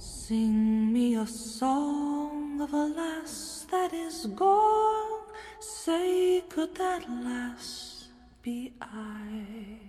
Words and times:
Sing 0.00 0.92
me 0.92 1.16
a 1.16 1.26
song 1.26 2.60
of 2.60 2.72
a 2.72 2.86
lass 2.86 3.66
that 3.68 3.92
is 3.92 4.26
gone. 4.26 5.24
Say, 5.58 6.44
could 6.48 6.72
that 6.76 7.02
lass 7.24 8.06
be 8.40 8.74
I? 8.80 9.80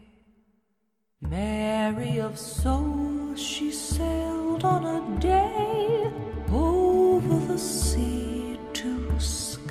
Mary 1.22 2.20
of 2.20 2.40
soul, 2.40 3.36
she 3.36 3.72
sailed 3.72 4.66
on 4.66 4.84
a 4.84 5.20
day 5.20 6.12
over 6.52 7.46
the 7.46 7.60
sea 7.60 8.58
to 8.74 9.20
sky. 9.20 9.70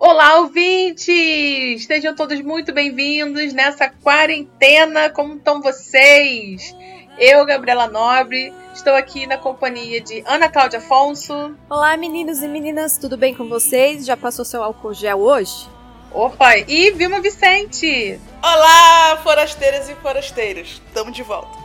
Olá, 0.00 0.40
ouvintes! 0.40 1.86
Sejam 1.86 2.16
todos 2.16 2.40
muito 2.40 2.72
bem-vindos 2.72 3.52
nessa 3.52 3.88
quarentena. 3.88 5.10
Como 5.10 5.36
estão 5.36 5.62
vocês? 5.62 6.74
Eu, 7.18 7.44
Gabriela 7.44 7.86
Nobre, 7.86 8.52
estou 8.72 8.94
aqui 8.94 9.26
na 9.26 9.36
companhia 9.36 10.00
de 10.00 10.22
Ana 10.26 10.48
Cláudia 10.48 10.78
Afonso. 10.78 11.54
Olá, 11.68 11.96
meninos 11.96 12.42
e 12.42 12.48
meninas, 12.48 12.96
tudo 12.96 13.16
bem 13.16 13.34
com 13.34 13.48
vocês? 13.48 14.06
Já 14.06 14.16
passou 14.16 14.44
seu 14.44 14.62
álcool 14.62 14.94
gel 14.94 15.18
hoje? 15.18 15.68
Opa, 16.12 16.56
e 16.56 16.90
Vilma 16.92 17.20
Vicente. 17.20 18.18
Olá, 18.42 19.20
forasteiras 19.22 19.88
e 19.88 19.94
forasteiros. 19.96 20.80
Tamo 20.94 21.10
de 21.10 21.22
volta. 21.22 21.58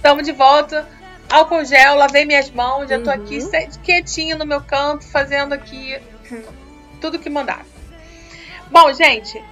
Tamo 0.00 0.22
de 0.22 0.32
volta. 0.32 0.88
Álcool 1.28 1.64
gel, 1.64 1.96
lavei 1.96 2.24
minhas 2.24 2.50
mãos, 2.50 2.88
já 2.88 3.00
tô 3.00 3.10
aqui 3.10 3.38
quietinha 3.82 4.36
no 4.36 4.46
meu 4.46 4.60
canto, 4.62 5.04
fazendo 5.04 5.52
aqui 5.52 6.00
tudo 7.00 7.18
que 7.18 7.28
mandar. 7.28 7.66
Bom, 8.70 8.92
gente, 8.92 9.42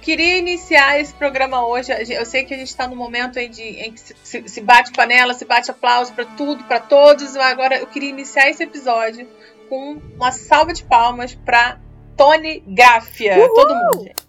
queria 0.00 0.38
iniciar 0.38 1.00
esse 1.00 1.12
programa 1.14 1.66
hoje. 1.66 1.92
Eu 2.10 2.24
sei 2.24 2.44
que 2.44 2.54
a 2.54 2.56
gente 2.56 2.68
está 2.68 2.86
no 2.86 2.96
momento 2.96 3.38
em, 3.38 3.50
de, 3.50 3.62
em 3.62 3.92
que 3.92 4.00
se, 4.00 4.48
se 4.48 4.60
bate 4.60 4.92
panela, 4.92 5.34
se 5.34 5.44
bate 5.44 5.70
aplauso 5.70 6.12
para 6.12 6.24
tudo, 6.24 6.64
para 6.64 6.80
todos. 6.80 7.36
Agora 7.36 7.78
eu 7.78 7.86
queria 7.86 8.10
iniciar 8.10 8.48
esse 8.48 8.62
episódio 8.62 9.28
com 9.68 10.00
uma 10.14 10.32
salva 10.32 10.72
de 10.72 10.82
palmas 10.84 11.34
para 11.34 11.78
Tony 12.16 12.62
Gáfia. 12.66 13.38
Uhul! 13.38 13.54
Todo 13.54 13.74
mundo, 13.74 14.04
gente. 14.04 14.28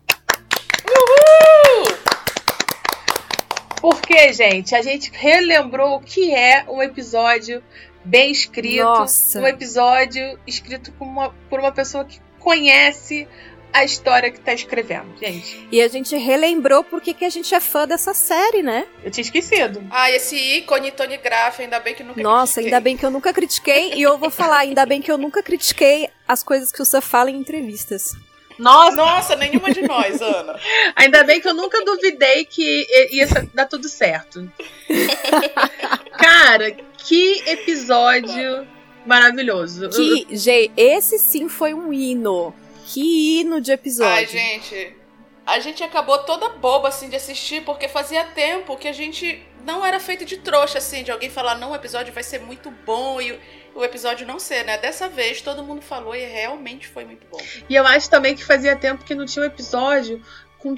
Uhul! 0.87 2.09
Porque, 3.81 4.33
gente, 4.33 4.75
a 4.75 4.81
gente 4.81 5.09
relembrou 5.13 5.95
o 5.95 5.99
que 6.01 6.33
é 6.35 6.65
um 6.67 6.83
episódio 6.83 7.63
bem 8.03 8.31
escrito. 8.31 8.83
Nossa. 8.83 9.39
Um 9.39 9.47
episódio 9.47 10.37
escrito 10.45 10.91
por 10.93 11.07
uma, 11.07 11.29
por 11.49 11.59
uma 11.59 11.71
pessoa 11.71 12.03
que 12.03 12.19
conhece 12.39 13.27
a 13.71 13.83
história 13.83 14.31
que 14.31 14.39
tá 14.39 14.53
escrevendo, 14.53 15.15
gente. 15.19 15.67
E 15.71 15.81
a 15.81 15.87
gente 15.87 16.15
relembrou 16.17 16.83
porque 16.83 17.13
que 17.13 17.23
a 17.25 17.29
gente 17.29 17.53
é 17.53 17.59
fã 17.59 17.87
dessa 17.87 18.13
série, 18.13 18.63
né? 18.63 18.87
Eu 19.03 19.11
tinha 19.11 19.21
esquecido. 19.23 19.83
Ah, 19.91 20.09
esse 20.11 20.35
ícone 20.35 20.91
Tony 20.91 21.17
Graff, 21.17 21.61
ainda 21.61 21.79
bem 21.79 21.93
que 21.93 22.03
nunca 22.03 22.21
Nossa, 22.21 22.53
critiquei. 22.55 22.73
ainda 22.73 22.83
bem 22.83 22.97
que 22.97 23.05
eu 23.05 23.11
nunca 23.11 23.31
critiquei. 23.33 23.93
e 23.93 24.01
eu 24.01 24.17
vou 24.17 24.29
falar, 24.29 24.59
ainda 24.59 24.85
bem 24.85 25.01
que 25.01 25.11
eu 25.11 25.17
nunca 25.17 25.43
critiquei 25.43 26.09
as 26.27 26.41
coisas 26.43 26.71
que 26.71 26.81
o 26.81 26.85
Sam 26.85 27.01
fala 27.01 27.29
em 27.29 27.35
entrevistas. 27.37 28.11
Nossa, 28.57 28.95
Nossa, 28.97 29.35
nenhuma 29.37 29.71
de 29.71 29.81
nós, 29.83 30.19
Ana. 30.21 30.59
ainda 30.95 31.23
bem 31.23 31.39
que 31.39 31.47
eu 31.47 31.53
nunca 31.53 31.83
duvidei 31.85 32.43
que 32.43 32.85
ia 33.11 33.27
dar 33.53 33.65
tudo 33.67 33.87
certo. 33.87 34.51
Cara, 36.17 36.71
que 36.97 37.41
episódio 37.45 38.67
maravilhoso. 39.05 39.89
Que, 39.89 40.27
gente, 40.31 40.71
esse 40.75 41.17
sim 41.17 41.47
foi 41.47 41.73
um 41.73 41.93
hino. 41.93 42.53
Que 42.93 43.39
hino 43.41 43.61
de 43.61 43.71
episódio. 43.71 44.13
Ai, 44.13 44.25
gente. 44.25 44.95
A 45.45 45.59
gente 45.59 45.83
acabou 45.83 46.17
toda 46.19 46.49
boba, 46.49 46.89
assim, 46.89 47.09
de 47.09 47.15
assistir, 47.15 47.63
porque 47.63 47.87
fazia 47.87 48.23
tempo 48.25 48.77
que 48.77 48.87
a 48.87 48.93
gente 48.93 49.43
não 49.65 49.85
era 49.85 49.99
feito 49.99 50.23
de 50.25 50.37
trouxa, 50.37 50.77
assim, 50.77 51.03
de 51.03 51.11
alguém 51.11 51.29
falar, 51.29 51.55
não, 51.55 51.71
o 51.71 51.75
episódio 51.75 52.13
vai 52.13 52.23
ser 52.23 52.39
muito 52.39 52.69
bom 52.85 53.19
e 53.19 53.31
o- 53.75 53.83
episódio 53.83 54.27
não 54.27 54.37
ser, 54.39 54.63
né? 54.65 54.77
Dessa 54.77 55.07
vez 55.07 55.41
todo 55.41 55.63
mundo 55.63 55.81
falou 55.81 56.13
e 56.15 56.23
realmente 56.25 56.87
foi 56.87 57.05
muito 57.05 57.25
bom. 57.31 57.39
E 57.69 57.73
eu 57.75 57.85
acho 57.87 58.09
também 58.09 58.35
que 58.35 58.43
fazia 58.43 58.75
tempo 58.75 59.05
que 59.05 59.15
não 59.15 59.25
tinha 59.25 59.43
um 59.43 59.47
episódio 59.47 60.21
com, 60.57 60.75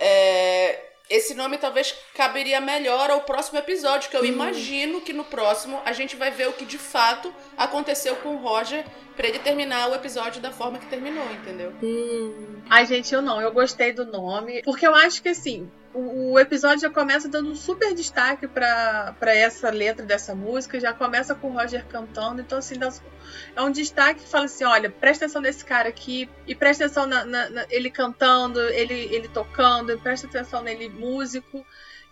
É, 0.00 0.84
esse 1.08 1.34
nome 1.34 1.58
talvez 1.58 1.94
caberia 2.14 2.60
melhor 2.60 3.10
ao 3.10 3.20
próximo 3.22 3.58
episódio, 3.58 4.10
que 4.10 4.16
eu 4.16 4.24
imagino 4.24 5.00
que 5.00 5.12
no 5.12 5.24
próximo 5.24 5.80
a 5.84 5.92
gente 5.92 6.16
vai 6.16 6.30
ver 6.30 6.48
o 6.48 6.52
que 6.52 6.64
de 6.64 6.78
fato 6.78 7.32
aconteceu 7.56 8.16
com 8.16 8.30
o 8.36 8.38
Roger 8.38 8.84
pra 9.16 9.28
ele 9.28 9.38
terminar 9.38 9.88
o 9.90 9.94
episódio 9.94 10.40
da 10.42 10.50
forma 10.50 10.78
que 10.78 10.86
terminou, 10.86 11.24
entendeu? 11.32 11.72
Hum, 11.82 12.56
Ai, 12.68 12.84
gente, 12.86 13.14
eu 13.14 13.22
não, 13.22 13.40
eu 13.40 13.52
gostei 13.52 13.92
do 13.92 14.04
nome, 14.04 14.62
porque 14.64 14.86
eu 14.86 14.94
acho 14.94 15.22
que 15.22 15.28
assim, 15.28 15.70
o, 15.92 16.38
episódio 16.40 16.80
já 16.80 16.90
começa 16.90 17.28
dando 17.28 17.50
um 17.50 17.54
super 17.54 17.94
destaque 17.94 18.48
pra 18.48 19.14
essa 19.34 19.70
letra 19.70 20.04
dessa 20.04 20.34
música, 20.34 20.80
já 20.80 20.92
começa 20.92 21.34
com 21.34 21.50
o 21.50 21.52
Roger 21.52 21.84
cantando, 21.86 22.40
então 22.40 22.58
assim, 22.58 22.74
é 23.54 23.62
um 23.62 23.70
destaque 23.70 24.24
que 24.24 24.28
fala 24.28 24.46
assim, 24.46 24.64
olha, 24.64 24.90
presta 24.90 25.24
atenção 25.24 25.40
nesse 25.40 25.64
cara 25.64 25.88
aqui, 25.88 26.28
e 26.46 26.54
presta 26.54 26.84
atenção 26.86 27.06
na, 27.06 27.24
na- 27.24 27.50
na- 27.50 27.66
ele 27.70 27.90
cantando, 27.90 28.60
ele, 28.60 28.94
ele 29.14 29.28
tocando, 29.28 29.96
presta 30.00 30.26
atenção 30.26 30.62
nele 30.62 30.88
músico, 30.88 31.64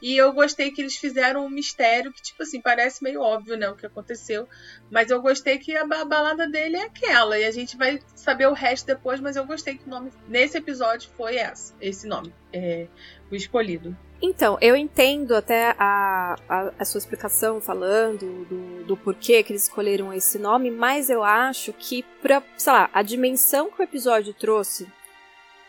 e 0.02 0.16
eu 0.16 0.32
gostei 0.32 0.72
que 0.72 0.82
eles 0.82 0.96
fizeram 0.96 1.46
um 1.46 1.48
mistério 1.48 2.12
que, 2.12 2.20
tipo 2.20 2.42
assim, 2.42 2.60
parece 2.60 3.02
meio 3.02 3.20
óbvio, 3.22 3.56
né, 3.56 3.70
o 3.70 3.76
que 3.76 3.86
aconteceu, 3.86 4.48
mas 4.90 5.10
eu 5.10 5.22
gostei 5.22 5.56
que 5.58 5.76
a, 5.76 5.86
ba- 5.86 6.00
a 6.00 6.04
balada 6.04 6.48
dele 6.48 6.76
é 6.76 6.82
aquela, 6.82 7.38
e 7.38 7.44
a 7.44 7.50
gente 7.52 7.76
vai 7.76 8.00
saber 8.16 8.48
o 8.48 8.52
resto 8.52 8.86
depois, 8.86 9.20
mas 9.20 9.36
eu 9.36 9.46
gostei 9.46 9.78
que 9.78 9.86
o 9.86 9.90
nome 9.90 10.10
nesse 10.28 10.58
episódio 10.58 11.08
foi 11.16 11.36
essa, 11.36 11.72
esse 11.80 12.06
nome, 12.08 12.34
é, 12.52 12.88
o 13.30 13.34
escolhido. 13.36 13.96
Então, 14.24 14.56
eu 14.60 14.76
entendo 14.76 15.34
até 15.34 15.74
a, 15.78 16.36
a, 16.48 16.72
a 16.78 16.84
sua 16.84 16.98
explicação 16.98 17.60
falando 17.60 18.44
do, 18.44 18.84
do 18.84 18.96
porquê 18.96 19.42
que 19.42 19.52
eles 19.52 19.64
escolheram 19.64 20.12
esse 20.12 20.38
nome, 20.38 20.70
mas 20.70 21.10
eu 21.10 21.24
acho 21.24 21.72
que, 21.72 22.04
pra, 22.20 22.40
sei 22.56 22.72
lá, 22.72 22.90
a 22.92 23.02
dimensão 23.02 23.70
que 23.70 23.80
o 23.80 23.82
episódio 23.82 24.32
trouxe 24.32 24.86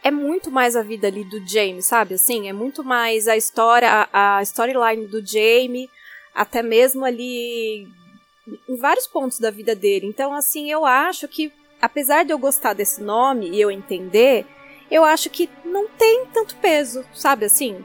é 0.04 0.12
muito 0.12 0.52
mais 0.52 0.76
a 0.76 0.82
vida 0.82 1.08
ali 1.08 1.24
do 1.24 1.46
Jamie, 1.48 1.82
sabe? 1.82 2.16
Assim, 2.16 2.50
é 2.50 2.54
muito 2.54 2.84
mais 2.84 3.28
a 3.28 3.38
história, 3.38 4.08
a, 4.12 4.38
a 4.38 4.44
storyline 4.44 5.08
do 5.08 5.26
Jamie, 5.26 5.90
até 6.36 6.62
mesmo 6.62 7.06
ali 7.06 7.88
em 8.68 8.76
vários 8.76 9.08
pontos 9.08 9.40
da 9.40 9.50
vida 9.50 9.74
dele. 9.74 10.06
Então, 10.06 10.34
assim, 10.34 10.70
eu 10.70 10.86
acho 10.86 11.28
que, 11.28 11.52
apesar 11.82 12.26
de 12.26 12.34
eu 12.34 12.38
gostar 12.38 12.74
desse 12.74 13.02
nome 13.02 13.50
e 13.50 13.62
eu 13.62 13.72
entender, 13.72 14.46
eu 14.92 15.06
acho 15.06 15.30
que 15.30 15.50
não 15.64 15.88
tem 15.88 16.26
tanto 16.34 16.58
peso, 16.58 17.06
sabe 17.14 17.46
assim? 17.46 17.84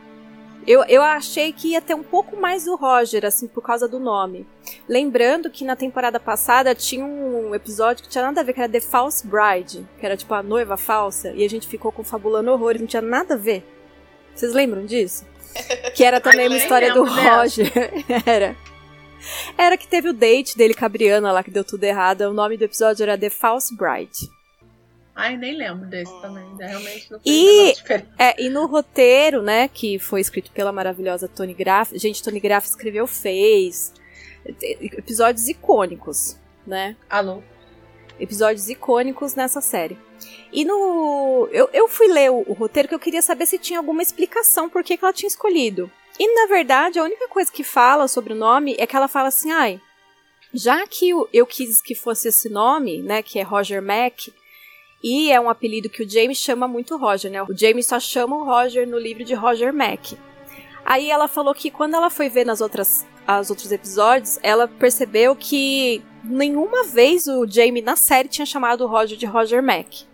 Eu, 0.69 0.85
eu 0.85 1.03
achei 1.03 1.51
que 1.51 1.69
ia 1.69 1.81
ter 1.81 1.95
um 1.95 2.03
pouco 2.03 2.39
mais 2.39 2.67
do 2.67 2.77
Roger, 2.77 3.25
assim, 3.25 3.49
por 3.49 3.63
causa 3.63 3.89
do 3.89 3.99
nome. 3.99 4.47
Lembrando 4.87 5.49
que 5.49 5.65
na 5.65 5.75
temporada 5.75 6.21
passada 6.21 6.75
tinha 6.75 7.03
um 7.03 7.55
episódio 7.55 8.05
que 8.05 8.11
tinha 8.11 8.23
nada 8.23 8.43
a 8.43 8.45
ver, 8.45 8.53
que 8.53 8.61
era 8.61 8.71
The 8.71 8.83
False 8.83 9.27
Bride, 9.27 9.89
que 9.99 10.05
era 10.05 10.15
tipo 10.15 10.35
a 10.35 10.43
noiva 10.43 10.77
falsa, 10.77 11.33
e 11.33 11.43
a 11.43 11.49
gente 11.49 11.67
ficou 11.67 11.91
confabulando 11.91 12.53
horrores, 12.53 12.83
não 12.83 12.87
tinha 12.87 13.01
nada 13.01 13.33
a 13.33 13.39
ver. 13.39 13.65
Vocês 14.35 14.53
lembram 14.53 14.85
disso? 14.85 15.25
Que 15.97 16.05
era 16.05 16.21
também 16.21 16.49
uma 16.49 16.59
história 16.59 16.93
do 16.93 17.03
Roger. 17.03 17.73
era. 18.27 18.55
Era 19.57 19.77
que 19.79 19.89
teve 19.89 20.11
o 20.11 20.13
date 20.13 20.55
dele 20.55 20.75
com 20.75 20.85
a 20.85 20.89
Briana 20.89 21.33
lá, 21.33 21.43
que 21.43 21.51
deu 21.51 21.65
tudo 21.65 21.83
errado. 21.83 22.21
O 22.21 22.35
nome 22.35 22.59
do 22.59 22.65
episódio 22.65 23.05
era 23.05 23.17
The 23.17 23.31
False 23.31 23.75
Bride. 23.75 24.31
Ai, 25.19 25.37
nem 25.37 25.57
lembro 25.57 25.85
desse 25.85 26.13
também. 26.21 26.45
Né? 26.55 26.69
Realmente 26.69 27.11
não 27.11 27.21
e, 27.27 27.75
é, 28.17 28.41
e 28.41 28.49
no 28.49 28.67
roteiro, 28.67 29.43
né, 29.43 29.67
que 29.67 29.99
foi 29.99 30.21
escrito 30.21 30.53
pela 30.53 30.71
maravilhosa 30.71 31.27
Tony 31.27 31.53
Graff. 31.53 31.99
Gente, 31.99 32.23
Tony 32.23 32.39
Graff 32.39 32.69
escreveu 32.69 33.05
Fez. 33.05 33.93
Episódios 34.47 35.49
icônicos, 35.49 36.39
né? 36.65 36.97
Alô? 37.11 37.43
Episódios 38.21 38.69
icônicos 38.69 39.35
nessa 39.35 39.61
série. 39.61 39.99
E 40.53 40.65
no. 40.65 41.49
Eu, 41.51 41.69
eu 41.73 41.89
fui 41.89 42.07
ler 42.07 42.31
o, 42.31 42.45
o 42.47 42.53
roteiro 42.53 42.89
que 42.89 42.95
eu 42.95 43.01
queria 43.01 43.21
saber 43.21 43.47
se 43.47 43.59
tinha 43.59 43.81
alguma 43.81 44.03
explicação 44.03 44.71
por 44.71 44.85
que, 44.85 44.97
que 44.97 45.05
ela 45.05 45.13
tinha 45.13 45.27
escolhido. 45.27 45.91
E 46.17 46.33
na 46.33 46.47
verdade, 46.47 47.01
a 47.01 47.03
única 47.03 47.27
coisa 47.27 47.51
que 47.51 47.65
fala 47.65 48.07
sobre 48.07 48.35
o 48.35 48.37
nome 48.37 48.77
é 48.79 48.87
que 48.87 48.95
ela 48.95 49.09
fala 49.09 49.29
assim: 49.29 49.51
ai, 49.51 49.81
já 50.55 50.87
que 50.87 51.11
eu 51.33 51.45
quis 51.45 51.83
que 51.83 51.95
fosse 51.95 52.29
esse 52.29 52.49
nome, 52.49 53.03
né, 53.03 53.21
que 53.21 53.39
é 53.41 53.43
Roger 53.43 53.83
Mack, 53.83 54.33
e 55.03 55.31
é 55.31 55.41
um 55.41 55.49
apelido 55.49 55.89
que 55.89 56.03
o 56.03 56.09
James 56.09 56.39
chama 56.39 56.67
muito 56.67 56.97
Roger, 56.97 57.31
né? 57.31 57.43
O 57.43 57.57
James 57.57 57.87
só 57.87 58.01
chama 58.01 58.37
o 58.37 58.45
Roger 58.45 58.87
no 58.87 58.99
livro 58.99 59.25
de 59.25 59.35
Roger 59.35 59.73
Mack. 59.73 60.19
Aí 60.85 61.11
ela 61.11 61.29
falou 61.29 61.55
que 61.55 61.71
quando 61.71 61.95
ela 61.95 62.11
foi 62.11 62.29
ver 62.29 62.47
nas 62.47 62.61
outras 62.61 63.07
os 63.41 63.51
outros 63.51 63.71
episódios, 63.71 64.39
ela 64.43 64.67
percebeu 64.67 65.37
que 65.37 66.03
nenhuma 66.25 66.85
vez 66.85 67.27
o 67.27 67.47
Jamie 67.47 67.83
na 67.83 67.95
série 67.95 68.29
tinha 68.29 68.47
chamado 68.47 68.85
o 68.85 68.87
Roger 68.87 69.19
de 69.19 69.27
Roger 69.27 69.63
Mack. 69.63 70.07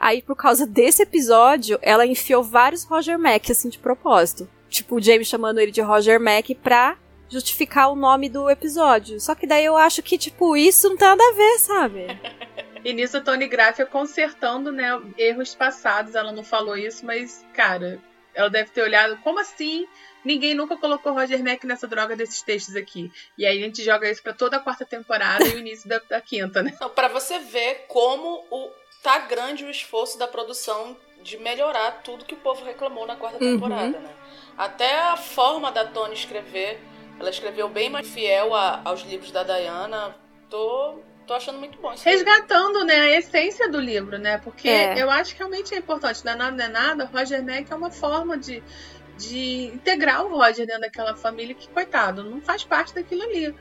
Aí, 0.00 0.22
por 0.22 0.34
causa 0.34 0.66
desse 0.66 1.02
episódio, 1.02 1.78
ela 1.82 2.06
enfiou 2.06 2.42
vários 2.42 2.84
Roger 2.84 3.18
Mack, 3.18 3.52
assim, 3.52 3.68
de 3.68 3.78
propósito. 3.78 4.48
Tipo, 4.68 4.96
o 4.96 5.00
Jamie 5.00 5.24
chamando 5.24 5.58
ele 5.58 5.70
de 5.70 5.80
Roger 5.80 6.20
Mack 6.20 6.54
pra 6.56 6.96
justificar 7.28 7.92
o 7.92 7.96
nome 7.96 8.28
do 8.28 8.48
episódio. 8.48 9.20
Só 9.20 9.34
que 9.34 9.46
daí 9.46 9.64
eu 9.64 9.76
acho 9.76 10.02
que, 10.02 10.18
tipo, 10.18 10.56
isso 10.56 10.88
não 10.88 10.96
tem 10.96 11.08
nada 11.08 11.22
a 11.22 11.34
ver, 11.34 11.58
sabe? 11.58 12.20
E 12.84 12.92
nisso 12.92 13.16
a 13.16 13.20
Tony 13.20 13.46
Graff 13.48 13.84
consertando, 13.86 14.72
né, 14.72 14.88
erros 15.16 15.54
passados. 15.54 16.14
Ela 16.14 16.32
não 16.32 16.44
falou 16.44 16.76
isso, 16.76 17.04
mas, 17.04 17.44
cara, 17.54 18.00
ela 18.34 18.48
deve 18.48 18.70
ter 18.70 18.82
olhado, 18.82 19.16
como 19.18 19.40
assim? 19.40 19.86
Ninguém 20.24 20.54
nunca 20.54 20.76
colocou 20.76 21.12
Roger 21.12 21.42
Mack 21.42 21.66
nessa 21.66 21.86
droga 21.86 22.14
desses 22.14 22.42
textos 22.42 22.76
aqui. 22.76 23.10
E 23.36 23.46
aí 23.46 23.58
a 23.58 23.64
gente 23.64 23.82
joga 23.82 24.10
isso 24.10 24.22
para 24.22 24.32
toda 24.32 24.56
a 24.56 24.60
quarta 24.60 24.84
temporada 24.84 25.44
e 25.46 25.54
o 25.54 25.58
início 25.58 25.88
da, 25.88 26.00
da 26.08 26.20
quinta, 26.20 26.62
né? 26.62 26.76
Para 26.94 27.08
você 27.08 27.38
ver 27.38 27.86
como 27.88 28.44
o, 28.50 28.70
tá 29.02 29.18
grande 29.20 29.64
o 29.64 29.70
esforço 29.70 30.18
da 30.18 30.26
produção 30.26 30.96
de 31.22 31.36
melhorar 31.38 32.02
tudo 32.02 32.24
que 32.24 32.34
o 32.34 32.38
povo 32.38 32.64
reclamou 32.64 33.06
na 33.06 33.16
quarta 33.16 33.42
uhum. 33.42 33.54
temporada, 33.54 33.98
né? 33.98 34.14
Até 34.56 35.00
a 35.00 35.16
forma 35.16 35.70
da 35.70 35.84
Tony 35.84 36.14
escrever, 36.14 36.80
ela 37.18 37.30
escreveu 37.30 37.68
bem 37.68 37.88
mais 37.88 38.08
fiel 38.08 38.54
a, 38.54 38.80
aos 38.84 39.02
livros 39.02 39.30
da 39.30 39.42
Diana. 39.42 40.16
Tô 40.48 41.00
tô 41.28 41.34
achando 41.34 41.58
muito 41.58 41.78
bom. 41.78 41.94
Resgatando, 42.02 42.84
né, 42.84 42.94
a 42.94 43.18
essência 43.18 43.68
do 43.68 43.78
livro, 43.78 44.18
né? 44.18 44.38
Porque 44.38 44.68
é. 44.68 45.00
eu 45.00 45.10
acho 45.10 45.32
que 45.32 45.38
realmente 45.38 45.74
é 45.74 45.78
importante. 45.78 46.24
Não 46.24 46.32
é 46.32 46.34
nada, 46.34 46.56
não 46.56 46.64
é 46.64 46.68
nada. 46.68 47.04
Roger 47.04 47.44
Mack 47.44 47.70
é 47.70 47.74
uma 47.74 47.90
forma 47.90 48.36
de, 48.36 48.62
de 49.16 49.66
integrar 49.66 50.24
o 50.24 50.36
Roger 50.36 50.66
dentro 50.66 50.80
daquela 50.80 51.14
família 51.14 51.54
que, 51.54 51.68
coitado, 51.68 52.24
não 52.24 52.40
faz 52.40 52.64
parte 52.64 52.94
daquilo 52.94 53.22
ali. 53.22 53.54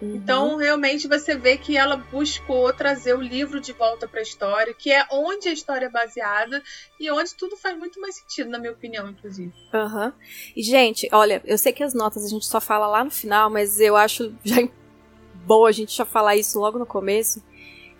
Uhum. 0.00 0.14
Então, 0.16 0.56
realmente, 0.56 1.08
você 1.08 1.34
vê 1.34 1.56
que 1.56 1.74
ela 1.74 1.96
buscou 1.96 2.70
trazer 2.74 3.14
o 3.14 3.20
livro 3.20 3.60
de 3.60 3.72
volta 3.72 4.06
para 4.06 4.20
a 4.20 4.22
história, 4.22 4.74
que 4.74 4.92
é 4.92 5.06
onde 5.10 5.48
a 5.48 5.52
história 5.52 5.86
é 5.86 5.90
baseada 5.90 6.62
e 7.00 7.10
onde 7.10 7.34
tudo 7.34 7.56
faz 7.56 7.78
muito 7.78 7.98
mais 7.98 8.16
sentido, 8.16 8.50
na 8.50 8.58
minha 8.58 8.72
opinião, 8.72 9.08
inclusive. 9.08 9.54
Uhum. 9.72 10.12
E, 10.54 10.62
gente, 10.62 11.08
olha, 11.10 11.40
eu 11.46 11.56
sei 11.56 11.72
que 11.72 11.82
as 11.82 11.94
notas 11.94 12.26
a 12.26 12.28
gente 12.28 12.44
só 12.44 12.60
fala 12.60 12.86
lá 12.86 13.02
no 13.02 13.10
final, 13.10 13.48
mas 13.48 13.80
eu 13.80 13.96
acho 13.96 14.34
já 14.44 14.60
bom 15.46 15.64
a 15.64 15.72
gente 15.72 15.96
já 15.96 16.04
falar 16.04 16.36
isso 16.36 16.58
logo 16.58 16.78
no 16.78 16.84
começo, 16.84 17.42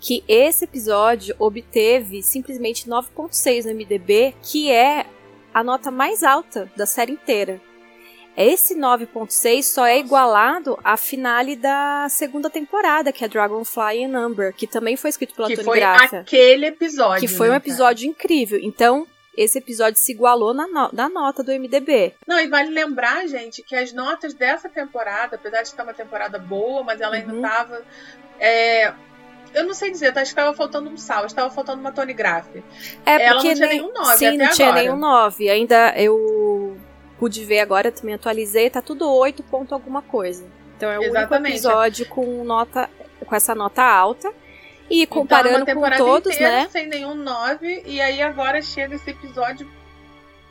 que 0.00 0.24
esse 0.26 0.64
episódio 0.64 1.34
obteve 1.38 2.22
simplesmente 2.22 2.88
9.6 2.88 3.64
no 3.64 3.74
MDB, 3.74 4.34
que 4.42 4.70
é 4.70 5.06
a 5.54 5.62
nota 5.62 5.90
mais 5.90 6.22
alta 6.22 6.70
da 6.76 6.84
série 6.84 7.12
inteira. 7.12 7.60
Esse 8.36 8.74
9.6 8.74 9.62
só 9.62 9.86
é 9.86 9.98
igualado 9.98 10.78
à 10.84 10.98
finale 10.98 11.56
da 11.56 12.06
segunda 12.10 12.50
temporada, 12.50 13.10
que 13.10 13.24
é 13.24 13.28
Dragonfly 13.28 14.04
and 14.04 14.08
Number, 14.08 14.52
que 14.52 14.66
também 14.66 14.94
foi 14.94 15.08
escrito 15.08 15.34
pela 15.34 15.48
que 15.48 15.56
Tony 15.56 15.64
foi 15.64 15.82
aquele 15.82 16.66
episódio. 16.66 17.26
Que 17.26 17.34
foi 17.34 17.48
um 17.48 17.52
né, 17.52 17.56
episódio 17.56 18.06
incrível. 18.06 18.60
Então, 18.62 19.06
esse 19.36 19.58
episódio 19.58 20.00
se 20.00 20.12
igualou 20.12 20.54
na, 20.54 20.66
no 20.66 20.90
na 20.92 21.08
nota 21.08 21.42
do 21.42 21.52
MDB. 21.52 22.14
Não, 22.26 22.40
e 22.40 22.48
vale 22.48 22.70
lembrar, 22.70 23.26
gente, 23.26 23.62
que 23.62 23.76
as 23.76 23.92
notas 23.92 24.32
dessa 24.32 24.68
temporada, 24.68 25.36
apesar 25.36 25.62
de 25.62 25.68
estar 25.68 25.82
uma 25.82 25.94
temporada 25.94 26.38
boa, 26.38 26.82
mas 26.82 27.00
ela 27.00 27.16
ainda 27.16 27.34
estava. 27.34 27.76
Uhum. 27.76 27.84
É, 28.40 28.94
eu 29.54 29.64
não 29.64 29.74
sei 29.74 29.90
dizer, 29.90 30.08
acho 30.08 30.16
que 30.16 30.22
estava 30.22 30.54
faltando 30.54 30.90
um 30.90 30.96
sal, 30.96 31.26
estava 31.26 31.50
faltando 31.50 31.80
uma 31.80 31.92
Tony 31.92 32.12
Graff. 32.12 32.62
É, 33.04 33.22
ela 33.22 33.34
não 33.34 33.40
tinha 33.40 33.54
nem, 33.54 33.68
nenhum 33.68 33.92
9 33.92 34.16
Sim, 34.16 34.36
não 34.36 34.50
tinha 34.50 34.72
nenhum 34.72 34.96
9. 34.96 35.50
Ainda 35.50 35.94
eu 35.96 36.76
pude 37.18 37.44
ver 37.44 37.60
agora, 37.60 37.90
também 37.90 38.14
atualizei, 38.14 38.68
tá 38.70 38.82
tudo 38.82 39.10
8 39.10 39.42
ponto 39.44 39.74
alguma 39.74 40.02
coisa. 40.02 40.44
Então 40.76 40.90
é 40.90 40.98
o 40.98 41.02
Exatamente. 41.04 41.52
único 41.52 41.68
episódio 41.68 42.06
com 42.06 42.44
nota 42.44 42.90
com 43.24 43.34
essa 43.34 43.54
nota 43.54 43.82
alta. 43.82 44.32
E 44.88 45.02
então, 45.02 45.18
comparando 45.18 45.68
então, 45.68 45.80
com 45.80 45.96
todos, 45.96 46.34
inteira, 46.34 46.62
né? 46.62 46.68
Sem 46.70 46.86
nenhum 46.86 47.14
9, 47.14 47.82
e 47.86 48.00
aí 48.00 48.22
agora 48.22 48.62
chega 48.62 48.94
esse 48.94 49.10
episódio 49.10 49.68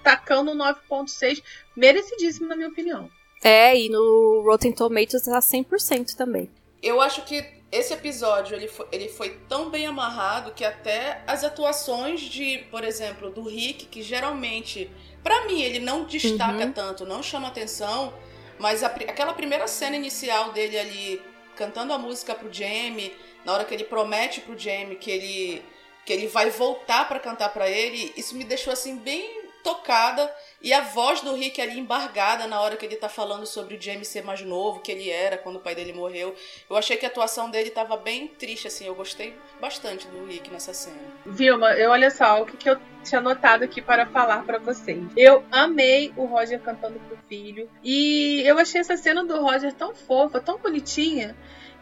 tacando 0.04 0.52
um 0.52 0.58
9.6, 0.58 1.42
merecidíssimo 1.76 2.48
na 2.48 2.56
minha 2.56 2.70
opinião. 2.70 3.10
É, 3.44 3.78
e 3.78 3.90
no 3.90 4.44
Rotten 4.46 4.72
Tomatoes 4.72 5.24
tá 5.24 5.40
100% 5.40 6.16
também. 6.16 6.50
Eu 6.82 7.02
acho 7.02 7.24
que 7.24 7.44
esse 7.72 7.94
episódio 7.94 8.56
ele 8.56 8.68
foi, 8.68 8.88
ele 8.92 9.10
foi 9.10 9.38
tão 9.50 9.70
bem 9.70 9.88
amarrado 9.88 10.52
que 10.54 10.64
até 10.64 11.22
as 11.28 11.44
atuações 11.44 12.22
de, 12.22 12.60
por 12.72 12.84
exemplo, 12.84 13.30
do 13.32 13.44
Rick, 13.44 13.88
que 13.88 14.02
geralmente, 14.02 14.90
para 15.24 15.46
mim, 15.46 15.62
ele 15.62 15.80
não 15.80 16.06
destaca 16.06 16.66
uhum. 16.66 16.72
tanto, 16.72 17.06
não 17.06 17.22
chama 17.22 17.48
atenção, 17.48 18.14
mas 18.60 18.84
a, 18.84 18.88
aquela 18.88 19.34
primeira 19.34 19.68
cena 19.68 19.96
inicial 19.96 20.52
dele 20.52 20.78
ali 20.78 21.22
cantando 21.56 21.94
a 21.94 21.98
música 21.98 22.36
pro 22.36 22.52
Jamie, 22.52 23.14
na 23.46 23.54
hora 23.54 23.64
que 23.64 23.74
ele 23.74 23.86
promete 23.86 24.42
pro 24.42 24.58
Jamie 24.58 24.96
que 24.96 25.12
ele 25.12 25.64
que 26.06 26.14
ele 26.14 26.28
vai 26.28 26.52
voltar 26.52 27.08
para 27.08 27.20
cantar 27.20 27.50
para 27.50 27.68
ele, 27.68 28.14
isso 28.16 28.36
me 28.36 28.44
deixou 28.44 28.72
assim 28.72 28.98
bem 28.98 29.44
tocada 29.66 30.32
e 30.62 30.72
a 30.72 30.82
voz 30.82 31.22
do 31.22 31.34
Rick 31.34 31.60
ali 31.60 31.80
embargada 31.80 32.46
na 32.46 32.62
hora 32.62 32.78
que 32.78 32.86
ele 32.86 32.96
tá 32.96 33.10
falando 33.10 33.48
sobre 33.48 33.76
o 33.76 33.82
Jamie 33.82 34.06
ser 34.06 34.24
mais 34.24 34.40
novo 34.42 34.80
que 34.80 34.92
ele 34.92 35.10
era 35.10 35.40
quando 35.40 35.56
o 35.56 35.60
pai 35.60 35.74
dele 35.74 35.92
morreu. 35.92 36.36
Eu 36.70 36.78
achei 36.78 36.96
que 36.96 37.06
a 37.06 37.10
atuação 37.10 37.50
dele 37.50 37.72
tava 37.72 37.98
bem 37.98 38.28
triste 38.28 38.68
assim, 38.68 38.86
eu 38.86 38.94
gostei 38.94 39.36
bastante 39.60 40.08
do 40.08 40.24
Rick 40.28 40.52
nessa 40.52 40.72
cena. 40.72 41.00
Vilma, 41.26 41.74
eu 41.74 41.90
olha 41.90 42.12
só 42.12 42.44
o 42.44 42.46
que, 42.46 42.58
que 42.58 42.70
eu 42.70 42.78
tinha 43.04 43.18
anotado 43.18 43.64
aqui 43.64 43.82
para 43.82 44.06
falar 44.06 44.44
para 44.44 44.60
vocês. 44.60 45.04
Eu 45.18 45.44
amei 45.52 46.14
o 46.16 46.26
Roger 46.26 46.60
cantando 46.62 47.00
pro 47.00 47.18
filho 47.28 47.68
e 47.84 48.44
eu 48.46 48.60
achei 48.60 48.82
essa 48.82 48.96
cena 48.96 49.26
do 49.26 49.42
Roger 49.42 49.74
tão 49.74 49.96
fofa, 49.96 50.40
tão 50.40 50.60
bonitinha 50.60 51.36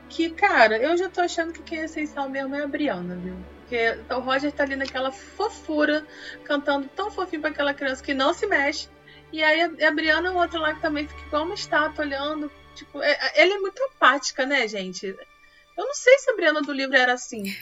que, 0.10 0.30
cara, 0.30 0.78
eu 0.78 0.96
já 0.98 1.10
tô 1.10 1.22
achando 1.22 1.54
que 1.54 1.62
quem 1.62 1.80
é 1.80 1.86
essencial 1.86 2.30
mesmo 2.30 2.56
é 2.56 2.64
a 2.64 2.68
Brianna, 2.68 3.16
viu? 3.16 3.36
Porque 3.62 3.98
o 4.14 4.20
Roger 4.20 4.52
tá 4.52 4.64
ali 4.64 4.76
naquela 4.76 5.12
fofura, 5.12 6.06
cantando 6.44 6.88
tão 6.96 7.10
fofinho 7.10 7.42
pra 7.42 7.50
aquela 7.50 7.74
criança 7.74 8.04
que 8.04 8.14
não 8.14 8.34
se 8.34 8.46
mexe. 8.46 8.88
E 9.32 9.44
aí 9.44 9.62
a, 9.62 9.92
Brianna 9.92 10.30
é 10.30 10.32
outra 10.32 10.60
lá 10.60 10.76
que 10.76 10.82
também 10.82 11.08
fica 11.08 11.22
igual 11.26 11.46
uma 11.46 11.56
estátua 11.56 12.06
olhando. 12.06 12.52
Tipo, 12.76 13.02
é, 13.02 13.18
ela 13.36 13.56
é 13.56 13.58
muito 13.58 13.82
apática, 13.84 14.46
né, 14.46 14.68
gente? 14.68 15.08
Eu 15.08 15.86
não 15.86 15.94
sei 15.94 16.20
se 16.20 16.30
a 16.30 16.36
Brianna 16.36 16.62
do 16.62 16.72
livro 16.72 16.96
era 16.96 17.14
assim. 17.14 17.56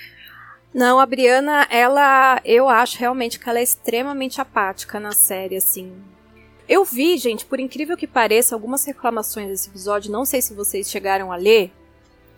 Não, 0.74 1.00
a 1.00 1.06
Brianna, 1.06 1.68
ela, 1.70 2.42
eu 2.44 2.68
acho 2.68 2.98
realmente 2.98 3.40
que 3.40 3.50
ela 3.50 3.60
é 3.60 3.64
extremamente 3.64 4.42
apática 4.42 5.00
na 5.00 5.12
série, 5.12 5.56
assim. 5.56 5.94
Eu 6.68 6.86
vi, 6.86 7.18
gente, 7.18 7.46
por 7.46 7.60
incrível 7.60 7.98
que 7.98 8.08
pareça, 8.08 8.56
algumas 8.56 8.86
reclamações 8.86 9.50
desse 9.50 9.70
episódio, 9.70 10.12
não 10.12 10.24
sei 10.24 10.42
se 10.42 10.54
vocês 10.54 10.90
chegaram 10.90 11.32
a 11.32 11.36
ler, 11.36 11.72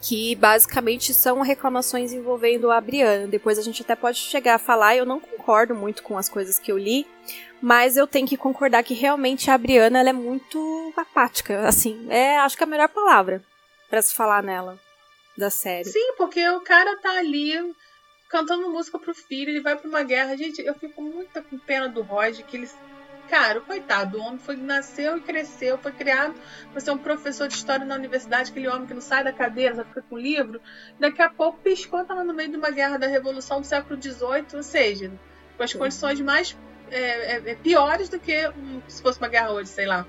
que 0.04 0.36
basicamente 0.36 1.14
são 1.14 1.40
reclamações 1.40 2.12
envolvendo 2.12 2.70
a 2.70 2.82
Brianna. 2.82 3.26
Depois 3.26 3.58
a 3.58 3.62
gente 3.62 3.82
até 3.82 3.96
pode 3.96 4.18
chegar 4.18 4.56
a 4.56 4.60
falar, 4.60 4.98
eu 4.98 5.06
não 5.06 5.18
concordo 5.18 5.74
muito 5.74 6.04
com 6.04 6.18
as 6.18 6.28
coisas 6.28 6.60
que 6.60 6.70
eu 6.70 6.78
li, 6.78 7.08
mas 7.62 7.96
eu 7.96 8.06
tenho 8.06 8.28
que 8.28 8.36
concordar 8.36 8.84
que 8.84 8.94
realmente 8.94 9.50
a 9.50 9.58
Brianna 9.58 10.02
ela 10.02 10.10
é 10.10 10.14
muito 10.14 10.94
apática, 10.98 11.66
assim, 11.66 12.06
é 12.10 12.38
acho 12.38 12.58
que 12.58 12.64
é 12.64 12.68
a 12.68 12.70
melhor 12.70 12.90
palavra 12.90 13.42
para 13.90 14.02
se 14.02 14.14
falar 14.14 14.44
nela 14.44 14.78
da 15.38 15.50
série. 15.50 15.86
Sim, 15.86 16.16
porque 16.18 16.46
o 16.50 16.60
cara 16.60 16.98
tá 16.98 17.18
ali 17.20 17.54
cantando 18.30 18.70
música 18.70 19.00
pro 19.00 19.16
filho, 19.16 19.52
ele 19.52 19.62
vai 19.62 19.78
pra 19.78 19.88
uma 19.88 20.04
guerra. 20.04 20.36
Gente, 20.36 20.62
eu 20.62 20.74
fico 20.76 21.02
muito 21.02 21.42
com 21.44 21.58
pena 21.58 21.88
do 21.88 22.02
Roger, 22.02 22.46
que 22.46 22.58
ele. 22.58 22.70
Cara, 23.34 23.60
coitado, 23.62 24.20
o 24.20 24.22
homem 24.22 24.38
foi, 24.38 24.56
nasceu 24.56 25.18
e 25.18 25.22
cresceu, 25.22 25.76
foi 25.80 25.92
criado 25.92 26.36
para 26.70 26.80
ser 26.80 26.92
um 26.92 27.00
professor 27.00 27.48
de 27.48 27.56
história 27.56 27.84
na 27.84 27.96
universidade, 27.96 28.52
aquele 28.52 28.68
homem 28.68 28.86
que 28.86 28.94
não 28.94 29.02
sai 29.02 29.24
da 29.24 29.34
cadeira, 29.34 29.74
só 29.74 29.84
fica 29.84 30.04
com 30.04 30.20
livro. 30.20 30.62
Daqui 31.00 31.20
a 31.20 31.32
pouco 31.32 31.58
piscou, 31.58 32.06
tá 32.06 32.14
lá 32.14 32.24
no 32.24 32.32
meio 32.32 32.52
de 32.52 32.58
uma 32.58 32.70
guerra 32.70 33.00
da 33.00 33.08
Revolução 33.08 33.60
do 33.60 33.66
século 33.66 34.00
XVIII, 34.00 34.46
ou 34.54 34.62
seja, 34.62 35.12
com 35.58 35.64
as 35.64 35.74
condições 35.74 36.22
mais 36.22 36.56
é, 36.92 37.00
é, 37.00 37.44
é, 37.50 37.56
piores 37.56 38.08
do 38.08 38.20
que 38.20 38.36
se 38.88 39.02
fosse 39.02 39.18
uma 39.18 39.30
guerra 39.30 39.50
hoje, 39.50 39.70
sei 39.70 39.88
lá. 39.88 40.06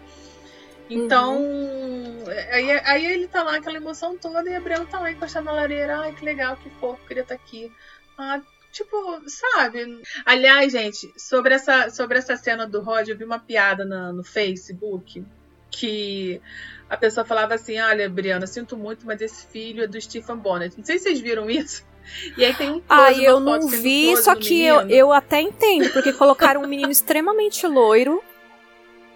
Então, 0.90 1.38
uhum. 1.38 2.24
aí, 2.52 2.70
aí, 2.72 3.06
ele 3.06 3.26
tá 3.26 3.42
lá, 3.42 3.56
aquela 3.56 3.78
emoção 3.78 4.18
toda, 4.18 4.50
e 4.50 4.60
Briana 4.60 4.84
tá 4.84 5.00
lá 5.00 5.10
encostado 5.10 5.44
na 5.44 5.52
lareira. 5.52 6.00
Ai, 6.00 6.12
que 6.12 6.22
legal, 6.22 6.58
que 6.58 6.68
fofo, 6.78 7.02
queria 7.06 7.22
estar 7.22 7.38
tá 7.38 7.42
aqui. 7.42 7.72
Ah, 8.18 8.42
tipo, 8.74 8.96
sabe? 9.26 10.02
Aliás, 10.26 10.72
gente, 10.72 11.12
sobre 11.16 11.54
essa, 11.54 11.88
sobre 11.90 12.18
essa 12.18 12.36
cena 12.36 12.66
do 12.66 12.80
Rod, 12.82 13.08
eu 13.08 13.16
vi 13.16 13.24
uma 13.24 13.38
piada 13.38 13.84
na, 13.84 14.12
no 14.12 14.24
Facebook 14.24 15.24
que 15.70 16.40
a 16.90 16.96
pessoa 16.96 17.24
falava 17.24 17.54
assim: 17.54 17.78
Olha, 17.78 18.08
Briana, 18.08 18.46
sinto 18.46 18.76
muito, 18.76 19.06
mas 19.06 19.20
esse 19.20 19.46
filho 19.46 19.84
é 19.84 19.86
do 19.86 20.00
Stephen 20.00 20.36
Bonnet. 20.36 20.76
Não 20.76 20.84
sei 20.84 20.98
se 20.98 21.04
vocês 21.04 21.20
viram 21.20 21.48
isso. 21.48 21.84
E 22.36 22.44
aí 22.44 22.52
tem 22.54 22.70
um 22.70 22.82
Ah, 22.88 23.12
eu 23.12 23.40
não 23.40 23.66
vi, 23.66 24.14
só 24.18 24.34
que 24.34 24.62
eu, 24.62 24.86
eu 24.90 25.12
até 25.12 25.40
entendo, 25.40 25.90
porque 25.90 26.12
colocaram 26.12 26.62
um 26.62 26.66
menino 26.66 26.90
extremamente 26.90 27.66
loiro 27.66 28.22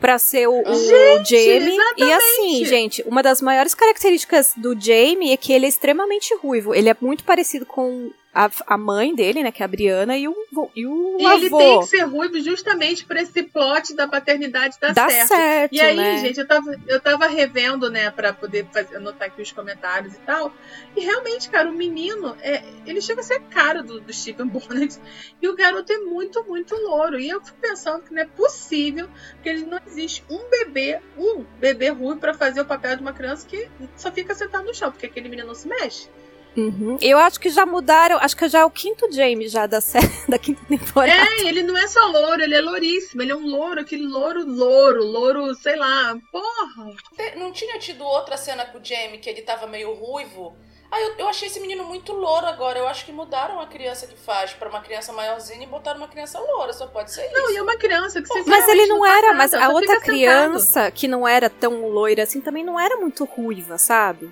para 0.00 0.18
ser 0.18 0.48
o, 0.48 0.60
o 0.60 0.74
gente, 0.74 1.36
Jamie. 1.36 1.74
Exatamente. 1.74 1.98
E 1.98 2.12
assim, 2.12 2.64
gente, 2.64 3.02
uma 3.06 3.22
das 3.22 3.42
maiores 3.42 3.74
características 3.74 4.52
do 4.56 4.78
Jamie 4.80 5.32
é 5.32 5.36
que 5.36 5.52
ele 5.52 5.66
é 5.66 5.68
extremamente 5.68 6.34
ruivo. 6.36 6.74
Ele 6.74 6.88
é 6.88 6.96
muito 7.00 7.24
parecido 7.24 7.66
com 7.66 8.10
a, 8.38 8.48
a 8.68 8.78
mãe 8.78 9.12
dele, 9.16 9.42
né, 9.42 9.50
que 9.50 9.62
é 9.62 9.64
a 9.64 9.68
Briana, 9.68 10.16
e 10.16 10.28
o, 10.28 10.34
e 10.76 10.86
o 10.86 11.16
e 11.18 11.26
avô. 11.26 11.36
ele 11.36 11.50
tem 11.50 11.80
que 11.80 11.86
ser 11.86 12.02
ruivo 12.02 12.40
justamente 12.40 13.04
por 13.04 13.16
esse 13.16 13.42
plot 13.42 13.96
da 13.96 14.06
paternidade 14.06 14.78
dar 14.80 14.94
Dá 14.94 15.08
certo. 15.08 15.28
certo 15.28 15.74
e 15.74 15.80
aí, 15.80 15.96
né? 15.96 16.18
gente, 16.18 16.38
eu 16.38 16.46
tava, 16.46 16.80
eu 16.86 17.00
tava 17.00 17.26
revendo, 17.26 17.90
né, 17.90 18.12
pra 18.12 18.32
poder 18.32 18.64
fazer, 18.72 18.94
anotar 18.94 19.26
aqui 19.26 19.42
os 19.42 19.50
comentários 19.50 20.14
e 20.14 20.18
tal. 20.20 20.52
E 20.96 21.00
realmente, 21.00 21.50
cara, 21.50 21.68
o 21.68 21.72
menino, 21.72 22.36
é, 22.40 22.62
ele 22.86 23.00
chega 23.00 23.22
a 23.22 23.24
ser 23.24 23.40
cara 23.50 23.82
do, 23.82 24.00
do 24.00 24.12
Stephen 24.12 24.46
Bonnet. 24.46 25.00
E 25.42 25.48
o 25.48 25.56
garoto 25.56 25.92
é 25.92 25.98
muito, 25.98 26.44
muito 26.44 26.76
louro. 26.76 27.18
E 27.18 27.28
eu 27.28 27.40
fico 27.40 27.58
pensando 27.60 28.04
que 28.04 28.14
não 28.14 28.22
é 28.22 28.26
possível 28.26 29.08
que 29.42 29.48
ele 29.48 29.64
não 29.64 29.80
existe 29.84 30.24
um 30.30 30.48
bebê, 30.48 31.00
um 31.16 31.44
bebê 31.58 31.88
ruim 31.88 32.16
para 32.16 32.34
fazer 32.34 32.60
o 32.60 32.64
papel 32.64 32.94
de 32.94 33.02
uma 33.02 33.12
criança 33.12 33.44
que 33.44 33.68
só 33.96 34.12
fica 34.12 34.32
sentado 34.32 34.64
no 34.64 34.74
chão, 34.74 34.92
porque 34.92 35.06
aquele 35.06 35.28
menino 35.28 35.48
não 35.48 35.54
se 35.56 35.66
mexe. 35.66 36.08
Uhum. 36.56 36.98
Eu 37.00 37.18
acho 37.18 37.38
que 37.38 37.50
já 37.50 37.64
mudaram, 37.64 38.16
acho 38.18 38.36
que 38.36 38.48
já 38.48 38.60
é 38.60 38.64
o 38.64 38.70
quinto 38.70 39.10
James 39.12 39.52
já 39.52 39.66
da 39.66 39.80
série, 39.80 40.08
da 40.28 40.38
quinta 40.38 40.60
temporada. 40.66 41.12
É, 41.12 41.46
ele 41.46 41.62
não 41.62 41.76
é 41.76 41.86
só 41.86 42.04
louro, 42.06 42.42
ele 42.42 42.54
é 42.54 42.60
louríssimo, 42.60 43.22
ele 43.22 43.32
é 43.32 43.36
um 43.36 43.46
louro, 43.46 43.80
aquele 43.80 44.06
louro, 44.06 44.44
louro, 44.44 45.04
louro, 45.04 45.54
sei 45.54 45.76
lá, 45.76 46.18
porra. 46.32 46.96
Não 47.36 47.52
tinha 47.52 47.78
tido 47.78 48.04
outra 48.04 48.36
cena 48.36 48.64
com 48.66 48.78
o 48.78 48.84
Jamie 48.84 49.18
que 49.18 49.30
ele 49.30 49.42
tava 49.42 49.66
meio 49.66 49.94
ruivo? 49.94 50.56
Ah, 50.90 51.00
eu, 51.02 51.18
eu 51.18 51.28
achei 51.28 51.48
esse 51.48 51.60
menino 51.60 51.84
muito 51.84 52.12
louro 52.14 52.46
agora. 52.46 52.78
Eu 52.78 52.88
acho 52.88 53.04
que 53.04 53.12
mudaram 53.12 53.60
a 53.60 53.66
criança 53.66 54.06
que 54.06 54.16
faz 54.16 54.52
para 54.54 54.70
uma 54.70 54.80
criança 54.80 55.12
maiorzinha 55.12 55.62
e 55.62 55.66
botaram 55.66 55.98
uma 55.98 56.08
criança 56.08 56.40
loura. 56.40 56.72
Só 56.72 56.86
pode 56.86 57.12
ser 57.12 57.26
isso. 57.26 57.34
Não, 57.34 57.50
e 57.52 57.56
é 57.58 57.62
uma 57.62 57.76
criança 57.76 58.22
que 58.22 58.28
você 58.28 58.48
Mas 58.48 58.66
ele 58.68 58.86
não, 58.86 58.98
não 58.98 59.06
era, 59.06 59.34
nada, 59.34 59.34
mas 59.34 59.52
a 59.52 59.68
outra 59.68 60.00
criança 60.00 60.66
sentado. 60.66 60.92
que 60.92 61.06
não 61.06 61.28
era 61.28 61.50
tão 61.50 61.88
loira 61.88 62.22
assim 62.22 62.40
também 62.40 62.64
não 62.64 62.80
era 62.80 62.96
muito 62.96 63.24
ruiva, 63.24 63.76
sabe? 63.76 64.30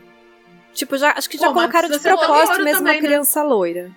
Tipo, 0.76 0.99
já, 0.99 1.12
acho 1.12 1.28
que 1.28 1.38
já 1.38 1.49
Pô, 1.49 1.54
colocaram 1.54 1.88
de 1.88 1.99
propósito 1.99 2.62
mesmo 2.62 2.78
também, 2.78 2.92
uma 2.92 2.92
né? 2.92 2.99
criança 2.99 3.42
loira. 3.42 3.90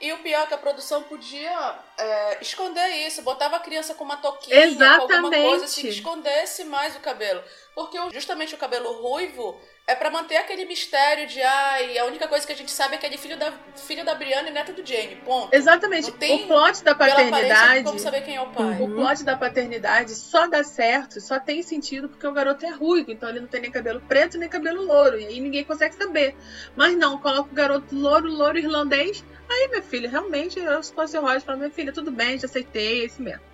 E 0.00 0.12
o 0.12 0.18
pior 0.18 0.42
é 0.42 0.46
que 0.46 0.54
a 0.54 0.58
produção 0.58 1.02
podia 1.02 1.74
é, 1.98 2.38
esconder 2.40 2.86
isso, 3.06 3.22
botava 3.22 3.56
a 3.56 3.60
criança 3.60 3.94
com 3.94 4.04
uma 4.04 4.18
toquinha, 4.18 4.76
com 4.76 4.84
alguma 4.84 5.06
Exatamente. 5.06 5.48
coisa 5.48 5.64
assim, 5.64 5.80
que 5.80 5.88
escondesse 5.88 6.64
mais 6.64 6.94
o 6.94 7.00
cabelo. 7.00 7.42
Porque 7.74 7.98
justamente 8.12 8.54
o 8.54 8.58
cabelo 8.58 8.92
ruivo 9.02 9.60
é 9.88 9.94
pra 9.94 10.10
manter 10.10 10.36
aquele 10.36 10.66
mistério 10.66 11.26
de 11.26 11.40
ai, 11.40 11.96
a 11.96 12.04
única 12.04 12.28
coisa 12.28 12.46
que 12.46 12.52
a 12.52 12.56
gente 12.56 12.70
sabe 12.70 12.94
é 12.94 12.98
que 12.98 13.06
ele 13.06 13.14
é 13.14 13.18
filho 13.18 13.38
da, 13.38 13.50
filho 13.74 14.04
da 14.04 14.14
Brianna 14.14 14.50
e 14.50 14.52
neto 14.52 14.74
do 14.74 14.86
Jamie, 14.86 15.16
ponto. 15.24 15.48
Exatamente. 15.50 16.12
Tem- 16.12 16.44
o 16.44 16.46
plot 16.46 16.84
da 16.84 16.94
paternidade. 16.94 17.84
como 17.84 17.98
saber 17.98 18.20
quem 18.20 18.36
é 18.36 18.40
o 18.42 18.48
pai. 18.48 18.82
O 18.82 18.94
plot 18.94 19.24
da 19.24 19.34
paternidade 19.34 20.14
só 20.14 20.46
dá 20.46 20.62
certo, 20.62 21.22
só 21.22 21.40
tem 21.40 21.62
sentido 21.62 22.06
porque 22.06 22.26
o 22.26 22.32
garoto 22.32 22.66
é 22.66 22.70
ruivo, 22.70 23.10
então 23.10 23.30
ele 23.30 23.40
não 23.40 23.48
tem 23.48 23.62
nem 23.62 23.70
cabelo 23.70 24.02
preto 24.02 24.36
nem 24.36 24.46
cabelo 24.46 24.84
louro, 24.84 25.18
e 25.18 25.24
aí 25.24 25.40
ninguém 25.40 25.64
consegue 25.64 25.94
saber. 25.94 26.36
Mas 26.76 26.94
não, 26.94 27.18
coloca 27.18 27.50
o 27.50 27.54
garoto 27.54 27.94
louro, 27.94 28.28
louro 28.28 28.58
irlandês. 28.58 29.24
Aí, 29.48 29.68
minha 29.68 29.82
filha, 29.82 30.10
realmente, 30.10 30.60
eu 30.60 30.82
se 30.82 30.92
fosse 30.92 31.16
o 31.16 31.22
Roger, 31.22 31.40
falo, 31.40 31.56
minha 31.56 31.70
filha, 31.70 31.90
tudo 31.90 32.10
bem, 32.10 32.38
já 32.38 32.44
aceitei, 32.44 33.00
é 33.00 33.04
esse 33.06 33.22
mesmo. 33.22 33.47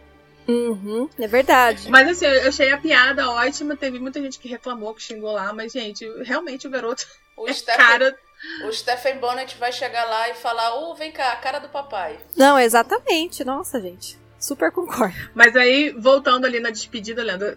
Uhum, 0.46 1.08
é 1.18 1.26
verdade. 1.26 1.90
Mas 1.90 2.08
assim, 2.08 2.26
eu 2.26 2.48
achei 2.48 2.70
a 2.70 2.78
piada 2.78 3.30
ótima, 3.30 3.76
teve 3.76 3.98
muita 3.98 4.20
gente 4.20 4.38
que 4.38 4.48
reclamou, 4.48 4.94
que 4.94 5.02
xingou 5.02 5.32
lá, 5.32 5.52
mas, 5.52 5.72
gente, 5.72 6.06
realmente 6.22 6.66
o 6.66 6.70
garoto 6.70 7.06
O, 7.36 7.48
é 7.48 7.52
Stephen, 7.52 7.76
cara. 7.78 8.18
o 8.64 8.72
Stephen 8.72 9.18
Bonnet 9.18 9.56
vai 9.56 9.72
chegar 9.72 10.04
lá 10.04 10.28
e 10.28 10.34
falar: 10.34 10.74
Ô, 10.74 10.94
vem 10.94 11.10
cá, 11.10 11.32
a 11.32 11.36
cara 11.36 11.58
do 11.58 11.68
papai. 11.68 12.18
Não, 12.36 12.58
exatamente. 12.58 13.42
Nossa, 13.44 13.80
gente. 13.80 14.18
Super 14.38 14.70
concordo. 14.70 15.14
Mas 15.34 15.56
aí, 15.56 15.90
voltando 15.98 16.44
ali 16.44 16.60
na 16.60 16.68
despedida, 16.70 17.22
lendo 17.22 17.56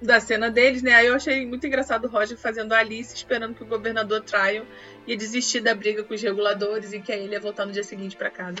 da 0.00 0.20
cena 0.20 0.50
deles, 0.50 0.80
né? 0.82 0.94
Aí 0.94 1.06
eu 1.08 1.14
achei 1.14 1.44
muito 1.44 1.66
engraçado 1.66 2.06
o 2.06 2.08
Roger 2.08 2.38
fazendo 2.38 2.72
a 2.72 2.78
Alice, 2.78 3.14
esperando 3.14 3.54
que 3.54 3.62
o 3.62 3.66
governador 3.66 4.22
Tryon 4.22 4.64
ia 5.06 5.16
desistir 5.16 5.60
da 5.60 5.74
briga 5.74 6.02
com 6.04 6.14
os 6.14 6.22
reguladores 6.22 6.92
e 6.92 7.00
que 7.00 7.12
aí 7.12 7.24
ele 7.24 7.32
ia 7.34 7.40
voltar 7.40 7.66
no 7.66 7.72
dia 7.72 7.82
seguinte 7.84 8.16
pra 8.16 8.30
casa. 8.30 8.56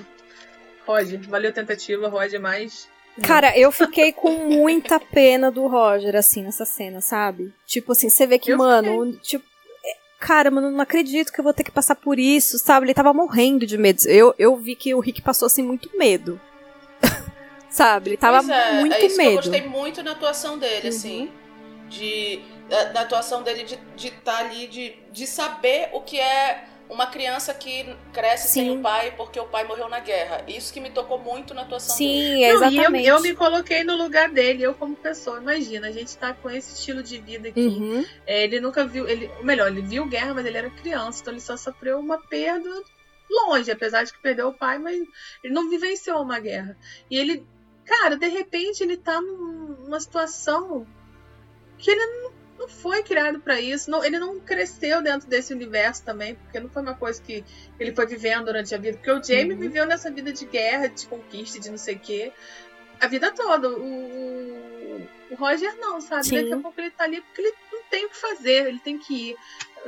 Roger, 0.86 1.20
valeu 1.28 1.50
a 1.50 1.54
tentativa, 1.54 2.08
Roger, 2.08 2.40
mas. 2.40 2.88
Cara, 3.22 3.56
eu 3.58 3.70
fiquei 3.72 4.12
com 4.12 4.30
muita 4.30 4.98
pena 5.00 5.50
do 5.50 5.66
Roger, 5.66 6.14
assim, 6.16 6.42
nessa 6.42 6.64
cena, 6.64 7.00
sabe? 7.00 7.52
Tipo 7.66 7.92
assim, 7.92 8.08
você 8.08 8.26
vê 8.26 8.38
que, 8.38 8.50
Eu 8.52 8.58
mano, 8.58 9.12
tipo. 9.16 9.44
é, 9.84 9.96
Cara, 10.20 10.50
mano, 10.50 10.70
não 10.70 10.80
acredito 10.80 11.32
que 11.32 11.40
eu 11.40 11.44
vou 11.44 11.52
ter 11.52 11.64
que 11.64 11.70
passar 11.70 11.94
por 11.94 12.18
isso, 12.18 12.58
sabe? 12.58 12.86
Ele 12.86 12.94
tava 12.94 13.12
morrendo 13.14 13.66
de 13.66 13.76
medo. 13.78 14.00
Eu, 14.06 14.34
eu 14.38 14.56
vi 14.56 14.74
que 14.76 14.94
o 14.94 15.00
Rick 15.00 15.22
passou, 15.22 15.46
assim, 15.46 15.62
muito 15.62 15.90
medo. 15.96 16.40
sabe? 17.70 18.10
Ele 18.10 18.16
tava 18.16 18.38
Pois 18.38 18.48
é, 18.50 18.72
muito 18.80 18.94
é 18.96 19.06
isso 19.06 19.16
medo. 19.16 19.30
eu 19.30 19.36
gostei 19.36 19.62
muito 19.68 20.02
na 20.02 20.12
atuação 20.12 20.58
dele, 20.58 20.82
Uhum. 20.84 20.88
assim. 20.88 21.30
De, 21.88 22.40
da, 22.68 22.84
da 22.84 23.00
atuação 23.00 23.42
dele 23.42 23.62
de 23.64 23.74
estar 23.74 23.86
de 23.96 24.10
tá 24.10 24.38
ali, 24.38 24.66
de, 24.66 24.94
de 25.10 25.26
saber 25.26 25.88
o 25.94 26.00
que 26.02 26.20
é 26.20 26.64
uma 26.90 27.06
criança 27.06 27.52
que 27.52 27.94
cresce 28.12 28.48
sem 28.48 28.64
Sim. 28.70 28.78
o 28.78 28.82
pai 28.82 29.12
porque 29.16 29.38
o 29.38 29.46
pai 29.46 29.64
morreu 29.64 29.88
na 29.88 30.00
guerra. 30.00 30.42
Isso 30.48 30.72
que 30.72 30.80
me 30.80 30.90
tocou 30.90 31.18
muito 31.18 31.52
na 31.54 31.62
atuação 31.62 31.96
dele. 31.96 32.10
Sim, 32.10 32.44
é 32.44 32.52
Não, 32.54 32.62
e 32.70 32.76
eu, 32.76 32.80
exatamente. 32.80 33.06
eu 33.08 33.20
me 33.20 33.34
coloquei 33.34 33.84
no 33.84 33.96
lugar 33.96 34.30
dele, 34.30 34.62
eu 34.62 34.74
como 34.74 34.96
pessoa. 34.96 35.38
Imagina, 35.38 35.88
a 35.88 35.92
gente 35.92 36.16
tá 36.16 36.32
com 36.32 36.48
esse 36.50 36.74
estilo 36.74 37.02
de 37.02 37.18
vida 37.18 37.48
aqui. 37.48 37.60
Uhum. 37.60 38.04
É, 38.26 38.44
ele 38.44 38.60
nunca 38.60 38.86
viu, 38.86 39.06
ele, 39.08 39.30
ou 39.38 39.44
melhor, 39.44 39.68
ele 39.68 39.82
viu 39.82 40.06
guerra, 40.06 40.34
mas 40.34 40.46
ele 40.46 40.56
era 40.58 40.70
criança, 40.70 41.20
então 41.20 41.32
ele 41.34 41.40
só 41.40 41.56
sofreu 41.56 41.98
uma 41.98 42.18
perda 42.18 42.70
longe, 43.30 43.70
apesar 43.70 44.04
de 44.04 44.12
que 44.12 44.18
perdeu 44.22 44.48
o 44.48 44.54
pai, 44.54 44.78
mas 44.78 44.96
ele 45.44 45.52
não 45.52 45.68
vivenciou 45.68 46.22
uma 46.22 46.40
guerra. 46.40 46.74
E 47.10 47.18
ele, 47.18 47.46
cara, 47.84 48.16
de 48.16 48.26
repente 48.28 48.82
ele 48.82 48.96
tá 48.96 49.20
num- 49.20 49.76
numa 49.84 50.00
situação 50.00 50.86
que 51.76 51.90
ele 51.90 52.04
não, 52.06 52.32
não 52.58 52.68
foi 52.68 53.02
criado 53.02 53.38
pra 53.40 53.60
isso, 53.60 53.90
não- 53.90 54.04
ele 54.04 54.18
não 54.18 54.40
cresceu 54.40 55.00
dentro 55.02 55.28
desse 55.28 55.52
universo 55.54 56.02
também, 56.04 56.34
porque 56.34 56.58
não 56.60 56.68
foi 56.68 56.82
uma 56.82 56.94
coisa 56.94 57.22
que 57.22 57.44
ele 57.78 57.94
foi 57.94 58.06
vivendo 58.06 58.46
durante 58.46 58.74
a 58.74 58.78
vida, 58.78 58.96
porque 58.98 59.10
o 59.10 59.22
Jamie 59.22 59.52
Uhum. 59.52 59.58
viveu 59.60 59.86
nessa 59.86 60.10
vida 60.10 60.32
de 60.32 60.44
guerra, 60.44 60.88
de 60.88 61.06
conquista, 61.06 61.58
de 61.60 61.70
não 61.70 61.78
sei 61.78 61.94
o 61.94 61.98
quê, 62.00 62.32
a 63.00 63.06
vida 63.06 63.30
toda. 63.32 63.68
O, 63.68 63.82
o- 63.82 65.08
Roger 65.36 65.76
não, 65.76 66.00
sabe? 66.00 66.26
Sim. 66.26 66.36
Daqui 66.40 66.52
a 66.54 66.56
pouco 66.58 66.80
ele 66.80 66.90
tá 66.90 67.04
ali 67.04 67.20
porque 67.20 67.42
ele 67.42 67.54
não 67.72 67.82
tem 67.90 68.06
o 68.06 68.08
que 68.10 68.16
fazer, 68.16 68.66
ele 68.66 68.78
tem 68.80 68.98
que 68.98 69.30
ir. 69.30 69.36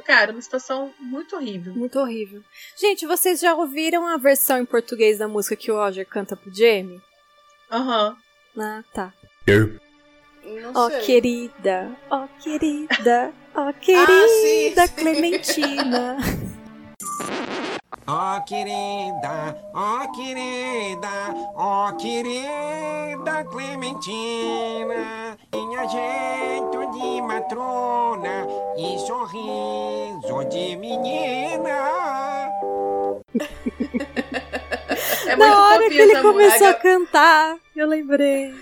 Cara, 0.05 0.31
uma 0.33 0.41
situação 0.41 0.95
muito 1.01 1.35
horrível. 1.35 1.75
Muito 1.75 1.99
horrível. 1.99 2.45
Gente, 2.79 3.07
vocês 3.07 3.41
já 3.41 3.55
ouviram 3.55 4.07
a 4.07 4.17
versão 4.17 4.59
em 4.59 4.65
português 4.67 5.19
da 5.19 5.27
música 5.27 5.57
que 5.57 5.73
o 5.73 5.77
Roger 5.77 6.07
canta 6.07 6.37
pro 6.37 6.55
Jamie? 6.55 7.01
Aham. 7.71 8.17
Ah, 8.59 8.85
tá. 8.93 9.13
Não 10.45 10.73
Ó, 10.75 10.89
sei. 10.91 11.01
querida, 11.01 11.91
ó, 12.11 12.27
querida, 12.41 13.33
ó, 13.55 13.61
Ah, 13.69 13.73
querida 13.75 14.87
sim. 14.87 14.95
Clementina. 14.97 16.17
Ó 18.07 18.41
querida, 18.41 19.57
ó 19.73 20.11
querida, 20.13 21.09
ó 21.55 21.93
querida 21.93 23.45
Clementina, 23.45 25.37
tinha 25.53 25.87
jeito 25.89 26.91
de 26.91 27.23
matrona 27.23 28.47
e 28.77 28.99
sorriso 28.99 30.45
de 30.51 30.77
menina. 30.77 32.49
É 35.27 35.37
Na 35.37 35.61
hora 35.63 35.89
que 35.89 35.97
ele 35.97 36.21
começou 36.21 36.67
a 36.67 36.75
cantar, 36.75 37.57
eu 37.77 37.87
lembrei. 37.87 38.53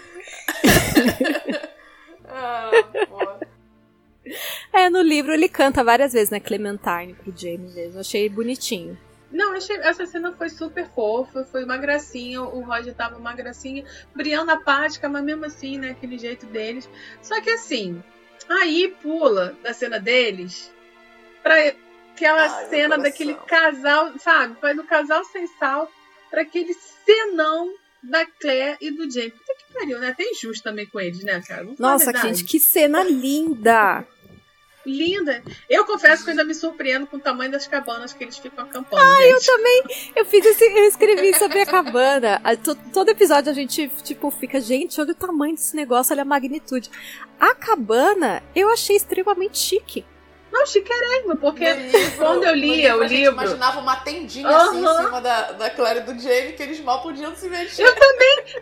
Ah. 2.38 3.38
É, 4.72 4.90
no 4.90 5.00
livro 5.00 5.32
ele 5.32 5.48
canta 5.48 5.82
várias 5.82 6.12
vezes, 6.12 6.30
né, 6.30 6.38
Clementine 6.38 7.14
pro 7.14 7.32
Jamie 7.36 7.72
mesmo. 7.74 8.00
Achei 8.00 8.28
bonitinho. 8.28 8.98
Não, 9.30 9.52
achei, 9.52 9.76
essa 9.76 10.06
cena 10.06 10.32
foi 10.32 10.48
super 10.48 10.88
fofa, 10.94 11.44
foi 11.44 11.64
uma 11.64 11.76
gracinha, 11.76 12.40
o 12.42 12.60
Roger 12.60 12.94
tava 12.94 13.18
uma 13.18 13.34
gracinha, 13.34 13.84
Brianna 14.14 14.54
apática, 14.54 15.06
mas 15.08 15.22
mesmo 15.22 15.44
assim, 15.44 15.78
né, 15.78 15.90
aquele 15.90 16.18
jeito 16.18 16.46
deles. 16.46 16.88
Só 17.20 17.38
que 17.40 17.50
assim, 17.50 18.02
aí 18.48 18.96
pula 19.02 19.54
da 19.62 19.74
cena 19.74 20.00
deles 20.00 20.72
pra 21.42 21.54
aquela 22.14 22.42
Ai, 22.42 22.66
cena 22.66 22.96
daquele 22.96 23.34
casal, 23.34 24.18
sabe? 24.18 24.56
Vai 24.62 24.74
do 24.74 24.84
casal 24.84 25.22
sem 25.24 25.46
sal 25.58 25.90
pra 26.30 26.42
aquele 26.42 26.72
cenão 26.72 27.72
da 28.02 28.24
Claire 28.26 28.76
e 28.80 28.90
do 28.90 29.10
James. 29.10 29.32
Puta 29.32 29.54
que 29.58 29.72
pariu, 29.72 29.98
né? 29.98 30.08
Até 30.08 30.24
injusto 30.24 30.62
também 30.62 30.86
com 30.86 31.00
eles, 31.00 31.22
né, 31.22 31.42
cara? 31.46 31.64
Vamos 31.64 31.78
Nossa, 31.78 32.12
gente, 32.12 32.44
que 32.44 32.58
cena 32.58 33.02
linda! 33.02 34.06
Linda. 34.86 35.42
Eu 35.68 35.84
confesso 35.84 36.24
que 36.24 36.30
eu 36.30 36.32
ainda 36.32 36.44
me 36.44 36.54
surpreendo 36.54 37.06
com 37.06 37.18
o 37.18 37.20
tamanho 37.20 37.50
das 37.50 37.66
cabanas 37.66 38.12
que 38.14 38.24
eles 38.24 38.38
ficam 38.38 38.64
acampando. 38.64 39.02
Ai, 39.02 39.32
Eu 39.32 39.40
também, 39.44 39.82
eu 40.16 40.24
fiz 40.24 40.46
esse, 40.46 40.64
eu 40.64 40.84
escrevi 40.84 41.36
sobre 41.36 41.60
a 41.60 41.66
cabana. 41.66 42.40
Todo 42.92 43.10
episódio 43.10 43.50
a 43.50 43.54
gente, 43.54 43.88
tipo, 44.02 44.30
fica, 44.30 44.60
gente, 44.60 44.98
olha 45.00 45.12
o 45.12 45.14
tamanho 45.14 45.54
desse 45.54 45.76
negócio, 45.76 46.12
olha 46.14 46.22
a 46.22 46.24
magnitude. 46.24 46.90
A 47.38 47.54
cabana, 47.54 48.42
eu 48.54 48.70
achei 48.70 48.96
extremamente 48.96 49.58
chique. 49.58 50.06
Não, 50.58 50.66
chiquérrimo, 50.66 51.36
porque 51.36 51.72
No 51.72 51.80
livro- 51.80 52.16
quando 52.16 52.44
eu 52.44 52.54
lia 52.54 52.96
o 52.96 53.00
a 53.02 53.06
gente 53.08 53.18
livro- 53.20 53.32
imaginava 53.34 53.80
uma 53.80 53.96
tendinha 53.96 54.48
assim 54.48 54.84
Aham. 54.84 55.00
em 55.00 55.04
cima 55.04 55.20
da, 55.20 55.52
da 55.52 55.70
Claire 55.70 56.00
e 56.00 56.02
do 56.02 56.18
Jamie 56.20 56.52
que 56.54 56.62
eles 56.62 56.80
mal 56.80 57.00
podiam 57.02 57.34
se 57.36 57.48
mexer. 57.48 57.84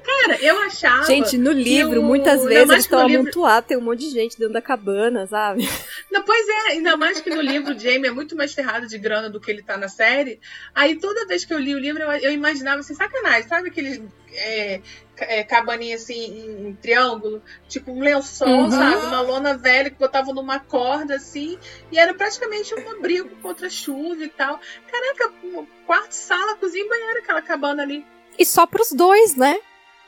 Cara, 0.04 0.36
eu 0.42 0.58
achava. 0.62 1.04
Gente, 1.04 1.38
no 1.38 1.52
livro, 1.52 2.00
o- 2.00 2.04
muitas 2.04 2.44
vezes 2.44 2.68
eles 2.70 2.84
estão 2.84 3.06
livro- 3.06 3.22
amontoados, 3.22 3.68
tem 3.68 3.76
um 3.76 3.80
monte 3.80 4.00
de 4.00 4.10
gente 4.10 4.38
dentro 4.38 4.52
da 4.52 4.60
cabana, 4.62 5.26
sabe? 5.26 5.68
Não, 6.10 6.22
pois 6.22 6.48
é, 6.48 6.72
ainda 6.72 6.96
mais 6.96 7.20
que 7.20 7.30
no 7.30 7.40
livro 7.40 7.74
o 7.74 7.78
Jamie 7.78 8.08
é 8.08 8.10
muito 8.10 8.36
mais 8.36 8.52
ferrado 8.52 8.86
de 8.86 8.98
grana 8.98 9.30
do 9.30 9.40
que 9.40 9.50
ele 9.50 9.62
tá 9.62 9.76
na 9.76 9.88
série. 9.88 10.38
Aí 10.74 10.96
toda 10.96 11.26
vez 11.26 11.44
que 11.44 11.54
eu 11.54 11.58
li 11.58 11.74
o 11.74 11.78
livro, 11.78 12.02
eu, 12.02 12.10
eu 12.10 12.32
imaginava 12.32 12.80
assim, 12.80 12.94
sacanagem, 12.94 13.48
sabe 13.48 13.68
aqueles 13.68 14.00
é, 14.34 14.80
é, 15.18 15.42
cabaninha 15.44 15.96
assim 15.96 16.14
em, 16.14 16.68
em 16.68 16.74
triângulo? 16.74 17.42
Tipo 17.68 17.92
um 17.92 18.00
lençol, 18.00 18.48
Uhum. 18.48 18.70
sabe? 18.70 19.06
Uma 19.06 19.20
lona 19.20 19.56
velha 19.56 19.90
que 19.90 19.96
botava 19.98 20.32
numa 20.32 20.58
corda 20.60 21.14
assim. 21.16 21.58
E 21.90 21.98
era 21.98 22.12
praticamente 22.14 22.74
um 22.74 22.90
abrigo 22.90 23.34
contra 23.42 23.66
a 23.66 23.70
chuva 23.70 24.22
e 24.22 24.28
tal. 24.28 24.60
Caraca, 24.90 25.32
um 25.44 25.66
quarto, 25.86 26.12
sala, 26.12 26.56
cozinha 26.56 26.84
e 26.84 26.88
banheiro, 26.88 27.18
aquela 27.20 27.42
cabana 27.42 27.82
ali. 27.82 28.06
E 28.38 28.44
só 28.44 28.66
pros 28.66 28.92
dois, 28.92 29.34
né? 29.36 29.58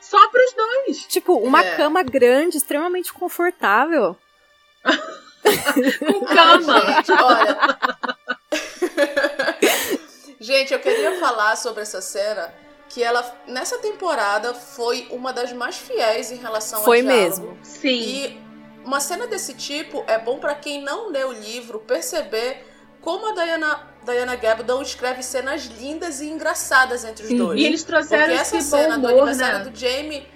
Só 0.01 0.29
pros 0.29 0.53
dois. 0.53 0.97
Tipo, 1.07 1.33
uma 1.37 1.63
É. 1.63 1.75
cama 1.75 2.01
grande, 2.03 2.57
extremamente 2.57 3.11
confortável. 3.11 4.15
Com 5.99 6.25
cama. 6.25 6.79
Gente, 6.95 7.11
olha. 7.11 7.57
Gente, 10.39 10.73
eu 10.73 10.79
queria 10.79 11.19
falar 11.19 11.55
sobre 11.57 11.81
essa 11.81 12.01
cena 12.01 12.53
que 12.89 13.03
ela 13.03 13.23
nessa 13.47 13.77
temporada 13.77 14.53
foi 14.53 15.07
uma 15.11 15.31
das 15.31 15.53
mais 15.53 15.77
fiéis 15.77 16.31
em 16.31 16.37
relação 16.37 16.81
Foi 16.83 16.97
ao 16.99 17.05
diálogo. 17.05 17.23
mesmo. 17.23 17.57
Sim. 17.63 17.87
E 17.99 18.41
uma 18.83 18.99
cena 18.99 19.27
desse 19.27 19.53
tipo 19.53 20.03
é 20.07 20.17
bom 20.17 20.39
pra 20.39 20.55
quem 20.55 20.81
não 20.81 21.09
lê 21.09 21.23
o 21.23 21.31
livro 21.31 21.79
perceber 21.79 22.65
como 23.01 23.27
a 23.29 23.33
Diana, 23.33 23.87
Diana 24.03 24.35
Gabaldon 24.35 24.81
escreve 24.81 25.23
cenas 25.23 25.63
lindas 25.65 26.19
e 26.19 26.25
engraçadas 26.27 27.05
entre 27.05 27.23
os 27.25 27.31
Uhum. 27.31 27.37
dois. 27.37 27.59
E 27.59 27.63
eles 27.63 27.81
Porque 27.83 27.93
trouxeram 27.93 28.33
essa 28.33 28.57
esse 28.57 28.69
bom 28.71 28.77
cena 28.77 28.97
do 28.97 29.07
humor, 29.07 29.19
aniversário 29.27 29.59
né? 29.59 29.65
do 29.69 29.79
Jamie. 29.79 30.27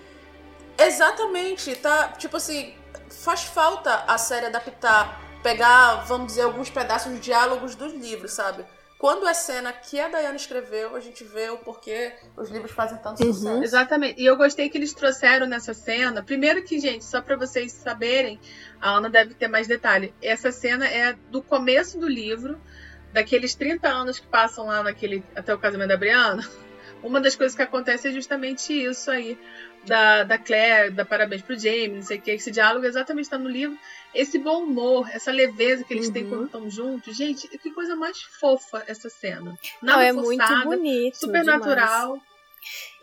Exatamente, 0.77 1.75
tá? 1.75 2.09
Tipo 2.17 2.37
assim, 2.37 2.73
faz 3.09 3.43
falta 3.43 4.03
a 4.07 4.17
série 4.17 4.45
adaptar, 4.47 5.21
pegar, 5.43 6.03
vamos 6.05 6.27
dizer, 6.27 6.43
alguns 6.43 6.69
pedaços 6.69 7.11
de 7.13 7.19
diálogos 7.19 7.75
dos 7.75 7.93
livros, 7.93 8.31
sabe? 8.33 8.65
Quando 9.03 9.27
é 9.27 9.33
cena 9.33 9.73
que 9.73 9.99
a 9.99 10.07
Diana 10.07 10.37
escreveu, 10.37 10.95
a 10.95 10.99
gente 11.01 11.25
vê 11.25 11.49
o 11.49 11.57
porquê 11.57 12.13
os 12.37 12.49
livros 12.49 12.71
fazem 12.71 12.97
tanto 12.99 13.21
Uhum. 13.21 13.33
sucesso. 13.33 13.61
Exatamente. 13.61 14.21
E 14.21 14.25
eu 14.25 14.37
gostei 14.37 14.69
que 14.69 14.77
eles 14.77 14.93
trouxeram 14.93 15.45
nessa 15.45 15.73
cena. 15.73 16.23
Primeiro 16.23 16.63
que, 16.63 16.79
gente, 16.79 17.03
só 17.03 17.21
pra 17.21 17.35
vocês 17.35 17.73
saberem, 17.73 18.39
a 18.79 18.91
Ana 18.91 19.09
deve 19.09 19.33
ter 19.33 19.49
mais 19.49 19.67
detalhe. 19.67 20.13
Essa 20.21 20.53
cena 20.53 20.87
é 20.87 21.17
do 21.29 21.41
começo 21.43 21.99
do 21.99 22.07
livro, 22.07 22.61
daqueles 23.11 23.53
30 23.55 23.89
anos 23.89 24.19
que 24.19 24.27
passam 24.27 24.67
lá 24.67 24.81
naquele 24.81 25.21
até 25.35 25.53
o 25.53 25.59
casamento 25.59 25.89
da 25.89 25.97
Briana. 25.97 26.41
Uma 27.03 27.19
das 27.19 27.35
coisas 27.35 27.53
que 27.53 27.61
acontece 27.61 28.07
é 28.07 28.11
justamente 28.13 28.71
isso 28.71 29.11
aí. 29.11 29.37
Da, 29.85 30.23
da 30.23 30.37
Claire, 30.37 30.91
da 30.91 31.03
parabéns 31.03 31.41
pro 31.41 31.57
Jamie, 31.57 31.89
não 31.89 32.01
sei 32.01 32.17
o 32.17 32.21
que. 32.21 32.31
Esse 32.31 32.49
diálogo 32.51 32.85
exatamente 32.85 33.25
está 33.25 33.37
no 33.37 33.49
livro. 33.49 33.77
Esse 34.15 34.37
bom 34.39 34.63
humor, 34.63 35.09
essa 35.11 35.31
leveza 35.31 35.83
que 35.83 35.93
eles 35.93 36.09
têm 36.09 36.23
Uhum. 36.23 36.29
quando 36.29 36.45
estão 36.45 36.69
juntos. 36.69 37.17
Gente, 37.17 37.47
que 37.57 37.71
coisa 37.71 37.95
mais 37.95 38.21
fofa 38.39 38.83
essa 38.87 39.09
cena. 39.09 39.57
Não, 39.81 39.99
é 39.99 40.11
muito 40.13 40.39
forçada, 40.41 40.65
bonito. 40.65 41.15
super 41.17 41.43
natural. 41.43 42.17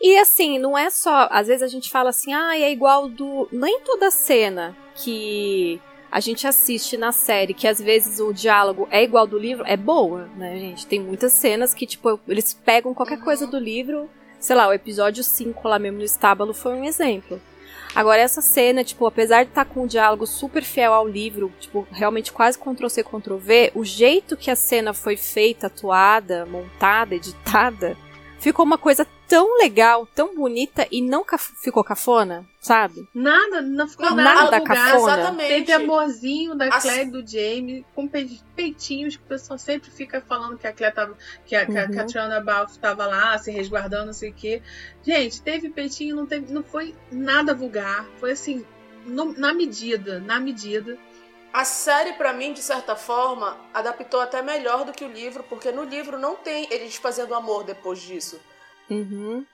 E 0.01 0.17
assim, 0.17 0.57
não 0.57 0.75
é 0.77 0.89
só. 0.89 1.27
Às 1.29 1.47
vezes 1.47 1.61
a 1.61 1.67
gente 1.67 1.91
fala 1.91 2.09
assim, 2.09 2.33
ah, 2.33 2.57
é 2.57 2.71
igual 2.71 3.07
do. 3.07 3.47
Nem 3.51 3.79
toda 3.81 4.09
cena 4.09 4.75
que 4.95 5.79
a 6.11 6.19
gente 6.19 6.47
assiste 6.47 6.97
na 6.97 7.11
série, 7.11 7.53
que 7.53 7.67
às 7.67 7.79
vezes 7.79 8.19
o 8.19 8.33
diálogo 8.33 8.87
é 8.91 9.03
igual 9.03 9.27
do 9.27 9.37
livro, 9.37 9.63
é 9.67 9.77
boa, 9.77 10.25
né, 10.35 10.57
gente? 10.57 10.85
Tem 10.87 10.99
muitas 10.99 11.31
cenas 11.33 11.73
que, 11.73 11.85
tipo, 11.85 12.19
eles 12.27 12.53
pegam 12.53 12.93
qualquer 12.93 13.19
Uhum. 13.19 13.23
coisa 13.23 13.45
do 13.47 13.57
livro. 13.59 14.09
Sei 14.41 14.55
lá, 14.55 14.67
o 14.67 14.73
episódio 14.73 15.23
5 15.23 15.67
lá 15.67 15.77
mesmo 15.77 15.99
no 15.99 16.03
estábulo 16.03 16.51
foi 16.51 16.73
um 16.73 16.83
exemplo. 16.83 17.39
Agora, 17.93 18.21
essa 18.21 18.41
cena, 18.41 18.83
tipo, 18.83 19.05
apesar 19.05 19.43
de 19.43 19.51
estar 19.51 19.65
com 19.65 19.83
um 19.83 19.87
diálogo 19.87 20.25
super 20.25 20.63
fiel 20.63 20.93
ao 20.93 21.07
livro, 21.07 21.53
tipo, 21.59 21.87
realmente 21.91 22.33
quase 22.33 22.57
Ctrl-C, 22.57 23.03
Ctrl-V, 23.03 23.71
o 23.75 23.85
jeito 23.85 24.35
que 24.35 24.49
a 24.49 24.55
cena 24.55 24.93
foi 24.93 25.15
feita, 25.15 25.67
atuada, 25.67 26.43
montada, 26.47 27.13
editada, 27.13 27.95
ficou 28.41 28.65
uma 28.65 28.77
coisa 28.77 29.07
tão 29.27 29.57
legal, 29.59 30.05
tão 30.13 30.35
bonita 30.35 30.85
e 30.91 31.01
não 31.01 31.23
caf- 31.23 31.53
ficou 31.61 31.83
cafona, 31.85 32.45
sabe? 32.59 33.07
Nada, 33.13 33.61
não 33.61 33.87
ficou 33.87 34.09
Não, 34.09 34.15
nada, 34.17 34.33
nada 34.43 34.57
vulgar. 34.57 34.91
cafona. 34.91 35.13
Exatamente. 35.13 35.47
Teve 35.47 35.71
amorzinho 35.71 36.55
da 36.55 36.65
As- 36.67 36.83
Claire 36.83 37.07
e 37.07 37.11
do 37.11 37.25
Jamie, 37.25 37.85
com 37.95 38.07
pe- 38.07 38.39
peitinhos 38.55 39.15
que 39.15 39.23
o 39.23 39.27
pessoal 39.27 39.57
sempre 39.57 39.89
fica 39.89 40.19
falando 40.27 40.57
que 40.57 40.67
a 40.67 40.73
Claire 40.73 40.93
tava. 40.93 41.17
que 41.45 41.55
a, 41.55 41.65
que 41.65 41.77
a 41.77 41.85
Uhum. 41.85 41.91
Catriona 41.91 42.41
Balfe 42.41 42.77
tava 42.79 43.05
lá, 43.07 43.37
se 43.37 43.51
resguardando, 43.51 44.07
não 44.07 44.13
sei 44.13 44.31
o 44.31 44.33
quê. 44.33 44.61
Gente, 45.01 45.41
teve 45.41 45.69
peitinho, 45.69 46.15
não, 46.15 46.25
teve, 46.25 46.51
não 46.51 46.63
foi 46.63 46.93
nada 47.11 47.53
vulgar. 47.53 48.05
Foi 48.19 48.31
assim, 48.31 48.65
no- 49.05 49.33
na 49.37 49.53
medida, 49.53 50.19
na 50.19 50.39
medida. 50.39 50.97
A 51.53 51.65
série, 51.65 52.13
pra 52.13 52.31
mim, 52.31 52.53
de 52.53 52.61
certa 52.61 52.95
forma, 52.95 53.57
adaptou 53.73 54.21
até 54.21 54.41
melhor 54.41 54.85
do 54.85 54.93
que 54.93 55.03
o 55.03 55.11
livro, 55.11 55.43
porque 55.43 55.71
no 55.71 55.83
livro 55.83 56.17
não 56.17 56.35
tem 56.35 56.65
eles 56.71 56.95
fazendo 56.95 57.35
amor 57.35 57.63
depois 57.65 57.99
disso. 57.99 58.39
Uhum. 58.89 59.45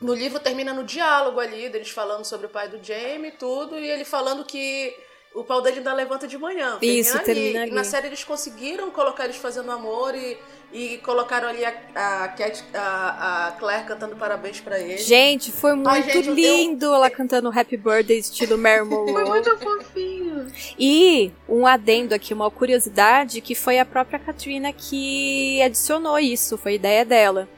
No 0.00 0.14
livro 0.14 0.40
termina 0.40 0.72
no 0.72 0.82
diálogo 0.82 1.38
ali, 1.38 1.68
deles 1.68 1.90
falando 1.90 2.24
sobre 2.24 2.46
o 2.46 2.50
pai 2.50 2.68
do 2.68 2.82
Jamie 2.82 3.28
e 3.28 3.32
tudo, 3.32 3.78
e 3.78 3.88
ele 3.88 4.04
falando 4.04 4.44
que 4.44 4.96
o 5.34 5.44
pau 5.44 5.60
dele 5.60 5.78
ainda 5.78 5.92
levanta 5.92 6.26
de 6.26 6.36
manhã. 6.36 6.78
Isso, 6.82 7.18
termina 7.20 7.60
E 7.60 7.62
ali. 7.64 7.70
na 7.70 7.84
série 7.84 8.06
eles 8.08 8.24
conseguiram 8.24 8.90
colocar 8.90 9.24
eles 9.24 9.36
fazendo 9.36 9.70
amor 9.70 10.14
e, 10.14 10.36
e 10.72 10.98
colocaram 10.98 11.48
ali 11.48 11.64
a, 11.64 11.72
a, 11.94 12.28
Cat- 12.28 12.64
a, 12.74 13.48
a 13.48 13.52
Claire 13.52 13.84
cantando 13.86 14.16
parabéns 14.16 14.60
pra 14.60 14.78
ele. 14.78 14.98
Gente, 14.98 15.52
foi 15.52 15.74
muito 15.74 15.92
gente, 16.10 16.28
eu- 16.28 16.34
lindo 16.34 16.86
ela 16.94 17.10
cantando 17.10 17.48
Happy 17.50 17.76
Birthday 17.76 18.18
estilo 18.18 18.56
Mary 18.56 18.86
Foi 18.88 19.24
muito 19.24 19.56
fofinho. 19.58 20.46
E 20.78 21.30
um 21.48 21.66
adendo 21.66 22.14
aqui, 22.14 22.32
uma 22.34 22.50
curiosidade, 22.50 23.40
que 23.40 23.54
foi 23.54 23.78
a 23.78 23.84
própria 23.84 24.18
Katrina 24.18 24.72
que 24.72 25.60
adicionou 25.62 26.18
isso, 26.18 26.56
foi 26.56 26.74
ideia 26.74 27.04
dela. 27.04 27.48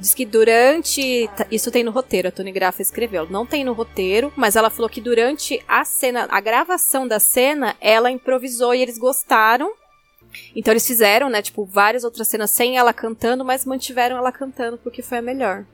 Diz 0.00 0.12
que 0.12 0.26
durante. 0.26 1.30
tá, 1.36 1.46
Isso 1.50 1.70
tem 1.70 1.84
no 1.84 1.92
roteiro, 1.92 2.26
a 2.28 2.30
Tony 2.32 2.50
Grafa 2.50 2.82
escreveu. 2.82 3.28
Não 3.30 3.46
tem 3.46 3.62
no 3.64 3.72
roteiro, 3.72 4.32
mas 4.34 4.56
ela 4.56 4.68
falou 4.68 4.88
que 4.88 5.00
durante 5.00 5.62
a 5.68 5.84
cena, 5.84 6.26
a 6.30 6.40
gravação 6.40 7.06
da 7.06 7.20
cena, 7.20 7.76
ela 7.80 8.10
improvisou 8.10 8.74
e 8.74 8.82
eles 8.82 8.98
gostaram. 8.98 9.72
Então 10.54 10.72
eles 10.72 10.86
fizeram, 10.86 11.28
né, 11.28 11.40
tipo, 11.42 11.64
várias 11.64 12.04
outras 12.04 12.28
cenas 12.28 12.50
sem 12.50 12.76
ela 12.76 12.92
cantando, 12.92 13.44
mas 13.44 13.64
mantiveram 13.64 14.16
ela 14.16 14.32
cantando 14.32 14.78
porque 14.78 15.02
foi 15.02 15.18
a 15.18 15.22
melhor. 15.22 15.64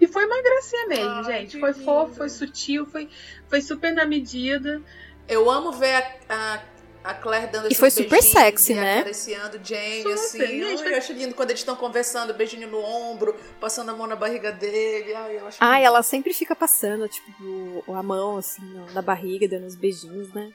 E 0.00 0.06
foi 0.06 0.26
uma 0.26 0.42
gracinha 0.42 0.86
mesmo, 0.88 1.10
Ai, 1.10 1.24
gente. 1.24 1.58
Foi 1.58 1.72
lindo. 1.72 1.84
fofo, 1.84 2.14
foi 2.14 2.28
sutil, 2.28 2.84
foi, 2.86 3.08
foi 3.48 3.60
super 3.62 3.92
na 3.94 4.04
medida. 4.04 4.80
Eu 5.26 5.50
amo 5.50 5.72
ver 5.72 5.94
a, 5.94 6.12
a, 6.28 6.62
a 7.10 7.14
Claire 7.14 7.46
dando 7.50 7.64
E 7.64 7.68
esses 7.68 7.78
foi 7.80 7.90
super 7.90 8.22
sexy, 8.22 8.72
e 8.72 8.76
né? 8.76 8.98
acariciando 9.00 9.58
Jane, 9.64 10.02
Super, 10.02 10.12
assim. 10.14 10.38
gente, 10.38 10.82
Ai, 10.84 10.92
eu 10.92 10.98
acho 10.98 11.12
lindo 11.14 11.34
quando 11.34 11.50
eles 11.50 11.60
estão 11.60 11.74
conversando, 11.74 12.34
beijinho 12.34 12.68
no 12.68 12.78
ombro, 12.78 13.34
passando 13.58 13.90
a 13.90 13.94
mão 13.96 14.06
na 14.06 14.14
barriga 14.16 14.52
dele. 14.52 15.14
Ai, 15.14 15.38
eu 15.38 15.46
acho 15.46 15.56
Ah, 15.60 15.76
lindo. 15.76 15.86
ela 15.86 16.02
sempre 16.02 16.34
fica 16.34 16.54
passando, 16.54 17.08
tipo, 17.08 17.30
o- 17.88 17.94
a 17.94 18.02
mão, 18.02 18.36
assim, 18.36 18.62
na- 18.74 18.92
na 18.92 19.02
barriga, 19.02 19.48
dando 19.48 19.66
os 19.66 19.74
beijinhos, 19.74 20.30
né? 20.34 20.52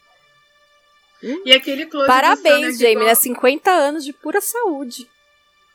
E 1.45 1.53
aquele 1.53 1.85
close 1.85 2.07
Parabéns, 2.07 2.67
do 2.67 2.71
Sam, 2.73 2.79
Jamie, 2.79 2.95
né? 2.99 3.05
né? 3.05 3.15
50 3.15 3.69
anos 3.71 4.03
de 4.03 4.11
pura 4.13 4.41
saúde. 4.41 5.07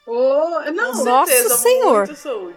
Oh, 0.07 0.61
não, 0.75 0.93
Com 0.93 1.05
Nossa 1.05 1.33
certeza, 1.33 1.57
Senhor. 1.59 2.07
muito 2.07 2.17
saúde. 2.19 2.57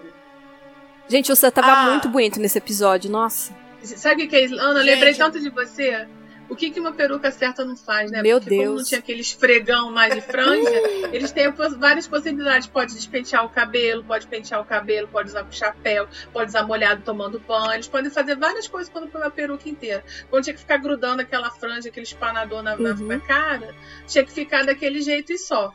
Gente, 1.08 1.32
o 1.32 1.36
Sam 1.36 1.52
tava 1.52 1.72
Ah. 1.72 1.86
muito 1.92 2.08
bonito 2.10 2.40
nesse 2.40 2.58
episódio, 2.58 3.10
nossa. 3.10 3.52
Sabe 3.84 4.24
o 4.26 4.28
que 4.30 4.36
é 4.36 4.46
isso? 4.46 4.56
Ana, 4.56 4.80
eu 4.82 4.86
lembrei 4.86 5.14
tanto 5.16 5.40
de 5.40 5.50
você. 5.50 6.08
O 6.50 6.56
que, 6.56 6.72
que 6.72 6.80
uma 6.80 6.92
peruca 6.92 7.32
certa 7.32 7.64
não 7.64 7.78
faz, 7.78 8.10
né? 8.12 8.22
Meu 8.24 8.40
Porque 8.40 8.56
como 8.56 8.68
não 8.70 8.76
Deus. 8.78 8.88
tinha 8.90 9.00
aquele 9.00 9.22
esfregão 9.22 9.92
mais 9.92 10.16
de 10.16 10.22
franja, 10.22 10.70
eles 11.14 11.32
têm 11.32 11.52
várias 11.78 12.08
possibilidades. 12.08 12.68
Pode 12.68 12.94
despentear 12.96 13.46
o 13.46 13.50
cabelo, 13.50 14.04
pode 14.04 14.26
pentear 14.28 14.60
o 14.60 14.66
cabelo, 14.66 15.08
pode 15.08 15.30
usar 15.30 15.44
com 15.44 15.52
chapéu, 15.52 16.08
pode 16.34 16.50
usar 16.50 16.64
molhado 16.64 17.04
tomando 17.04 17.40
banho. 17.40 17.74
Eles 17.74 17.88
podem 17.88 18.10
fazer 18.10 18.36
várias 18.36 18.68
coisas 18.68 18.92
quando 18.92 19.08
põe 19.10 19.22
uma 19.22 19.30
peruca 19.30 19.70
inteira. 19.70 20.04
Quando 20.30 20.44
tinha 20.44 20.54
que 20.56 20.60
ficar 20.62 20.78
grudando 20.78 21.22
aquela 21.22 21.52
franja, 21.52 21.90
aquele 21.90 22.06
espanador 22.06 22.64
na, 22.64 22.76
Uhum. 22.76 23.08
na 23.08 23.20
cara, 23.20 23.76
tinha 24.08 24.24
que 24.26 24.32
ficar 24.32 24.66
daquele 24.66 25.02
jeito 25.02 25.32
e 25.32 25.38
só. 25.38 25.74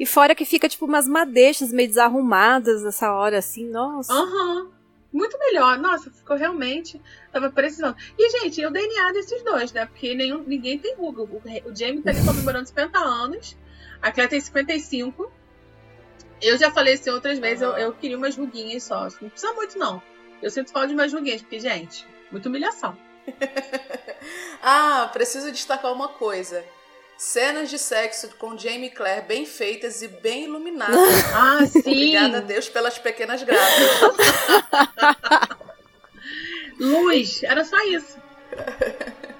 E 0.00 0.04
fora 0.04 0.34
que 0.34 0.44
fica, 0.44 0.68
tipo, 0.68 0.84
umas 0.86 1.06
madeixas 1.06 1.70
meio 1.72 1.88
desarrumadas 1.88 2.82
nessa 2.82 3.12
hora, 3.12 3.38
assim, 3.38 3.68
nossa. 3.70 4.12
Aham. 4.12 4.66
Muito 5.12 5.38
melhor. 5.38 5.78
Nossa, 5.78 6.10
ficou 6.10 6.36
realmente. 6.36 7.00
Tava 7.32 7.50
precisando. 7.50 7.96
E, 8.18 8.30
gente, 8.30 8.60
e 8.60 8.66
o 8.66 8.70
DNA 8.70 9.12
desses 9.12 9.42
dois, 9.42 9.72
né? 9.72 9.86
Porque 9.86 10.14
nenhum, 10.14 10.42
ninguém 10.42 10.78
tem 10.78 10.94
ruga. 10.94 11.22
O, 11.22 11.42
o 11.64 11.76
Jamie 11.76 12.02
tá 12.02 12.10
ali 12.10 12.24
comemorando 12.24 12.66
50 12.68 12.98
anos. 12.98 13.56
A 14.02 14.12
Claire 14.12 14.30
tem 14.30 14.40
55. 14.40 15.32
Eu 16.40 16.56
já 16.56 16.70
falei 16.70 16.94
isso 16.94 17.10
outras 17.10 17.38
vezes. 17.38 17.62
Eu, 17.62 17.70
eu 17.72 17.92
queria 17.92 18.16
umas 18.16 18.36
ruguinhas 18.36 18.82
só. 18.82 19.08
Não 19.20 19.30
precisa 19.30 19.52
muito, 19.54 19.78
não. 19.78 20.02
Eu 20.42 20.50
sinto 20.50 20.70
falta 20.70 20.88
de 20.88 20.94
umas 20.94 21.12
ruguinhas, 21.12 21.40
porque, 21.40 21.58
gente, 21.58 22.06
muita 22.30 22.48
humilhação. 22.48 22.96
Ah, 24.60 25.08
preciso 25.12 25.52
destacar 25.52 25.92
uma 25.92 26.08
coisa. 26.08 26.64
Cenas 27.18 27.68
de 27.68 27.78
sexo 27.80 28.28
com 28.38 28.56
Jamie 28.56 28.90
Claire 28.90 29.26
bem 29.26 29.44
feitas 29.44 30.02
e 30.02 30.08
bem 30.08 30.44
iluminadas. 30.44 30.96
Ah, 31.34 31.66
sim! 31.66 31.80
Obrigada 31.80 32.38
a 32.38 32.40
Deus 32.40 32.68
pelas 32.68 32.96
pequenas 32.96 33.42
graças. 33.42 33.90
Luz! 36.78 37.42
Era 37.42 37.64
só 37.64 37.76
isso. 37.88 38.16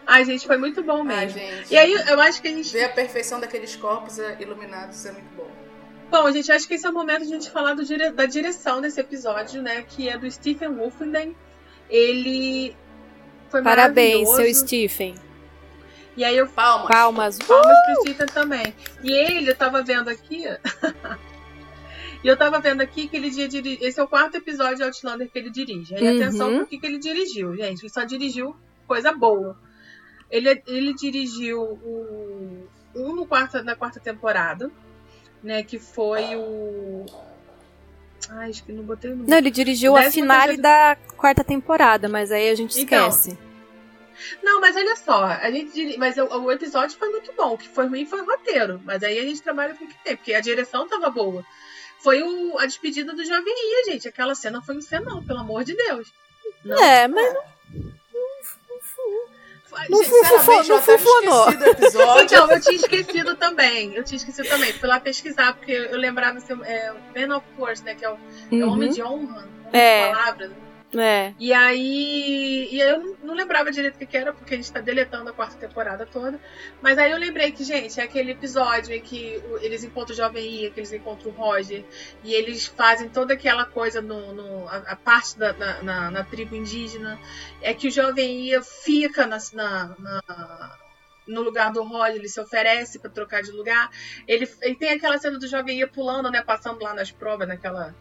Ai, 0.07 0.25
gente, 0.25 0.47
foi 0.47 0.57
muito 0.57 0.83
bom 0.83 1.05
mesmo. 1.05 1.39
Ai, 1.41 1.49
gente. 1.49 1.73
E 1.73 1.77
aí, 1.79 1.93
eu 2.09 2.21
acho 2.21 2.43
que 2.43 2.49
a 2.49 2.51
gente 2.51 2.71
Ver 2.73 2.85
a 2.85 2.89
perfeição 2.89 3.39
daqueles 3.39 3.77
corpos 3.77 4.19
é, 4.19 4.37
iluminados 4.41 5.05
é 5.07 5.13
muito 5.13 5.29
bom. 5.37 5.49
Bom, 6.11 6.33
gente, 6.33 6.51
acho 6.51 6.67
que 6.67 6.75
esse 6.75 6.87
é 6.87 6.91
o 6.91 6.93
momento 6.93 7.27
de 7.27 7.33
a 7.35 7.37
gente 7.39 7.51
falar 7.51 7.75
do 7.75 7.85
dire- 7.85 8.11
da 8.11 8.25
direção 8.27 8.81
desse 8.81 8.99
episódio, 8.99 9.63
né? 9.63 9.85
Que 9.87 10.09
é 10.09 10.17
do 10.19 10.29
Stephen 10.31 10.71
Wolfenden. 10.71 11.37
Ele 11.91 12.75
foi 13.51 13.63
Parabéns, 13.63 14.29
seu. 14.35 14.53
Stephen. 14.55 15.15
E 16.19 16.25
aí 16.25 16.37
eu 16.37 16.49
Palmas. 16.49 16.89
Palmas. 16.89 17.39
palmas 17.39 17.77
pro 17.87 18.01
Stephen 18.03 18.27
também. 18.27 18.75
E 19.05 19.13
ele, 19.13 19.51
eu 19.51 19.55
tava 19.57 19.83
vendo 19.85 20.09
aqui. 20.11 20.45
e 22.25 22.27
eu 22.27 22.37
tava 22.37 22.59
vendo 22.59 22.81
aqui 22.81 23.07
que 23.07 23.17
ele 23.17 23.31
dia 23.31 23.47
diri- 23.49 23.79
Esse 23.81 24.01
é 24.01 24.03
o 24.03 24.09
quarto 24.09 24.37
episódio 24.37 24.79
de 24.79 24.83
Outlander 24.83 25.31
que 25.31 25.39
ele 25.39 25.49
dirige. 25.51 25.95
Aí 25.95 26.03
Uhum. 26.03 26.17
atenção 26.23 26.57
pro 26.57 26.67
que, 26.67 26.79
que 26.79 26.87
ele 26.87 26.99
dirigiu, 26.99 27.55
gente. 27.57 27.83
Ele 27.83 27.89
só 27.89 28.03
dirigiu 28.03 28.57
coisa 28.87 29.13
boa. 29.13 29.57
Ele, 30.31 30.61
ele 30.67 30.93
dirigiu 30.95 31.61
o. 31.63 32.67
Um 32.97 33.15
no 33.15 33.25
quarta, 33.25 33.63
na 33.63 33.77
quarta 33.77 34.01
temporada, 34.01 34.71
né? 35.43 35.63
Que 35.63 35.79
foi 35.79 36.35
o. 36.35 37.07
Ai, 38.31 38.51
acho 38.51 38.65
que 38.65 38.73
não 38.73 38.83
botei 38.83 39.13
o 39.13 39.17
nome. 39.17 39.31
Não, 39.31 39.39
ele 39.39 39.51
dirigiu 39.53 39.95
a 39.97 40.01
Décima 40.01 40.13
finale 40.25 40.57
terceira- 40.57 40.97
da 40.97 40.97
quarta 41.17 41.45
temporada, 41.45 42.09
mas 42.09 42.33
aí 42.33 42.51
a 42.51 42.55
gente 42.57 42.79
Então, 42.81 43.09
esquece. 43.09 43.39
Não, 44.43 44.61
mas 44.61 44.77
olha 44.77 44.97
só, 44.97 45.25
a 45.25 45.51
gente 45.51 45.97
mas 45.99 46.17
o, 46.19 46.25
o 46.25 46.53
episódio 46.53 46.99
foi 46.99 47.09
muito 47.11 47.33
bom. 47.33 47.55
O 47.55 47.59
que 47.59 47.69
foi 47.69 47.87
ruim 47.87 48.07
foi 48.07 48.21
o 48.21 48.27
roteiro. 48.27 48.81
Mas 48.85 49.03
aí 49.03 49.19
a 49.19 49.23
gente 49.23 49.43
trabalha 49.43 49.75
com 49.75 49.85
o 49.85 49.89
que 49.89 50.05
tem, 50.05 50.17
porque 50.17 50.35
a 50.35 50.41
direção 50.41 50.87
tava 50.89 51.09
boa. 51.11 51.45
Foi 52.01 52.23
o, 52.23 52.59
a 52.59 52.67
despedida 52.67 53.13
do 53.13 53.25
Jovem 53.25 53.55
Ia, 53.57 53.93
gente. 53.93 54.09
Aquela 54.09 54.35
cena 54.35 54.63
foi 54.63 54.77
um 54.77 54.81
cenão, 54.81 55.25
pelo 55.25 55.41
amor 55.41 55.65
de 55.65 55.75
Deus. 55.75 56.13
Não, 56.65 56.83
É, 56.83 57.09
mas 57.09 57.33
foi- 59.69 59.87
não 59.91 60.03
gente, 60.03 60.09
Sinceramente, 60.09 60.69
não 60.69 60.81
do 61.57 61.65
episódio. 61.67 62.25
Então, 62.25 62.51
eu 62.51 62.61
tinha 62.61 62.77
esquecido 62.77 63.37
também. 63.37 63.95
Eu 63.95 64.03
tinha 64.05 64.17
esquecido 64.17 64.49
também. 64.49 64.73
Fui 64.73 64.89
lá 64.89 64.99
pesquisar, 64.99 65.53
porque 65.55 65.73
eu 65.73 65.99
lembrava 65.99 66.39
assim, 66.39 66.59
é, 66.65 66.93
o 66.93 66.97
Man 67.29 67.37
of 67.37 67.47
Force, 67.57 67.83
né? 67.85 67.95
Que 67.95 68.05
é 68.05 68.11
o, 68.11 68.15
é 68.15 68.17
o 68.17 68.67
Uhum. 68.67 68.73
Homem 68.73 68.91
de 68.91 69.03
Honra, 69.03 69.41
homem 69.67 69.81
É. 69.81 70.11
palavras. 70.13 70.51
É. 70.97 71.35
E 71.39 71.53
aí. 71.53 72.69
E 72.73 72.81
aí 72.83 72.89
eu 72.91 72.99
não, 72.99 73.17
não 73.23 73.35
lembrava 73.35 73.71
direito 73.71 73.97
o 73.97 73.99
que, 73.99 74.07
que 74.07 74.17
era, 74.17 74.33
porque 74.33 74.55
a 74.55 74.57
gente 74.57 74.73
tá 74.73 74.81
deletando 74.81 75.29
a 75.29 75.35
quarta 75.35 75.59
temporada 75.59 76.07
toda. 76.07 76.41
Mas 76.81 76.97
aí 76.97 77.11
eu 77.11 77.19
lembrei 77.19 77.53
que, 77.53 77.63
gente, 77.63 78.01
é 78.01 78.05
aquele 78.05 78.31
episódio 78.33 78.95
em 78.95 79.01
que 79.03 79.43
eles 79.61 79.85
encontram 79.85 80.15
o 80.15 80.17
Jovem 80.17 80.47
Ia, 80.51 80.71
que 80.71 80.81
eles 80.81 80.91
encontram 80.93 81.31
o 81.31 81.35
Roger, 81.35 81.85
e 82.25 82.33
eles 82.33 82.67
fazem 82.67 83.11
toda 83.11 83.35
aquela 83.35 83.67
coisa 83.67 84.01
no. 84.01 84.33
no- 84.33 84.69
a, 84.69 84.77
a 84.93 84.97
parte 84.97 85.39
da, 85.39 85.53
na, 85.53 85.83
na- 85.83 86.11
na 86.11 86.25
tribo 86.25 86.57
indígena. 86.57 87.19
É 87.61 87.75
que 87.75 87.89
o 87.89 87.91
Jovem 87.91 88.47
Ia 88.47 88.63
fica 88.63 89.27
na, 89.27 89.37
na- 89.53 90.79
no 91.27 91.43
lugar 91.43 91.71
do 91.71 91.83
Roger, 91.83 92.17
ele 92.17 92.29
se 92.29 92.41
oferece 92.41 92.99
pra 92.99 93.11
trocar 93.11 93.43
de 93.43 93.51
lugar. 93.53 93.91
Ele, 94.27 94.49
ele 94.63 94.75
tem 94.77 94.91
aquela 94.91 95.19
cena 95.19 95.39
do 95.39 95.47
Jovem 95.47 95.79
Ia 95.79 95.87
pulando, 95.89 96.31
né? 96.31 96.43
Passando 96.43 96.83
lá 96.83 96.95
nas 96.95 97.11
provas, 97.13 97.47
naquela 97.47 97.95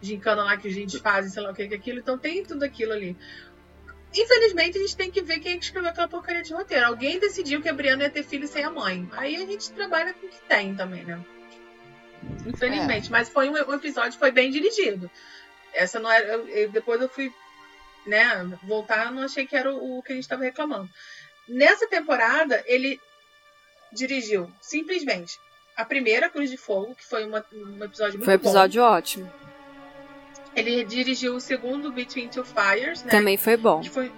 gincana 0.00 0.42
lá 0.44 0.56
que 0.56 0.68
a 0.68 0.70
gente 0.70 0.98
faz, 0.98 1.32
sei 1.32 1.42
lá 1.42 1.50
o 1.50 1.54
que 1.54 1.68
que 1.68 1.74
é 1.74 1.76
aquilo. 1.76 1.98
Então 1.98 2.18
tem 2.18 2.42
tudo 2.44 2.62
aquilo 2.64 2.92
ali. 2.92 3.16
Infelizmente, 4.14 4.76
a 4.76 4.80
gente 4.80 4.96
tem 4.96 5.10
que 5.10 5.22
ver 5.22 5.38
quem 5.38 5.52
é 5.52 5.56
que 5.58 5.64
escreveu 5.64 5.90
aquela 5.90 6.08
porcaria 6.08 6.42
de 6.42 6.52
roteiro. 6.52 6.84
Alguém 6.86 7.18
decidiu 7.20 7.62
que 7.62 7.68
a 7.68 7.72
Briana 7.72 8.02
ia 8.04 8.10
ter 8.10 8.24
filho 8.24 8.48
sem 8.48 8.64
a 8.64 8.70
mãe. 8.70 9.08
Aí 9.12 9.36
a 9.36 9.46
gente 9.46 9.70
trabalha 9.72 10.12
com 10.14 10.26
o 10.26 10.28
que 10.28 10.40
tem 10.48 10.74
também, 10.74 11.04
né? 11.04 11.24
Infelizmente. 12.46 13.10
Mas 13.10 13.28
foi 13.28 13.48
um, 13.48 13.52
um 13.52 13.74
episódio 13.74 14.18
foi 14.18 14.30
bem 14.32 14.50
dirigido. 14.50 15.10
Essa 15.72 16.00
não 16.00 16.10
era. 16.10 16.26
eu- 16.26 16.48
eu- 16.48 16.70
depois 16.70 17.00
eu 17.00 17.08
fui, 17.08 17.32
né, 18.06 18.44
voltar, 18.64 19.12
não 19.12 19.22
achei 19.22 19.46
que 19.46 19.54
era 19.54 19.72
o, 19.72 19.98
o 19.98 20.02
que 20.02 20.12
a 20.12 20.14
gente 20.16 20.24
estava 20.24 20.42
reclamando. 20.42 20.88
Nessa 21.48 21.86
temporada, 21.86 22.62
ele 22.66 23.00
dirigiu 23.92 24.50
simplesmente 24.60 25.38
a 25.76 25.84
primeira 25.84 26.28
Cruz 26.28 26.50
de 26.50 26.56
Fogo, 26.56 26.94
que 26.96 27.04
foi 27.06 27.24
uma- 27.24 27.44
um 27.52 27.84
episódio 27.84 28.14
muito 28.18 28.24
Foi 28.24 28.34
um 28.34 28.38
bom. 28.38 28.44
episódio 28.48 28.82
ótimo. 28.82 29.32
Ele 30.54 30.84
dirigiu 30.84 31.36
o 31.36 31.40
segundo 31.40 31.92
Between 31.92 32.28
Two 32.28 32.44
Fires, 32.44 33.02
né? 33.04 33.10
Também 33.10 33.36
foi 33.36 33.56
bom. 33.56 33.80
Que 33.80 33.88
foi, 33.90 34.12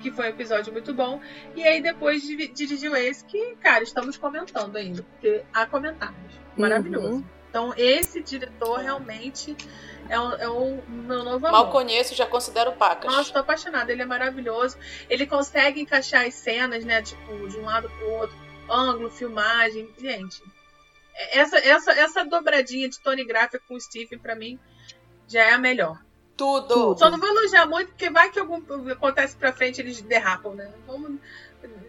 que 0.00 0.10
foi 0.10 0.26
um 0.26 0.28
episódio 0.28 0.72
muito 0.72 0.92
bom. 0.92 1.20
E 1.56 1.62
aí 1.62 1.80
depois 1.80 2.22
di- 2.22 2.48
dirigiu 2.48 2.94
esse 2.94 3.24
que, 3.24 3.56
cara, 3.56 3.82
estamos 3.82 4.16
comentando 4.16 4.76
ainda. 4.76 5.02
Porque 5.02 5.42
há 5.52 5.66
comentários. 5.66 6.34
Maravilhoso. 6.56 7.08
Uhum. 7.08 7.24
Então, 7.48 7.72
esse 7.78 8.22
diretor 8.22 8.80
realmente 8.80 9.56
é 10.10 10.20
o, 10.20 10.32
é 10.34 10.48
o 10.48 10.82
meu 10.86 11.24
novo 11.24 11.46
amor. 11.46 11.50
Mal 11.50 11.70
conheço, 11.70 12.14
já 12.14 12.26
considero 12.26 12.72
pacas. 12.72 13.10
Nossa, 13.10 13.32
tô 13.32 13.38
apaixonada. 13.38 13.90
Ele 13.90 14.02
é 14.02 14.06
maravilhoso. 14.06 14.76
Ele 15.08 15.26
consegue 15.26 15.80
encaixar 15.80 16.26
as 16.26 16.34
cenas, 16.34 16.84
né? 16.84 17.00
Tipo, 17.00 17.48
de 17.48 17.56
um 17.56 17.64
lado 17.64 17.88
pro 17.88 18.10
outro. 18.10 18.36
Ângulo, 18.70 19.10
filmagem. 19.10 19.88
Gente, 19.98 20.42
essa, 21.30 21.56
essa, 21.58 21.92
essa 21.92 22.22
dobradinha 22.24 22.86
de 22.86 23.00
Tony 23.00 23.24
Graff 23.24 23.58
com 23.66 23.76
o 23.76 23.80
Stephen, 23.80 24.18
pra 24.18 24.34
mim, 24.36 24.58
já 25.28 25.44
é 25.44 25.52
a 25.52 25.58
melhor. 25.58 26.02
Tudo. 26.36 26.96
Só 26.96 27.10
não 27.10 27.18
vou 27.18 27.28
elogiar 27.28 27.66
muito, 27.66 27.88
porque 27.88 28.10
vai 28.10 28.30
que 28.30 28.38
algum 28.38 28.62
acontece 28.90 29.36
pra 29.36 29.52
frente 29.52 29.80
eles 29.80 30.00
derrapam, 30.00 30.54
né? 30.54 30.72
Vamos 30.86 31.18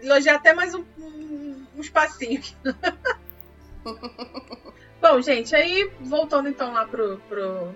elogiar 0.01 0.35
até 0.35 0.53
mais 0.53 0.73
um, 0.73 0.83
um, 0.97 1.65
um 1.75 1.81
espacinho 1.81 2.39
aqui. 2.39 2.55
Bom, 5.01 5.21
gente, 5.21 5.55
aí 5.55 5.89
voltando 6.01 6.49
então 6.49 6.73
lá 6.73 6.85
pro, 6.85 7.21
pro, 7.29 7.73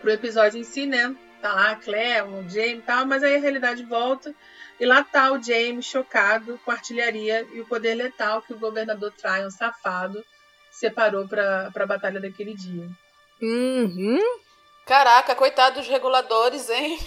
pro 0.00 0.10
episódio 0.10 0.58
em 0.58 0.64
si, 0.64 0.86
né? 0.86 1.14
Tá 1.42 1.52
lá 1.52 1.72
a 1.72 1.76
Claire, 1.76 2.28
o 2.28 2.48
Jamie 2.48 2.78
e 2.78 2.82
tal, 2.82 3.04
mas 3.04 3.22
aí 3.22 3.36
a 3.36 3.40
realidade 3.40 3.84
volta. 3.84 4.34
E 4.80 4.86
lá 4.86 5.04
tá 5.04 5.32
o 5.32 5.42
Jamie 5.42 5.82
chocado 5.82 6.58
com 6.64 6.70
a 6.70 6.74
artilharia 6.74 7.46
e 7.52 7.60
o 7.60 7.66
poder 7.66 7.94
letal 7.94 8.40
que 8.40 8.52
o 8.52 8.58
governador 8.58 9.12
Tryon, 9.12 9.50
safado, 9.50 10.24
separou 10.70 11.28
pra, 11.28 11.70
pra 11.72 11.86
batalha 11.86 12.20
daquele 12.20 12.54
dia. 12.54 12.88
Uhum. 13.42 14.20
Caraca, 14.92 15.34
coitado 15.34 15.76
dos 15.80 15.88
reguladores, 15.88 16.68
hein? 16.68 16.98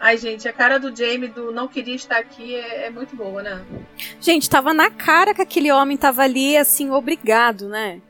Ai, 0.00 0.18
gente, 0.18 0.48
a 0.48 0.52
cara 0.52 0.76
do 0.76 0.92
Jamie 0.92 1.28
do 1.28 1.52
não 1.52 1.68
queria 1.68 1.94
estar 1.94 2.18
aqui 2.18 2.56
é, 2.56 2.86
é 2.86 2.90
muito 2.90 3.14
boa, 3.14 3.40
né? 3.40 3.64
Gente, 4.20 4.50
tava 4.50 4.74
na 4.74 4.90
cara 4.90 5.32
que 5.32 5.40
aquele 5.40 5.70
homem 5.70 5.96
tava 5.96 6.22
ali, 6.22 6.56
assim, 6.56 6.90
obrigado, 6.90 7.68
né? 7.68 8.02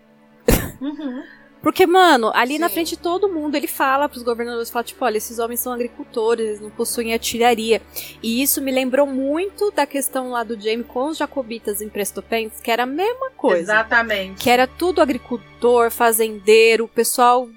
Uhum. 0.81 1.23
Porque, 1.61 1.87
mano, 1.87 2.33
ali 2.35 2.59
na 2.59 2.69
Sim. 2.69 2.75
frente 2.75 2.89
de 2.97 2.97
todo 2.97 3.29
mundo, 3.29 3.57
ele 3.57 3.69
fala 3.69 4.09
pros 4.09 4.23
governadores, 4.23 4.71
fala, 4.71 4.85
tipo, 4.85 5.05
olha, 5.05 5.19
esses 5.19 5.39
homens 5.39 5.61
são 5.61 5.71
agricultores, 5.71 6.47
eles 6.47 6.61
não 6.61 6.71
possuem 6.71 7.13
artilharia. 7.13 7.83
E 8.23 8.43
isso 8.43 8.63
me 8.63 8.73
lembrou 8.73 9.07
muito 9.07 9.71
da 9.71 9.85
questão 9.85 10.31
lá 10.31 10.43
do 10.43 10.59
Jamie 10.59 10.83
com 10.83 11.09
os 11.09 11.19
jacobitas 11.19 11.83
em 11.83 11.91
Prestopens, 11.91 12.59
que 12.59 12.71
era 12.71 12.85
a 12.85 12.87
mesma 12.87 13.31
coisa. 13.37 13.61
Exatamente. 13.61 14.43
Que 14.43 14.49
era 14.49 14.67
tudo 14.67 15.03
agricultor, 15.03 15.91
fazendeiro, 15.91 16.85
o 16.85 16.89
pessoal 16.89 17.49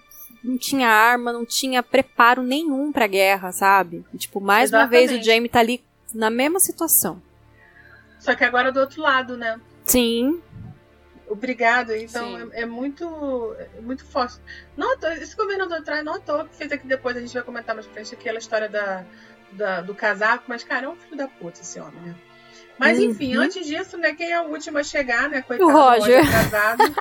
não 0.45 0.57
tinha 0.57 0.87
arma, 0.89 1.33
não 1.33 1.45
tinha 1.45 1.81
preparo 1.83 2.43
nenhum 2.43 2.91
pra 2.91 3.07
guerra, 3.07 3.51
sabe? 3.51 4.05
E, 4.13 4.17
tipo, 4.17 4.39
mais 4.39 4.71
uma 4.71 4.85
vez 4.85 5.11
o 5.11 5.15
Exatamente. 5.15 5.25
Jamie 5.25 5.49
tá 5.49 5.59
ali 5.59 5.83
na 6.13 6.29
mesma 6.29 6.59
situação. 6.59 7.21
Só 8.19 8.33
que 8.35 8.43
agora 8.43 8.71
do 8.71 8.79
outro 8.79 9.01
lado, 9.01 9.35
né? 9.37 9.59
Sim, 9.85 10.41
Obrigado. 11.27 11.91
Então 11.91 12.37
é, 12.53 12.61
é 12.61 12.65
muito 12.67 13.55
é 13.77 13.81
muito 13.81 14.05
forte. 14.05 14.35
Não, 14.77 14.93
esse 15.19 15.35
governador 15.35 15.79
atrás 15.79 16.05
não 16.05 16.19
que 16.19 16.55
fez 16.55 16.71
aqui 16.71 16.85
depois, 16.87 17.17
a 17.17 17.19
gente 17.19 17.33
vai 17.33 17.41
comentar 17.41 17.73
mais 17.75 17.87
pra 17.87 17.95
frente 17.95 18.13
aquela 18.13 18.37
história 18.37 18.69
da, 18.69 19.03
da- 19.51 19.81
do 19.81 19.95
casaco, 19.95 20.43
mas, 20.47 20.63
cara, 20.63 20.85
é 20.85 20.89
um 20.89 20.95
filho 20.95 21.17
da 21.17 21.27
puta 21.27 21.61
esse 21.61 21.79
homem, 21.79 21.99
né? 21.99 22.15
Mas 22.77 22.99
Uhum. 22.99 23.05
enfim, 23.05 23.35
antes 23.35 23.65
disso, 23.65 23.97
né, 23.97 24.13
quem 24.13 24.31
é 24.31 24.39
o 24.39 24.49
último 24.49 24.77
a 24.77 24.83
chegar, 24.83 25.27
né, 25.27 25.41
coitado 25.41 25.67
O 25.67 25.73
Roger. 25.73 26.19
atrasado. 26.27 26.83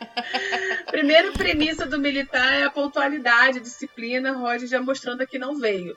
Primeira 0.90 1.32
premissa 1.32 1.86
do 1.86 1.98
militar 1.98 2.54
é 2.54 2.64
a 2.64 2.70
pontualidade, 2.70 3.60
disciplina. 3.60 4.32
Roger 4.32 4.68
já 4.68 4.80
mostrando 4.80 5.26
que 5.26 5.38
não 5.38 5.58
veio. 5.58 5.96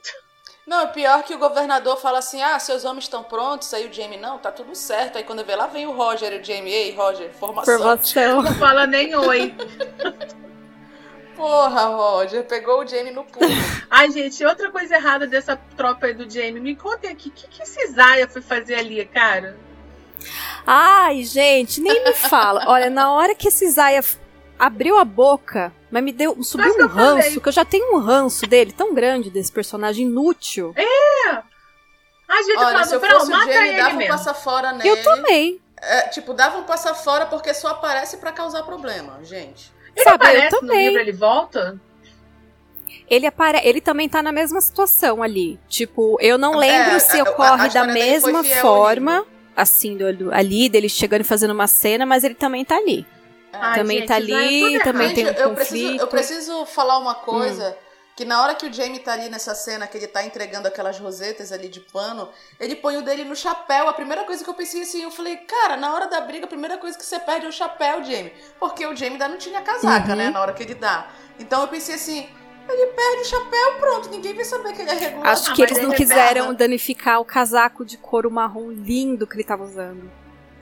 Não, 0.65 0.81
é 0.81 0.87
pior 0.87 1.23
que 1.23 1.33
o 1.33 1.39
governador 1.39 1.97
fala 1.97 2.19
assim: 2.19 2.41
ah, 2.41 2.59
seus 2.59 2.85
homens 2.85 3.05
estão 3.05 3.23
prontos. 3.23 3.73
Aí 3.73 3.87
o 3.87 3.93
Jamie, 3.93 4.19
não, 4.19 4.37
tá 4.37 4.51
tudo 4.51 4.75
certo. 4.75 5.17
Aí 5.17 5.23
quando 5.23 5.43
vê 5.43 5.55
lá, 5.55 5.67
vem 5.67 5.87
o 5.87 5.91
Roger 5.91 6.31
e 6.33 6.39
o 6.39 6.43
Jamie, 6.43 6.71
ei, 6.71 6.95
Roger, 6.95 7.31
formação. 7.33 7.77
Formação. 7.77 8.41
Não 8.43 8.53
fala 8.55 8.85
nem 8.85 9.15
oi. 9.15 9.55
Porra, 11.35 11.85
Roger, 11.85 12.43
pegou 12.43 12.83
o 12.83 12.87
Jamie 12.87 13.11
no 13.11 13.23
pulo. 13.23 13.49
Ai, 13.89 14.11
gente, 14.11 14.45
outra 14.45 14.69
coisa 14.69 14.95
errada 14.95 15.25
dessa 15.25 15.55
tropa 15.75 16.07
aí 16.07 16.13
do 16.13 16.29
Jamie. 16.29 16.59
Me 16.59 16.75
contem 16.75 17.09
aqui, 17.09 17.29
o 17.29 17.31
que, 17.31 17.47
que 17.47 17.63
esse 17.63 17.87
Zaya 17.93 18.27
foi 18.27 18.41
fazer 18.41 18.75
ali, 18.75 19.03
cara? 19.05 19.57
Ai, 20.65 21.23
gente, 21.23 21.81
nem 21.81 22.03
me 22.03 22.13
fala. 22.13 22.63
Olha, 22.67 22.89
na 22.89 23.11
hora 23.11 23.33
que 23.35 23.47
esse 23.47 23.69
Zaya 23.69 24.03
abriu 24.57 24.97
a 24.97 25.05
boca, 25.05 25.71
mas 25.89 26.03
me 26.03 26.11
deu, 26.11 26.41
subiu 26.43 26.73
um 26.73 26.79
eu 26.79 26.89
falei. 26.89 27.05
ranço, 27.23 27.41
que 27.41 27.47
eu 27.47 27.53
já 27.53 27.63
tenho 27.65 27.95
um 27.95 27.99
ranço 27.99 28.45
dele 28.45 28.71
tão 28.71 28.93
grande 28.93 29.29
desse 29.29 29.51
personagem 29.51 30.05
inútil. 30.05 30.73
Ai, 32.27 32.43
gente, 32.43 32.57
Olha, 32.57 32.67
falando, 32.71 32.85
se 32.85 32.95
eu 32.95 32.99
Brau, 32.99 33.19
fosse 33.19 33.31
o 33.31 33.35
mata 33.35 33.51
ele 33.51 33.77
dava 33.77 33.95
um 33.97 34.07
passa 34.07 34.33
fora 34.33 34.71
nele. 34.73 34.89
Eu 34.89 35.03
também. 35.03 35.59
É, 35.81 36.01
tipo, 36.09 36.33
dava 36.33 36.57
um 36.59 36.63
passa 36.63 36.93
fora 36.93 37.25
porque 37.25 37.53
só 37.53 37.69
aparece 37.69 38.17
pra 38.17 38.31
causar 38.31 38.63
problema, 38.63 39.17
gente. 39.23 39.71
Ele 39.95 40.03
Sabe, 40.03 40.25
eu 40.25 40.29
aparece 40.29 40.55
no 40.55 40.59
também. 40.61 40.85
livro, 40.87 41.01
ele 41.01 41.11
volta? 41.13 41.79
Ele, 43.09 43.25
apare... 43.25 43.59
ele 43.63 43.81
também 43.81 44.07
tá 44.07 44.21
na 44.21 44.31
mesma 44.31 44.61
situação 44.61 45.23
ali. 45.23 45.59
Tipo, 45.67 46.17
eu 46.21 46.37
não 46.37 46.55
lembro 46.55 46.91
É, 46.95 46.99
se 46.99 47.19
a- 47.19 47.23
a- 47.23 47.27
a 47.27 47.31
ocorre 47.31 47.69
da 47.69 47.85
mesma 47.87 48.43
forma, 48.43 49.11
livro. 49.13 49.27
Assim, 49.61 49.97
do, 49.97 50.13
do- 50.13 50.33
ali, 50.33 50.69
dele 50.69 50.87
chegando 50.89 51.21
e 51.21 51.23
fazendo 51.23 51.51
uma 51.51 51.67
cena, 51.67 52.05
mas 52.05 52.23
ele 52.23 52.35
também 52.35 52.63
tá 52.65 52.77
ali. 52.77 53.05
Ai, 53.51 53.79
também 53.79 53.97
gente, 53.99 54.07
tá 54.07 54.15
ali, 54.15 54.61
tudo 54.73 54.83
também 54.83 55.13
tem 55.13 55.25
um 55.25 55.29
eu 55.29 55.53
preciso, 55.55 55.83
conflito. 55.83 56.01
eu 56.01 56.07
preciso 56.07 56.65
falar 56.65 56.97
uma 56.99 57.15
coisa. 57.15 57.69
Hum. 57.69 57.89
Que 58.15 58.25
na 58.25 58.43
hora 58.43 58.53
que 58.53 58.65
o 58.65 58.73
Jamie 58.73 58.99
tá 58.99 59.13
ali 59.13 59.29
nessa 59.29 59.55
cena, 59.55 59.87
que 59.87 59.97
ele 59.97 60.05
tá 60.05 60.21
entregando 60.25 60.67
aquelas 60.67 60.99
rosetas 60.99 61.53
ali 61.53 61.69
de 61.69 61.79
pano, 61.79 62.27
ele 62.59 62.75
põe 62.75 62.97
o 62.97 63.01
dele 63.01 63.23
no 63.23 63.33
chapéu. 63.33 63.87
A 63.87 63.93
primeira 63.93 64.25
coisa 64.25 64.43
que 64.43 64.49
eu 64.49 64.53
pensei 64.53 64.81
assim, 64.81 65.01
eu 65.03 65.09
falei, 65.09 65.37
cara, 65.37 65.77
na 65.77 65.93
hora 65.93 66.05
da 66.07 66.19
briga, 66.19 66.43
a 66.43 66.47
primeira 66.49 66.77
coisa 66.77 66.97
que 66.97 67.05
você 67.05 67.17
perde 67.17 67.45
é 67.45 67.49
o 67.49 67.51
chapéu, 67.53 68.03
Jamie. 68.03 68.33
Porque 68.59 68.85
o 68.85 68.93
Jamie 68.93 69.13
ainda 69.13 69.29
não 69.29 69.37
tinha 69.37 69.61
casaca, 69.61 70.09
Uhum. 70.09 70.15
né, 70.17 70.29
na 70.31 70.41
hora 70.41 70.51
que 70.51 70.61
ele 70.61 70.75
dá. 70.75 71.07
Então 71.39 71.61
eu 71.61 71.69
pensei 71.69 71.95
assim, 71.95 72.27
ele 72.71 72.87
perde 72.87 73.21
o 73.21 73.25
chapéu, 73.25 73.73
pronto, 73.79 74.09
ninguém 74.09 74.33
vai 74.33 74.45
saber 74.45 74.73
que 74.73 74.81
ele 74.81 74.91
é 74.91 74.93
regular. 74.93 75.27
Acho 75.31 75.51
Ah, 75.51 75.53
que 75.53 75.61
mas 75.61 75.71
eles 75.71 75.77
ele 75.77 75.87
não 75.87 75.93
é 75.93 75.97
quiseram 75.97 76.53
danificar 76.53 77.19
o 77.19 77.25
casaco 77.25 77.83
de 77.85 77.97
couro 77.97 78.29
marrom 78.31 78.71
lindo 78.71 79.25
que 79.27 79.35
ele 79.35 79.43
tava 79.43 79.63
usando. 79.63 80.09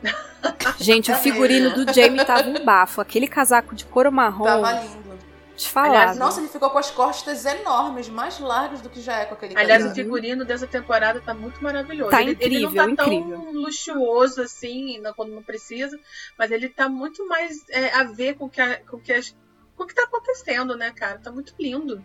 Gente, 0.78 1.12
o 1.12 1.16
figurino 1.16 1.74
do 1.74 1.92
Jamie 1.94 2.24
tava 2.24 2.48
um 2.48 2.64
bafo. 2.64 3.02
Aquele 3.02 3.28
casaco 3.28 3.76
de 3.76 3.86
couro 3.86 4.12
marrom, 4.12 4.44
Tava 4.46 4.72
lindo. 4.74 5.18
te 5.56 5.68
falar. 5.70 5.88
Aliás? 5.88 6.18
Nossa, 6.18 6.40
ele 6.40 6.48
ficou 6.50 6.70
com 6.70 6.78
as 6.78 6.92
costas 6.92 7.44
enormes, 7.46 8.08
mais 8.08 8.40
largas 8.40 8.80
do 8.82 8.90
que 8.90 9.02
já 9.02 9.18
é 9.22 9.26
com 9.26 9.34
aquele 9.34 9.58
Aliás, 9.58 9.82
casaco. 9.84 10.00
o 10.00 10.04
figurino 10.04 10.46
dessa 10.46 10.68
temporada 10.68 11.20
tá 11.20 11.34
muito 11.34 11.62
maravilhoso. 11.64 12.12
Tá 12.12 12.22
ele, 12.22 12.38
ele 12.40 12.60
não 12.60 12.72
tá 12.74 12.84
incrível, 12.86 12.96
tão 12.96 13.14
incrível. 13.14 13.52
luxuoso 13.54 14.42
assim, 14.42 15.02
quando 15.16 15.32
não 15.34 15.42
precisa, 15.42 16.00
mas 16.38 16.52
ele 16.52 16.70
tá 16.70 16.88
muito 16.88 17.28
mais 17.28 17.66
é, 17.70 17.92
a 17.96 18.04
ver 18.04 18.36
com 18.36 18.48
que, 18.48 18.62
a- 18.62 18.80
com 18.88 18.98
o 18.98 19.00
que, 19.02 19.12
as- 19.14 19.36
com 19.78 19.84
o 19.84 19.88
que 19.88 19.94
tá 19.96 20.04
acontecendo, 20.04 20.76
né, 20.76 20.92
cara? 20.92 21.20
Tá 21.20 21.32
muito 21.32 21.54
lindo. 21.60 22.04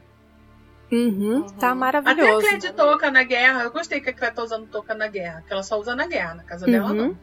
Uhum, 0.93 1.37
Uhum. 1.37 1.43
tá 1.47 1.53
Até 1.55 1.67
a 1.67 1.75
maravilhoso. 1.75 2.59
De 2.59 2.73
touca 2.75 3.11
na 3.11 3.23
guerra, 3.25 3.63
eu 3.63 3.71
gostei 3.73 3.99
que 4.01 4.11
a 4.11 4.13
Claire 4.13 4.37
tá 4.37 4.43
usando 4.45 4.67
touca 4.67 4.95
na 4.95 5.09
guerra, 5.09 5.43
que 5.47 5.53
ela 5.53 5.63
só 5.63 5.81
usa 5.81 5.97
na 5.97 6.07
guerra, 6.07 6.35
na 6.35 6.43
casa 6.45 6.67
dela 6.67 6.89
Uhum. 6.91 6.95
não. 6.95 7.19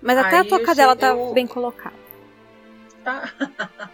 Mas 0.00 0.16
até 0.18 0.38
a 0.38 0.40
Aí 0.40 0.48
toca 0.48 0.70
eu 0.72 0.74
dela 0.74 0.96
tá 0.96 1.08
eu- 1.08 1.32
bem 1.34 1.46
colocada. 1.46 1.94
Tá, 3.04 3.30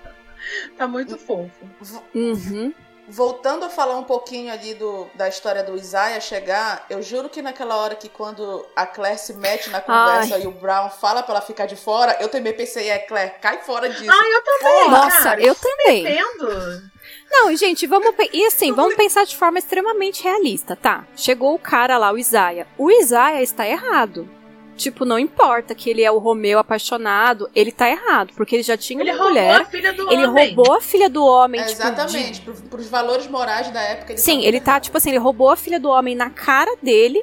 tá 0.78 0.86
muito 0.86 1.18
fofo. 1.18 1.68
Uhum. 2.14 2.72
Voltando 3.08 3.64
a 3.64 3.70
falar 3.70 3.96
um 3.96 4.04
pouquinho 4.04 4.52
ali 4.52 4.74
do, 4.74 5.06
da 5.14 5.28
história 5.28 5.62
do 5.62 5.76
Isaiah 5.76 6.20
chegar, 6.20 6.84
eu 6.90 7.02
juro 7.02 7.28
que 7.28 7.40
naquela 7.40 7.76
hora 7.76 7.94
que 7.94 8.08
quando 8.08 8.66
a 8.76 8.86
Claire 8.86 9.18
se 9.18 9.32
mete 9.34 9.70
na 9.70 9.80
conversa 9.80 10.34
Ai. 10.34 10.42
e 10.42 10.46
o 10.46 10.50
Brown 10.50 10.90
fala 10.90 11.22
pra 11.22 11.36
ela 11.36 11.40
ficar 11.40 11.66
de 11.66 11.76
fora, 11.76 12.16
eu 12.20 12.28
também 12.28 12.52
pensei, 12.52 12.88
é, 12.90 12.98
Claire, 12.98 13.34
cai 13.40 13.62
fora 13.62 13.88
disso. 13.88 14.10
Ah, 14.10 14.28
eu 14.28 14.42
também, 14.42 14.90
Nossa, 14.90 15.22
cara. 15.22 15.42
eu 15.42 15.54
também. 15.54 16.02
Entendo. 16.02 16.90
Não, 17.30 17.54
gente, 17.56 17.86
vamos 17.86 18.14
e 18.32 18.44
assim, 18.46 18.72
vamos 18.72 18.94
pensar 18.94 19.24
de 19.24 19.36
forma 19.36 19.58
extremamente 19.58 20.22
realista, 20.22 20.76
tá? 20.76 21.06
Chegou 21.16 21.54
o 21.54 21.58
cara 21.58 21.98
lá, 21.98 22.12
o 22.12 22.18
Isaiah. 22.18 22.66
O 22.76 22.90
Isaiah 22.90 23.42
está 23.42 23.66
errado. 23.66 24.28
Tipo, 24.78 25.04
não 25.04 25.18
importa 25.18 25.74
que 25.74 25.90
ele 25.90 26.02
é 26.02 26.10
o 26.10 26.18
Romeu 26.18 26.58
apaixonado, 26.58 27.50
ele 27.54 27.72
tá 27.72 27.90
errado, 27.90 28.32
porque 28.36 28.54
ele 28.56 28.62
já 28.62 28.76
tinha 28.76 29.00
Ele 29.02 29.10
uma 29.10 29.16
roubou 29.18 29.30
mulher. 29.34 29.60
a 29.60 29.64
filha 29.64 29.92
do 29.92 30.12
Ele 30.12 30.24
homem. 30.26 30.54
roubou 30.54 30.72
a 30.76 30.80
filha 30.80 31.10
do 31.10 31.24
homem, 31.24 31.60
É, 31.60 31.64
tipo, 31.64 31.82
exatamente, 31.82 32.32
de- 32.32 32.40
pro, 32.42 32.54
pros 32.54 32.86
valores 32.88 33.26
morais 33.26 33.70
da 33.72 33.80
época. 33.82 34.12
Ele 34.12 34.20
Sim, 34.20 34.40
tá 34.40 34.46
ele 34.46 34.60
tá, 34.60 34.80
tipo 34.80 34.96
assim, 34.96 35.10
ele 35.10 35.18
roubou 35.18 35.50
a 35.50 35.56
filha 35.56 35.80
do 35.80 35.88
homem 35.90 36.14
na 36.14 36.30
cara 36.30 36.74
dele. 36.80 37.22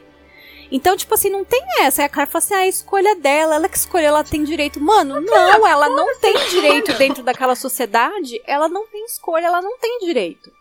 Então, 0.72 0.98
tipo 0.98 1.14
assim, 1.14 1.30
não 1.30 1.46
tem 1.46 1.62
essa. 1.80 2.02
Aí 2.02 2.08
a 2.08 2.10
Claire 2.10 2.30
fala 2.30 2.44
assim: 2.44 2.54
ah, 2.56 2.58
a 2.58 2.68
escolha 2.68 3.16
dela, 3.16 3.56
ela 3.56 3.70
que 3.70 3.78
escolheu, 3.78 4.08
ela 4.10 4.24
tem 4.24 4.44
direito. 4.44 4.82
Mano, 4.82 5.22
não, 5.22 5.66
ela 5.66 5.88
não 5.88 6.18
tem 6.20 6.34
direito 6.50 6.92
dentro 6.94 7.24
daquela 7.24 7.56
sociedade. 7.56 8.42
Ela 8.46 8.68
não 8.68 8.86
tem 8.88 9.06
escolha, 9.06 9.46
ela 9.46 9.62
não 9.62 9.78
tem 9.78 10.00
direito. 10.00 10.52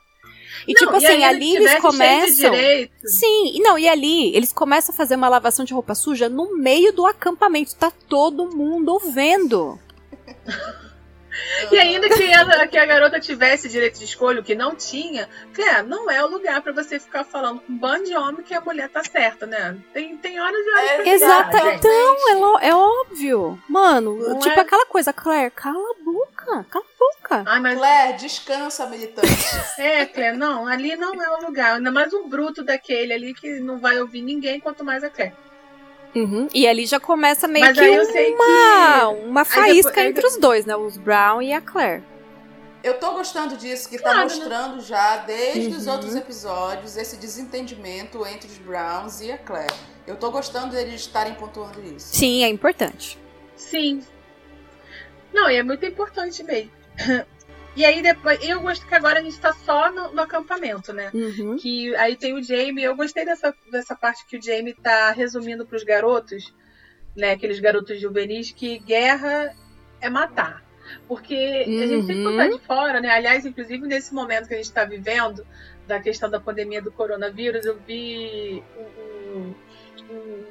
E, 0.66 0.72
Não, 0.72 0.78
tipo 0.80 0.92
e 0.92 1.06
assim, 1.06 1.24
ali 1.24 1.56
eles 1.56 1.74
começam. 1.80 2.52
Sim, 3.04 3.52
e 3.56 3.60
não, 3.60 3.78
e 3.78 3.88
ali 3.88 4.34
eles 4.34 4.52
começam 4.52 4.92
a 4.94 4.96
fazer 4.96 5.14
uma 5.16 5.28
lavação 5.28 5.64
de 5.64 5.74
roupa 5.74 5.94
suja 5.94 6.28
no 6.28 6.56
meio 6.56 6.92
do 6.92 7.04
acampamento. 7.06 7.74
Tá 7.76 7.90
todo 8.08 8.54
mundo 8.54 8.98
vendo. 8.98 9.78
E 11.72 11.76
ainda 11.78 12.08
que, 12.08 12.22
ela- 12.22 12.64
que 12.68 12.78
a 12.78 12.86
garota 12.86 13.18
tivesse 13.18 13.68
direito 13.68 13.98
de 13.98 14.04
escolha, 14.04 14.40
o 14.40 14.44
que 14.44 14.54
não 14.54 14.76
tinha, 14.76 15.28
cara, 15.52 15.82
não 15.82 16.08
é 16.08 16.24
o 16.24 16.28
lugar 16.28 16.62
pra 16.62 16.72
você 16.72 17.00
ficar 17.00 17.24
falando 17.24 17.60
com 17.60 17.72
um 17.72 17.76
bando 17.76 18.04
de 18.04 18.16
homem 18.16 18.42
que 18.44 18.54
a 18.54 18.60
mulher 18.60 18.88
tá 18.88 19.02
certa, 19.02 19.44
né? 19.44 19.76
Tem, 19.92 20.16
tem 20.16 20.38
horas 20.40 20.56
e 20.64 20.70
horas 20.70 20.90
pra 20.92 21.06
Exata, 21.08 21.58
gente. 21.58 21.76
então, 21.78 22.58
é, 22.60 22.68
é 22.68 22.74
óbvio. 22.74 23.58
Mano, 23.68 24.16
Não 24.16 24.38
tipo 24.38 24.56
é- 24.56 24.62
aquela 24.62 24.86
coisa, 24.86 25.12
Claire, 25.12 25.50
cala 25.50 25.76
a 25.76 26.04
boca, 26.04 26.23
cala 26.44 26.84
a 26.84 26.98
boca. 26.98 27.42
Ai, 27.46 27.60
mas 27.60 27.78
Claire, 27.78 28.18
descansa, 28.18 28.86
militante. 28.86 29.28
é, 29.78 30.04
Claire, 30.06 30.36
não, 30.36 30.66
ali 30.66 30.94
não 30.96 31.14
é 31.22 31.30
o 31.38 31.46
lugar. 31.46 31.76
Ainda 31.76 31.90
mais 31.90 32.12
um 32.12 32.28
bruto 32.28 32.62
daquele 32.62 33.12
ali 33.12 33.34
que 33.34 33.60
não 33.60 33.78
vai 33.78 33.98
ouvir 34.00 34.22
ninguém, 34.22 34.60
quanto 34.60 34.84
mais 34.84 35.02
a 35.04 35.10
Claire. 35.10 35.34
Uhum, 36.14 36.48
E 36.54 36.66
ali 36.68 36.86
já 36.86 37.00
começa 37.00 37.48
meio 37.48 37.66
Mas 37.66 37.76
que 37.76 37.82
aí 37.84 37.92
eu 37.94 38.04
sei 38.04 38.34
uma, 38.34 39.08
uma 39.08 39.44
faísca 39.44 39.90
depois- 39.90 40.06
entre 40.06 40.26
os 40.28 40.36
dois, 40.36 40.64
né? 40.64 40.76
Os 40.76 40.96
Brown 40.96 41.42
e 41.42 41.52
a 41.52 41.60
Claire. 41.60 42.04
Eu 42.84 43.00
tô 43.00 43.12
gostando 43.12 43.56
disso, 43.56 43.88
que 43.88 43.98
Claro, 43.98 44.14
tá 44.18 44.24
né? 44.24 44.34
mostrando 44.34 44.80
já, 44.82 45.16
desde 45.16 45.74
os 45.74 45.86
Uhum. 45.86 45.92
outros 45.94 46.14
episódios, 46.14 46.96
esse 46.96 47.16
desentendimento 47.16 48.24
entre 48.26 48.46
os 48.46 48.58
Browns 48.58 49.20
e 49.22 49.32
a 49.32 49.38
Claire. 49.38 49.72
Eu 50.06 50.14
tô 50.16 50.30
gostando 50.30 50.68
deles 50.76 51.00
estarem 51.00 51.34
pontuando 51.34 51.82
isso. 51.82 52.14
Sim, 52.14 52.44
é 52.44 52.48
importante. 52.48 53.18
Sim. 53.56 54.02
Não, 55.34 55.50
e 55.50 55.56
é 55.56 55.62
muito 55.62 55.84
importante 55.84 56.42
mesmo. 56.42 56.70
E 57.76 57.84
aí 57.84 58.00
depois, 58.00 58.38
eu 58.48 58.60
gosto 58.60 58.86
que 58.86 58.94
agora 58.94 59.18
a 59.18 59.22
gente 59.22 59.36
tá 59.40 59.52
só 59.52 59.90
no, 59.90 60.12
no 60.12 60.22
acampamento, 60.22 60.92
né? 60.92 61.10
Uhum. 61.12 61.56
Que 61.56 61.92
aí 61.96 62.14
tem 62.14 62.32
o 62.32 62.40
Jamie. 62.40 62.84
Eu 62.84 62.94
gostei 62.94 63.24
dessa, 63.24 63.52
dessa 63.68 63.96
parte 63.96 64.24
que 64.26 64.36
o 64.36 64.40
Jamie 64.40 64.74
tá 64.74 65.10
resumindo 65.10 65.66
pros 65.66 65.82
garotos, 65.82 66.54
né? 67.16 67.32
Aqueles 67.32 67.58
garotos 67.58 68.00
juvenis, 68.00 68.52
que 68.52 68.78
guerra 68.78 69.52
é 70.00 70.08
matar. 70.08 70.62
Porque 71.08 71.34
a 71.34 71.86
gente 71.88 72.06
sempre 72.06 72.24
Uhum. 72.26 72.36
tá 72.36 72.46
de 72.46 72.58
fora, 72.60 73.00
né? 73.00 73.08
Aliás, 73.10 73.44
inclusive 73.44 73.84
nesse 73.88 74.14
momento 74.14 74.46
que 74.46 74.54
a 74.54 74.58
gente 74.58 74.70
tá 74.72 74.84
vivendo, 74.84 75.44
da 75.84 75.98
questão 75.98 76.30
da 76.30 76.38
pandemia 76.38 76.80
do 76.80 76.92
coronavírus, 76.92 77.66
eu 77.66 77.76
vi 77.84 78.62
um, 78.78 78.84
um- 79.34 79.54
um 80.14 80.44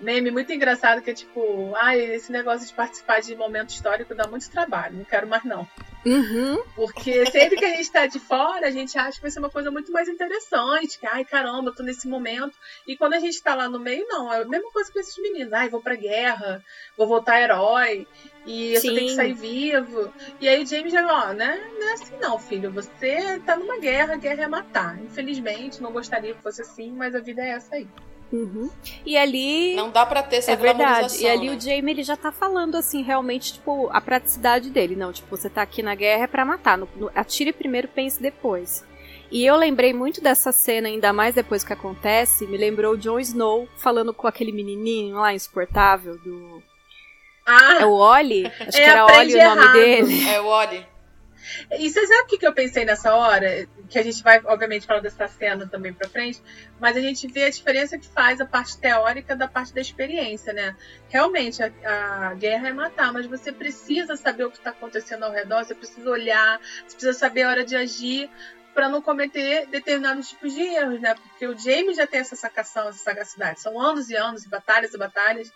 meme 0.00 0.30
muito 0.30 0.52
engraçado 0.52 1.02
que 1.02 1.10
é 1.10 1.14
tipo, 1.14 1.74
ai, 1.76 2.00
esse 2.00 2.30
negócio 2.30 2.66
de 2.66 2.72
participar 2.72 3.20
de 3.20 3.34
momento 3.36 3.70
histórico 3.70 4.14
dá 4.14 4.26
muito 4.26 4.50
trabalho, 4.50 4.96
não 4.96 5.04
quero 5.04 5.26
mais 5.26 5.44
não. 5.44 5.66
Uhum. 6.06 6.62
Porque 6.74 7.26
sempre 7.26 7.56
que 7.56 7.64
a 7.64 7.76
gente 7.76 7.90
tá 7.90 8.06
de 8.06 8.18
fora, 8.18 8.66
a 8.66 8.70
gente 8.70 8.96
acha 8.96 9.16
que 9.16 9.22
vai 9.22 9.30
ser 9.30 9.40
uma 9.40 9.50
coisa 9.50 9.70
muito 9.70 9.92
mais 9.92 10.08
interessante. 10.08 10.98
Que, 10.98 11.06
ai, 11.06 11.24
caramba, 11.24 11.74
tô 11.74 11.82
nesse 11.82 12.08
momento. 12.08 12.56
E 12.86 12.96
quando 12.96 13.14
a 13.14 13.20
gente 13.20 13.42
tá 13.42 13.54
lá 13.54 13.68
no 13.68 13.78
meio, 13.78 14.06
não. 14.08 14.32
É 14.32 14.42
a 14.42 14.44
mesma 14.44 14.70
coisa 14.70 14.90
com 14.90 14.98
esses 14.98 15.16
meninos. 15.18 15.52
Ai, 15.52 15.68
vou 15.68 15.82
pra 15.82 15.96
guerra, 15.96 16.64
vou 16.96 17.06
voltar 17.06 17.40
herói. 17.40 18.06
E 18.46 18.74
eu 18.74 18.80
só 18.80 18.88
tenho 18.88 19.00
que 19.00 19.10
Sim. 19.10 19.16
sair 19.16 19.34
vivo. 19.34 20.12
E 20.40 20.48
aí 20.48 20.62
o 20.62 20.66
James 20.66 20.92
já, 20.92 21.04
ó, 21.06 21.32
né? 21.32 21.60
Não 21.78 21.88
é 21.88 21.92
assim 21.92 22.16
não, 22.20 22.38
filho. 22.38 22.70
Você 22.72 23.40
tá 23.44 23.56
numa 23.56 23.78
guerra, 23.78 24.14
a 24.14 24.18
guerra 24.18 24.44
é 24.44 24.48
matar. 24.48 24.98
Infelizmente, 25.02 25.82
não 25.82 25.92
gostaria 25.92 26.34
que 26.34 26.42
fosse 26.42 26.62
assim, 26.62 26.92
mas 26.92 27.14
a 27.14 27.20
vida 27.20 27.42
é 27.42 27.50
essa 27.50 27.74
aí. 27.74 27.88
Uhum. 28.32 28.68
E 29.06 29.16
ali. 29.16 29.74
Não 29.74 29.90
dá 29.90 30.04
pra 30.04 30.22
ter 30.22 30.36
essa 30.36 30.52
É 30.52 30.56
verdade. 30.56 31.16
E 31.22 31.26
ali 31.28 31.48
né? 31.48 31.56
o 31.56 31.60
Jamie 31.60 31.92
ele 31.94 32.02
já 32.02 32.16
tá 32.16 32.30
falando 32.30 32.76
assim, 32.76 33.02
realmente, 33.02 33.54
tipo, 33.54 33.88
a 33.92 34.00
praticidade 34.00 34.68
dele. 34.70 34.94
Não, 34.96 35.12
tipo, 35.12 35.34
você 35.36 35.48
tá 35.48 35.62
aqui 35.62 35.82
na 35.82 35.94
guerra 35.94 36.24
é 36.24 36.26
pra 36.26 36.44
matar. 36.44 36.76
No, 36.76 36.88
no- 36.96 37.10
atire 37.14 37.52
primeiro, 37.52 37.88
pense 37.88 38.20
depois. 38.20 38.84
E 39.30 39.44
eu 39.44 39.56
lembrei 39.56 39.92
muito 39.92 40.22
dessa 40.22 40.52
cena, 40.52 40.88
ainda 40.88 41.12
mais 41.12 41.34
depois 41.34 41.62
que 41.62 41.72
acontece, 41.72 42.46
me 42.46 42.56
lembrou 42.56 42.94
o 42.94 42.98
Jon 42.98 43.18
Snow 43.20 43.68
falando 43.76 44.12
com 44.14 44.26
aquele 44.26 44.52
menininho 44.52 45.16
lá, 45.16 45.34
insuportável, 45.34 46.16
do... 46.18 46.62
Ah, 47.46 47.78
É 47.80 47.86
o 47.86 47.92
Oli? 47.92 48.46
Acho 48.46 48.70
que 48.72 48.80
era 48.80 49.04
Oli 49.06 49.34
o 49.34 49.44
nome 49.44 49.60
errado. 49.62 49.72
dele. 49.72 50.28
É 50.28 50.40
o 50.40 50.46
Oli. 50.46 50.86
E 51.70 51.90
você 51.90 52.06
sabe 52.06 52.22
o 52.22 52.26
que, 52.26 52.46
eu 52.46 52.52
pensei 52.52 52.84
nessa 52.84 53.14
hora? 53.14 53.68
Que 53.88 53.98
a 53.98 54.02
gente 54.02 54.22
vai, 54.22 54.40
obviamente, 54.44 54.86
falar 54.86 55.00
dessa 55.00 55.26
cena 55.28 55.66
também 55.66 55.92
pra 55.92 56.08
frente, 56.08 56.42
mas 56.80 56.96
a 56.96 57.00
gente 57.00 57.26
vê 57.26 57.44
a 57.44 57.50
diferença 57.50 57.98
que 57.98 58.06
faz 58.06 58.40
a 58.40 58.46
parte 58.46 58.78
teórica 58.78 59.36
da 59.36 59.48
parte 59.48 59.72
da 59.72 59.80
experiência, 59.80 60.52
né? 60.52 60.76
Realmente, 61.08 61.62
a, 61.62 62.28
a 62.28 62.34
guerra 62.34 62.68
é 62.68 62.72
matar, 62.72 63.12
mas 63.12 63.26
você 63.26 63.52
precisa 63.52 64.16
saber 64.16 64.44
o 64.44 64.50
que 64.50 64.58
está 64.58 64.70
acontecendo 64.70 65.24
ao 65.24 65.32
redor, 65.32 65.64
você 65.64 65.74
precisa 65.74 66.08
olhar, 66.10 66.60
você 66.86 66.96
precisa 66.96 67.12
saber 67.12 67.42
a 67.42 67.50
hora 67.50 67.64
de 67.64 67.76
agir 67.76 68.30
para 68.74 68.88
não 68.88 69.02
cometer 69.02 69.66
determinados 69.66 70.28
tipos 70.28 70.54
de 70.54 70.60
erros, 70.60 71.00
né? 71.00 71.14
Porque 71.14 71.46
o 71.46 71.58
James 71.58 71.96
já 71.96 72.06
tem 72.06 72.20
essa 72.20 72.36
sacação, 72.36 72.88
essa 72.88 72.98
sagacidade. 72.98 73.60
São 73.60 73.80
anos 73.80 74.08
e 74.08 74.16
anos, 74.16 74.44
e 74.44 74.48
batalhas 74.48 74.94
e 74.94 74.98
batalhas. 74.98 75.52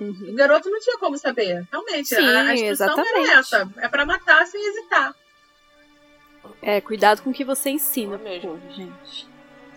Uhum. 0.00 0.30
O 0.30 0.34
garoto 0.34 0.68
não 0.68 0.80
tinha 0.80 0.98
como 0.98 1.16
saber. 1.16 1.66
Realmente, 1.70 2.08
Sim, 2.08 2.26
a, 2.26 2.40
a 2.40 2.54
instrução 2.54 2.86
exatamente. 2.86 3.30
era 3.30 3.38
essa. 3.38 3.70
É 3.78 3.88
para 3.88 4.04
matar 4.04 4.46
sem 4.46 4.60
hesitar. 4.68 5.14
É, 6.62 6.80
cuidado 6.80 7.22
com 7.22 7.30
o 7.30 7.32
que 7.32 7.44
você 7.44 7.70
ensina 7.70 8.16
É 8.16 8.18
mesmo. 8.18 8.60
gente. 8.70 9.28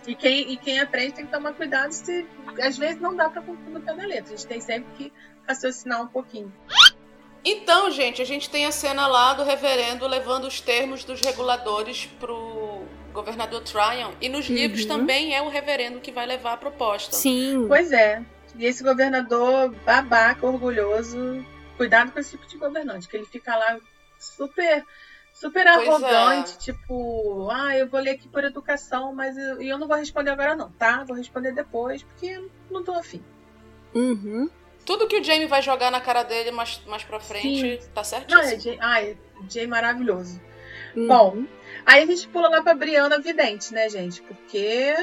E 0.06 0.14
quem, 0.14 0.52
e 0.52 0.56
quem 0.56 0.80
aprende 0.80 1.12
tem 1.14 1.26
que 1.26 1.32
tomar 1.32 1.52
cuidado 1.52 1.92
se 1.92 2.26
às 2.62 2.76
vezes 2.78 3.00
não 3.00 3.14
dá 3.14 3.28
pra 3.28 3.42
cumprir 3.42 3.70
no 3.70 3.80
pé 3.80 3.94
da 3.94 4.06
letra. 4.06 4.32
A 4.34 4.36
gente 4.36 4.46
tem 4.46 4.60
sempre 4.60 4.88
que 4.96 5.12
raciocinar 5.46 6.02
um 6.02 6.06
pouquinho. 6.06 6.52
Então, 7.44 7.90
gente, 7.90 8.20
a 8.20 8.24
gente 8.24 8.50
tem 8.50 8.66
a 8.66 8.72
cena 8.72 9.06
lá 9.06 9.32
do 9.34 9.42
reverendo 9.44 10.06
levando 10.06 10.44
os 10.46 10.60
termos 10.60 11.04
dos 11.04 11.20
reguladores 11.20 12.06
pro 12.18 12.82
governador 13.12 13.62
Tryon. 13.62 14.12
E 14.20 14.28
nos 14.28 14.46
livros 14.46 14.82
Uhum. 14.82 14.88
também 14.88 15.34
é 15.34 15.40
o 15.42 15.48
reverendo 15.48 16.00
que 16.00 16.12
vai 16.12 16.26
levar 16.26 16.52
a 16.54 16.56
proposta. 16.56 17.14
Sim. 17.16 17.64
Pois 17.66 17.92
é. 17.92 18.22
E 18.56 18.66
esse 18.66 18.82
governador 18.82 19.70
babaca, 19.86 20.44
orgulhoso, 20.46 21.44
cuidado 21.76 22.10
com 22.12 22.18
esse 22.18 22.32
tipo 22.32 22.46
de 22.46 22.58
governante, 22.58 23.08
que 23.08 23.16
ele 23.16 23.26
fica 23.26 23.56
lá 23.56 23.78
super 24.18 24.84
super 25.40 25.64
Pois 25.64 25.88
é. 25.88 25.88
arrogante, 25.88 26.58
tipo, 26.58 27.48
ah, 27.50 27.74
eu 27.76 27.88
vou 27.88 27.98
ler 28.00 28.10
aqui 28.10 28.28
por 28.28 28.44
educação, 28.44 29.14
mas 29.14 29.38
eu, 29.38 29.62
e 29.62 29.68
eu 29.70 29.78
não 29.78 29.88
vou 29.88 29.96
responder 29.96 30.30
agora 30.30 30.54
não, 30.54 30.70
tá? 30.72 31.02
Vou 31.04 31.16
responder 31.16 31.52
depois, 31.52 32.02
porque 32.02 32.26
eu 32.26 32.50
não 32.70 32.84
tô 32.84 32.92
afim. 32.92 33.24
Uhum. 33.94 34.50
Tudo 34.84 35.08
que 35.08 35.18
o 35.18 35.24
Jamie 35.24 35.46
vai 35.46 35.62
jogar 35.62 35.90
na 35.90 36.00
cara 36.00 36.22
dele 36.22 36.50
mais, 36.50 36.82
mais 36.86 37.04
pra 37.04 37.18
frente 37.20 37.80
tá 37.94 38.00
Não, 38.00 38.04
certíssimo. 38.04 38.42
é 38.52 38.58
Jay, 38.58 38.78
ai, 38.80 39.18
Jay 39.48 39.66
maravilhoso. 39.66 40.40
Uhum. 40.94 41.06
Bom, 41.06 41.44
aí 41.86 42.02
a 42.02 42.06
gente 42.06 42.28
pula 42.28 42.48
lá 42.48 42.62
pra 42.62 42.74
Briana 42.74 43.18
Vidente, 43.18 43.72
né, 43.72 43.88
gente? 43.88 44.20
Porque 44.22 44.94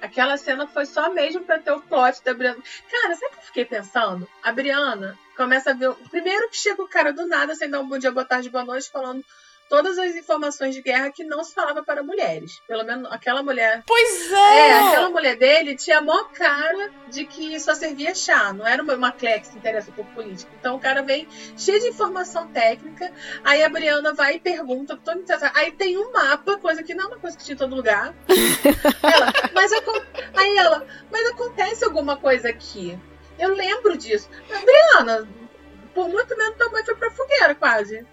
aquela 0.00 0.36
cena 0.38 0.66
foi 0.66 0.86
só 0.86 1.12
mesmo 1.12 1.42
pra 1.44 1.58
ter 1.58 1.72
o 1.72 1.80
plot 1.80 2.22
da 2.24 2.32
Briana. 2.32 2.58
Cara, 2.90 3.14
sabe 3.14 3.26
o 3.26 3.30
que 3.30 3.38
eu 3.38 3.46
fiquei 3.46 3.64
pensando? 3.64 4.26
A 4.42 4.52
Briana 4.52 5.18
começa 5.36 5.70
a 5.70 5.74
ver. 5.74 5.92
Primeiro 6.10 6.48
que 6.48 6.56
chega 6.56 6.82
o 6.82 6.88
cara 6.88 7.12
do 7.12 7.26
nada, 7.26 7.54
sem 7.54 7.68
dar 7.68 7.80
um 7.80 7.88
bom 7.88 7.98
dia, 7.98 8.10
boa 8.12 8.24
tarde, 8.24 8.48
boa 8.48 8.64
noite, 8.64 8.90
falando 8.90 9.24
todas 9.68 9.98
as 9.98 10.14
informações 10.14 10.74
de 10.74 10.82
guerra 10.82 11.10
que 11.10 11.24
não 11.24 11.42
se 11.42 11.54
falava 11.54 11.82
para 11.82 12.02
mulheres. 12.02 12.60
Pelo 12.66 12.84
menos 12.84 13.10
aquela 13.10 13.42
mulher. 13.42 13.82
Pois 13.86 14.32
É, 14.32 14.68
é! 14.68 14.88
aquela 14.88 15.10
mulher 15.10 15.36
dele 15.36 15.76
tinha 15.76 15.98
a 15.98 16.00
maior 16.00 16.30
cara 16.32 16.90
de 17.08 17.24
que 17.26 17.58
só 17.60 17.74
servia 17.74 18.14
chá, 18.14 18.52
não 18.52 18.66
era 18.66 18.82
uma, 18.82 18.94
uma 18.94 19.12
clé 19.12 19.38
que 19.38 19.48
se 19.48 19.56
interessa 19.56 19.90
por 19.92 20.04
política. 20.06 20.50
Então 20.58 20.76
o 20.76 20.80
cara 20.80 21.02
vem 21.02 21.28
cheio 21.56 21.80
de 21.80 21.88
informação 21.88 22.48
técnica, 22.48 23.12
aí 23.44 23.62
a 23.62 23.68
Briana 23.68 24.12
vai 24.12 24.36
e 24.36 24.40
pergunta, 24.40 24.94
interessada. 24.94 25.52
aí 25.54 25.72
tem 25.72 25.96
um 25.98 26.12
mapa, 26.12 26.58
coisa 26.58 26.82
que 26.82 26.94
não 26.94 27.04
é 27.04 27.06
uma 27.08 27.18
coisa 27.18 27.36
que 27.36 27.44
tinha 27.44 27.54
em 27.54 27.58
todo 27.58 27.74
lugar. 27.74 28.14
ela, 29.02 29.32
mas 29.54 29.72
aí 30.36 30.56
ela, 30.56 30.86
mas 31.10 31.26
acontece 31.28 31.84
alguma 31.84 32.16
coisa 32.16 32.48
aqui. 32.48 32.98
Eu 33.38 33.54
lembro 33.54 33.96
disso. 33.96 34.28
Mas, 34.48 34.64
Briana, 34.64 35.28
por 35.94 36.08
muito 36.08 36.36
menos 36.36 36.56
tua 36.56 36.70
mãe 36.70 36.84
foi 36.84 36.94
pra 36.94 37.10
fogueira, 37.10 37.54
quase. 37.54 38.06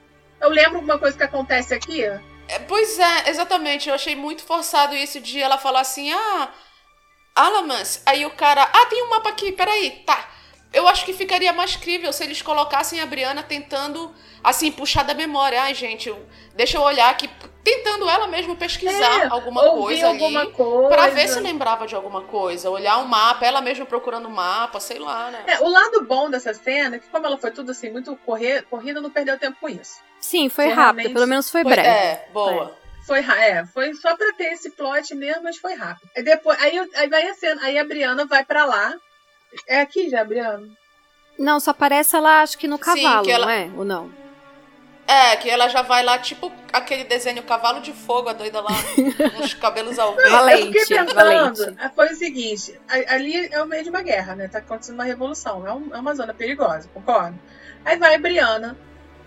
Eu 0.44 0.50
lembro 0.50 0.76
alguma 0.76 1.00
coisa 1.00 1.16
que 1.16 1.24
acontece 1.24 1.74
aqui? 1.74 2.04
É, 2.04 2.60
Pois 2.68 3.00
é, 3.00 3.30
exatamente. 3.30 3.88
Eu 3.88 3.96
achei 3.96 4.14
muito 4.14 4.44
forçado 4.44 4.94
isso 4.94 5.22
de 5.22 5.40
ela 5.42 5.58
falar 5.58 5.80
assim, 5.80 6.12
ah, 6.12 6.50
Alamans. 7.34 8.04
Aí 8.06 8.26
o 8.26 8.32
cara, 8.32 8.62
ah, 8.62 8.86
tem 8.88 9.02
um 9.04 9.10
mapa 9.10 9.30
aqui, 9.30 9.54
peraí, 9.54 10.04
tá. 10.06 10.33
Eu 10.74 10.88
acho 10.88 11.06
que 11.06 11.14
ficaria 11.14 11.54
mais 11.54 11.76
crível 11.76 12.12
se 12.12 12.24
eles 12.24 12.42
colocassem 12.42 13.00
a 13.00 13.06
Briana 13.06 13.44
tentando, 13.44 14.12
assim, 14.44 14.72
puxar 14.72 15.04
da 15.04 15.14
memória. 15.14 15.62
Ai, 15.62 15.74
gente, 15.76 16.14
deixa 16.56 16.78
eu 16.78 16.82
olhar 16.82 17.12
aqui, 17.12 17.30
tentando 17.64 18.10
ela 18.10 18.26
mesmo 18.28 18.56
pesquisar 18.56 19.22
É, 19.22 19.28
alguma 19.28 19.62
coisa 19.70 20.08
alguma 20.08 20.42
ali. 20.42 20.52
coisa. 20.52 20.90
Pra 20.90 21.08
ver 21.10 21.28
se 21.28 21.40
lembrava 21.40 21.86
de 21.86 21.94
alguma 21.96 22.24
coisa. 22.24 22.72
Olhar 22.72 22.98
um 22.98 23.06
mapa, 23.06 23.46
ela 23.46 23.62
mesma 23.62 23.86
procurando 23.86 24.26
o 24.26 24.32
mapa, 24.32 24.80
sei 24.80 24.98
lá, 24.98 25.30
né? 25.30 25.44
É, 25.46 25.60
o 25.60 25.68
lado 25.70 26.04
bom 26.06 26.28
dessa 26.30 26.54
cena 26.56 26.96
é 26.96 27.00
que, 27.00 27.08
como 27.08 27.26
ela 27.26 27.38
foi 27.38 27.52
tudo 27.52 27.72
assim, 27.72 27.92
muito 27.92 28.16
correr, 28.26 28.64
corrida, 28.64 29.00
não 29.00 29.12
perdeu 29.12 29.38
tempo 29.38 29.58
com 29.62 29.70
isso. 29.70 30.00
Sim, 30.20 30.50
foi 30.50 30.66
Que 30.66 30.72
rápido, 30.72 30.96
realmente 30.98 31.14
pelo 31.14 31.28
menos 31.28 31.52
foi 31.52 31.62
Foi- 31.62 31.72
breve. 31.72 31.88
é, 31.88 32.28
boa. 32.34 32.76
Foi, 33.06 33.20
ra- 33.20 33.46
é, 33.46 33.66
foi 33.66 33.94
só 33.94 34.16
pra 34.16 34.32
ter 34.34 34.54
esse 34.54 34.72
plot 34.72 35.14
mesmo, 35.14 35.44
mas 35.44 35.58
foi 35.58 35.76
rápido. 35.76 36.10
Aí 36.18 36.24
depois, 36.24 36.60
aí, 36.60 36.80
aí 36.96 37.08
vai 37.10 37.28
a 37.28 37.34
cena, 37.36 37.62
aí 37.64 37.78
a 37.78 37.84
Briana 37.84 38.26
vai 38.26 38.44
pra 38.44 38.66
lá. 38.66 38.94
É 39.68 39.82
aqui 39.82 40.10
já, 40.10 40.24
Briana? 40.24 40.68
Não, 41.38 41.60
só 41.60 41.72
aparece 41.72 42.16
ela, 42.16 42.42
acho 42.42 42.58
que 42.58 42.68
no 42.68 42.78
Sim, 42.78 42.84
cavalo, 42.84 43.26
que 43.26 43.32
ela- 43.32 43.46
não 43.46 43.52
é? 43.54 43.72
Ou 43.76 43.84
não? 43.86 44.12
É, 45.06 45.36
que 45.36 45.50
ela 45.50 45.68
já 45.68 45.82
vai 45.82 46.02
lá, 46.02 46.18
tipo 46.18 46.50
aquele 46.72 47.04
desenho 47.04 47.44
Cavalo 47.44 47.82
de 47.82 47.92
Fogo, 47.92 48.30
a 48.30 48.34
doida 48.34 48.62
lá, 48.62 48.72
uns 49.38 49.54
cabelos 49.54 50.00
ao 50.00 50.16
vento. 50.16 50.30
Valente, 50.32 50.78
eu 50.78 50.82
fiquei 50.82 50.98
pensando, 50.98 51.14
valente. 51.14 51.76
ah, 51.78 51.90
foi 51.90 52.08
o 52.14 52.16
seguinte, 52.16 52.80
ali 53.10 53.50
é 53.52 53.62
o 53.62 53.66
meio 53.66 53.84
de 53.84 53.90
uma 53.90 54.02
guerra, 54.02 54.34
né? 54.36 54.48
Tá 54.48 54.60
acontecendo 54.60 54.96
uma 54.96 55.04
revolução, 55.04 55.68
é, 55.68 55.74
um- 55.74 55.94
é 55.94 56.00
uma 56.00 56.16
zona 56.16 56.34
perigosa, 56.34 56.88
concordo? 56.94 57.38
Aí 57.84 57.98
vai 57.98 58.16
a 58.16 58.18
Briana, 58.18 58.78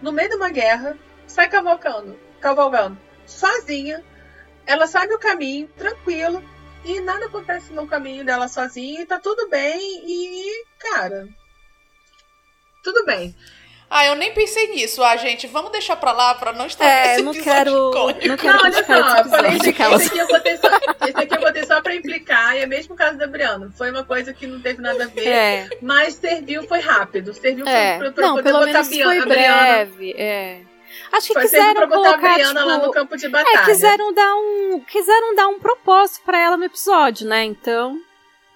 no 0.01 0.13
meio 0.13 0.31
de 0.31 0.37
uma 0.37 0.49
guerra, 0.49 0.97
sai 1.27 1.49
cavalcando, 1.51 2.19
cavalgando, 2.41 2.97
sozinha, 3.27 4.03
ela 4.67 4.87
sabe 4.87 5.13
o 5.15 5.19
caminho, 5.19 5.69
tranquilo, 5.77 6.43
e 6.87 7.01
nada 7.01 7.27
acontece 7.27 7.73
no 7.73 7.87
caminho 7.87 8.25
dela 8.25 8.49
sozinha, 8.49 9.03
e 9.03 9.07
tá 9.07 9.19
tudo 9.19 9.49
bem, 9.49 9.79
e, 10.07 10.65
cara, 10.79 11.29
tudo 12.83 13.05
bem. 13.05 13.35
Ah, 13.89 14.05
eu 14.07 14.17
nem 14.17 14.35
pensei 14.35 14.67
nisso. 14.75 15.01
Ah, 15.05 15.17
gente, 15.17 15.47
vamos 15.47 15.71
deixar 15.71 15.95
pra 15.95 16.11
lá 16.11 16.35
pra 16.35 16.53
não 16.53 16.67
estar 16.67 16.85
É, 16.85 17.13
esse 17.15 17.23
não 17.23 17.33
quero, 17.33 17.73
não 18.27 18.37
quero 18.37 18.59
Não, 18.59 18.65
olha 18.65 18.85
só, 18.85 18.95
esse 18.99 19.21
eu 19.21 19.31
falei 19.31 19.51
esse, 19.53 19.69
esse 19.69 20.09
aqui 20.11 20.19
eu 20.19 20.27
botei 20.27 20.57
só, 20.57 20.69
esse 21.07 21.17
aqui 21.17 21.35
eu 21.37 21.41
botei 21.41 21.65
só 21.67 21.81
pra 21.81 21.95
implicar, 21.95 22.57
e 22.57 22.63
é 22.63 22.67
mesmo 22.67 22.95
o 22.95 22.99
caso 22.99 23.17
da 23.17 23.29
Briana. 23.29 23.71
Foi 23.79 23.89
uma 23.93 24.03
coisa 24.03 24.33
que 24.35 24.45
não 24.49 24.61
teve 24.61 24.83
nada 24.83 25.05
a 25.05 25.07
ver, 25.07 25.29
É, 25.29 25.69
mas 25.81 26.15
serviu, 26.15 26.65
foi 26.67 26.81
rápido. 26.81 27.33
Serviu 27.33 27.65
é. 27.69 27.97
pra, 27.99 28.11
pra 28.11 28.23
Não, 28.27 28.31
poder 28.35 28.43
pelo 28.43 28.59
botar 28.59 28.73
menos 28.73 28.87
a 28.89 28.91
Bia- 28.91 29.05
foi 29.05 29.19
a 29.19 29.25
Briana. 29.25 29.63
breve, 29.63 30.13
é. 30.19 30.61
Acho 31.13 31.29
que 31.29 31.33
Foi 31.35 31.43
quiseram 31.43 31.75
pra 31.75 31.87
botar 31.87 32.09
a 32.11 32.13
colocar, 32.15 32.35
Briana 32.35 32.65
lá 32.65 32.75
no 32.75 32.81
tipo... 32.81 32.93
campo 32.93 33.17
de 33.17 33.29
batalha. 33.29 33.59
É, 33.59 33.65
quiseram 33.65 34.13
dar 34.13 34.35
um, 34.37 34.81
quiseram 34.81 35.35
dar 35.35 35.49
um 35.49 35.59
propósito 35.59 36.23
pra 36.25 36.39
ela 36.39 36.57
no 36.57 36.65
episódio, 36.65 37.27
né? 37.27 37.45
Então, 37.45 38.01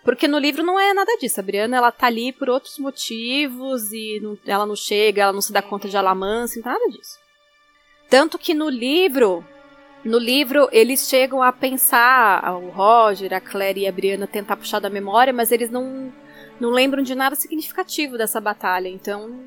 porque 0.04 0.26
no 0.28 0.38
livro 0.38 0.62
não 0.62 0.78
é 0.78 0.92
nada 0.92 1.16
disso. 1.18 1.40
A 1.40 1.42
Briana, 1.42 1.76
ela 1.76 1.92
tá 1.92 2.06
ali 2.06 2.32
por 2.32 2.48
outros 2.50 2.78
motivos 2.78 3.92
e 3.92 4.18
não- 4.22 4.38
ela 4.46 4.66
não 4.66 4.76
chega, 4.76 5.22
ela 5.22 5.32
não 5.32 5.40
se 5.40 5.52
dá 5.52 5.62
conta 5.62 5.88
de 5.88 5.96
Alamance, 5.96 6.60
não 6.60 6.72
nada 6.72 6.84
disso. 6.88 7.18
Tanto 8.08 8.38
que 8.38 8.52
no 8.54 8.68
livro, 8.68 9.44
no 10.04 10.18
livro 10.18 10.68
eles 10.72 11.08
chegam 11.08 11.42
a 11.42 11.52
pensar, 11.52 12.42
o 12.54 12.70
Roger, 12.70 13.32
a 13.32 13.40
Claire 13.40 13.80
e 13.80 13.86
a 13.86 13.92
Briana 13.92 14.26
tentar 14.26 14.56
puxar 14.56 14.80
da 14.80 14.90
memória, 14.90 15.32
mas 15.32 15.52
eles 15.52 15.70
não 15.70 16.12
não 16.58 16.68
lembram 16.70 17.02
de 17.02 17.14
nada 17.14 17.34
significativo 17.36 18.18
dessa 18.18 18.38
batalha. 18.38 18.88
Então, 18.88 19.40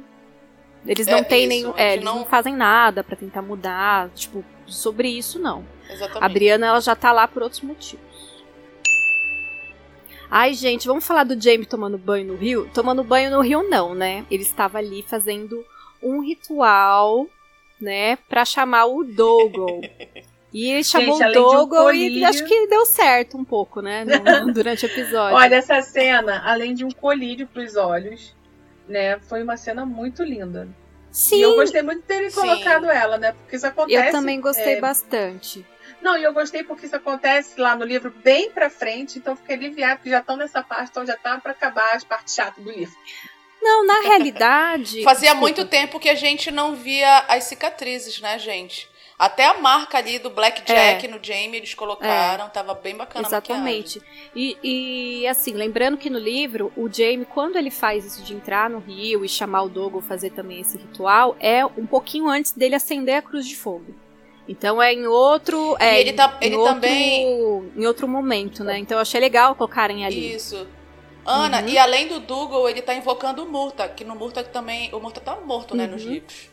eles 0.85 1.07
não 1.07 1.19
É 1.19 1.23
têm 1.23 1.41
isso, 1.41 1.49
nenhum, 1.49 1.73
é, 1.77 1.91
gente 1.91 1.93
eles 1.93 2.05
não... 2.05 2.15
não- 2.19 2.25
fazem 2.25 2.53
nada 2.55 3.03
pra 3.03 3.15
tentar 3.15 3.41
mudar, 3.41 4.09
tipo, 4.15 4.43
sobre 4.65 5.07
isso 5.09 5.39
não. 5.39 5.63
Exatamente. 5.89 6.23
A 6.23 6.29
Briana, 6.29 6.67
ela 6.67 6.79
já 6.81 6.95
tá 6.95 7.11
lá 7.11 7.27
por 7.27 7.43
outros 7.43 7.61
motivos. 7.61 8.03
Ai, 10.29 10.53
gente, 10.53 10.87
vamos 10.87 11.05
falar 11.05 11.23
do 11.25 11.39
Jamie 11.39 11.65
tomando 11.65 11.97
banho 11.97 12.25
no 12.27 12.35
rio? 12.35 12.69
Tomando 12.73 13.03
banho 13.03 13.29
no 13.29 13.41
rio 13.41 13.67
não, 13.69 13.93
né? 13.93 14.25
Ele 14.31 14.41
estava 14.41 14.79
ali 14.79 15.03
fazendo 15.07 15.63
um 16.01 16.21
ritual, 16.21 17.27
né, 17.79 18.17
pra 18.27 18.43
chamar 18.43 18.85
o 18.85 19.03
Dougal. 19.03 19.79
E 20.51 20.69
ele 20.71 20.83
chamou 20.83 21.15
além 21.21 21.29
o 21.29 21.31
de 21.33 21.39
um 21.39 21.43
Dougal 21.57 21.93
e 21.93 21.97
colírio- 22.07 22.27
acho 22.27 22.45
que 22.45 22.67
deu 22.67 22.85
certo 22.85 23.37
um 23.37 23.43
pouco, 23.45 23.79
né, 23.81 24.03
no- 24.05 24.51
durante 24.53 24.85
o 24.85 24.87
episódio. 24.87 25.35
Olha, 25.37 25.55
essa 25.55 25.81
cena, 25.81 26.41
além 26.45 26.73
de 26.73 26.83
um 26.83 26.91
colírio 26.91 27.45
pros 27.47 27.75
olhos, 27.75 28.35
né, 28.87 29.19
foi 29.19 29.43
uma 29.43 29.57
cena 29.57 29.85
muito 29.85 30.23
linda. 30.23 30.67
Sim, 31.11 31.37
E 31.37 31.41
eu 31.43 31.55
gostei 31.55 31.83
muito 31.83 32.01
de 32.01 32.07
terem 32.07 32.29
Sim. 32.29 32.41
colocado 32.41 32.89
ela, 32.89 33.19
né? 33.19 33.33
Porque 33.33 33.55
isso 33.55 33.67
acontece. 33.67 34.07
eu 34.07 34.11
também 34.11 34.41
gostei 34.41 34.73
é, 34.73 34.81
bastante. 34.81 35.63
Não, 36.01 36.17
e 36.17 36.23
eu 36.23 36.33
gostei 36.33 36.63
porque 36.63 36.87
isso 36.87 36.95
acontece 36.95 37.59
lá 37.61 37.75
no 37.75 37.85
livro 37.85 38.11
bem 38.23 38.49
pra 38.49 38.69
frente, 38.69 39.19
então 39.19 39.35
fiquei 39.35 39.55
aliviada, 39.55 39.97
porque 39.97 40.09
já 40.09 40.19
estão 40.19 40.35
nessa 40.35 40.63
parte, 40.63 40.89
então 40.89 41.05
já 41.05 41.15
tá 41.15 41.37
pra 41.37 41.51
acabar 41.51 41.95
as 41.95 42.03
partes 42.03 42.33
chatas 42.33 42.63
do 42.63 42.71
livro. 42.71 42.95
Não, 43.61 43.85
na 43.85 44.01
realidade... 44.01 45.03
Fazia 45.05 45.35
muito 45.35 45.65
tempo 45.65 45.99
que 45.99 46.09
a 46.09 46.15
gente 46.15 46.51
não 46.51 46.75
via 46.75 47.19
as 47.27 47.45
cicatrizes, 47.45 48.19
né, 48.19 48.37
gente? 48.39 48.89
Até 49.17 49.45
a 49.45 49.53
marca 49.55 49.97
ali 49.97 50.17
do 50.17 50.29
Blackjack 50.29 51.05
é. 51.05 51.09
no 51.09 51.23
Jamie 51.23 51.57
eles 51.57 51.73
colocaram, 51.73 52.45
é. 52.45 52.49
tava 52.49 52.73
bem 52.73 52.95
bacana 52.95 53.27
Exatamente. 53.27 54.01
E, 54.35 54.57
e, 54.63 55.27
assim, 55.27 55.53
lembrando 55.53 55.97
que 55.97 56.09
no 56.09 56.17
livro, 56.17 56.73
o 56.75 56.91
Jamie, 56.91 57.25
quando 57.25 57.55
ele 57.55 57.69
faz 57.69 58.05
isso 58.05 58.23
de 58.23 58.33
entrar 58.33 58.69
no 58.69 58.79
rio 58.79 59.23
e 59.23 59.29
chamar 59.29 59.63
o 59.63 59.69
Dogo 59.69 60.01
fazer 60.01 60.31
também 60.31 60.61
esse 60.61 60.77
ritual, 60.77 61.35
é 61.39 61.63
um 61.65 61.85
pouquinho 61.85 62.27
antes 62.27 62.51
dele 62.51 62.75
acender 62.75 63.15
a 63.15 63.21
cruz 63.21 63.47
de 63.47 63.55
fogo. 63.55 63.95
Então 64.47 64.81
é 64.81 64.93
em 64.93 65.05
outro. 65.07 65.77
É, 65.79 65.97
e 65.97 66.01
ele, 66.01 66.13
tá, 66.13 66.37
ele 66.41 66.55
em 66.55 66.57
outro, 66.57 66.73
também. 66.73 67.71
Em 67.77 67.85
outro 67.85 68.07
momento, 68.07 68.63
né? 68.63 68.77
Então 68.77 68.97
eu 68.97 69.01
achei 69.01 69.21
legal 69.21 69.55
colocarem 69.55 70.05
ali. 70.05 70.35
Isso. 70.35 70.67
Ana, 71.25 71.61
uhum. 71.61 71.69
e 71.69 71.77
além 71.77 72.07
do 72.07 72.19
Dougal, 72.19 72.67
ele 72.67 72.81
tá 72.81 72.93
invocando 72.93 73.43
o 73.43 73.49
Murta, 73.49 73.87
que 73.87 74.03
no 74.03 74.15
Murta 74.15 74.43
também. 74.43 74.93
O 74.93 74.99
Murta 74.99 75.21
tá 75.21 75.37
morto, 75.37 75.73
né, 75.73 75.87
nos 75.87 76.03
uhum. 76.03 76.11
livros. 76.11 76.52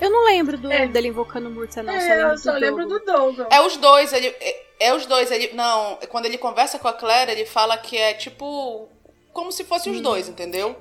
Eu 0.00 0.10
não 0.10 0.24
lembro 0.24 0.58
do, 0.58 0.70
é. 0.70 0.86
dele 0.86 1.08
invocando 1.08 1.48
o 1.48 1.52
Murta, 1.52 1.82
não. 1.82 1.92
É, 1.92 2.00
só 2.00 2.12
eu 2.14 2.38
só 2.38 2.52
do 2.52 2.58
lembro 2.58 2.86
do 2.86 2.98
Dougal. 3.00 3.48
É 3.50 3.60
os 3.60 3.76
dois, 3.76 4.12
ele. 4.12 4.28
É, 4.40 4.66
é, 4.80 4.94
os 4.94 5.06
dois, 5.06 5.30
ele. 5.30 5.52
Não, 5.54 5.98
quando 6.08 6.26
ele 6.26 6.38
conversa 6.38 6.78
com 6.78 6.88
a 6.88 6.92
Claire, 6.92 7.30
ele 7.30 7.46
fala 7.46 7.76
que 7.78 7.96
é 7.96 8.14
tipo. 8.14 8.88
Como 9.32 9.52
se 9.52 9.64
fossem 9.64 9.92
os 9.92 9.98
uhum. 9.98 10.04
dois, 10.04 10.28
entendeu? 10.28 10.76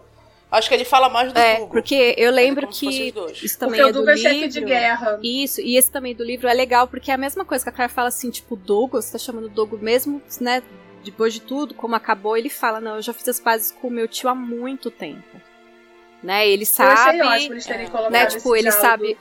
Acho 0.51 0.69
que 0.69 0.75
ele 0.75 0.85
fala 0.85 1.09
mais 1.09 1.33
do 1.33 1.39
é, 1.39 1.55
Google. 1.55 1.69
Porque 1.69 2.15
eu 2.17 2.31
lembro 2.31 2.67
que 2.67 3.13
isso 3.43 3.59
também 3.59 3.81
porque 3.81 3.89
é 3.89 4.01
do 4.01 4.09
é 4.09 4.15
livro. 4.15 4.49
de 4.49 4.61
guerra. 4.61 5.19
Isso, 5.21 5.59
e 5.59 5.75
esse 5.75 5.91
também 5.91 6.15
do 6.15 6.23
livro 6.23 6.47
é 6.47 6.53
legal 6.53 6.87
porque 6.87 7.11
é 7.11 7.13
a 7.13 7.17
mesma 7.17 7.43
coisa 7.43 7.63
que 7.63 7.69
a 7.69 7.73
Claire 7.73 7.91
fala 7.91 8.07
assim, 8.07 8.29
tipo, 8.29 8.55
Douglas, 8.55 9.05
você 9.05 9.13
tá 9.13 9.17
chamando 9.17 9.49
Douglas 9.49 9.81
mesmo, 9.81 10.21
né? 10.39 10.63
Depois 11.03 11.33
de 11.33 11.41
tudo, 11.41 11.73
como 11.73 11.95
acabou, 11.95 12.37
ele 12.37 12.49
fala, 12.49 12.79
não, 12.79 12.95
eu 12.95 13.01
já 13.01 13.13
fiz 13.13 13.27
as 13.27 13.39
pazes 13.39 13.71
com 13.71 13.87
o 13.87 13.91
meu 13.91 14.07
tio 14.07 14.29
há 14.29 14.35
muito 14.35 14.89
tempo. 14.89 15.41
Né? 16.23 16.47
Ele 16.47 16.65
sabe. 16.65 17.19
Eu 17.19 17.27
achei 17.27 17.47
eles 17.47 17.65
terem 17.65 17.87
colocado 17.87 18.11
né? 18.11 18.25
Tipo, 18.25 18.55
ele 18.55 18.69
diálogo. 18.69 18.81
sabe. 18.81 19.17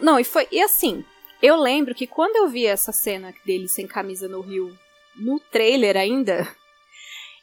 Não, 0.00 0.18
e 0.18 0.24
foi. 0.24 0.46
E 0.50 0.60
assim, 0.62 1.04
eu 1.42 1.56
lembro 1.56 1.94
que 1.94 2.06
quando 2.06 2.36
eu 2.36 2.48
vi 2.48 2.66
essa 2.66 2.92
cena 2.92 3.34
dele 3.44 3.68
sem 3.68 3.86
camisa 3.86 4.28
no 4.28 4.40
rio, 4.40 4.76
no 5.16 5.38
trailer 5.38 5.96
ainda, 5.96 6.48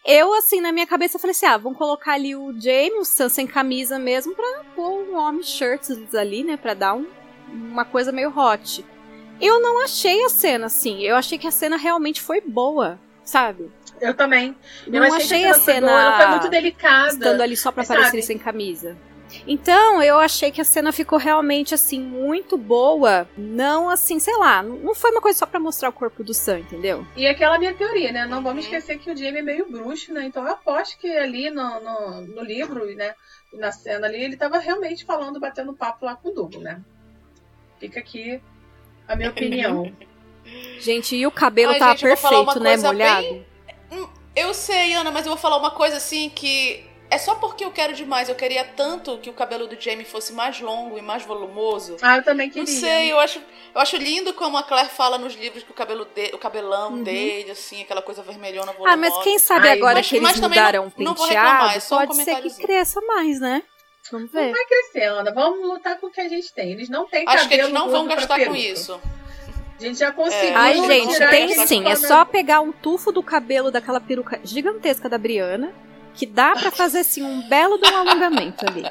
eu, 0.03 0.33
assim, 0.33 0.59
na 0.59 0.71
minha 0.71 0.87
cabeça, 0.87 1.19
falei 1.19 1.31
assim: 1.31 1.45
ah, 1.45 1.57
vamos 1.57 1.77
colocar 1.77 2.13
ali 2.13 2.35
o 2.35 2.51
Jamie, 2.59 2.99
o 2.99 3.05
Sam 3.05 3.29
sem 3.29 3.45
camisa 3.45 3.99
mesmo, 3.99 4.33
pra 4.35 4.63
pôr 4.75 4.89
um 4.89 5.15
homem 5.15 5.43
shirts 5.43 6.15
ali, 6.15 6.43
né? 6.43 6.57
Pra 6.57 6.73
dar 6.73 6.95
um, 6.95 7.05
uma 7.47 7.85
coisa 7.85 8.11
meio 8.11 8.35
hot. 8.35 8.83
Eu 9.39 9.59
não 9.59 9.83
achei 9.83 10.23
a 10.23 10.29
cena 10.29 10.65
assim. 10.65 11.01
Eu 11.01 11.15
achei 11.15 11.37
que 11.37 11.47
a 11.47 11.51
cena 11.51 11.77
realmente 11.77 12.21
foi 12.21 12.41
boa, 12.41 12.99
sabe? 13.23 13.71
Eu 14.01 14.13
também. 14.15 14.55
Eu 14.87 14.93
não 14.93 15.13
achei, 15.13 15.45
achei 15.45 15.45
a 15.45 15.53
cena. 15.53 16.17
Foi 16.17 16.27
muito 16.27 16.49
delicada. 16.49 17.13
Estando 17.13 17.41
ali 17.41 17.55
só 17.55 17.71
pra 17.71 17.83
aparecer 17.83 18.21
sem 18.23 18.37
camisa. 18.37 18.97
Então, 19.47 20.01
eu 20.03 20.19
achei 20.19 20.51
que 20.51 20.61
a 20.61 20.63
cena 20.63 20.91
ficou 20.91 21.17
realmente, 21.17 21.73
assim, 21.73 22.01
muito 22.01 22.57
boa. 22.57 23.27
Não, 23.37 23.89
assim, 23.89 24.19
sei 24.19 24.35
lá, 24.35 24.61
não 24.61 24.93
foi 24.93 25.11
uma 25.11 25.21
coisa 25.21 25.39
só 25.39 25.45
para 25.45 25.59
mostrar 25.59 25.89
o 25.89 25.93
corpo 25.93 26.23
do 26.23 26.33
Sam, 26.33 26.59
entendeu? 26.59 27.05
E 27.15 27.25
aquela 27.27 27.57
minha 27.57 27.73
teoria, 27.73 28.11
né? 28.11 28.25
Não 28.25 28.43
vamos 28.43 28.65
esquecer 28.65 28.97
que 28.99 29.11
o 29.11 29.15
Jamie 29.15 29.39
é 29.39 29.41
meio 29.41 29.71
bruxo, 29.71 30.13
né? 30.13 30.25
Então 30.25 30.43
eu 30.43 30.51
aposto 30.51 30.97
que 30.99 31.07
ali 31.07 31.49
no, 31.49 31.79
no, 31.79 32.21
no 32.21 32.43
livro, 32.43 32.85
né? 32.95 33.15
Na 33.53 33.71
cena 33.71 34.07
ali, 34.07 34.21
ele 34.21 34.37
tava 34.37 34.59
realmente 34.59 35.05
falando, 35.05 35.39
batendo 35.39 35.73
papo 35.73 36.05
lá 36.05 36.15
com 36.15 36.29
o 36.29 36.33
Dugo, 36.33 36.59
né? 36.59 36.81
Fica 37.79 37.99
aqui 37.99 38.41
a 39.07 39.15
minha 39.15 39.29
opinião. 39.29 39.91
Gente, 40.79 41.15
e 41.15 41.25
o 41.25 41.31
cabelo 41.31 41.73
Ai, 41.73 41.79
tava 41.79 41.91
gente, 41.91 42.01
perfeito, 42.03 42.59
né? 42.59 42.77
Molhado. 42.77 43.27
Bem... 43.27 43.50
Eu 44.35 44.53
sei, 44.53 44.93
Ana, 44.93 45.11
mas 45.11 45.25
eu 45.25 45.31
vou 45.31 45.37
falar 45.37 45.57
uma 45.57 45.71
coisa 45.71 45.97
assim 45.97 46.29
que 46.29 46.85
é 47.11 47.17
só 47.17 47.35
porque 47.35 47.65
eu 47.65 47.71
quero 47.71 47.93
demais. 47.93 48.29
Eu 48.29 48.35
queria 48.35 48.63
tanto 48.63 49.17
que 49.17 49.29
o 49.29 49.33
cabelo 49.33 49.67
do 49.67 49.79
Jamie 49.79 50.05
fosse 50.05 50.31
mais 50.31 50.61
longo 50.61 50.97
e 50.97 51.01
mais 51.01 51.23
volumoso. 51.23 51.97
Ah, 52.01 52.17
eu 52.17 52.23
também 52.23 52.49
queria. 52.49 52.63
Não 52.63 52.79
sei, 52.79 53.11
eu 53.11 53.19
acho, 53.19 53.39
eu 53.75 53.81
acho 53.81 53.97
lindo 53.97 54.33
como 54.33 54.57
a 54.57 54.63
Claire 54.63 54.89
fala 54.89 55.17
nos 55.17 55.35
livros 55.35 55.61
que 55.63 55.71
o 55.71 55.73
cabelo 55.73 56.05
de, 56.05 56.33
o 56.33 56.37
cabelão 56.37 56.93
uhum. 56.93 57.03
dele, 57.03 57.51
assim, 57.51 57.81
aquela 57.81 58.01
coisa 58.01 58.23
vermelhona 58.23 58.71
volumosa. 58.71 58.93
Ah, 58.93 58.97
mas 58.97 59.23
quem 59.23 59.37
sabe 59.37 59.67
Ai, 59.67 59.77
agora 59.77 59.95
mas, 59.95 60.07
que 60.07 60.15
eles 60.15 60.39
mudaram 60.39 60.87
o 60.87 60.91
penteado, 60.91 61.23
reclamar, 61.23 61.75
é 61.75 61.79
pode 61.81 62.11
um 62.13 62.23
ser 62.23 62.41
que 62.41 62.55
cresça 62.61 63.01
mais, 63.01 63.41
né? 63.41 63.61
Vamos 64.09 64.31
ver. 64.31 64.45
Não 64.45 64.51
vai 64.51 64.65
crescer, 64.65 65.03
Ana. 65.03 65.33
Vamos 65.33 65.67
lutar 65.67 65.99
com 65.99 66.07
o 66.07 66.11
que 66.11 66.21
a 66.21 66.29
gente 66.29 66.51
tem. 66.53 66.71
Eles 66.71 66.89
não 66.89 67.05
têm 67.05 67.25
cabelo 67.25 67.39
Acho 67.39 67.49
que 67.49 67.53
eles 67.53 67.69
não 67.69 67.89
vão 67.89 68.07
gastar 68.07 68.43
com 68.45 68.55
isso. 68.55 68.99
A 69.81 69.87
gente 69.87 69.97
já 69.97 70.11
conseguiu. 70.11 70.49
É. 70.49 70.55
Ai, 70.55 70.77
gente, 70.77 71.17
tem 71.29 71.65
sim. 71.65 71.87
É 71.87 71.95
só 71.95 72.23
pegar 72.23 72.61
um 72.61 72.71
tufo 72.71 73.11
do 73.11 73.23
cabelo 73.23 73.71
daquela 73.71 73.99
peruca 73.99 74.39
gigantesca 74.43 75.09
da 75.09 75.17
Briana 75.17 75.73
que 76.13 76.25
dá 76.25 76.53
para 76.53 76.69
fazer 76.69 76.99
assim 76.99 77.23
um 77.23 77.47
belo 77.47 77.77
de 77.79 77.89
um 77.89 77.97
alongamento 77.97 78.65
ali. 78.67 78.83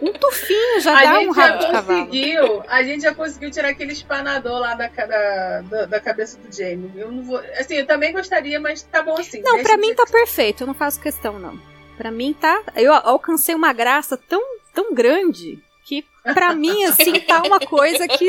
Um 0.00 0.12
tufinho 0.12 0.80
já 0.80 0.96
a 1.00 1.02
dá 1.02 1.20
um 1.20 1.32
rabo 1.32 1.58
de 1.58 1.72
cavalo. 1.72 2.64
A 2.68 2.82
gente 2.84 3.02
já 3.02 3.12
conseguiu 3.12 3.50
tirar 3.50 3.70
aquele 3.70 3.92
espanador 3.92 4.60
lá 4.60 4.74
da, 4.74 4.86
da, 4.86 5.86
da, 5.86 6.00
cabeça 6.00 6.38
do 6.38 6.54
Jamie. 6.54 6.92
Eu 6.94 7.10
não 7.10 7.24
vou, 7.24 7.38
assim, 7.58 7.74
eu 7.74 7.86
também 7.86 8.12
gostaria, 8.12 8.60
mas 8.60 8.82
tá 8.82 9.02
bom 9.02 9.18
assim. 9.18 9.42
Não, 9.42 9.60
para 9.60 9.76
mim 9.76 9.94
tá 9.94 10.04
perfeito, 10.06 10.62
eu 10.62 10.66
não 10.66 10.74
faço 10.74 11.00
questão 11.00 11.40
não. 11.40 11.58
Para 11.96 12.12
mim 12.12 12.32
tá, 12.32 12.62
eu 12.76 12.92
alcancei 12.92 13.54
uma 13.54 13.72
graça 13.72 14.16
tão 14.16 14.40
tão 14.72 14.94
grande 14.94 15.60
que 15.84 16.04
para 16.22 16.54
mim 16.54 16.84
assim 16.84 17.18
tá 17.20 17.42
uma 17.42 17.60
coisa 17.60 18.06
que, 18.08 18.28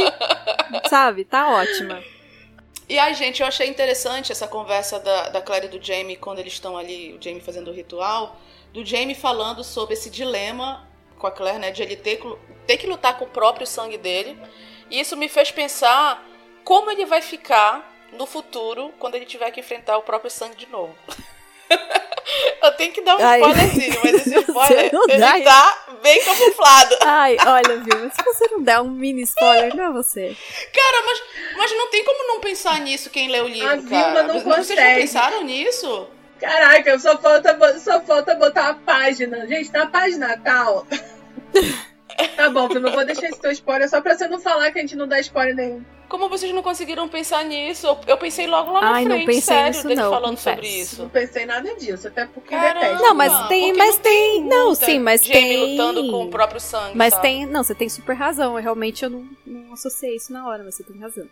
sabe, 0.89 1.25
tá 1.25 1.49
ótima. 1.49 2.03
E 2.89 2.99
aí, 2.99 3.13
gente, 3.13 3.41
eu 3.41 3.47
achei 3.47 3.67
interessante 3.67 4.31
essa 4.31 4.47
conversa 4.47 4.99
da, 4.99 5.29
da 5.29 5.41
Claire 5.41 5.67
e 5.67 5.69
do 5.69 5.83
Jamie 5.83 6.17
quando 6.17 6.39
eles 6.39 6.53
estão 6.53 6.77
ali, 6.77 7.13
o 7.13 7.21
Jamie 7.21 7.41
fazendo 7.41 7.71
o 7.71 7.73
ritual, 7.73 8.37
do 8.73 8.85
Jamie 8.85 9.15
falando 9.15 9.63
sobre 9.63 9.93
esse 9.93 10.09
dilema 10.09 10.87
com 11.17 11.27
a 11.27 11.31
Claire, 11.31 11.59
né, 11.59 11.71
de 11.71 11.81
ele 11.81 11.95
ter, 11.95 12.19
ter 12.67 12.77
que 12.77 12.87
lutar 12.87 13.17
com 13.17 13.25
o 13.25 13.29
próprio 13.29 13.65
sangue 13.65 13.97
dele. 13.97 14.37
E 14.89 14.99
isso 14.99 15.15
me 15.15 15.29
fez 15.29 15.51
pensar 15.51 16.21
como 16.63 16.91
ele 16.91 17.05
vai 17.05 17.21
ficar 17.21 17.91
no 18.11 18.25
futuro 18.25 18.93
quando 18.99 19.15
ele 19.15 19.25
tiver 19.25 19.49
que 19.51 19.61
enfrentar 19.61 19.97
o 19.97 20.03
próprio 20.03 20.29
sangue 20.29 20.55
de 20.55 20.67
novo. 20.67 20.93
Eu 22.61 22.71
tenho 22.73 22.93
que 22.93 23.01
dar 23.01 23.17
um 23.17 23.25
Ai. 23.25 23.39
spoilerzinho, 23.41 23.99
mas 24.03 24.13
esse 24.15 24.39
spoiler 24.39 24.91
ele 25.09 25.43
tá 25.43 25.85
bem 26.01 26.23
camuflado. 26.23 26.97
Ai, 27.01 27.37
olha, 27.45 27.77
viu? 27.77 28.09
Se 28.11 28.23
você 28.23 28.47
não 28.49 28.63
der 28.63 28.79
um 28.79 28.89
mini 28.89 29.23
spoiler, 29.23 29.75
não 29.75 29.83
é 29.85 29.91
você. 29.91 30.35
Cara, 30.73 31.05
mas, 31.05 31.23
mas 31.57 31.71
não 31.71 31.89
tem 31.89 32.03
como 32.03 32.27
não 32.27 32.39
pensar 32.39 32.79
nisso 32.79 33.09
quem 33.09 33.29
lê 33.29 33.41
o 33.41 33.47
livro, 33.47 33.67
a 33.67 33.81
cara. 33.81 34.23
Não 34.23 34.39
Vocês 34.39 34.43
consegue. 34.43 34.81
não 34.81 34.95
pensaram 34.95 35.43
nisso? 35.43 36.07
Caraca, 36.39 36.99
só 36.99 37.17
falta, 37.17 37.79
só 37.79 38.01
falta 38.01 38.35
botar 38.35 38.69
a 38.69 38.73
página. 38.73 39.45
Gente, 39.47 39.71
na 39.71 39.85
página 39.85 40.37
tal. 40.43 40.85
Tá 42.35 42.49
bom, 42.49 42.67
eu 42.71 42.79
não 42.79 42.91
vou 42.91 43.05
deixar 43.05 43.27
esse 43.27 43.39
teu 43.39 43.51
spoiler 43.51 43.89
só 43.89 44.01
pra 44.01 44.15
você 44.15 44.27
não 44.27 44.39
falar 44.39 44.71
que 44.71 44.79
a 44.79 44.81
gente 44.81 44.95
não 44.95 45.07
dá 45.07 45.19
spoiler 45.19 45.55
nenhum. 45.55 45.83
Como 46.13 46.29
vocês 46.29 46.53
não 46.53 46.61
conseguiram 46.61 47.09
pensar 47.09 47.43
nisso? 47.43 47.87
Eu 48.05 48.15
pensei 48.19 48.45
logo 48.45 48.71
lá 48.71 48.81
na 48.81 48.91
Ai, 48.91 49.03
frente, 49.03 49.17
não 49.17 49.25
pensei 49.25 49.41
sério, 49.41 49.67
nisso, 49.69 49.87
dele 49.87 49.99
não, 49.99 50.11
falando 50.11 50.35
confesso. 50.35 50.55
sobre 50.55 50.67
isso. 50.67 51.01
Não 51.01 51.09
pensei 51.09 51.45
nada 51.47 51.75
disso, 51.75 52.07
até 52.07 52.27
porque 52.27 52.51
Caramba, 52.51 52.79
detesto. 52.81 53.01
Não, 53.01 53.15
mas 53.15 53.47
tem, 53.47 53.73
mas 53.73 53.95
não 53.95 54.03
tem, 54.03 54.31
tem 54.31 54.43
não, 54.43 54.75
sim, 54.75 54.99
mas 54.99 55.21
tem. 55.21 55.71
lutando 55.71 56.11
com 56.11 56.25
o 56.25 56.29
próprio 56.29 56.61
sangue. 56.61 56.95
Mas 56.95 57.15
sabe? 57.15 57.23
tem, 57.23 57.45
não, 57.47 57.63
você 57.63 57.73
tem 57.73 57.89
super 57.89 58.15
razão. 58.15 58.55
Eu 58.55 58.61
realmente 58.61 59.03
eu 59.03 59.09
não, 59.09 59.27
não 59.43 59.73
associei 59.73 60.15
isso 60.15 60.31
na 60.31 60.47
hora, 60.47 60.63
mas 60.63 60.75
você 60.75 60.83
tem 60.83 60.99
razão. 60.99 61.27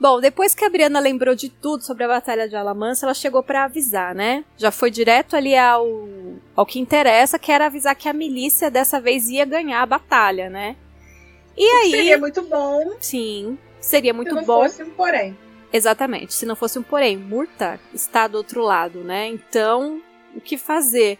Bom, 0.00 0.20
depois 0.20 0.52
que 0.52 0.64
a 0.64 0.68
Briana 0.68 0.98
lembrou 0.98 1.36
de 1.36 1.50
tudo 1.50 1.84
sobre 1.84 2.02
a 2.02 2.08
Batalha 2.08 2.48
de 2.48 2.56
Alamansa, 2.56 3.06
ela 3.06 3.14
chegou 3.14 3.44
para 3.44 3.62
avisar, 3.62 4.16
né? 4.16 4.44
Já 4.56 4.72
foi 4.72 4.90
direto 4.90 5.36
ali 5.36 5.56
ao, 5.56 5.86
ao 6.56 6.66
que 6.66 6.80
interessa, 6.80 7.38
que 7.38 7.52
era 7.52 7.66
avisar 7.66 7.94
que 7.94 8.08
a 8.08 8.12
milícia 8.12 8.68
dessa 8.68 9.00
vez 9.00 9.28
ia 9.28 9.44
ganhar 9.44 9.80
a 9.80 9.86
batalha, 9.86 10.50
né? 10.50 10.74
E 11.56 11.64
aí. 11.64 11.90
Seria 11.90 12.18
muito 12.18 12.42
bom. 12.42 12.96
Sim, 13.00 13.58
seria 13.80 14.12
muito 14.14 14.30
se 14.30 14.34
não 14.34 14.44
bom. 14.44 14.62
Fosse 14.62 14.82
um 14.82 14.90
porém. 14.90 15.38
Exatamente, 15.72 16.32
se 16.34 16.46
não 16.46 16.54
fosse 16.54 16.78
um 16.78 16.82
porém. 16.82 17.16
Murta 17.16 17.80
está 17.92 18.26
do 18.28 18.38
outro 18.38 18.62
lado, 18.62 19.00
né? 19.00 19.26
Então, 19.26 20.00
o 20.34 20.40
que 20.40 20.56
fazer? 20.56 21.18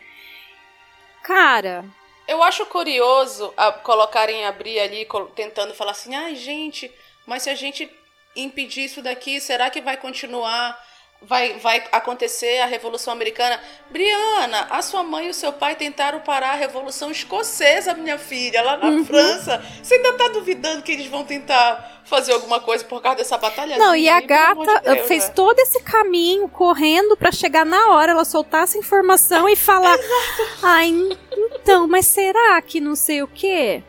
Cara, 1.23 1.85
Eu 2.27 2.43
acho 2.43 2.65
curioso 2.67 3.53
a, 3.57 3.71
colocarem 3.73 4.47
abrir 4.47 4.79
ali, 4.81 5.07
tentando 5.35 5.75
falar 5.75 5.91
assim, 5.91 6.15
ai 6.15 6.35
gente, 6.35 6.91
mas 7.27 7.43
se 7.43 7.51
a 7.51 7.55
gente 7.55 7.91
impedir 8.35 8.85
isso 8.85 9.03
daqui, 9.03 9.41
será 9.41 9.71
que 9.71 9.81
vai 9.81 9.97
continuar? 9.97 10.79
Vai, 11.27 11.59
vai 11.59 11.83
acontecer 11.91 12.61
a 12.61 12.67
Revolução 12.67 13.13
Americana? 13.13 13.59
Briana, 13.91 14.67
a 14.71 14.83
sua 14.83 15.03
mãe 15.03 15.27
e 15.27 15.31
o 15.31 15.35
seu 15.35 15.53
pai 15.53 15.75
tentaram 15.75 16.21
parar 16.21 16.51
a 16.51 16.55
Revolução 16.55 17.11
Escocesa, 17.11 17.95
minha 17.95 18.19
filha, 18.19 18.63
lá 18.63 18.77
na 18.77 18.87
Uhum. 18.89 19.05
França. 19.05 19.65
Você 19.83 19.95
ainda 19.95 20.13
tá 20.15 20.29
duvidando 20.29 20.83
que 20.83 20.93
eles 20.93 21.07
vão 21.07 21.25
tentar 21.25 22.03
fazer 22.05 22.33
alguma 22.33 22.61
coisa 22.61 22.85
por 22.85 23.01
causa 23.01 23.19
dessa 23.19 23.39
batalha? 23.39 23.79
Não, 23.79 23.97
e 23.97 24.09
a 24.09 24.21
gata 24.21 24.83
fez 25.07 25.31
todo 25.31 25.59
esse 25.61 25.83
caminho 25.83 26.49
correndo 26.49 27.17
pra 27.17 27.33
chegar 27.33 27.65
na 27.65 27.93
hora, 27.93 28.13
ela 28.13 28.25
soltar 28.25 28.65
essa 28.65 28.77
informação 28.77 29.49
e 29.49 29.57
falar: 29.57 29.97
Ai, 30.63 30.93
então, 31.57 31.89
mas 31.89 32.07
será 32.07 32.61
que 32.61 32.81
não 32.81 32.95
sei 32.95 33.23
o 33.23 33.29
quê? 33.29 33.83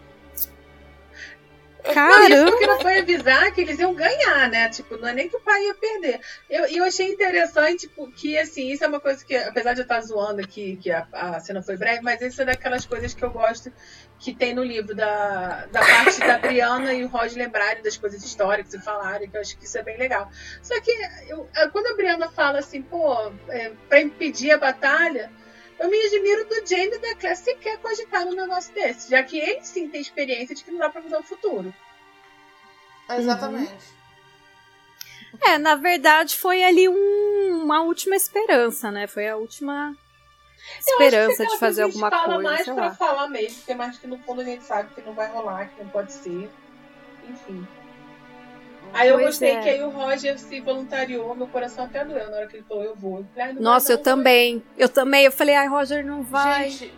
Caramba! 1.93 2.51
Porque 2.51 2.67
não 2.67 2.81
foi 2.81 2.99
avisar 2.99 3.51
que 3.53 3.61
eles 3.61 3.79
iam 3.79 3.93
ganhar, 3.93 4.49
né? 4.49 4.69
Tipo, 4.69 4.97
não 4.97 5.07
é 5.07 5.13
nem 5.13 5.29
que 5.29 5.35
o 5.35 5.41
pai 5.41 5.65
ia 5.65 5.75
perder. 5.75 6.19
Eu, 6.49 6.65
eu 6.65 6.83
achei 6.83 7.09
interessante, 7.09 7.87
tipo, 7.87 8.11
que 8.11 8.37
assim, 8.37 8.71
isso 8.71 8.83
é 8.83 8.87
uma 8.87 8.99
coisa 8.99 9.23
que, 9.23 9.35
apesar 9.35 9.73
de 9.73 9.81
eu 9.81 9.83
estar 9.83 10.01
zoando 10.01 10.41
aqui, 10.41 10.77
que 10.77 10.91
a, 10.91 11.07
a 11.11 11.39
cena 11.39 11.61
foi 11.61 11.77
breve, 11.77 12.01
mas 12.01 12.21
isso 12.21 12.41
é 12.41 12.45
daquelas 12.45 12.85
coisas 12.85 13.13
que 13.13 13.23
eu 13.23 13.31
gosto 13.31 13.71
que 14.19 14.33
tem 14.33 14.53
no 14.53 14.63
livro, 14.63 14.95
da, 14.95 15.65
da 15.71 15.79
parte 15.79 16.19
da 16.19 16.37
Brianna 16.37 16.93
e 16.93 17.03
o 17.03 17.07
Roger 17.07 17.37
lembrarem 17.37 17.83
das 17.83 17.97
coisas 17.97 18.23
históricas 18.23 18.73
e 18.73 18.79
falarem, 18.79 19.29
que 19.29 19.37
eu 19.37 19.41
acho 19.41 19.57
que 19.57 19.65
isso 19.65 19.77
é 19.77 19.83
bem 19.83 19.97
legal. 19.97 20.29
Só 20.61 20.79
que 20.81 20.91
eu, 21.27 21.47
quando 21.71 21.87
a 21.87 21.95
Brianna 21.95 22.29
fala 22.29 22.59
assim, 22.59 22.81
pô, 22.81 23.31
é, 23.49 23.71
pra 23.89 24.01
impedir 24.01 24.51
a 24.51 24.57
batalha. 24.57 25.31
Eu 25.77 25.89
me 25.89 26.01
admiro 26.05 26.45
do 26.45 26.65
Jamie 26.65 26.97
da 26.99 27.15
Claire 27.15 27.35
sequer 27.37 27.77
cogitar 27.79 28.25
um 28.25 28.31
negócio 28.33 28.73
desse, 28.73 29.09
já 29.09 29.21
que 29.23 29.37
ele 29.37 29.61
sim 29.63 29.89
tem 29.89 29.99
experiência 30.01 30.55
de 30.55 30.63
que 30.63 30.71
não 30.71 30.79
dá 30.79 30.89
pra 30.89 31.01
mudar 31.01 31.19
o 31.19 31.23
futuro. 31.23 31.73
Exatamente. 33.09 33.93
É, 35.41 35.57
na 35.57 35.75
verdade 35.75 36.35
foi 36.37 36.63
ali 36.63 36.87
um- 36.87 37.61
uma 37.63 37.81
última 37.81 38.15
esperança, 38.15 38.89
né? 38.89 39.05
Foi 39.05 39.27
a 39.27 39.35
última 39.35 39.95
esperança 40.79 41.45
de 41.45 41.57
fazer 41.59 41.83
coisa 41.83 41.83
alguma 41.83 42.07
a 42.07 42.09
gente 42.11 42.19
fala 42.23 42.33
coisa, 42.35 42.49
mais 42.49 42.63
pra 42.65 42.73
lá. 42.75 42.95
falar 42.95 43.27
mesmo, 43.27 43.57
porque 43.57 43.75
mais 43.75 43.97
que 43.99 44.07
no 44.07 44.17
fundo 44.19 44.41
a 44.41 44.45
gente 44.45 44.63
sabe 44.63 44.93
que 44.95 45.01
não 45.01 45.13
vai 45.13 45.29
rolar, 45.29 45.69
que 45.69 45.83
não 45.83 45.89
pode 45.89 46.13
ser. 46.13 46.49
Enfim. 47.27 47.67
Aí 48.95 49.09
eu 49.09 49.15
Pois 49.15 49.27
gostei 49.27 49.51
é. 49.51 49.61
que 49.61 49.69
aí 49.69 49.83
o 49.83 49.89
Roger 49.89 50.39
se 50.39 50.59
voluntariou, 50.61 51.35
meu 51.35 51.47
coração 51.47 51.85
até 51.85 52.03
doeu 52.05 52.29
na 52.31 52.37
hora 52.37 52.47
que 52.47 52.57
ele 52.57 52.65
falou, 52.67 52.83
eu 52.83 52.95
vou. 52.95 53.17
Eu 53.19 53.25
falei, 53.33 53.47
"Ai, 53.49 53.53
não 53.53 53.61
Nossa, 53.61 53.87
vai 53.89 53.95
eu 53.97 54.01
também. 54.03 54.63
Eu 54.77 54.89
também. 54.89 55.25
Eu 55.25 55.31
falei, 55.31 55.55
ai, 55.55 55.67
Roger, 55.67 56.05
não 56.05 56.23
vai. 56.23 56.69
Gente, 56.69 56.93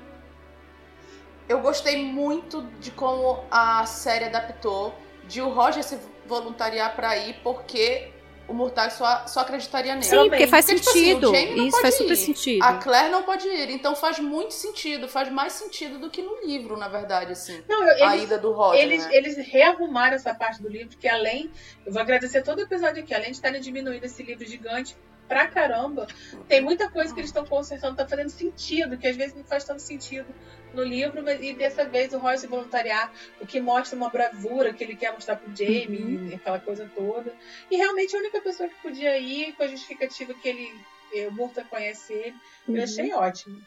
eu 1.49 1.59
gostei 1.59 2.03
muito 2.03 2.61
de 2.79 2.91
como 2.91 3.43
a 3.49 3.85
série 3.85 4.25
adaptou, 4.25 4.93
de 5.27 5.41
o 5.41 5.49
Roger 5.49 5.83
se 5.83 5.97
voluntariar 6.25 6.95
pra 6.95 7.17
ir, 7.17 7.35
porque 7.43 8.11
o 8.47 8.53
Murtag 8.53 8.93
só, 8.93 9.25
só 9.27 9.41
acreditaria 9.41 9.93
nele. 9.93 10.05
Sim, 10.05 10.11
também. 10.15 10.29
porque 10.29 10.47
faz 10.47 10.65
Porque, 10.65 10.79
tipo 10.79 10.89
assim, 10.91 10.99
sentido. 11.05 11.29
o 11.31 11.35
Jamie 11.35 11.55
não 11.55 11.67
Isso 11.67 11.81
faz 11.81 11.95
super 11.95 12.13
ir. 12.13 12.15
sentido. 12.17 12.63
A 12.63 12.73
Claire 12.77 13.09
não 13.11 13.23
pode 13.23 13.47
ir, 13.47 13.69
então 13.69 13.95
faz 13.95 14.19
muito 14.19 14.53
sentido, 14.53 15.07
faz 15.07 15.29
mais 15.31 15.53
sentido 15.53 15.99
do 15.99 16.09
que 16.09 16.21
no 16.21 16.39
livro, 16.45 16.77
na 16.77 16.87
verdade, 16.87 17.31
assim. 17.31 17.61
Não, 17.67 17.83
eu- 17.87 18.05
a 18.05 18.13
eles, 18.13 18.23
ida 18.25 18.37
do 18.37 18.51
Roger, 18.51 18.81
eles, 18.81 19.03
né? 19.05 19.15
eles 19.15 19.37
rearrumaram 19.37 20.15
essa 20.15 20.33
parte 20.33 20.61
do 20.61 20.69
livro, 20.69 20.97
que 20.97 21.07
além. 21.07 21.51
Eu 21.85 21.91
vou 21.93 22.01
agradecer 22.01 22.41
todo 22.41 22.59
o 22.59 22.61
episódio 22.61 23.03
aqui, 23.03 23.13
além 23.13 23.27
de 23.31 23.37
estarem 23.37 23.59
diminuindo 23.61 24.03
esse 24.05 24.23
livro 24.23 24.45
gigante 24.45 24.95
pra 25.27 25.47
caramba, 25.47 26.07
tem 26.47 26.61
muita 26.61 26.89
coisa 26.89 27.13
que 27.13 27.19
eles 27.19 27.29
estão 27.29 27.45
consertando, 27.45 27.95
tá 27.95 28.07
fazendo 28.07 28.29
sentido, 28.29 28.97
que 28.97 29.07
às 29.07 29.15
vezes 29.15 29.35
não 29.35 29.43
faz 29.43 29.63
tanto 29.63 29.81
sentido 29.81 30.33
no 30.73 30.83
livro, 30.83 31.23
mas 31.23 31.41
e 31.41 31.53
dessa 31.53 31.85
vez 31.85 32.13
o 32.13 32.17
Roy 32.17 32.37
se 32.37 32.47
voluntariar, 32.47 33.11
o 33.41 33.45
que 33.45 33.59
mostra 33.59 33.97
uma 33.97 34.09
bravura 34.09 34.73
que 34.73 34.83
ele 34.83 34.95
quer 34.95 35.11
mostrar 35.13 35.35
pro 35.35 35.53
Jamie, 35.55 36.17
Uhum. 36.17 36.35
aquela 36.35 36.59
coisa 36.59 36.89
toda. 36.95 37.33
E 37.71 37.75
realmente 37.77 38.15
a 38.15 38.19
única 38.19 38.39
pessoa 38.41 38.67
que 38.69 38.75
podia 38.81 39.17
ir, 39.17 39.53
com 39.53 39.63
a 39.63 39.67
justificativa 39.67 40.33
que 40.33 40.47
ele. 40.47 40.71
eh, 41.13 41.27
O 41.27 41.31
Murta 41.31 41.63
conhece 41.63 42.11
ele, 42.13 42.35
eu 42.67 42.75
Uhum. 42.75 42.83
achei 42.83 43.13
ótimo. 43.13 43.61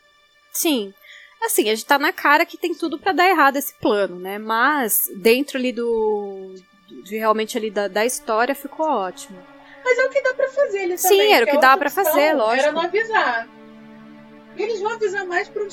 Sim. 0.52 0.92
Assim, 1.42 1.70
a 1.70 1.74
gente 1.74 1.86
tá 1.86 1.98
na 1.98 2.12
cara 2.12 2.44
que 2.44 2.58
tem 2.58 2.74
tudo 2.74 2.98
pra 2.98 3.12
dar 3.12 3.26
errado 3.28 3.56
esse 3.56 3.72
plano, 3.80 4.18
né? 4.18 4.36
Mas 4.38 5.00
dentro 5.22 5.56
ali 5.58 5.72
do. 5.72 6.54
De 7.04 7.16
realmente 7.16 7.56
ali 7.56 7.70
da, 7.70 7.88
da 7.88 8.04
história 8.04 8.54
ficou 8.54 8.84
ótimo. 8.86 9.42
Mas 9.90 9.98
é 9.98 10.04
o 10.04 10.08
que 10.08 10.22
dá 10.22 10.34
pra 10.34 10.48
fazer 10.48 10.78
ele 10.82 10.96
Sim, 10.96 11.08
também. 11.08 11.34
era 11.34 11.44
o 11.44 11.48
que 11.48 11.54
que 11.54 11.60
dava 11.60 11.74
outra 11.74 11.90
pra 11.90 12.04
fazer, 12.04 12.32
lógico. 12.32 12.62
Era 12.62 12.72
não 12.72 12.82
avisar. 12.82 13.48
Eles 14.56 14.80
vão 14.80 14.92
avisar 14.92 15.26
mais 15.26 15.48
pro 15.48 15.66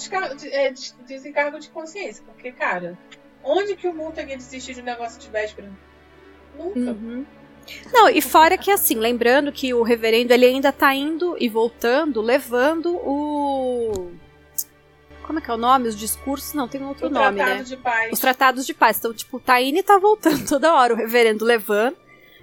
é, 0.45 0.71
des- 0.71 0.95
desencargo 1.07 1.59
de 1.59 1.69
consciência. 1.69 2.23
Porque, 2.25 2.51
cara, 2.51 2.97
onde 3.43 3.75
que 3.75 3.87
o 3.87 3.93
ia 4.17 4.37
desistir 4.37 4.73
de 4.73 4.81
um 4.81 4.85
negócio 4.85 5.19
de 5.19 5.29
véspera? 5.29 5.69
Nunca. 6.57 6.79
Uhum. 6.79 7.25
Não, 7.93 8.09
e 8.09 8.21
fora 8.21 8.57
que 8.57 8.71
assim, 8.71 8.95
lembrando 8.95 9.51
que 9.51 9.71
o 9.73 9.83
reverendo 9.83 10.33
ele 10.33 10.45
ainda 10.45 10.71
tá 10.71 10.95
indo 10.95 11.35
e 11.39 11.47
voltando, 11.47 12.21
levando 12.21 12.95
o. 12.95 14.11
Como 15.21 15.37
é 15.37 15.41
que 15.41 15.51
é 15.51 15.53
o 15.53 15.57
nome? 15.57 15.89
Os 15.89 15.95
discursos? 15.95 16.53
Não, 16.53 16.67
tem 16.67 16.81
um 16.81 16.87
outro 16.87 17.07
o 17.07 17.09
nome, 17.09 17.35
tratado 17.37 17.57
né? 17.59 17.63
de 17.65 17.77
paz. 17.77 18.13
Os 18.13 18.19
tratados 18.19 18.65
de 18.65 18.73
paz. 18.73 18.97
Então, 18.97 19.13
tipo, 19.13 19.39
tá 19.39 19.61
indo 19.61 19.77
e 19.77 19.83
tá 19.83 19.99
voltando 19.99 20.43
toda 20.47 20.73
hora, 20.73 20.93
o 20.93 20.97
reverendo 20.97 21.43
levando. 21.45 21.97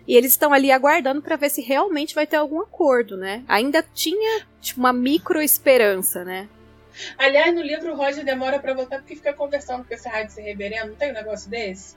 E 0.06 0.16
eles 0.16 0.32
estão 0.32 0.52
ali 0.52 0.70
aguardando 0.70 1.22
pra 1.22 1.36
ver 1.36 1.48
se 1.48 1.62
realmente 1.62 2.14
vai 2.14 2.26
ter 2.26 2.36
algum 2.36 2.60
acordo, 2.60 3.16
né? 3.16 3.42
Ainda 3.48 3.84
tinha, 3.94 4.46
tipo, 4.60 4.80
uma 4.80 4.92
micro 4.92 5.40
esperança, 5.40 6.24
né? 6.24 6.48
Aliás, 7.18 7.54
no 7.54 7.62
livro 7.62 7.92
o 7.92 7.96
Roger 7.96 8.24
demora 8.24 8.58
pra 8.58 8.74
voltar 8.74 8.98
porque 8.98 9.16
fica 9.16 9.32
conversando 9.32 9.84
com 9.84 9.92
esse 9.94 10.08
rádio 10.08 10.42
reverendo. 10.42 10.88
Não 10.88 10.94
tem 10.94 11.10
um 11.10 11.14
negócio 11.14 11.50
desse? 11.50 11.96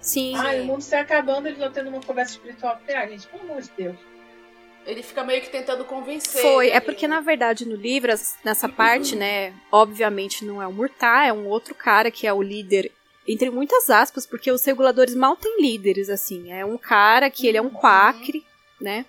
Sim. 0.00 0.34
Ai, 0.36 0.60
o 0.60 0.64
mundo 0.64 0.82
se 0.82 0.94
acabando, 0.94 1.46
ele 1.46 1.58
não 1.58 1.70
tendo 1.70 1.88
uma 1.88 2.00
conversa 2.00 2.32
espiritual. 2.32 2.78
Ah, 2.88 3.06
gente, 3.06 3.26
pelo 3.26 3.42
amor 3.44 3.62
de 3.62 3.70
Deus. 3.76 3.96
Ele 4.86 5.02
fica 5.02 5.24
meio 5.24 5.40
que 5.40 5.48
tentando 5.48 5.84
convencer. 5.84 6.42
Foi, 6.42 6.68
é 6.68 6.78
porque 6.78 7.08
na 7.08 7.20
verdade 7.20 7.66
no 7.66 7.74
livro, 7.74 8.12
nessa 8.44 8.68
parte, 8.68 9.16
né, 9.16 9.54
obviamente 9.72 10.44
não 10.44 10.60
é 10.60 10.66
o 10.66 10.72
Murtar, 10.72 11.26
é 11.26 11.32
um 11.32 11.46
outro 11.46 11.74
cara 11.74 12.10
que 12.10 12.26
é 12.26 12.32
o 12.32 12.42
líder, 12.42 12.92
entre 13.26 13.50
muitas 13.50 13.88
aspas, 13.90 14.26
porque 14.26 14.50
os 14.50 14.64
reguladores 14.64 15.14
mal 15.14 15.36
têm 15.36 15.60
líderes, 15.60 16.08
assim. 16.10 16.52
É 16.52 16.64
um 16.64 16.76
cara 16.78 17.30
que 17.30 17.46
ele 17.46 17.56
é 17.56 17.62
um 17.62 17.70
quacre, 17.70 18.44
né, 18.80 19.06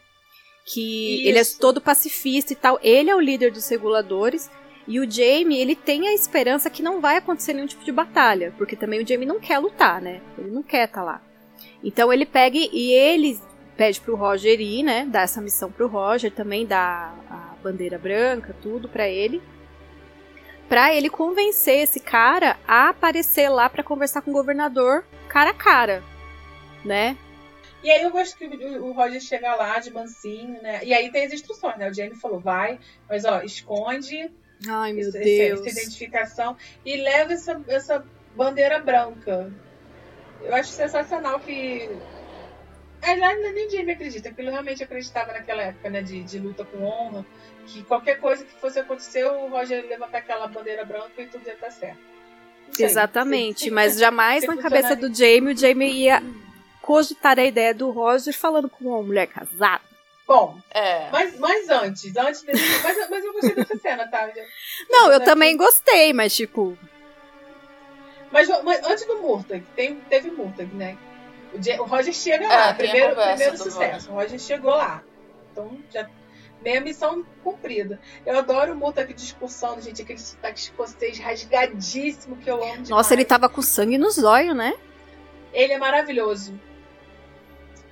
que 0.65 1.25
ele 1.27 1.37
é 1.37 1.41
Isso. 1.41 1.59
todo 1.59 1.81
pacifista 1.81 2.53
e 2.53 2.55
tal. 2.55 2.79
Ele 2.81 3.09
é 3.09 3.15
o 3.15 3.19
líder 3.19 3.51
dos 3.51 3.67
reguladores. 3.69 4.49
E 4.87 4.99
o 4.99 5.09
Jamie, 5.09 5.59
ele 5.59 5.75
tem 5.75 6.07
a 6.07 6.13
esperança 6.13 6.69
que 6.69 6.83
não 6.83 7.01
vai 7.01 7.17
acontecer 7.17 7.53
nenhum 7.53 7.65
tipo 7.67 7.83
de 7.83 7.91
batalha, 7.91 8.53
porque 8.57 8.75
também 8.75 9.01
o 9.03 9.07
Jamie 9.07 9.25
não 9.25 9.39
quer 9.39 9.57
lutar, 9.57 9.99
né? 10.01 10.21
Ele 10.37 10.51
não 10.51 10.61
quer 10.61 10.87
estar 10.87 11.03
lá. 11.03 11.21
Então 11.83 12.13
ele 12.13 12.25
pega 12.25 12.55
e- 12.57 12.91
ele 12.93 13.39
pede 13.75 13.99
pro 13.99 14.15
Roger 14.15 14.59
ir, 14.61 14.83
né? 14.83 15.05
Dá 15.09 15.21
essa 15.21 15.41
missão 15.41 15.71
pro 15.71 15.87
Roger, 15.87 16.31
também 16.31 16.65
dá 16.67 17.13
a 17.29 17.55
bandeira 17.63 17.97
branca, 17.97 18.55
tudo 18.61 18.87
pra 18.87 19.09
ele. 19.09 19.41
Pra 20.69 20.93
ele 20.93 21.09
convencer 21.09 21.79
esse 21.83 21.99
cara 21.99 22.57
a 22.67 22.89
aparecer 22.89 23.49
lá 23.49 23.69
pra 23.69 23.83
conversar 23.83 24.21
com 24.21 24.31
o 24.31 24.33
governador 24.33 25.05
cara 25.27 25.51
a 25.51 25.53
cara, 25.53 26.03
né? 26.83 27.17
E 27.83 27.91
aí 27.91 28.01
eu 28.01 28.09
gosto 28.09 28.35
que 28.35 28.45
o, 28.47 28.91
Roger 28.93 29.21
chega 29.21 29.53
lá 29.55 29.77
de 29.77 29.91
mansinho, 29.91 30.59
né? 30.61 30.79
E 30.83 30.91
aí 30.93 31.11
tem 31.11 31.25
as 31.27 31.33
instruções, 31.33 31.77
né? 31.77 31.87
O 31.89 31.93
Jamie 31.93 32.15
falou, 32.15 32.39
vai, 32.39 32.79
mas 33.07 33.25
ó, 33.25 33.41
esconde 33.43 34.31
Ai, 34.67 34.91
meu 34.93 35.07
esse- 35.09 35.19
Deus. 35.19 35.59
essa 35.61 35.69
identificação 35.81 36.57
e 36.83 36.95
leva 36.97 37.33
essa, 37.33 37.61
essa 37.67 38.03
bandeira 38.35 38.79
branca. 38.79 39.51
Eu 40.41 40.55
acho 40.55 40.69
sensacional 40.71 41.39
que. 41.39 41.89
Aliás, 43.05 43.39
nem 43.53 43.69
Jamie 43.69 43.91
acredita, 43.93 44.29
porque 44.29 44.41
ele 44.41 44.51
realmente 44.51 44.83
acreditava 44.83 45.31
naquela 45.33 45.61
época, 45.61 45.89
né? 45.89 46.01
De, 46.01 46.23
de 46.23 46.39
luta 46.39 46.65
com 46.65 46.83
honra, 46.83 47.25
que 47.67 47.83
qualquer 47.83 48.19
coisa 48.19 48.43
que 48.43 48.53
fosse 48.59 48.79
acontecer, 48.79 49.23
o 49.25 49.47
Roger 49.49 49.83
ia 49.83 49.89
levantar 49.89 50.19
aquela 50.19 50.47
bandeira 50.47 50.83
branca 50.85 51.21
e 51.21 51.27
tudo 51.27 51.45
ia 51.45 51.53
estar 51.53 51.71
certo. 51.71 51.99
Sei, 52.71 52.85
Exatamente, 52.85 53.65
se- 53.65 53.71
mas 53.71 53.97
jamais 53.97 54.43
na 54.45 54.57
cabeça 54.57 54.95
do 54.95 55.13
Jamie, 55.13 55.53
o 55.53 55.57
Jamie 55.57 55.91
ia 55.91 56.21
cogitar 56.81 57.37
a 57.39 57.45
ideia 57.45 57.73
do 57.73 57.89
Roger 57.91 58.33
falando 58.35 58.69
com 58.69 58.85
uma 58.85 59.01
mulher 59.03 59.27
casada. 59.27 59.81
Bom, 60.27 60.59
É. 60.73 61.07
mas, 61.11 61.37
mas 61.37 61.69
antes, 61.69 62.15
antes 62.17 62.41
desse. 62.41 62.63
Mas, 62.83 63.09
mas 63.09 63.23
eu 63.23 63.31
gostei 63.33 63.53
dessa 63.55 63.77
cena, 63.77 64.07
tá? 64.07 64.27
Não, 64.89 65.11
eu 65.11 65.19
também 65.23 65.55
gostei, 65.55 66.11
mas 66.13 66.35
tipo, 66.35 66.75
Mas, 68.31 68.47
mas 68.63 68.83
antes 68.83 69.05
do 69.05 69.19
Murtag, 69.21 69.63
tem, 69.75 69.95
teve 70.09 70.31
Murtag, 70.31 70.73
né? 70.75 70.97
O, 71.79 71.83
Roger 71.83 72.13
chega 72.13 72.45
É, 72.45 72.47
lá, 72.47 72.69
a 72.69 72.73
primeiro, 72.73 73.15
primeiro 73.15 73.57
sucesso. 73.57 74.11
O 74.11 74.15
Roger 74.15 74.39
chegou 74.39 74.71
lá. 74.71 75.03
Então, 75.51 75.77
já 75.91 76.09
meia 76.61 76.81
missão 76.81 77.23
cumprida. 77.43 77.99
Eu 78.25 78.37
adoro 78.39 78.73
o 78.73 78.75
Murtag 78.75 79.13
discursando, 79.13 79.81
gente, 79.81 80.01
aquele 80.01 80.19
sotaque 80.19 80.59
escocês 80.59 81.19
rasgadíssimo 81.19 82.37
que 82.37 82.49
eu 82.49 82.55
amo 82.55 82.71
demais. 82.71 82.89
nossa, 82.89 83.13
ele 83.13 83.23
tava 83.23 83.47
com 83.47 83.61
sangue 83.61 83.97
nos 83.97 84.17
olhos, 84.23 84.55
né? 84.55 84.73
Ele 85.53 85.73
é 85.73 85.77
maravilhoso. 85.77 86.59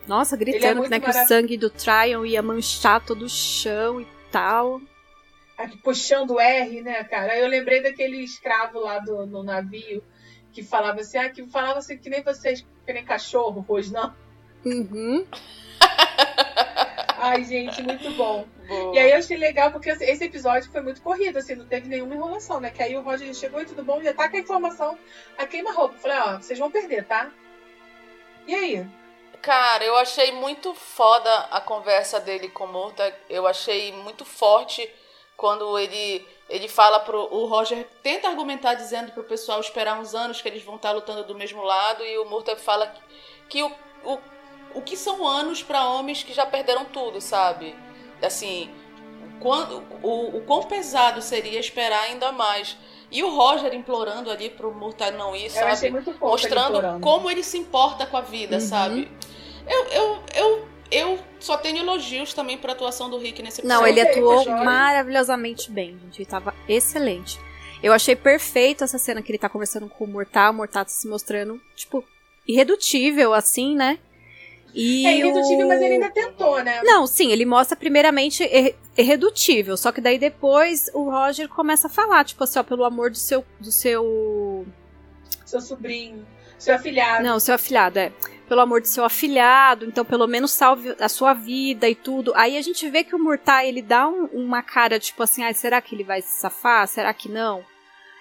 Nossa, 0.08 0.36
é 0.36 0.38
gritando 0.38 0.80
muito 0.80 0.90
né, 0.90 1.00
que 1.00 1.10
o 1.10 1.14
sangue 1.14 1.56
do 1.56 1.70
Tryon 1.70 2.26
ia 2.26 2.42
manchar 2.42 3.00
todo 3.06 3.24
o 3.24 3.30
chão 3.30 4.02
e 4.02 4.08
tal. 4.32 4.82
Aqui, 5.58 5.78
puxando 5.78 6.32
o 6.32 6.40
R, 6.40 6.82
né, 6.82 7.04
cara? 7.04 7.34
Aí 7.34 7.42
eu 7.42 7.48
lembrei 7.48 7.82
daquele 7.82 8.18
escravo 8.18 8.80
lá 8.80 9.00
do, 9.00 9.26
no 9.26 9.44
navio 9.44 10.04
que 10.52 10.64
falava 10.64 11.02
assim, 11.02 11.18
ah, 11.18 11.30
que 11.30 11.46
falava 11.48 11.80
assim 11.80 11.98
que 11.98 12.10
nem 12.10 12.22
vocês, 12.22 12.66
que 12.86 12.94
nem 12.94 13.04
cachorro, 13.06 13.64
pois 13.68 13.90
não? 13.92 14.14
Uhum. 14.66 15.26
Ai, 17.18 17.44
gente, 17.46 17.82
muito 17.82 18.10
bom. 18.12 18.46
Boa. 18.68 18.96
E 18.96 19.00
aí 19.00 19.12
eu 19.12 19.18
achei 19.18 19.38
legal 19.38 19.72
porque 19.72 19.90
esse- 19.90 20.04
esse 20.04 20.26
episódio 20.26 20.70
foi 20.72 20.82
muito 20.82 21.02
corrido, 21.02 21.38
assim, 21.38 21.56
não 21.56 21.66
teve 21.66 21.88
nenhuma 21.88 22.14
enrolação, 22.16 22.60
né? 22.60 22.70
Que 22.70 22.84
aí 22.84 22.96
o 22.98 23.02
Roger 23.02 23.34
chegou 23.34 23.62
e 23.62 23.66
tudo 23.66 23.84
bom, 23.84 24.02
já 24.04 24.14
tá 24.14 24.30
com 24.30 24.36
a 24.36 24.40
informação 24.40 24.98
a 25.38 25.46
queima-roupa. 25.46 25.98
Falei, 25.98 26.18
ó, 26.18 26.38
vocês 26.38 26.60
vão 26.60 26.70
perder, 26.70 27.06
tá? 27.06 27.32
E 28.46 28.54
aí? 28.54 28.86
Cara, 29.42 29.84
eu 29.84 29.96
achei 29.98 30.32
muito 30.34 30.74
foda 30.74 31.34
a 31.52 31.60
conversa 31.62 32.20
dele 32.20 32.50
com 32.50 32.66
o 32.66 32.72
Murta. 32.72 33.14
Eu 33.30 33.46
achei 33.48 33.92
muito 33.94 34.24
forte 34.26 34.90
quando 35.38 35.78
ele 35.78 36.26
ele 36.54 36.68
fala 36.68 37.00
pro. 37.00 37.28
O 37.34 37.46
Roger 37.48 37.88
tenta 38.04 38.28
argumentar 38.28 38.76
dizendo 38.76 39.12
pro 39.12 39.24
pessoal 39.24 39.60
esperar 39.60 40.00
uns 40.00 40.14
anos 40.14 40.42
que 40.42 40.48
eles 40.48 40.64
vão 40.64 40.76
estar 40.76 40.92
lutando 40.92 41.24
do 41.24 41.36
mesmo 41.36 41.64
lado, 41.64 42.04
e 42.06 42.18
o 42.20 42.26
Murta 42.26 42.56
fala 42.56 42.88
que, 42.88 43.02
que 43.50 43.64
o, 43.64 43.72
o, 44.06 44.20
o 44.76 44.82
que 44.82 44.96
são 44.96 45.28
anos 45.28 45.64
para 45.64 45.86
homens 45.90 46.22
que 46.24 46.32
já 46.34 46.46
perderam 46.46 46.86
tudo, 46.86 47.20
sabe? 47.20 47.76
Assim, 48.22 48.70
quando, 49.40 49.84
o, 50.04 50.38
o 50.38 50.42
quão 50.46 50.64
pesado 50.64 51.22
seria 51.22 51.60
esperar 51.60 52.04
ainda 52.04 52.32
mais. 52.32 52.78
E 53.12 53.24
o 53.24 53.30
Roger 53.36 53.74
implorando 53.74 54.32
ali 54.32 54.50
pro 54.50 54.74
Murta 54.74 55.12
não 55.12 55.36
ir, 55.36 55.50
sabe? 55.50 55.88
ele 55.88 56.02
Mostrando 56.20 56.78
implorando. 56.78 57.00
como 57.02 57.30
ele 57.30 57.44
se 57.44 57.58
importa 57.58 58.06
com 58.08 58.18
a 58.18 58.22
vida, 58.22 58.56
Uhum. 58.56 58.62
sabe? 58.62 59.12
Eu, 59.68 59.86
eu, 59.86 60.24
eu, 60.36 60.68
eu 60.94 61.20
só 61.40 61.58
tenho 61.58 61.78
elogios 61.80 62.34
também 62.34 62.58
pra 62.58 62.72
atuação 62.74 63.10
do 63.10 63.18
Rick 63.18 63.42
nesse 63.42 63.62
episódio. 63.62 63.82
Não, 63.82 63.88
ele 63.88 64.02
atuou 64.02 64.46
maravilhosamente 64.64 65.72
bem, 65.72 65.98
gente. 66.04 66.20
Ele 66.20 66.26
tava 66.26 66.54
excelente. 66.68 67.40
Eu 67.82 67.92
achei 67.92 68.16
perfeito 68.16 68.84
essa 68.84 68.98
cena 68.98 69.22
que 69.22 69.32
ele 69.32 69.38
tá 69.38 69.50
conversando 69.50 69.90
com 69.90 70.06
o 70.06 70.08
Mortal, 70.08 70.52
o 70.52 70.56
Mortal 70.56 70.86
tá 70.86 70.90
se 70.92 71.08
mostrando, 71.08 71.60
tipo, 71.76 72.04
irredutível, 72.48 73.34
assim, 73.34 73.76
né? 73.76 74.00
E 74.76 75.06
É 75.06 75.18
irredutível, 75.18 75.66
o- 75.66 75.70
mas 75.70 75.82
ele 75.82 75.94
ainda 75.96 76.10
tentou, 76.10 76.64
né? 76.64 76.82
Não, 76.84 77.06
sim, 77.06 77.32
ele 77.32 77.46
mostra 77.46 77.76
primeiramente 77.78 78.44
ir- 78.44 78.76
irredutível, 78.98 79.76
só 79.78 79.92
que 79.92 80.02
daí 80.02 80.18
depois 80.18 80.90
o 80.94 81.10
Roger 81.12 81.48
começa 81.50 81.88
a 81.88 81.90
falar, 81.90 82.24
tipo 82.24 82.44
assim, 82.44 82.58
ó, 82.58 82.64
pelo 82.64 82.84
amor 82.86 83.12
do 83.12 83.18
seu. 83.18 83.46
do 83.60 83.72
seu. 83.72 84.66
Seu 85.46 85.62
sobrinho, 85.62 86.26
seu 86.58 86.74
afilhado. 86.74 87.24
Não, 87.24 87.40
seu 87.40 87.54
afilhado, 87.54 88.00
é. 88.00 88.12
Pelo 88.54 88.62
amor 88.62 88.82
do 88.82 88.88
seu 88.88 89.04
afilhado, 89.04 89.84
então 89.84 90.06
pelo 90.06 90.28
menos 90.28 90.52
salve 90.52 90.96
a 91.00 91.10
sua 91.10 91.34
vida 91.34 91.90
e 91.90 91.96
tudo. 91.96 92.32
Aí 92.36 92.56
a 92.56 92.62
gente 92.62 92.88
vê 92.88 93.04
que 93.04 93.16
o 93.16 93.18
Murtai, 93.20 93.68
ele 93.68 93.82
dá 93.82 94.08
um- 94.08 94.26
uma 94.32 94.62
cara, 94.62 95.00
tipo 95.00 95.24
assim, 95.24 95.44
ah, 95.44 95.52
será 95.56 95.82
que 95.82 95.96
ele 95.96 96.04
vai 96.04 96.22
se 96.22 96.40
safar? 96.40 96.88
Será 96.88 97.12
que 97.16 97.28
não? 97.28 97.66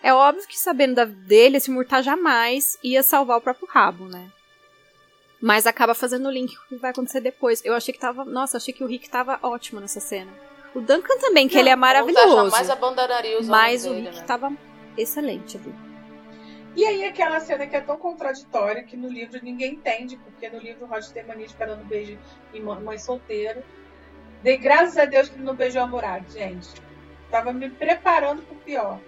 É 0.03 0.11
óbvio 0.15 0.49
que 0.49 0.59
sabendo 0.59 0.95
da 0.95 1.05
dele, 1.05 1.59
esse 1.59 1.71
Murtai 1.71 2.03
jamais 2.03 2.79
ia 2.83 3.03
salvar 3.03 3.37
o 3.37 3.41
próprio 3.43 3.69
rabo, 3.71 4.07
né? 4.07 4.27
Mas 5.39 5.67
acaba 5.67 5.93
fazendo 5.93 6.27
o 6.29 6.31
link 6.33 6.57
com 6.57 6.63
o 6.65 6.69
que 6.69 6.77
vai 6.77 6.93
acontecer 6.93 7.21
depois. 7.21 7.63
Eu 7.63 7.75
achei 7.75 7.93
que 7.93 8.01
tava. 8.01 8.25
Nossa, 8.25 8.57
achei 8.57 8.73
que 8.73 8.83
o 8.83 8.87
Rick 8.87 9.11
tava 9.11 9.39
ótimo 9.43 9.81
nessa 9.81 10.01
cena. 10.01 10.33
O 10.75 10.81
Duncan 10.81 11.19
também, 11.19 11.47
que 11.47 11.57
Não, 11.57 11.61
ele 11.61 11.69
é 11.69 11.77
maravilhoso. 11.77 12.37
jamais 12.37 12.71
abandonaria 12.71 13.39
os 13.39 13.47
Mas 13.47 13.85
o 13.85 13.91
homens 13.91 14.05
Rick 14.05 14.11
dele, 14.13 14.21
né? 14.23 14.27
tava 14.27 14.51
excelente 14.97 15.59
ali. 15.59 15.92
E 16.75 16.85
aí 16.85 17.05
aquela 17.05 17.39
cena 17.41 17.67
que 17.67 17.77
é 17.77 17.81
tão 17.81 17.99
contraditória 17.99 18.83
que 18.83 18.97
no 18.97 19.09
livro 19.09 19.39
ninguém 19.43 19.75
entende, 19.75 20.17
porque 20.17 20.49
no 20.49 20.59
livro 20.59 20.87
o 20.87 20.89
Roger 20.89 21.13
tem 21.13 21.25
mania 21.25 21.45
esperando 21.45 21.85
beijo 21.85 22.19
em 22.55 22.61
mã- 22.61 22.81
mãe 22.81 22.99
solteira. 22.99 23.63
Dei 24.43 24.57
graças 24.57 24.97
a 24.97 25.05
Deus 25.05 25.29
que 25.29 25.37
ele 25.37 25.45
não 25.45 25.55
beijou 25.55 25.83
a 25.83 25.87
Murad, 25.87 26.25
gente. 26.31 26.69
Tava 27.31 27.53
me 27.53 27.69
preparando 27.69 28.43
pro 28.43 28.57
pior. 28.57 28.99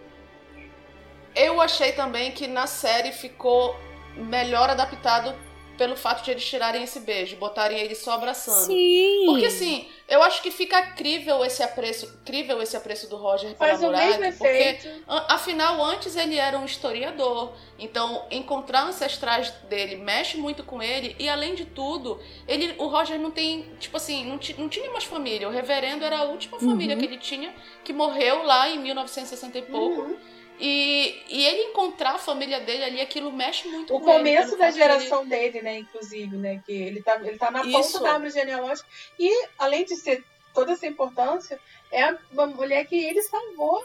Eu 1.34 1.60
achei 1.60 1.92
também 1.92 2.32
que 2.32 2.46
na 2.46 2.66
série 2.66 3.12
ficou 3.12 3.76
melhor 4.14 4.70
adaptado 4.70 5.34
pelo 5.76 5.96
fato 5.96 6.24
de 6.24 6.30
eles 6.30 6.44
tirarem 6.44 6.82
esse 6.82 7.00
beijo, 7.00 7.36
botarem 7.36 7.78
ele 7.78 7.94
só 7.94 8.12
abraçando. 8.12 8.66
Sim. 8.66 9.22
Porque 9.26 9.46
assim, 9.46 9.88
eu 10.08 10.22
acho 10.22 10.42
que 10.42 10.50
fica 10.50 10.80
crível 10.92 11.44
esse 11.44 11.62
apreço, 11.62 12.12
crível 12.24 12.60
esse 12.62 12.76
apreço 12.76 13.08
do 13.08 13.16
Roger 13.16 13.54
Faz 13.56 13.80
o 13.80 13.86
Murad, 13.86 14.18
mesmo 14.18 14.38
porque 14.38 14.52
efeito. 14.52 15.02
afinal 15.06 15.82
antes 15.84 16.16
ele 16.16 16.36
era 16.36 16.58
um 16.58 16.64
historiador, 16.64 17.52
então 17.78 18.24
encontrar 18.30 18.84
ancestrais 18.84 19.50
dele 19.68 19.96
mexe 19.96 20.36
muito 20.36 20.62
com 20.62 20.82
ele 20.82 21.16
e 21.18 21.28
além 21.28 21.54
de 21.54 21.64
tudo, 21.64 22.20
ele, 22.46 22.74
o 22.78 22.86
Roger 22.86 23.18
não 23.18 23.30
tem, 23.30 23.62
tipo 23.80 23.96
assim, 23.96 24.24
não, 24.24 24.38
não 24.58 24.68
tinha 24.68 24.90
mais 24.90 25.04
família. 25.04 25.48
O 25.48 25.50
reverendo 25.52 26.04
era 26.04 26.18
a 26.18 26.24
última 26.24 26.58
família 26.58 26.94
Uhum. 26.94 27.00
que 27.00 27.06
ele 27.06 27.18
tinha, 27.18 27.54
que 27.82 27.92
morreu 27.92 28.42
lá 28.44 28.68
em 28.68 28.78
1960 28.78 29.58
e 29.58 29.62
pouco. 29.62 30.02
Uhum. 30.02 30.16
E, 30.58 31.22
e 31.28 31.44
ele 31.46 31.62
encontrar 31.70 32.12
a 32.14 32.18
família 32.18 32.60
dele 32.60 32.84
ali, 32.84 33.00
aquilo 33.00 33.32
mexe 33.32 33.66
muito 33.68 33.94
O 33.94 34.00
com 34.00 34.08
ele. 34.10 34.18
começo 34.18 34.56
da 34.56 34.70
geração 34.70 35.26
dele, 35.26 35.60
né, 35.62 35.78
inclusive, 35.78 36.36
né? 36.36 36.62
Que 36.64 36.72
ele 36.72 37.02
tá, 37.02 37.16
ele 37.16 37.36
tá 37.38 37.50
na 37.50 37.62
Isso. 37.64 37.72
ponta 37.92 38.00
da 38.04 38.12
árvore 38.12 38.30
genealógica. 38.30 38.88
E, 39.18 39.46
além 39.58 39.84
de 39.84 39.96
ser 39.96 40.24
toda 40.54 40.72
essa 40.72 40.86
importância, 40.86 41.58
é 41.90 42.14
uma 42.32 42.46
mulher 42.46 42.86
que 42.86 42.94
ele 42.96 43.20
salvou 43.22 43.84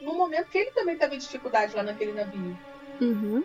no 0.00 0.14
momento 0.14 0.48
que 0.48 0.58
ele 0.58 0.70
também 0.72 0.96
tava 0.96 1.14
em 1.14 1.18
dificuldade 1.18 1.74
lá 1.74 1.82
naquele 1.82 2.12
navio. 2.12 2.58
Uhum. 3.00 3.42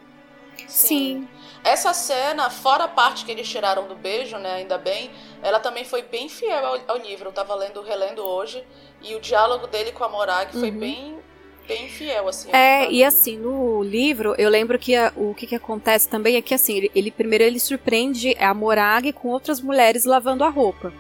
Sim. 0.58 0.68
Sim. 0.68 1.30
Essa 1.64 1.94
cena, 1.94 2.50
fora 2.50 2.86
a 2.86 2.88
parte 2.88 3.26
que 3.26 3.32
eles 3.32 3.48
tiraram 3.50 3.88
do 3.88 3.96
beijo, 3.96 4.38
né? 4.38 4.56
Ainda 4.56 4.78
bem, 4.78 5.12
ela 5.42 5.60
também 5.60 5.84
foi 5.84 6.02
bem 6.02 6.30
fiel 6.30 6.66
ao, 6.66 6.80
ao 6.88 6.98
livro. 6.98 7.30
Eu 7.30 7.34
tava 7.34 7.56
lendo, 7.56 7.82
relendo 7.82 8.20
hoje. 8.20 8.66
E 9.02 9.16
o 9.16 9.20
diálogo 9.20 9.68
dele 9.68 9.92
com 9.92 10.04
a 10.04 10.10
Morag 10.10 10.52
foi 10.54 10.70
Uhum. 10.72 10.80
bem, 10.80 11.20
bem 11.68 11.88
fiel, 11.90 12.28
assim. 12.28 12.50
É, 12.52 12.90
e 12.92 13.04
assim, 13.04 13.38
no 13.38 13.84
livro, 13.84 14.36
eu 14.38 14.50
lembro 14.50 14.78
que 14.80 14.96
a- 14.96 15.12
o 15.16 15.34
que, 15.34 15.48
que 15.48 15.56
acontece 15.56 16.08
também 16.10 16.36
é 16.36 16.42
que 16.42 16.54
assim, 16.54 16.76
ele, 16.78 16.92
ele- 16.96 17.12
primeiro 17.12 17.44
ele 17.44 17.60
surpreende 17.60 18.36
a 18.40 18.54
Morag 18.54 19.12
com 19.14 19.30
outras 19.30 19.60
mulheres 19.62 20.06
lavando 20.06 20.44
a 20.44 20.50
roupa. 20.50 20.94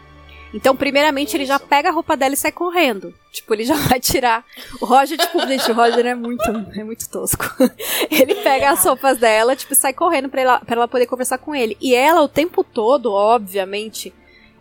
Então, 0.53 0.73
primeiramente, 0.73 1.35
ele 1.35 1.45
já 1.45 1.57
Isso. 1.57 1.65
pega 1.67 1.89
a 1.89 1.91
roupa 1.91 2.15
dela 2.15 2.33
e 2.33 2.37
sai 2.37 2.51
correndo. 2.51 3.13
Tipo, 3.29 3.53
ele 3.53 3.65
já 3.65 3.75
vai 3.75 3.99
tirar. 3.99 4.45
O 4.79 4.85
Roger, 4.85 5.17
tipo, 5.17 5.37
gente, 5.45 5.69
o 5.69 5.73
Roger 5.73 6.05
é 6.05 6.15
muito, 6.15 6.49
é 6.73 6.83
muito 6.83 7.09
tosco. 7.09 7.43
Ele 8.09 8.35
pega 8.35 8.69
as 8.69 8.81
roupas 8.85 9.17
dela, 9.17 9.53
tipo, 9.53 9.73
e 9.73 9.75
sai 9.75 9.91
correndo 9.91 10.29
pra 10.29 10.41
ela, 10.41 10.59
pra 10.59 10.75
ela 10.77 10.87
poder 10.87 11.07
conversar 11.07 11.39
com 11.39 11.53
ele. 11.53 11.75
E 11.81 11.93
ela, 11.93 12.21
o 12.21 12.29
tempo 12.29 12.63
todo, 12.63 13.11
obviamente, 13.11 14.13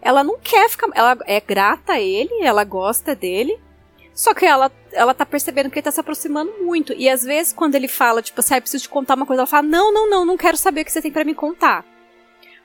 ela 0.02 0.24
não 0.24 0.36
quer 0.36 0.68
ficar. 0.68 0.88
Ela 0.94 1.16
é 1.26 1.40
grata 1.40 1.92
a 1.92 2.00
ele, 2.00 2.42
ela 2.42 2.64
gosta 2.64 3.14
dele. 3.14 3.57
Só 4.12 4.34
que 4.34 4.44
ela, 4.46 4.72
ela 4.95 5.12
tá 5.14 5.26
percebendo 5.26 5.68
que 5.70 5.78
ele 5.78 5.84
tá 5.84 5.90
se 5.90 6.01
aproximando 6.01 6.53
muito. 6.62 6.92
E 6.95 7.09
às 7.09 7.22
vezes, 7.22 7.53
quando 7.53 7.74
ele 7.74 7.88
fala, 7.88 8.22
tipo 8.22 8.40
assim, 8.40 8.55
ah, 8.55 8.61
preciso 8.61 8.84
te 8.84 8.88
contar 8.88 9.14
uma 9.14 9.26
coisa, 9.26 9.42
ela 9.42 9.47
fala, 9.47 9.62
não, 9.66 9.92
não, 9.92 10.09
não, 10.09 10.24
não 10.24 10.36
quero 10.36 10.57
saber 10.57 10.80
o 10.82 10.84
que 10.84 10.92
você 10.92 11.03
tem 11.03 11.11
pra 11.12 11.24
me 11.24 11.34
contar. 11.34 11.84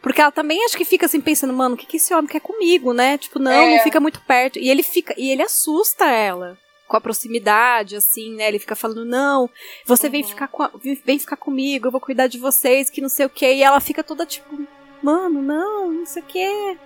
Porque 0.01 0.21
ela 0.21 0.31
também 0.31 0.63
acho 0.63 0.77
que 0.77 0.85
fica 0.85 1.07
assim 1.07 1.19
pensando, 1.19 1.51
mano, 1.53 1.75
o 1.75 1.77
que, 1.77 1.85
que 1.85 1.97
esse 1.97 2.13
homem 2.13 2.27
quer 2.27 2.39
comigo, 2.39 2.93
né? 2.93 3.17
Tipo, 3.17 3.37
não, 3.39 3.51
É. 3.51 3.75
não 3.75 3.83
fica 3.83 3.99
muito 3.99 4.21
perto. 4.21 4.57
E 4.57 4.69
ele 4.69 4.81
fica, 4.83 5.13
e 5.17 5.29
ele 5.29 5.41
assusta 5.41 6.05
ela 6.05 6.57
com 6.87 6.95
a 6.95 7.01
proximidade, 7.01 7.95
assim, 7.97 8.33
né? 8.35 8.47
Ele 8.47 8.59
fica 8.59 8.75
falando, 8.75 9.03
não, 9.05 9.49
você 9.85 10.07
vem 10.09 10.23
Uhum. 10.23 10.29
ficar 10.29 10.47
com 10.47 10.63
a- 10.63 10.71
vem 10.81 10.95
vem 11.05 11.19
ficar 11.19 11.35
comigo, 11.35 11.87
eu 11.87 11.91
vou 11.91 11.99
cuidar 12.01 12.27
de 12.27 12.37
vocês, 12.39 12.89
que 12.89 13.01
não 13.01 13.09
sei 13.09 13.25
o 13.25 13.29
quê. 13.29 13.53
E 13.55 13.61
ela 13.63 13.79
fica 13.81 14.01
toda 14.03 14.25
tipo, 14.25 14.57
mano, 15.03 15.41
não, 15.41 15.91
não 15.91 16.05
sei 16.05 16.21
o 16.23 16.25
quê. 16.25 16.77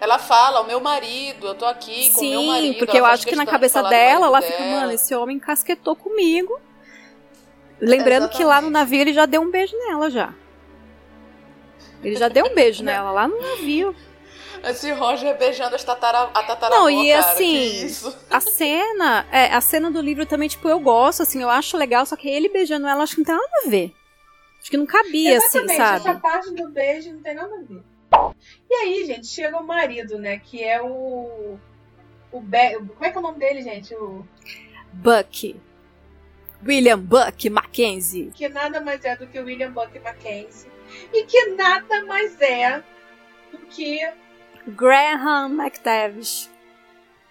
Ela 0.00 0.18
fala, 0.18 0.60
o 0.60 0.66
meu 0.66 0.80
marido, 0.80 1.48
eu 1.48 1.54
tô 1.54 1.64
aqui 1.64 2.10
com 2.10 2.20
o 2.20 2.28
meu 2.28 2.40
Sim, 2.40 2.46
marido. 2.46 2.78
porque 2.78 2.96
ela 2.96 3.08
eu 3.08 3.12
acho 3.12 3.26
que 3.26 3.34
na 3.34 3.44
de 3.44 3.50
cabeça 3.50 3.82
dela, 3.82 4.26
ela 4.26 4.40
fica, 4.40 4.62
mano, 4.64 4.92
esse 4.92 5.14
homem 5.14 5.38
casquetou 5.40 5.96
comigo. 5.96 6.58
Lembrando 7.80 8.28
que 8.28 8.44
lá 8.44 8.60
no 8.60 8.68
Exatamente. 8.68 8.72
navio 8.72 9.00
ele 9.00 9.12
já 9.12 9.26
deu 9.26 9.40
um 9.40 9.50
beijo 9.50 9.76
nela 9.76 10.10
já. 10.10 10.32
Ele 12.02 12.16
já 12.16 12.28
deu 12.28 12.46
um 12.46 12.54
beijo 12.54 12.82
nela 12.84 13.10
lá 13.10 13.26
no 13.26 13.40
navio. 13.40 13.94
Esse 14.62 14.90
Roger 14.92 15.36
beijando 15.38 15.76
as 15.76 15.84
tatara, 15.84 16.30
a 16.34 16.42
tataravó, 16.42 16.80
Não, 16.82 16.90
e 16.90 17.12
cara, 17.12 17.20
assim? 17.20 17.86
A 18.28 18.40
cena, 18.40 19.26
é, 19.30 19.52
a 19.54 19.60
cena 19.60 19.88
do 19.90 20.00
livro 20.00 20.26
também, 20.26 20.48
tipo, 20.48 20.68
eu 20.68 20.80
gosto, 20.80 21.22
assim, 21.22 21.40
eu 21.40 21.48
acho 21.48 21.76
legal, 21.76 22.04
só 22.04 22.16
que 22.16 22.28
ele 22.28 22.48
beijando 22.48 22.86
ela, 22.86 23.04
acho 23.04 23.14
que 23.14 23.20
não 23.20 23.24
tem 23.26 23.36
nada 23.36 23.50
a 23.64 23.68
ver. 23.70 23.94
Acho 24.60 24.70
que 24.70 24.76
não 24.76 24.84
cabia, 24.86 25.38
assim, 25.38 25.58
Exatamente, 25.58 25.76
sabe? 25.76 26.08
essa 26.08 26.14
parte 26.20 26.50
do 26.52 26.68
beijo 26.70 27.12
não 27.12 27.22
tem 27.22 27.34
nada 27.34 27.54
a 27.54 27.58
ver. 27.58 27.82
E 28.70 28.74
aí, 28.74 29.04
gente, 29.04 29.26
chega 29.26 29.56
o 29.56 29.66
marido, 29.66 30.18
né? 30.18 30.38
Que 30.38 30.62
é 30.62 30.80
o. 30.82 31.58
O 32.30 32.40
Be... 32.40 32.76
Como 32.76 33.04
é 33.04 33.10
que 33.10 33.16
é 33.16 33.20
o 33.20 33.22
nome 33.22 33.38
dele, 33.38 33.62
gente? 33.62 33.94
O... 33.94 34.26
Buck. 34.92 35.58
William 36.66 36.98
Buck 36.98 37.48
Mackenzie. 37.48 38.30
Que 38.34 38.48
nada 38.48 38.80
mais 38.80 39.04
é 39.04 39.16
do 39.16 39.26
que 39.26 39.38
William 39.38 39.70
Buck 39.70 39.98
Mackenzie. 40.00 40.70
E 41.12 41.24
que 41.24 41.46
nada 41.54 42.04
mais 42.04 42.40
é 42.40 42.82
do 43.52 43.58
que 43.66 44.00
Graham 44.66 45.50
McTavish. 45.52 46.50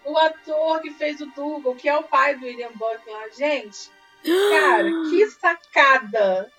o 0.06 0.18
ator 0.18 0.82
que 0.82 0.92
fez 0.92 1.20
o 1.22 1.26
Dougal, 1.28 1.76
que 1.76 1.90
é 1.90 1.98
o 1.98 2.04
pai 2.04 2.36
do 2.36 2.46
William 2.46 2.72
Buck 2.74 3.10
lá. 3.10 3.30
Gente, 3.30 3.92
cara, 4.24 4.90
que 5.10 5.28
sacada! 5.32 6.52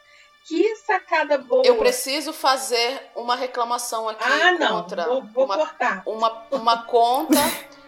Que 0.48 0.74
sacada 0.76 1.36
boa! 1.38 1.62
Eu 1.66 1.76
preciso 1.76 2.32
fazer 2.32 3.10
uma 3.14 3.36
reclamação 3.36 4.08
aqui 4.08 4.24
Ah, 4.24 4.52
não, 4.52 4.82
contra 4.82 5.04
vou, 5.04 5.22
vou 5.24 5.44
uma 5.44 5.56
cortar. 5.56 6.02
uma, 6.06 6.46
uma 6.50 6.82
conta 6.84 7.34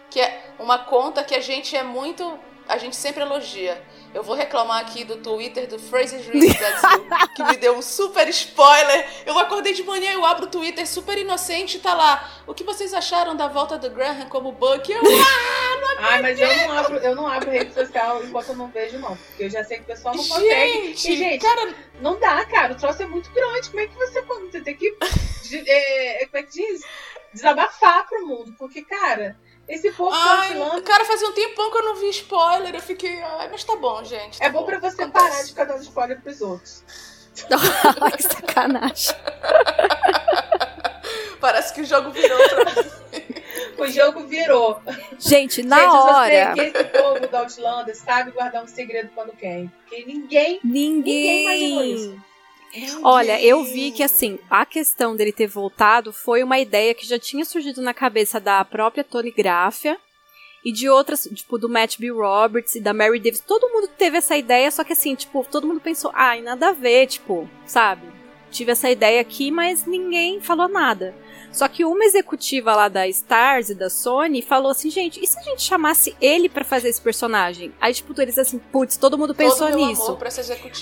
que 0.09 0.21
é 0.21 0.53
uma 0.59 0.77
conta 0.77 1.23
que 1.23 1.33
a 1.33 1.39
gente 1.41 1.75
é 1.75 1.81
muito 1.83 2.37
a 2.67 2.77
gente 2.77 2.95
sempre 2.95 3.21
elogia. 3.23 3.81
Eu 4.13 4.23
vou 4.23 4.35
reclamar 4.35 4.81
aqui 4.81 5.05
do 5.05 5.17
Twitter 5.17 5.67
do 5.67 5.77
Read 5.77 6.57
Brasil, 6.57 7.07
que 7.33 7.43
me 7.45 7.55
deu 7.55 7.77
um 7.77 7.81
super 7.81 8.27
spoiler. 8.27 9.07
Eu 9.25 9.39
acordei 9.39 9.73
de 9.73 9.83
manhã, 9.83 10.11
eu 10.11 10.25
abro 10.25 10.45
o 10.45 10.49
Twitter 10.49 10.85
super 10.85 11.17
inocente 11.17 11.77
e 11.77 11.79
tá 11.79 11.93
lá. 11.93 12.29
O 12.45 12.53
que 12.53 12.63
vocês 12.63 12.93
acharam 12.93 13.35
da 13.37 13.47
volta 13.47 13.77
do 13.77 13.89
Graham 13.89 14.27
como 14.27 14.51
Buck? 14.51 14.91
Eu, 14.91 15.01
Ai, 15.99 16.21
mas 16.21 16.39
eu 16.39 16.47
não 16.57 16.71
abro, 16.77 16.97
eu 16.97 17.15
não 17.15 17.27
abro 17.27 17.49
rede 17.51 17.73
social 17.73 18.21
enquanto 18.23 18.49
eu 18.49 18.55
não 18.55 18.67
vejo, 18.67 18.99
não. 18.99 19.15
Porque 19.15 19.45
eu 19.45 19.49
já 19.49 19.63
sei 19.63 19.77
que 19.77 19.83
o 19.83 19.87
pessoal 19.87 20.13
não 20.13 20.27
consegue. 20.27 20.87
gente, 20.87 21.11
E, 21.13 21.17
gente, 21.17 21.41
cara, 21.41 21.73
não 22.01 22.19
dá, 22.19 22.43
cara. 22.45 22.73
O 22.73 22.77
troço 22.77 23.01
é 23.01 23.07
muito 23.07 23.31
grande. 23.31 23.69
Como 23.69 23.79
é 23.81 23.87
que 23.87 23.95
você, 23.95 24.21
você 24.21 24.61
tem 24.61 24.75
que. 24.75 24.93
de- 25.43 25.69
é, 25.69 26.25
como 26.25 26.37
é 26.37 26.43
que 26.43 26.51
diz? 26.51 26.81
Desabafar 27.33 28.05
pro 28.09 28.27
mundo. 28.27 28.53
Porque, 28.57 28.81
cara, 28.83 29.37
Esse 29.67 29.91
povo 29.91 30.11
Ai, 30.13 30.49
vacilando. 30.55 30.81
cara, 30.83 31.05
fazia 31.05 31.27
um 31.29 31.33
tempão 31.33 31.71
que 31.71 31.77
eu 31.77 31.83
não 31.83 31.95
vi 31.95 32.09
spoiler. 32.09 32.75
Eu 32.75 32.81
fiquei, 32.81 33.21
ai, 33.21 33.47
mas 33.49 33.63
tá 33.63 33.75
bom, 33.75 34.03
gente. 34.03 34.39
tá 34.39 34.45
É 34.45 34.49
bom 34.49 34.63
pra 34.65 34.79
você 34.79 35.03
acontece. 35.03 35.29
parar 35.29 35.41
de 35.43 35.49
ficar 35.49 35.65
dando 35.65 35.81
spoiler 35.83 36.21
pros 36.21 36.41
outros. 36.41 36.83
que 38.17 38.23
sacanagem. 38.23 39.15
Parece 41.39 41.73
que 41.73 41.81
o 41.81 41.85
jogo 41.85 42.11
virou 42.11 42.39
outra 42.39 43.01
O 43.77 43.87
jogo 43.87 44.27
virou. 44.27 44.79
Gente, 45.17 45.63
na 45.63 45.79
Gente, 45.79 45.89
hora. 45.89 46.53
que 46.53 46.59
esse 46.61 46.83
povo 46.83 47.19
do 47.27 47.35
Outlander 47.35 47.95
sabe 47.97 48.29
guardar 48.31 48.63
um 48.63 48.67
segredo 48.67 49.09
quando 49.15 49.31
quer. 49.35 49.65
Porque 49.87 50.05
ninguém. 50.05 50.59
Ninguém 50.63 51.43
imaginou 51.43 51.81
Ninguém. 51.81 51.95
isso. 51.95 52.21
Olha, 53.03 53.41
eu 53.41 53.63
vi 53.63 53.91
que 53.91 54.03
assim, 54.03 54.39
a 54.49 54.65
questão 54.65 55.15
dele 55.15 55.31
ter 55.31 55.47
voltado 55.47 56.13
foi 56.13 56.43
uma 56.43 56.59
ideia 56.59 56.93
que 56.93 57.05
já 57.05 57.19
tinha 57.19 57.43
surgido 57.43 57.81
na 57.81 57.93
cabeça 57.93 58.39
da 58.39 58.63
própria 58.63 59.03
Tony 59.03 59.31
Graffia 59.31 59.97
e 60.63 60.71
de 60.71 60.87
outras, 60.87 61.27
tipo, 61.33 61.57
do 61.57 61.67
Matt 61.67 61.97
B. 61.97 62.11
Roberts 62.11 62.75
e 62.75 62.79
da 62.79 62.93
Mary 62.93 63.19
Davis. 63.19 63.39
Todo 63.41 63.69
mundo 63.69 63.87
teve 63.97 64.17
essa 64.17 64.37
ideia, 64.37 64.69
só 64.71 64.83
que 64.83 64.93
assim, 64.93 65.15
tipo, 65.15 65.45
todo 65.49 65.67
mundo 65.67 65.81
pensou, 65.81 66.11
ai, 66.13 66.41
nada 66.41 66.69
a 66.69 66.73
ver, 66.73 67.07
tipo, 67.07 67.49
sabe? 67.65 68.07
Tive 68.51 68.71
essa 68.71 68.89
ideia 68.89 69.21
aqui, 69.21 69.49
mas 69.49 69.85
ninguém 69.85 70.39
falou 70.39 70.67
nada. 70.67 71.15
Só 71.51 71.67
que 71.67 71.83
uma 71.83 72.05
executiva 72.05 72.75
lá 72.75 72.87
da 72.87 73.07
Stars 73.07 73.69
e 73.69 73.75
da 73.75 73.89
Sony 73.89 74.41
falou 74.41 74.71
assim, 74.71 74.89
gente, 74.89 75.21
e 75.21 75.27
se 75.27 75.37
a 75.37 75.43
gente 75.43 75.61
chamasse 75.61 76.15
ele 76.21 76.47
pra 76.47 76.63
fazer 76.63 76.89
esse 76.89 77.01
personagem? 77.01 77.73
Aí, 77.79 77.93
tipo, 77.93 78.19
eles 78.21 78.37
assim, 78.37 78.57
putz, 78.57 78.97
todo 78.97 79.17
mundo 79.17 79.35
pensou 79.35 79.67
Todo 79.67 79.75
nisso. 79.75 80.17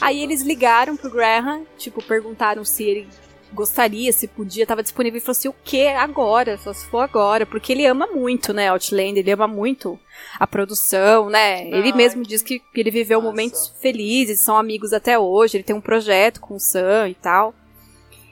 Aí 0.01 0.21
eles 0.21 0.41
ligaram 0.41 0.95
pro 0.95 1.09
Graham, 1.09 1.65
tipo, 1.77 2.03
perguntaram 2.03 2.63
se 2.63 2.83
ele 2.83 3.07
gostaria, 3.51 4.11
se 4.13 4.27
podia, 4.27 4.65
tava 4.65 4.83
disponível 4.83 5.17
e 5.17 5.21
falou 5.21 5.31
assim, 5.31 5.47
o 5.47 5.55
que 5.63 5.87
agora? 5.87 6.57
Só 6.57 6.71
se 6.73 6.85
for 6.85 6.99
agora, 6.99 7.45
porque 7.45 7.73
ele 7.73 7.85
ama 7.85 8.07
muito, 8.07 8.53
né, 8.53 8.69
Outlander, 8.69 9.17
ele 9.17 9.31
ama 9.31 9.47
muito 9.47 9.99
a 10.39 10.45
produção, 10.45 11.29
né? 11.29 11.67
ele 11.67 11.93
mesmo 11.93 12.21
que 12.21 12.29
diz 12.29 12.41
que 12.41 12.61
ele 12.75 12.91
viveu 12.91 13.19
massa. 13.19 13.29
momentos 13.29 13.73
felizes, 13.81 14.41
são 14.41 14.57
amigos 14.57 14.93
até 14.93 15.17
hoje, 15.17 15.57
ele 15.57 15.63
tem 15.63 15.75
um 15.75 15.81
projeto 15.81 16.39
com 16.39 16.55
o 16.55 16.59
Sam 16.59 17.09
e 17.09 17.15
tal. 17.15 17.53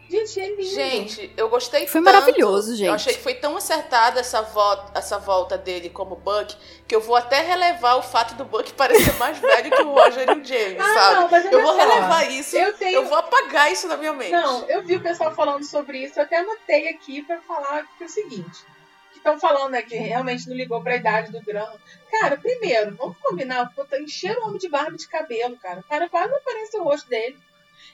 Gente, 0.09 0.39
é 0.39 0.47
lindo. 0.49 0.63
Gente, 0.63 1.33
eu 1.35 1.49
gostei 1.49 1.85
Foi 1.85 2.01
tanto. 2.01 2.13
maravilhoso, 2.13 2.75
gente. 2.75 2.87
Eu 2.87 2.93
achei 2.93 3.13
que 3.13 3.21
foi 3.21 3.33
tão 3.35 3.57
acertada 3.57 4.19
essa 4.21 4.41
volta, 4.41 4.97
essa 4.97 5.19
volta 5.19 5.57
dele 5.57 5.89
como 5.89 6.15
Buck 6.15 6.55
que 6.87 6.95
eu 6.95 7.01
vou 7.01 7.15
até 7.17 7.41
relevar 7.41 7.95
o 7.97 8.01
fato 8.01 8.33
do 8.35 8.45
Buck 8.45 8.71
parecer 8.73 9.13
mais 9.17 9.37
velho 9.37 9.69
que 9.69 9.81
o 9.81 9.91
Roger 9.93 10.29
e 10.29 10.39
o 10.39 10.45
James, 10.45 10.77
Ah, 10.79 10.93
sabe? 10.93 11.15
não, 11.15 11.29
mas 11.29 11.45
olha 11.45 11.53
eu 11.53 11.61
vou 11.61 11.71
só. 11.73 11.77
relevar 11.77 12.31
isso. 12.31 12.55
Eu 12.55 12.67
Eu, 12.67 12.73
tenho. 12.77 13.05
vou 13.05 13.17
apagar 13.17 13.69
isso 13.71 13.87
da 13.89 13.97
minha 13.97 14.13
mente. 14.13 14.31
Não, 14.31 14.63
eu 14.69 14.81
vi 14.83 14.95
o 14.95 15.01
pessoal 15.01 15.35
falando 15.35 15.63
sobre 15.65 15.99
isso, 16.03 16.17
eu 16.19 16.23
até 16.23 16.37
anotei 16.37 16.87
aqui 16.87 17.21
pra 17.23 17.41
falar 17.41 17.83
que 17.97 18.03
é 18.03 18.05
o 18.05 18.09
seguinte. 18.09 18.65
Que 19.11 19.17
estão 19.17 19.37
falando, 19.39 19.71
né, 19.71 19.81
que 19.81 19.95
realmente 19.97 20.47
não 20.47 20.55
ligou 20.55 20.81
pra 20.81 20.95
idade 20.95 21.31
do 21.33 21.41
grão. 21.43 21.67
Cara, 22.09 22.37
primeiro, 22.37 22.95
vamos 22.95 23.17
combinar, 23.21 23.73
puta, 23.75 23.99
encheram 23.99 24.43
o 24.43 24.45
homem 24.47 24.57
de 24.59 24.69
barba 24.69 24.95
de 24.95 25.07
cabelo, 25.07 25.57
cara. 25.57 25.81
O 25.81 25.83
cara 25.83 26.07
quase 26.07 26.29
não 26.31 26.37
aparece 26.37 26.77
o 26.77 26.83
rosto 26.83 27.09
dele. 27.09 27.37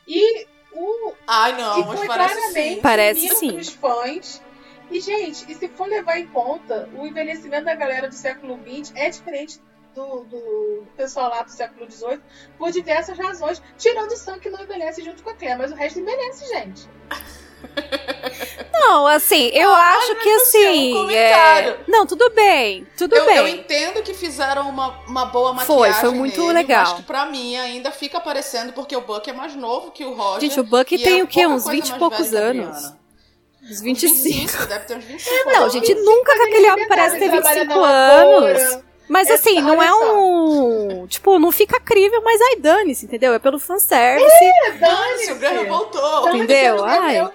E 0.07 0.45
o. 0.75 1.13
Ai, 1.27 1.53
não, 1.53 1.79
e 1.79 1.85
mas 1.85 2.05
parece 2.05 2.33
claramente 2.33 2.53
sim. 2.53 2.81
Parece 2.81 3.29
sim. 3.29 3.53
pros 3.53 3.69
fãs. 3.69 4.41
E, 4.91 4.99
gente, 4.99 5.51
e 5.51 5.55
se 5.55 5.67
for 5.69 5.87
levar 5.87 6.19
em 6.19 6.27
conta, 6.27 6.89
o 6.95 7.07
envelhecimento 7.07 7.65
da 7.65 7.73
galera 7.73 8.07
do 8.07 8.15
século 8.15 8.59
XX 8.63 8.91
é 8.95 9.09
diferente 9.09 9.59
do, 9.95 10.23
do 10.25 10.83
pessoal 10.95 11.29
lá 11.29 11.43
do 11.43 11.51
século 11.51 11.89
XVIII 11.89 12.21
por 12.57 12.71
diversas 12.71 13.17
razões, 13.17 13.61
tirando 13.77 14.11
o 14.11 14.17
Sam 14.17 14.39
que 14.39 14.49
não 14.49 14.61
envelhece 14.61 15.03
junto 15.03 15.23
com 15.23 15.29
a 15.29 15.33
Claire, 15.33 15.57
mas 15.57 15.71
o 15.71 15.75
resto 15.75 15.99
envelhece, 15.99 16.47
gente. 16.47 16.89
Não, 18.73 19.07
assim, 19.07 19.49
eu 19.53 19.71
Ah, 19.73 19.93
acho 19.97 20.15
que 20.15 20.29
assim, 20.29 20.93
um 20.97 21.09
é... 21.09 21.77
Não, 21.87 22.05
tudo 22.05 22.29
bem, 22.31 22.85
tudo 22.97 23.15
Eu, 23.15 23.25
bem. 23.25 23.37
eu 23.37 23.47
entendo 23.47 24.03
que 24.03 24.13
fizeram 24.13 24.67
uma, 24.69 24.99
uma 25.07 25.25
boa 25.25 25.55
Foi, 25.59 25.87
maquiagem 25.87 26.01
foi 26.01 26.11
muito 26.19 26.41
nele, 26.41 26.53
legal. 26.53 26.83
Mas 26.83 26.93
que 26.93 27.03
pra 27.03 27.25
mim 27.25 27.55
ainda 27.55 27.91
fica 27.91 28.17
aparecendo 28.17 28.73
porque 28.73 28.95
o 28.95 29.01
Buck 29.01 29.29
é 29.29 29.33
mais 29.33 29.55
novo 29.55 29.91
que 29.91 30.03
o 30.03 30.13
Roger. 30.13 30.41
Gente, 30.41 30.59
o 30.59 30.63
Buck 30.63 30.97
tem 30.97 31.19
é 31.19 31.23
o 31.23 31.27
quê? 31.27 31.47
Uns 31.47 31.63
coisa 31.63 31.71
20 31.81 31.89
e 31.89 31.99
poucos 31.99 32.33
anos. 32.33 32.93
Uns 33.63 33.81
25. 33.81 34.65
deve 34.65 34.85
ter 34.85 34.97
uns 34.97 35.05
25 35.05 35.45
Não, 35.45 35.61
anos. 35.61 35.73
gente, 35.73 35.95
nunca 35.95 36.33
que 36.35 36.41
aquele 36.43 36.71
homem 36.71 36.87
parece 36.87 37.17
ter 37.17 37.25
Ele 37.25 37.31
trabalha 37.41 37.61
25 37.61 37.79
na 37.79 37.87
anos. 37.87 38.33
lavoura. 38.33 38.85
Mas 39.07 39.29
É, 39.29 39.33
assim, 39.33 39.61
não 39.61 39.81
é 39.81 39.87
só. 39.89 40.17
um. 40.17 41.07
Tipo, 41.07 41.37
não 41.37 41.51
fica 41.51 41.79
crível, 41.79 42.21
mas 42.23 42.39
ai, 42.41 42.55
dane-se, 42.55 43.05
entendeu? 43.05 43.33
É 43.33 43.39
pelo 43.39 43.59
fanservice. 43.59 44.27
Dane-se, 44.79 45.31
o 45.31 45.35
Graham 45.35 45.65
voltou. 45.65 46.01
Dane-se, 46.23 46.43
Entendeu? 46.43 46.87
É, 46.87 46.97
Ai. 46.97 47.17
é 47.17 47.23
o 47.25 47.29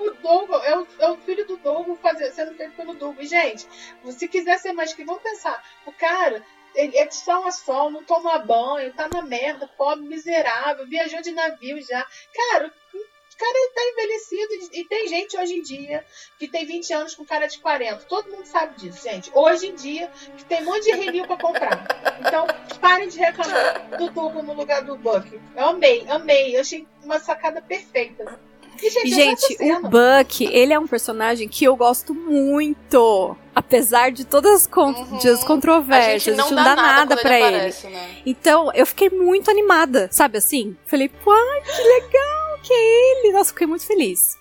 é 0.64 0.78
o, 0.78 0.86
é 0.98 1.10
o 1.10 1.16
filho 1.18 1.46
do 1.46 1.56
Douglas 1.58 1.98
fazer, 2.00 2.30
sendo 2.32 2.54
feito 2.54 2.72
pelo 2.74 2.94
Douglas. 2.94 3.28
Gente, 3.28 3.66
se 4.10 4.28
quiser 4.28 4.58
ser 4.58 4.72
mais 4.72 4.92
que 4.92 5.04
vamos 5.04 5.22
pensar, 5.22 5.62
o 5.86 5.92
cara, 5.92 6.42
ele 6.74 6.96
é 6.96 7.06
de 7.06 7.14
sol 7.14 7.46
a 7.46 7.50
sol, 7.50 7.90
não 7.90 8.02
toma 8.02 8.38
banho, 8.38 8.92
tá 8.94 9.08
na 9.12 9.22
merda, 9.22 9.68
pobre, 9.76 10.06
miserável, 10.06 10.86
viajou 10.86 11.20
de 11.22 11.32
navio 11.32 11.80
já. 11.82 12.06
Cara, 12.34 12.72
o 12.94 12.98
cara 13.38 13.70
tá 13.74 13.80
envelhecido 13.92 14.68
e, 14.72 14.84
tem 14.84 15.08
gente 15.08 15.38
hoje 15.38 15.54
em 15.54 15.62
dia 15.62 16.04
que 16.38 16.48
tem 16.48 16.66
20 16.66 16.92
anos 16.92 17.14
com 17.14 17.24
cara 17.24 17.46
de 17.46 17.58
40. 17.58 17.96
Todo 18.08 18.30
mundo 18.30 18.44
sabe 18.44 18.76
disso, 18.78 19.02
gente. 19.08 19.30
Hoje 19.34 19.68
em 19.68 19.74
dia, 19.74 20.10
que 20.36 20.44
tem 20.44 20.62
um 20.62 20.64
monte 20.66 20.84
de 20.84 20.92
renil 20.92 21.26
pra 21.26 21.36
comprar. 21.36 21.86
Então, 22.20 22.46
parem 22.80 23.08
de 23.08 23.18
reclamar 23.18 23.96
do 23.96 24.10
Douglas 24.10 24.44
no 24.44 24.54
lugar 24.54 24.82
do 24.82 24.96
Buck. 24.96 25.40
Eu 25.56 25.64
amei, 25.66 26.04
amei. 26.08 26.56
Eu 26.56 26.60
achei 26.60 26.86
uma 27.04 27.18
sacada 27.18 27.62
perfeita. 27.62 28.38
E, 28.80 28.90
gente, 28.90 29.10
gente, 29.10 29.56
o 29.72 29.88
Buck, 29.88 30.44
ele 30.44 30.72
é 30.72 30.78
um 30.78 30.86
personagem 30.86 31.48
que 31.48 31.64
eu 31.64 31.74
gosto 31.74 32.14
muito. 32.14 33.36
Apesar 33.54 34.12
de 34.12 34.24
todas 34.24 34.52
as, 34.52 34.66
con 34.68 34.90
Uhum. 34.92 35.16
as 35.16 35.42
A 35.42 35.46
controvérsias, 35.46 36.22
gente 36.22 36.36
não 36.36 36.44
a 36.44 36.48
gente 36.48 36.56
dá 36.56 36.64
não 36.64 36.76
dá 36.76 36.82
nada 36.82 37.16
quando 37.16 37.22
pra 37.22 37.40
ele. 37.40 37.56
aparece, 37.56 37.86
né? 37.88 38.22
Então, 38.24 38.70
eu 38.74 38.86
fiquei 38.86 39.10
muito 39.10 39.50
animada, 39.50 40.08
sabe 40.12 40.38
assim? 40.38 40.76
Falei, 40.86 41.10
ai, 41.26 41.62
que 41.62 41.82
legal 41.82 42.47
que 42.62 42.72
é 42.72 43.20
ele. 43.20 43.32
Nossa, 43.32 43.50
fiquei 43.50 43.66
muito 43.66 43.86
feliz. 43.86 44.36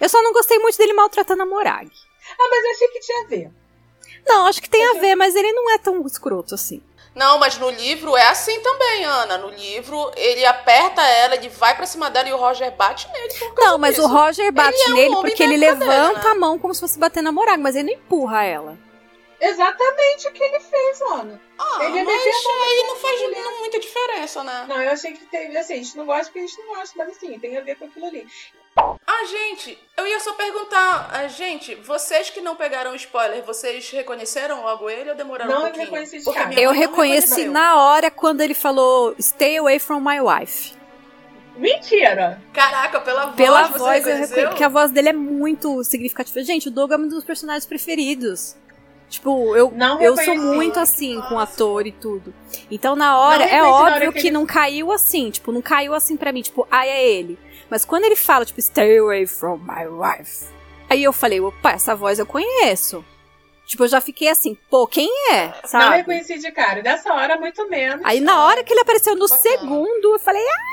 Eu 0.00 0.08
só 0.08 0.22
não 0.22 0.32
gostei 0.32 0.58
muito 0.58 0.78
dele 0.78 0.92
maltratando 0.92 1.42
a 1.42 1.46
Morag. 1.46 1.90
Ah, 2.38 2.48
mas 2.48 2.64
eu 2.64 2.70
achei 2.70 2.88
que 2.88 3.00
tinha 3.00 3.24
a 3.24 3.26
ver. 3.26 3.50
Não, 4.26 4.46
acho 4.46 4.62
que 4.62 4.70
tem 4.70 4.84
a 4.84 5.00
ver, 5.00 5.14
mas 5.16 5.34
ele 5.34 5.52
não 5.52 5.70
é 5.70 5.78
tão 5.78 6.06
escroto 6.06 6.54
assim. 6.54 6.82
Não, 7.14 7.38
mas 7.38 7.58
no 7.58 7.68
livro 7.68 8.16
é 8.16 8.26
assim 8.28 8.58
também, 8.60 9.04
Ana. 9.04 9.36
No 9.36 9.50
livro, 9.50 10.10
ele 10.16 10.46
aperta 10.46 11.02
ela, 11.02 11.34
ele 11.34 11.48
vai 11.50 11.76
pra 11.76 11.84
cima 11.84 12.08
dela 12.08 12.28
e 12.28 12.32
o 12.32 12.38
Roger 12.38 12.74
bate 12.74 13.06
nele. 13.12 13.52
Não, 13.56 13.76
mas 13.76 13.96
disso. 13.96 14.06
o 14.06 14.10
Roger 14.10 14.50
bate 14.50 14.80
Ele 14.80 14.82
é 14.82 14.88
um 14.88 14.94
nele 14.94 15.16
porque 15.16 15.42
ele 15.42 15.56
levanta 15.58 16.24
né? 16.24 16.30
a 16.30 16.34
mão 16.34 16.58
como 16.58 16.72
se 16.72 16.80
fosse 16.80 16.98
bater 16.98 17.22
na 17.22 17.30
Morag, 17.30 17.60
mas 17.60 17.76
ele 17.76 17.92
não 17.92 17.92
empurra 17.92 18.44
ela. 18.44 18.78
Exatamente 19.44 20.28
o 20.28 20.32
que 20.32 20.42
ele 20.42 20.60
fez, 20.60 21.00
Ana. 21.02 21.40
Ah, 21.58 21.84
ele 21.84 21.98
é 21.98 22.04
mas 22.04 22.22
aí 22.22 22.84
não 22.86 22.96
faz 22.96 23.20
mulher. 23.22 23.42
não- 23.42 23.58
muita 23.58 23.80
diferença, 23.80 24.44
né? 24.44 24.64
Não, 24.68 24.80
eu 24.80 24.90
achei 24.92 25.12
que 25.12 25.24
teve, 25.26 25.56
assim, 25.58 25.74
a 25.74 25.76
gente 25.76 25.96
não 25.96 26.06
gosta 26.06 26.24
porque 26.26 26.38
a 26.38 26.42
gente 26.46 26.58
não 26.60 26.74
gosta, 26.76 26.94
mas 26.96 27.08
assim, 27.16 27.38
tem 27.40 27.56
a 27.56 27.60
ver 27.60 27.74
com 27.76 27.86
aquilo 27.86 28.06
ali. 28.06 28.26
Ah, 28.76 29.24
gente, 29.26 29.76
eu 29.98 30.06
ia 30.06 30.18
só 30.20 30.32
perguntar, 30.32 31.10
ah, 31.12 31.26
gente, 31.28 31.74
vocês 31.74 32.30
que 32.30 32.40
não 32.40 32.56
pegaram 32.56 32.94
spoiler, 32.94 33.42
vocês 33.42 33.90
reconheceram 33.90 34.62
logo 34.62 34.88
ele 34.88 35.10
ou 35.10 35.16
demoraram 35.16 35.50
Não, 35.50 35.58
um 35.58 35.66
eu 35.66 35.72
pouquinho? 35.72 35.84
reconheci 35.86 36.18
de 36.20 36.32
cara. 36.32 36.54
Eu 36.60 36.70
reconheci 36.70 37.44
na 37.46 37.76
hora 37.82 38.10
quando 38.10 38.40
ele 38.40 38.54
falou 38.54 39.14
Stay 39.20 39.58
away 39.58 39.78
from 39.78 40.00
my 40.00 40.20
wife. 40.20 40.72
Mentira! 41.56 42.40
Caraca, 42.54 42.98
pela 43.00 43.26
voz 43.26 43.36
Pela 43.36 43.62
você 43.64 43.78
voz 43.78 43.82
eu 43.82 43.92
reconheceu? 44.12 44.14
reconheci, 44.16 44.48
porque 44.48 44.64
a 44.64 44.68
voz 44.68 44.90
dele 44.90 45.10
é 45.10 45.12
muito 45.12 45.84
significativa. 45.84 46.42
Gente, 46.42 46.68
o 46.68 46.70
Doug 46.70 46.92
é 46.92 46.96
um 46.96 47.08
dos 47.08 47.24
personagens 47.24 47.66
preferidos. 47.66 48.56
Tipo, 49.12 49.54
eu, 49.54 49.70
Não 49.76 50.00
eu 50.00 50.16
sou 50.16 50.34
muito 50.34 50.80
assim 50.80 51.20
com 51.28 51.38
ator 51.38 51.86
e 51.86 51.92
tudo. 51.92 52.32
Então, 52.70 52.96
na 52.96 53.18
hora, 53.18 53.44
Não 53.46 53.52
é 53.52 53.60
na 53.60 53.68
hora 53.68 53.94
óbvio 53.96 54.12
que 54.12 54.20
que 54.22 54.26
ele- 54.28 54.34
não 54.34 54.46
caiu 54.46 54.90
assim. 54.90 55.30
Tipo, 55.30 55.52
não 55.52 55.60
caiu 55.60 55.92
assim 55.92 56.16
pra 56.16 56.32
mim, 56.32 56.40
tipo, 56.40 56.66
ai, 56.70 56.88
é 56.88 57.10
ele. 57.10 57.38
Mas 57.68 57.84
quando 57.84 58.04
ele 58.04 58.16
fala, 58.16 58.46
tipo, 58.46 58.60
stay 58.62 58.96
away 58.98 59.26
from 59.26 59.58
my 59.58 59.86
wife. 59.86 60.46
Aí 60.88 61.04
eu 61.04 61.12
falei, 61.12 61.40
opa, 61.42 61.72
essa 61.72 61.94
voz 61.94 62.18
eu 62.18 62.24
conheço. 62.26 63.04
Tipo, 63.66 63.84
eu 63.84 63.88
já 63.88 64.00
fiquei 64.00 64.28
assim, 64.28 64.56
pô, 64.70 64.86
quem 64.86 65.08
é? 65.32 65.46
Não 65.46 65.54
Sabe? 65.68 65.96
reconheci 65.98 66.38
de 66.38 66.50
cara. 66.50 66.82
Dessa 66.82 67.12
hora, 67.12 67.36
muito 67.36 67.68
menos. 67.68 68.00
Aí 68.04 68.18
na 68.18 68.44
hora 68.46 68.64
que 68.64 68.72
ele 68.72 68.80
apareceu 68.80 69.14
no 69.14 69.28
Bacana. 69.28 69.40
segundo, 69.42 70.14
eu 70.14 70.18
falei, 70.18 70.42
ah! 70.42 70.72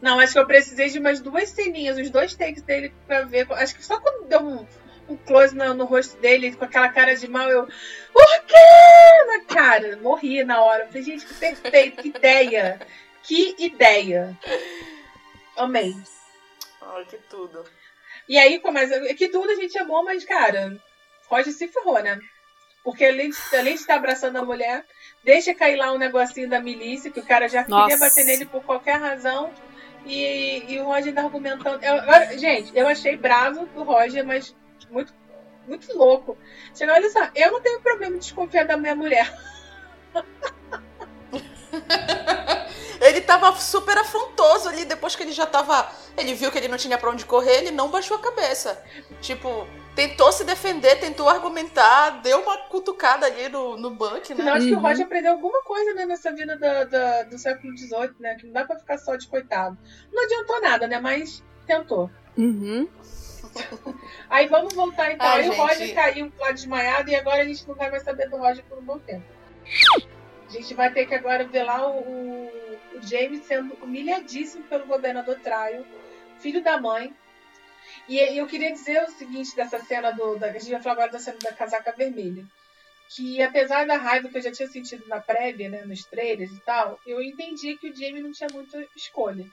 Não, 0.00 0.20
acho 0.20 0.32
que 0.32 0.38
eu 0.38 0.46
precisei 0.46 0.88
de 0.88 0.98
umas 0.98 1.20
duas 1.20 1.48
ceninhas, 1.50 1.98
os 1.98 2.10
dois 2.10 2.34
takes 2.34 2.62
dele 2.62 2.92
pra 3.06 3.22
ver. 3.22 3.46
Acho 3.52 3.74
que 3.74 3.84
só 3.84 4.00
quando 4.00 4.28
deu 4.28 4.40
um, 4.40 4.66
um 5.08 5.16
close 5.16 5.54
no, 5.54 5.74
no 5.74 5.84
rosto 5.84 6.16
dele, 6.20 6.54
com 6.54 6.64
aquela 6.64 6.88
cara 6.88 7.16
de 7.16 7.28
mal, 7.28 7.48
eu. 7.50 7.66
Por 8.12 8.44
quê? 8.46 9.26
Na 9.26 9.44
cara. 9.44 9.96
Morri 9.96 10.44
na 10.44 10.62
hora. 10.62 10.86
Falei, 10.86 11.02
gente, 11.02 11.26
que 11.26 11.34
perfeito, 11.34 12.02
que 12.02 12.08
ideia. 12.08 12.80
Que 13.22 13.56
ideia. 13.58 14.38
Amei. 15.56 15.94
Ai, 16.80 17.04
que 17.04 17.16
tudo. 17.28 17.64
E 18.28 18.38
aí, 18.38 18.60
mas, 18.72 18.90
que 19.16 19.28
tudo 19.28 19.50
a 19.50 19.54
gente 19.54 19.76
amou, 19.78 20.04
mas, 20.04 20.24
cara, 20.24 20.78
Roger 21.28 21.52
se 21.52 21.66
ferrou, 21.68 22.00
né? 22.02 22.18
Porque 22.84 23.04
além 23.04 23.30
de, 23.30 23.36
além 23.52 23.74
de 23.74 23.80
estar 23.80 23.96
abraçando 23.96 24.36
a 24.36 24.44
mulher, 24.44 24.84
deixa 25.24 25.54
cair 25.54 25.76
lá 25.76 25.92
um 25.92 25.98
negocinho 25.98 26.48
da 26.48 26.60
milícia, 26.60 27.10
que 27.10 27.20
o 27.20 27.26
cara 27.26 27.48
já 27.48 27.66
Nossa. 27.66 27.90
queria 27.90 27.98
bater 27.98 28.24
nele 28.24 28.46
por 28.46 28.62
qualquer 28.62 28.98
razão. 29.00 29.52
E, 30.06 30.64
e 30.72 30.80
o 30.80 30.84
Roger 30.84 31.08
ainda 31.08 31.22
argumentando. 31.22 31.84
Eu- 31.84 31.96
eu- 31.96 32.38
gente, 32.38 32.76
eu 32.76 32.86
achei 32.88 33.16
bravo 33.16 33.66
do 33.66 33.82
Roger, 33.82 34.24
mas 34.24 34.54
muito, 34.90 35.12
muito 35.66 35.96
louco. 35.96 36.36
Chega, 36.74 36.94
olha 36.94 37.10
só, 37.10 37.28
eu 37.34 37.52
não 37.52 37.60
tenho 37.60 37.80
problema 37.80 38.14
de 38.14 38.20
desconfiar 38.20 38.66
da 38.66 38.76
minha 38.76 38.94
mulher. 38.94 39.32
Ele 43.00 43.20
tava 43.20 43.54
super 43.56 43.96
afrontoso 43.96 44.68
ali, 44.68 44.84
depois 44.84 45.14
que 45.14 45.22
ele 45.22 45.32
já 45.32 45.46
tava. 45.46 45.90
Ele 46.16 46.34
viu 46.34 46.50
que 46.50 46.58
ele 46.58 46.68
não 46.68 46.76
tinha 46.76 46.98
pra 46.98 47.10
onde 47.10 47.24
correr, 47.24 47.58
ele 47.58 47.70
não 47.70 47.90
baixou 47.90 48.16
a 48.16 48.20
cabeça. 48.20 48.82
Tipo, 49.20 49.66
tentou 49.98 50.30
se 50.30 50.44
defender, 50.44 51.00
tentou 51.00 51.28
argumentar, 51.28 52.22
deu 52.22 52.40
uma 52.40 52.56
cutucada 52.68 53.26
ali 53.26 53.48
no, 53.48 53.76
no 53.76 53.90
Buck, 53.90 54.30
Eu 54.30 54.36
né? 54.36 54.52
acho 54.52 54.66
que 54.68 54.72
o 54.72 54.76
Uhum. 54.76 54.82
Roger 54.82 55.06
aprendeu 55.06 55.32
alguma 55.32 55.60
coisa 55.64 55.92
né, 55.92 56.06
nessa 56.06 56.30
vida 56.32 56.56
da- 56.56 56.84
da- 56.84 57.22
do 57.24 57.36
século 57.36 57.76
XVIII, 57.76 58.14
né? 58.20 58.36
Que 58.36 58.46
não 58.46 58.52
dá 58.52 58.64
pra 58.64 58.78
ficar 58.78 58.96
só 58.98 59.16
de 59.16 59.26
coitado. 59.26 59.76
Não 60.12 60.22
adiantou 60.22 60.60
nada, 60.62 60.86
né? 60.86 61.00
Mas 61.00 61.42
tentou. 61.66 62.08
Uhum. 62.36 62.88
Aí 64.30 64.46
vamos 64.46 64.72
voltar 64.72 65.10
então. 65.12 65.26
Ai, 65.26 65.40
Aí 65.42 65.48
o 65.48 65.52
gente. 65.52 65.60
Roger 65.60 65.94
caiu 65.96 66.32
lá 66.38 66.52
desmaiado 66.52 67.10
e 67.10 67.16
agora 67.16 67.42
a 67.42 67.44
gente 67.44 67.66
não 67.66 67.74
vai 67.74 67.90
mais 67.90 68.04
saber 68.04 68.30
do 68.30 68.36
Roger 68.36 68.64
por 68.66 68.78
um 68.78 68.82
bom 68.82 69.00
tempo. 69.00 69.24
A 70.46 70.50
gente 70.52 70.74
vai 70.74 70.92
ter 70.92 71.06
que 71.06 71.14
agora 71.16 71.44
ver 71.44 71.64
lá 71.64 71.84
o, 71.88 71.98
o, 71.98 72.50
o 72.94 73.02
James 73.02 73.44
sendo 73.46 73.74
humilhadíssimo 73.82 74.62
pelo 74.64 74.86
governador 74.86 75.40
Traio, 75.42 75.84
filho 76.38 76.62
da 76.62 76.80
mãe. 76.80 77.12
E, 78.08 78.16
e 78.16 78.38
eu 78.38 78.46
queria 78.46 78.72
dizer 78.72 79.02
o 79.04 79.10
seguinte 79.10 79.54
dessa 79.54 79.78
cena 79.84 80.10
do. 80.10 80.36
Da, 80.36 80.48
a 80.48 80.52
gente 80.52 80.70
vai 80.70 80.80
falar 80.80 80.94
agora 80.94 81.12
da 81.12 81.18
cena 81.18 81.38
da 81.42 81.52
casaca 81.52 81.92
vermelha. 81.92 82.44
Que 83.14 83.42
apesar 83.42 83.86
da 83.86 83.96
raiva 83.96 84.28
que 84.28 84.36
eu 84.36 84.42
já 84.42 84.52
tinha 84.52 84.68
sentido 84.68 85.06
na 85.08 85.20
prévia, 85.20 85.68
né, 85.68 85.84
nos 85.84 86.04
trailers 86.04 86.52
e 86.52 86.60
tal, 86.60 86.98
eu 87.06 87.22
entendi 87.22 87.76
que 87.76 87.88
o 87.88 87.96
Jamie 87.96 88.22
não 88.22 88.32
tinha 88.32 88.48
muita 88.52 88.84
escolha. 88.94 89.46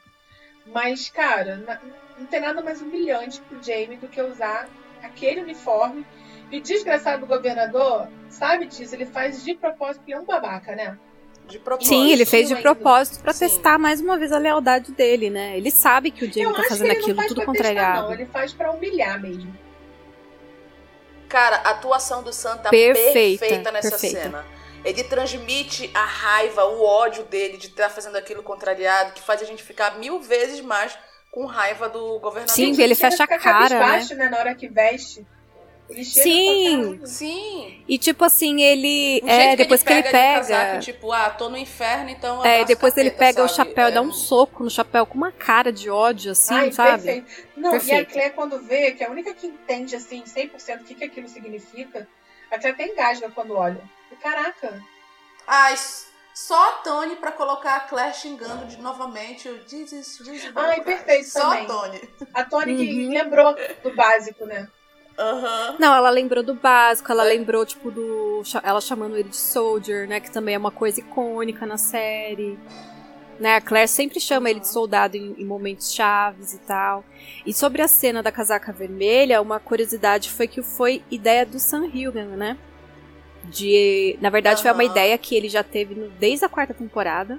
Mas, 0.66 1.08
cara, 1.08 1.56
na- 1.58 1.80
não 2.18 2.26
tem 2.26 2.40
nada 2.40 2.60
mais 2.62 2.80
humilhante 2.82 3.40
pro 3.42 3.62
Jamie 3.62 3.96
do 3.98 4.08
que 4.08 4.20
usar 4.20 4.68
aquele 5.02 5.40
uniforme. 5.40 6.04
E 6.50 6.58
o 6.58 6.62
desgraçado 6.62 7.20
do 7.20 7.26
governador 7.26 8.08
sabe 8.28 8.66
disso, 8.66 8.94
ele 8.94 9.06
faz 9.06 9.42
de 9.42 9.54
propósito, 9.54 10.00
porque 10.00 10.12
é 10.12 10.18
um 10.18 10.24
babaca, 10.24 10.74
né? 10.76 10.98
De 11.46 11.58
propósito. 11.60 11.88
Sim, 11.88 12.10
ele 12.10 12.24
fez 12.24 12.48
de 12.48 12.54
ainda. 12.54 12.62
propósito 12.62 13.22
pra 13.22 13.32
Sim. 13.32 13.46
testar 13.46 13.78
mais 13.78 14.00
uma 14.00 14.18
vez 14.18 14.32
a 14.32 14.38
lealdade 14.38 14.90
dele, 14.92 15.30
né? 15.30 15.56
Ele 15.56 15.70
sabe 15.70 16.10
que 16.10 16.24
o 16.24 16.32
Jamie 16.32 16.54
tá 16.56 16.64
fazendo 16.64 16.90
aquilo 16.90 17.14
faz 17.16 17.28
tudo 17.28 17.42
pra 17.42 17.52
testar, 17.52 17.64
contrariado. 17.68 18.02
não. 18.08 18.12
Ele 18.12 18.26
faz 18.26 18.52
pra 18.52 18.70
humilhar 18.72 19.20
mesmo. 19.20 19.56
Cara, 21.28 21.56
a 21.64 21.70
atuação 21.70 22.22
do 22.22 22.32
Sam 22.32 22.56
tá 22.58 22.70
Perfeita, 22.70 23.40
perfeita, 23.44 23.72
nessa 23.72 23.90
perfeita. 23.90 24.22
cena. 24.22 24.44
Ele 24.84 25.02
transmite 25.02 25.90
a 25.94 26.04
raiva, 26.04 26.64
o 26.64 26.84
ódio 26.84 27.24
dele 27.24 27.56
de 27.56 27.66
estar 27.66 27.88
fazendo 27.90 28.16
aquilo 28.16 28.42
contrariado, 28.42 29.12
que 29.12 29.20
faz 29.22 29.42
a 29.42 29.44
gente 29.44 29.62
ficar 29.62 29.98
mil 29.98 30.20
vezes 30.20 30.60
mais 30.60 30.96
com 31.32 31.44
raiva 31.44 31.88
do 31.88 32.18
governador. 32.20 32.54
Sim, 32.54 32.80
ele 32.80 32.94
fecha 32.94 33.24
a 33.24 33.26
cara, 33.26 33.40
cabisbaixo, 33.40 34.14
né? 34.14 34.28
Na 34.28 34.38
hora 34.38 34.54
que 34.54 34.68
veste. 34.68 35.26
Ele 35.88 36.04
chega 36.04 36.22
Sim. 36.24 37.00
Sim. 37.06 37.84
E 37.86 37.96
tipo 37.98 38.24
assim, 38.24 38.60
ele. 38.62 39.20
O 39.24 39.28
É, 39.28 39.40
jeito 39.42 39.58
depois 39.58 39.82
que 39.82 39.92
ele 39.92 40.02
de 40.02 40.10
pega. 40.10 40.40
casaco, 40.40 40.80
tipo, 40.80 41.12
ah, 41.12 41.30
tô 41.30 41.48
no 41.48 41.56
inferno, 41.56 42.10
então. 42.10 42.44
É, 42.44 42.64
depois 42.64 42.96
ele 42.96 43.10
capeta, 43.10 43.24
pega 43.34 43.44
o 43.44 43.48
sabe? 43.48 43.68
chapéu 43.70 43.86
e 43.86 43.90
É. 43.90 43.94
dá 43.94 44.00
um 44.02 44.12
soco 44.12 44.64
no 44.64 44.70
chapéu 44.70 45.06
com 45.06 45.14
uma 45.16 45.30
cara 45.30 45.70
de 45.72 45.88
ódio, 45.88 46.32
assim, 46.32 46.54
Ai, 46.54 46.72
sabe? 46.72 47.02
perfeito. 47.04 47.46
Não, 47.56 47.70
e 47.70 47.78
Perfeito. 47.78 48.10
a 48.10 48.12
Claire, 48.12 48.34
quando 48.34 48.58
vê, 48.62 48.92
que 48.92 49.04
é 49.04 49.06
a 49.06 49.10
única 49.10 49.32
que 49.32 49.46
entende, 49.46 49.94
assim, 49.96 50.22
100% 50.24 50.80
o 50.80 50.84
que, 50.84 50.94
que 50.96 51.04
aquilo 51.04 51.28
significa, 51.28 52.08
a 52.50 52.58
Claire 52.58 52.74
até 52.82 52.92
engasga 52.92 53.30
quando 53.30 53.54
olha. 53.54 53.80
Caraca. 54.20 54.82
Ai, 55.46 55.74
só 56.34 56.68
a 56.70 56.72
Tony 56.82 57.16
pra 57.16 57.30
colocar 57.32 57.76
a 57.76 57.80
Claire 57.80 58.12
xingando 58.14 58.66
de 58.66 58.76
novamente 58.78 59.48
o 59.48 59.60
Jesus, 59.68 60.18
Jesus. 60.22 60.52
Ai, 60.54 60.80
perfeito 60.82 61.28
Só 61.30 61.40
também. 61.40 61.64
a 61.64 61.66
Tony. 61.66 62.00
A 62.34 62.44
Tony 62.44 62.76
que 62.76 63.04
Uhum. 63.06 63.10
lembrou 63.10 63.54
do 63.82 63.94
básico, 63.94 64.44
né? 64.44 64.68
Aham. 65.18 65.76
Não, 65.78 65.94
ela 65.94 66.10
lembrou 66.10 66.42
do 66.42 66.54
básico, 66.54 67.10
ela 67.10 67.24
É. 67.26 67.28
lembrou, 67.36 67.64
tipo, 67.64 67.90
do. 67.90 68.42
Ela 68.62 68.80
chamando 68.80 69.16
ele 69.16 69.28
de 69.30 69.36
Soldier, 69.36 70.06
né? 70.06 70.20
Que 70.20 70.30
também 70.30 70.54
é 70.54 70.58
uma 70.58 70.70
coisa 70.70 71.00
icônica 71.00 71.64
na 71.66 71.78
série. 71.78 72.58
Né, 73.38 73.56
a 73.56 73.60
Claire 73.60 73.86
sempre 73.86 74.18
chama 74.18 74.48
ele 74.48 74.60
de 74.60 74.68
soldado 74.68 75.14
em, 75.14 75.34
em 75.38 75.44
momentos 75.44 75.92
chaves 75.92 76.54
e 76.54 76.58
tal. 76.60 77.04
E 77.44 77.52
sobre 77.52 77.82
a 77.82 77.88
cena 77.88 78.22
da 78.22 78.32
casaca 78.32 78.72
vermelha, 78.72 79.42
uma 79.42 79.60
curiosidade 79.60 80.30
foi 80.30 80.48
que 80.48 80.62
foi 80.62 81.02
ideia 81.10 81.44
do 81.44 81.58
Sam 81.58 81.84
Hilgen, 81.92 82.28
né? 82.28 82.56
De, 83.44 84.16
na 84.22 84.30
verdade, 84.30 84.62
foi 84.62 84.72
uma 84.72 84.84
ideia 84.84 85.16
que 85.18 85.34
ele 85.36 85.50
já 85.50 85.62
teve 85.62 85.94
no- 85.94 86.08
desde 86.12 86.46
a 86.46 86.48
quarta 86.48 86.72
temporada. 86.72 87.38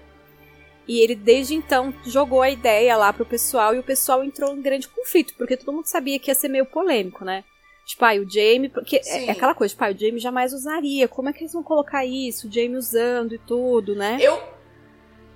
E 0.88 1.00
ele, 1.00 1.16
desde 1.16 1.56
então, 1.56 1.92
jogou 2.06 2.42
a 2.44 2.50
ideia 2.52 2.96
lá 2.96 3.12
pro 3.12 3.26
pessoal 3.26 3.74
e 3.76 3.80
o 3.80 3.84
pessoal 3.84 4.24
entrou 4.24 4.54
em 4.56 4.62
grande 4.62 4.88
conflito, 4.88 5.34
porque 5.36 5.58
todo 5.58 5.74
mundo 5.76 5.86
sabia 5.88 6.20
que 6.20 6.30
ia 6.30 6.36
ser 6.36 6.48
meio 6.48 6.66
polêmico, 6.66 7.26
né? 7.26 7.44
Tipo, 7.88 8.04
aí 8.04 8.20
o 8.20 8.30
Jamie. 8.30 8.68
Porque 8.68 8.98
é, 8.98 9.02
Sim. 9.04 9.28
é 9.30 9.32
aquela 9.32 9.56
coisa, 9.56 9.74
tipo, 9.74 9.84
ah, 9.86 9.90
o 9.90 9.98
Jamie 9.98 10.20
jamais 10.20 10.52
usaria. 10.52 11.08
Como 11.08 11.30
é 11.30 11.34
que 11.34 11.40
eles 11.40 11.54
vão 11.54 11.64
colocar 11.64 12.06
isso? 12.06 12.48
O 12.48 12.52
Jamie 12.52 12.76
usando 12.76 13.34
e 13.34 13.38
tudo, 13.40 13.96
né? 13.96 14.18
Eu, 14.20 14.44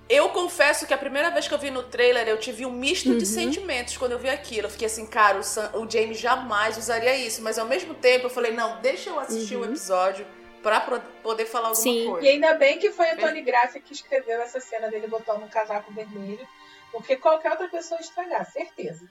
eu 0.09 0.27
confesso 0.29 0.85
que 0.85 0.93
a 0.93 0.97
primeira 0.97 1.29
vez 1.31 1.47
que 1.47 1.53
eu 1.53 1.57
vi 1.57 1.71
no 1.71 1.81
trailer, 1.83 2.27
eu 2.27 2.37
tive 2.37 2.65
um 2.65 2.71
misto 2.71 3.09
Uhum. 3.11 3.17
de 3.17 3.25
sentimentos 3.25 3.95
quando 3.95 4.11
eu 4.11 4.19
vi 4.19 4.29
aquilo. 4.29 4.67
Eu 4.67 4.69
fiquei 4.69 4.85
assim, 4.87 5.05
cara, 5.07 5.39
o, 5.39 5.43
Sam, 5.43 5.71
o 5.75 5.89
Jamie 5.89 6.13
jamais 6.13 6.77
usaria 6.77 7.15
isso. 7.15 7.41
Mas 7.41 7.57
ao 7.57 7.65
mesmo 7.65 7.93
tempo 7.95 8.25
eu 8.25 8.29
falei, 8.29 8.51
não, 8.51 8.81
deixa 8.81 9.09
eu 9.09 9.17
assistir 9.17 9.55
o 9.55 9.59
Uhum. 9.59 9.65
episódio 9.67 10.27
pra 10.61 10.81
poder 11.23 11.45
falar 11.45 11.69
alguma 11.69 11.81
Sim. 11.83 12.05
coisa. 12.09 12.27
E 12.27 12.29
ainda 12.31 12.53
bem 12.55 12.77
que 12.77 12.91
foi 12.91 13.09
a 13.11 13.15
Tony 13.15 13.41
Graça 13.41 13.79
que 13.79 13.93
escreveu 13.93 14.41
essa 14.41 14.59
cena 14.59 14.89
dele 14.89 15.07
botando 15.07 15.41
um 15.43 15.47
casaco 15.47 15.91
vermelho. 15.93 16.45
Porque 16.91 17.15
qualquer 17.15 17.51
outra 17.51 17.69
pessoa 17.69 17.97
ia 17.97 18.03
estragar, 18.03 18.45
certeza. 18.51 19.09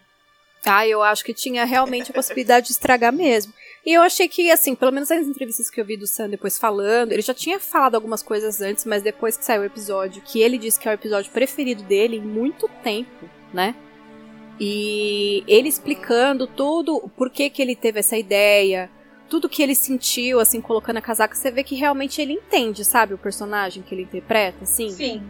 Ah, 0.65 0.87
eu 0.87 1.03
acho 1.03 1.25
que 1.25 1.33
tinha 1.33 1.65
realmente 1.65 2.11
a 2.11 2.15
possibilidade 2.15 2.67
de 2.67 2.73
estragar 2.73 3.13
mesmo. 3.13 3.53
E 3.85 3.95
eu 3.95 4.03
achei 4.03 4.29
que, 4.29 4.51
assim, 4.51 4.75
pelo 4.75 4.93
menos 4.93 5.09
nas 5.09 5.27
entrevistas 5.27 5.71
que 5.71 5.81
eu 5.81 5.85
vi 5.85 5.97
do 5.97 6.07
Sam 6.07 6.29
depois 6.29 6.59
falando, 6.59 7.13
ele 7.13 7.23
já 7.23 7.33
tinha 7.33 7.59
falado 7.59 7.95
algumas 7.95 8.23
coisas 8.23 8.61
antes, 8.61 8.85
mas 8.85 9.03
depois 9.03 9.37
que 9.39 9.45
saiu 9.45 9.63
o 9.63 9.65
episódio, 9.65 10.23
que 10.23 10.41
ele 10.41 10.59
disse 10.59 10.79
que 10.79 10.87
é 10.87 10.93
o 10.93 10.95
episódio 10.95 11.33
preferido 11.33 11.83
dele 11.85 12.17
em 12.17 12.21
muito 12.21 12.69
tempo, 12.83 13.29
né? 13.55 13.75
E 14.61 15.43
ele 15.47 15.69
explicando 15.69 16.47
tudo, 16.47 16.95
o 16.97 17.09
porquê 17.09 17.49
que 17.49 17.63
ele 17.63 17.75
teve 17.75 18.01
essa 18.01 18.19
ideia, 18.19 18.91
tudo 19.31 19.49
que 19.49 19.63
ele 19.63 19.75
sentiu, 19.75 20.39
assim, 20.39 20.61
colocando 20.61 20.99
a 20.99 21.03
casaca, 21.03 21.35
você 21.35 21.51
vê 21.51 21.65
que 21.65 21.75
realmente 21.75 22.21
ele 22.21 22.35
entende, 22.35 22.85
sabe, 22.85 23.15
o 23.15 23.19
personagem 23.19 23.83
que 23.83 23.95
ele 23.95 24.03
interpreta, 24.03 24.65
assim. 24.65 24.91
Sim. 24.91 25.23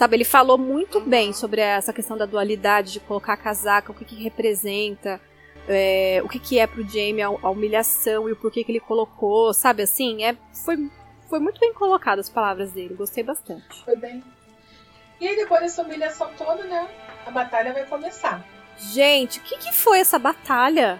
Sabe, 0.00 0.16
ele 0.16 0.24
falou 0.24 0.56
muito 0.56 0.96
Uhum. 0.96 1.04
bem 1.10 1.30
sobre 1.34 1.60
essa 1.60 1.92
questão 1.92 2.16
da 2.16 2.24
dualidade, 2.24 2.92
de 2.94 3.00
colocar 3.00 3.34
a 3.34 3.36
casaca, 3.36 3.92
o 3.92 3.94
que, 3.94 4.06
que 4.06 4.14
representa, 4.14 5.20
é, 5.68 6.22
o 6.24 6.28
que, 6.30 6.38
que 6.38 6.58
é 6.58 6.66
pro 6.66 6.82
Jamie 6.88 7.20
a, 7.20 7.26
a 7.26 7.50
humilhação 7.50 8.26
e 8.26 8.32
o 8.32 8.36
porquê 8.36 8.64
que 8.64 8.72
ele 8.72 8.80
colocou, 8.80 9.52
sabe 9.52 9.82
assim? 9.82 10.24
É, 10.24 10.34
foi, 10.64 10.90
foi 11.28 11.38
muito 11.38 11.60
bem 11.60 11.74
colocado 11.74 12.18
as 12.18 12.30
palavras 12.30 12.72
dele, 12.72 12.94
gostei 12.94 13.22
bastante. 13.22 13.84
Foi 13.84 13.94
bem. 13.94 14.24
E 15.20 15.28
aí, 15.28 15.36
depois 15.36 15.60
dessa 15.60 15.82
humilhação 15.82 16.30
toda, 16.32 16.64
né? 16.64 16.88
A 17.26 17.30
batalha 17.30 17.74
vai 17.74 17.84
começar. 17.84 18.42
Gente, 18.78 19.38
o 19.38 19.42
que, 19.42 19.58
que 19.58 19.70
foi 19.74 20.00
essa 20.00 20.18
batalha? 20.18 20.98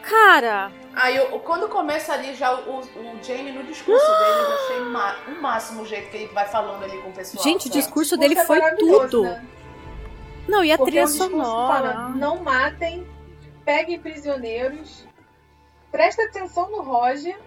Cara, 0.00 0.72
Aí 0.94 1.16
eu, 1.16 1.38
quando 1.40 1.68
começa 1.68 2.12
ali 2.12 2.34
já 2.34 2.52
o, 2.54 2.80
o 2.80 3.18
Jamie 3.22 3.52
no 3.52 3.64
discurso 3.64 4.04
dele, 4.06 4.40
eu 4.40 4.54
achei 4.54 4.80
ma- 4.80 5.16
o 5.28 5.40
máximo 5.40 5.82
o 5.82 5.86
jeito 5.86 6.10
que 6.10 6.16
ele 6.18 6.26
vai 6.34 6.46
falando 6.46 6.82
ali 6.84 6.98
com 7.00 7.08
o 7.08 7.12
pessoal. 7.12 7.42
gente, 7.42 7.60
o 7.60 7.62
sabe? 7.68 7.74
discurso 7.76 8.16
dele 8.16 8.36
foi 8.44 8.60
tudo. 8.76 9.22
né? 9.22 9.46
Não, 10.46 10.62
e 10.64 10.70
a 10.72 10.76
Porque 10.76 10.98
é 10.98 11.04
trilha 11.04 11.04
um 11.04 11.18
sonora. 11.18 11.72
fala, 11.92 12.08
não 12.10 12.42
matem, 12.42 13.06
peguem 13.64 13.98
prisioneiros, 14.00 15.06
presta 15.90 16.24
atenção 16.24 16.70
no 16.70 16.82
Roger. 16.82 17.38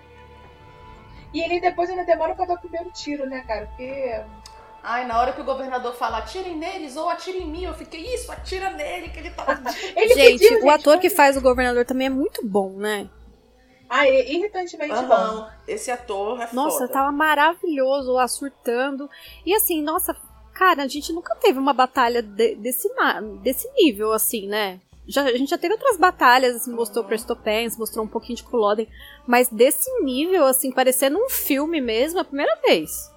E 1.34 1.42
ele 1.42 1.60
depois 1.60 1.90
ainda 1.90 2.06
demora 2.06 2.34
pra 2.34 2.46
dar 2.46 2.54
o 2.56 2.60
primeiro 2.60 2.90
tiro, 2.92 3.26
né, 3.30 3.44
cara? 3.46 3.66
Porque. 3.68 4.22
Ai, 4.82 5.06
na 5.06 5.20
hora 5.20 5.34
que 5.34 5.42
o 5.42 5.44
governador 5.44 5.94
fala 5.96 6.20
atirem 6.20 6.56
neles 6.56 6.96
ou 6.96 7.10
atirem 7.10 7.42
em 7.42 7.52
mim, 7.52 7.64
eu 7.66 7.74
fiquei, 7.74 8.02
isso, 8.14 8.32
atira 8.32 8.70
nele, 8.70 9.10
que 9.10 9.20
ele 9.20 9.32
tá. 9.32 9.60
Ele 9.96 10.14
Gente, 10.14 10.40
pediu, 10.48 10.64
o 10.64 10.70
ator 10.70 11.00
que 11.00 11.10
faz 11.10 11.36
o 11.36 11.42
governador 11.42 11.84
também 11.86 12.08
é 12.08 12.10
muito 12.10 12.46
bom, 12.48 12.70
né? 12.78 13.10
Ah, 13.90 14.08
é 14.08 14.32
irritantemente 14.32 14.94
bom. 14.94 15.14
Aham, 15.14 15.52
esse 15.68 15.92
ator 15.92 16.42
é 16.42 16.50
Nossa, 16.54 16.80
foda. 16.88 16.94
tava 16.94 17.12
maravilhoso 17.12 18.12
lá 18.14 18.28
surtando. 18.28 19.10
E 19.46 19.54
assim, 19.54 19.82
nossa, 19.82 20.16
cara, 20.54 20.84
a 20.84 20.88
gente 20.88 21.14
nunca 21.14 21.36
teve 21.36 21.60
uma 21.60 21.74
batalha 21.74 22.22
de- 22.22 22.56
desse, 22.56 22.90
desse 23.42 23.70
nível, 23.76 24.12
assim, 24.12 24.48
né? 24.48 24.80
Já, 25.08 25.22
a 25.24 25.38
gente 25.38 25.50
já 25.50 25.58
teve 25.58 25.76
outras 25.76 25.98
batalhas, 25.98 26.56
assim, 26.56 26.72
mostrou 26.74 27.04
Uhum. 27.04 27.10
Prestopens, 27.10 27.78
mostrou 27.78 28.04
um 28.04 28.08
pouquinho 28.08 28.38
de 28.38 28.44
Culloden, 28.44 28.88
mas 29.28 29.50
desse 29.50 29.88
nível, 30.02 30.46
assim, 30.46 30.72
parecendo 30.72 31.20
um 31.20 31.30
filme 31.30 31.80
mesmo, 31.80 32.18
é 32.18 32.22
a 32.22 32.26
primeira 32.26 32.56
vez. 32.66 33.12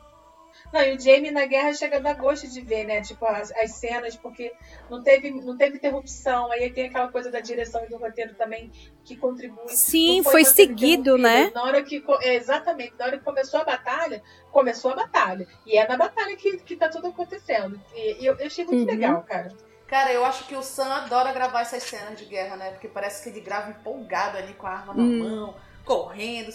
Não, 0.72 0.82
e 0.82 0.96
o 0.96 1.00
Jamie 1.00 1.30
na 1.30 1.46
guerra 1.46 1.72
chega 1.72 1.96
a 1.96 2.00
dar 2.00 2.14
gosto 2.14 2.46
de 2.46 2.60
ver, 2.60 2.84
né? 2.84 3.00
Tipo, 3.00 3.24
as, 3.24 3.50
as 3.52 3.72
cenas, 3.72 4.16
porque 4.16 4.52
não 4.90 5.02
teve, 5.02 5.30
não 5.30 5.56
teve 5.56 5.76
interrupção. 5.76 6.52
Aí 6.52 6.70
tem 6.70 6.88
aquela 6.88 7.08
coisa 7.10 7.30
da 7.30 7.40
direção 7.40 7.82
e 7.84 7.88
do 7.88 7.96
roteiro 7.96 8.34
também 8.34 8.70
que 9.04 9.16
contribui. 9.16 9.68
Sim, 9.68 10.22
foi 10.22 10.42
roteiro 10.44 10.54
seguido, 10.54 11.16
interrompido. 11.16 11.18
né? 11.18 11.50
Na 11.54 11.62
hora 11.64 11.82
que. 11.82 12.04
é, 12.22 12.34
exatamente, 12.34 12.92
na 12.98 13.06
hora 13.06 13.18
que 13.18 13.24
começou 13.24 13.60
a 13.60 13.64
batalha, 13.64 14.22
começou 14.52 14.90
a 14.90 14.96
batalha. 14.96 15.46
E 15.64 15.78
é 15.78 15.88
na 15.88 15.96
batalha 15.96 16.36
que, 16.36 16.58
que 16.58 16.76
tá 16.76 16.88
tudo 16.88 17.06
acontecendo. 17.08 17.80
E, 17.94 18.22
e 18.22 18.26
eu, 18.26 18.36
eu 18.38 18.46
achei 18.46 18.64
muito 18.64 18.80
Uhum. 18.80 18.86
legal, 18.86 19.22
cara. 19.22 19.48
Cara, 19.86 20.12
eu 20.12 20.22
acho 20.22 20.46
que 20.46 20.54
o 20.54 20.62
Sam 20.62 20.92
adora 20.92 21.32
gravar 21.32 21.62
essas 21.62 21.82
cenas 21.82 22.18
de 22.18 22.26
guerra, 22.26 22.56
né? 22.58 22.72
Porque 22.72 22.88
parece 22.88 23.22
que 23.22 23.30
ele 23.30 23.40
grava 23.40 23.70
empolgado 23.70 24.36
ali 24.36 24.52
com 24.52 24.66
a 24.66 24.70
arma 24.70 24.92
na 24.92 25.02
Hum. 25.02 25.18
mão, 25.18 25.54
correndo, 25.82 26.50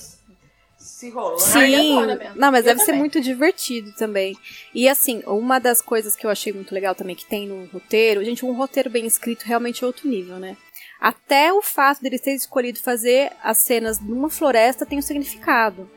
se- 0.84 1.10
rolando. 1.10 1.40
Sim, 1.40 2.06
mesmo. 2.06 2.36
não, 2.36 2.52
mas 2.52 2.60
Eu 2.66 2.72
deve 2.72 2.80
ser 2.82 2.86
também. 2.88 3.00
muito 3.00 3.20
divertido 3.22 3.92
também. 3.94 4.38
E 4.74 4.88
assim, 4.88 5.22
uma 5.26 5.60
das 5.60 5.82
coisas 5.82 6.16
que 6.16 6.26
eu 6.26 6.30
achei 6.30 6.52
muito 6.54 6.74
legal 6.74 6.94
também 6.94 7.16
que 7.16 7.26
tem 7.26 7.48
no 7.48 7.66
roteiro, 7.66 8.24
gente, 8.24 8.46
um 8.46 8.54
roteiro 8.54 8.90
bem 8.90 9.06
escrito 9.06 9.44
realmente 9.46 9.84
é 9.84 9.88
outro 9.88 10.08
nível, 10.08 10.38
né? 10.38 10.56
Até 11.00 11.52
o 11.52 11.62
fato 11.62 12.02
deles 12.02 12.22
terem 12.22 12.38
escolhido 12.38 12.80
fazer 12.80 13.32
as 13.44 13.58
cenas 13.58 14.00
numa 14.00 14.30
floresta 14.30 14.86
tem 14.86 14.98
um 15.00 15.02
significado. 15.02 15.90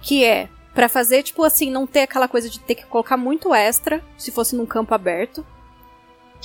Que 0.00 0.24
é 0.24 0.48
pra 0.74 0.88
fazer, 0.88 1.22
tipo 1.22 1.42
assim, 1.44 1.70
não 1.70 1.86
ter 1.86 2.00
aquela 2.02 2.26
coisa 2.28 2.48
de 2.48 2.58
ter 2.60 2.74
que 2.76 2.86
colocar 2.86 3.16
muito 3.16 3.54
extra, 3.54 4.02
se 4.16 4.30
fosse 4.30 4.54
num 4.56 4.66
campo 4.66 4.94
aberto. 4.94 5.44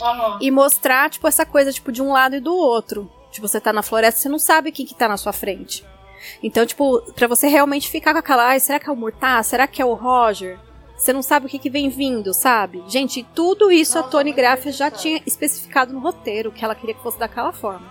Aham. 0.01 0.37
E 0.41 0.51
mostrar, 0.51 1.09
tipo, 1.09 1.27
essa 1.27 1.45
coisa, 1.45 1.71
tipo, 1.71 1.91
de 1.91 2.01
um 2.01 2.11
lado 2.11 2.35
e 2.35 2.39
do 2.39 2.55
outro. 2.55 3.11
Tipo, 3.31 3.47
você 3.47 3.59
tá 3.59 3.71
na 3.73 3.81
floresta, 3.83 4.19
você 4.19 4.29
não 4.29 4.39
sabe 4.39 4.71
quem 4.71 4.85
que 4.85 4.93
tá 4.95 5.07
na 5.07 5.17
sua 5.17 5.33
frente. 5.33 5.83
Então, 6.41 6.65
tipo, 6.65 7.01
pra 7.13 7.27
você 7.27 7.47
realmente 7.47 7.89
ficar 7.89 8.13
com 8.13 8.19
aquela, 8.19 8.47
ai, 8.47 8.59
será 8.59 8.79
que 8.79 8.89
é 8.89 8.91
o 8.91 8.95
Murtar? 8.95 9.43
Será 9.43 9.67
que 9.67 9.81
é 9.81 9.85
o 9.85 9.93
Roger? 9.93 10.59
Você 10.97 11.13
não 11.13 11.21
sabe 11.21 11.45
o 11.45 11.49
que, 11.49 11.59
que 11.59 11.69
vem 11.69 11.89
vindo, 11.89 12.33
sabe? 12.33 12.83
Gente, 12.87 13.23
tudo 13.35 13.71
isso 13.71 13.97
a 13.97 14.01
Nossa, 14.01 14.11
Tony 14.11 14.31
muito 14.31 14.37
Graff 14.37 14.71
já 14.71 14.89
tinha 14.89 15.21
especificado 15.27 15.93
no 15.93 15.99
roteiro, 15.99 16.51
que 16.51 16.65
ela 16.65 16.73
queria 16.73 16.95
que 16.95 17.03
fosse 17.03 17.19
daquela 17.19 17.53
forma. 17.53 17.87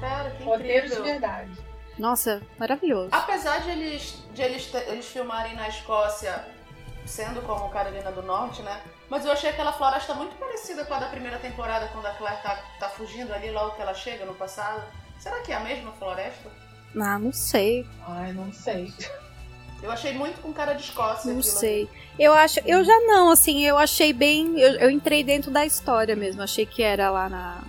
Cara, 0.00 0.30
que 0.30 0.42
Roteiro 0.42 0.88
de 0.88 1.02
verdade. 1.02 1.52
Nossa, 1.96 2.42
maravilhoso. 2.58 3.10
Apesar 3.12 3.58
de 3.58 3.70
eles, 3.70 4.18
de 4.32 4.42
eles, 4.42 4.74
eles 4.88 5.06
filmarem 5.06 5.54
na 5.54 5.68
Escócia, 5.68 6.44
sendo 7.06 7.40
como 7.42 7.70
Carolina 7.70 8.10
do 8.10 8.22
Norte, 8.22 8.60
né? 8.62 8.80
Mas 9.08 9.24
eu 9.24 9.30
achei 9.30 9.50
aquela 9.50 9.72
floresta 9.72 10.14
muito 10.14 10.34
parecida 10.36 10.84
com 10.84 10.94
a 10.94 10.98
da 10.98 11.06
primeira 11.06 11.38
temporada, 11.38 11.88
quando 11.92 12.06
a 12.06 12.14
Claire 12.14 12.42
tá, 12.42 12.58
tá 12.80 12.88
fugindo 12.88 13.32
ali 13.32 13.52
logo 13.52 13.76
que 13.76 13.82
ela 13.82 13.94
chega 13.94 14.24
no 14.24 14.34
passado. 14.34 14.82
Será 15.20 15.40
que 15.40 15.52
é 15.52 15.54
a 15.54 15.60
mesma 15.60 15.92
floresta? 15.92 16.50
Ah, 17.00 17.18
não 17.18 17.32
sei, 17.32 17.86
Ai, 18.06 18.32
não 18.32 18.52
sei. 18.52 18.92
Eu 19.82 19.90
achei 19.90 20.14
muito 20.14 20.40
com 20.40 20.52
cara 20.52 20.72
de 20.74 20.82
Escócia 20.82 21.30
não 21.32 21.42
sei. 21.42 21.88
Eu 22.18 22.32
acho, 22.32 22.60
eu 22.64 22.82
já 22.84 23.00
não, 23.00 23.30
assim, 23.30 23.64
eu 23.66 23.76
achei 23.76 24.12
bem, 24.12 24.58
eu, 24.58 24.74
eu 24.76 24.90
entrei 24.90 25.22
dentro 25.22 25.50
da 25.50 25.66
história 25.66 26.14
mesmo, 26.16 26.40
achei 26.42 26.64
que 26.64 26.82
era 26.82 27.10
lá 27.10 27.28
na, 27.28 27.62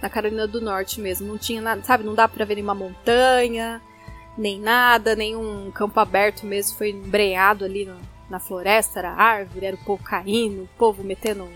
na 0.00 0.08
Carolina 0.08 0.46
do 0.46 0.60
Norte 0.60 1.00
mesmo, 1.00 1.26
não 1.26 1.36
tinha 1.36 1.60
nada, 1.60 1.82
sabe, 1.82 2.04
não 2.04 2.14
dá 2.14 2.26
pra 2.28 2.44
ver 2.44 2.54
nenhuma 2.54 2.74
montanha, 2.74 3.82
nem 4.36 4.58
nada, 4.58 5.14
nenhum 5.16 5.70
campo 5.72 5.98
aberto 6.00 6.46
mesmo, 6.46 6.78
foi 6.78 6.90
embreado 6.90 7.64
ali 7.64 7.84
no- 7.84 8.00
na 8.30 8.38
floresta, 8.38 9.00
era 9.00 9.10
árvore, 9.12 9.66
era 9.66 9.76
o 9.76 9.84
povo 9.84 10.02
caindo, 10.04 10.62
o 10.62 10.68
povo 10.78 11.02
metendo, 11.02 11.48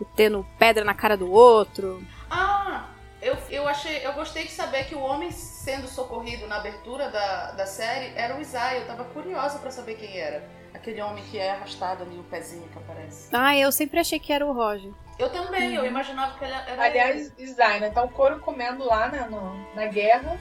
metendo 0.00 0.44
pedra 0.58 0.84
na 0.84 0.94
cara 0.94 1.16
do 1.16 1.30
outro. 1.30 2.02
Ah, 2.30 2.88
eu, 3.22 3.36
eu 3.50 3.68
achei, 3.68 4.04
eu 4.04 4.12
gostei 4.12 4.44
de 4.44 4.50
saber 4.50 4.84
que 4.84 4.94
o 4.94 5.00
homem 5.00 5.30
sendo 5.68 5.86
socorrido 5.86 6.46
na 6.46 6.56
abertura 6.56 7.10
da, 7.10 7.50
da 7.52 7.66
série 7.66 8.10
era 8.16 8.34
o 8.34 8.40
Isaiah. 8.40 8.78
Eu 8.80 8.86
tava 8.86 9.04
curiosa 9.04 9.58
pra 9.58 9.70
saber 9.70 9.96
quem 9.96 10.16
era. 10.18 10.42
Aquele 10.72 11.02
homem 11.02 11.22
que 11.24 11.38
é 11.38 11.50
arrastado 11.50 12.04
ali, 12.04 12.18
o 12.18 12.22
pezinho 12.24 12.66
que 12.68 12.78
aparece. 12.78 13.28
Ah, 13.34 13.54
eu 13.54 13.70
sempre 13.70 14.00
achei 14.00 14.18
que 14.18 14.32
era 14.32 14.46
o 14.46 14.52
Roger. 14.52 14.90
Eu 15.18 15.28
também, 15.30 15.74
eu 15.74 15.84
imaginava 15.84 16.38
que 16.38 16.44
ele 16.44 16.54
era 16.54 16.82
Aliás, 16.82 17.32
Isai, 17.38 17.80
né? 17.80 17.90
Tá 17.90 18.02
o 18.02 18.08
couro 18.08 18.38
comendo 18.40 18.82
lá 18.84 19.08
né, 19.08 19.26
no- 19.30 19.74
na 19.74 19.86
guerra. 19.86 20.38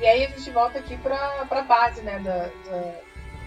E 0.00 0.06
aí 0.06 0.24
a 0.24 0.28
gente 0.30 0.50
volta 0.50 0.78
aqui 0.80 0.96
pra, 0.96 1.46
pra 1.46 1.62
base, 1.62 2.00
né? 2.02 2.18
Da, 2.18 2.46
da, 2.68 2.94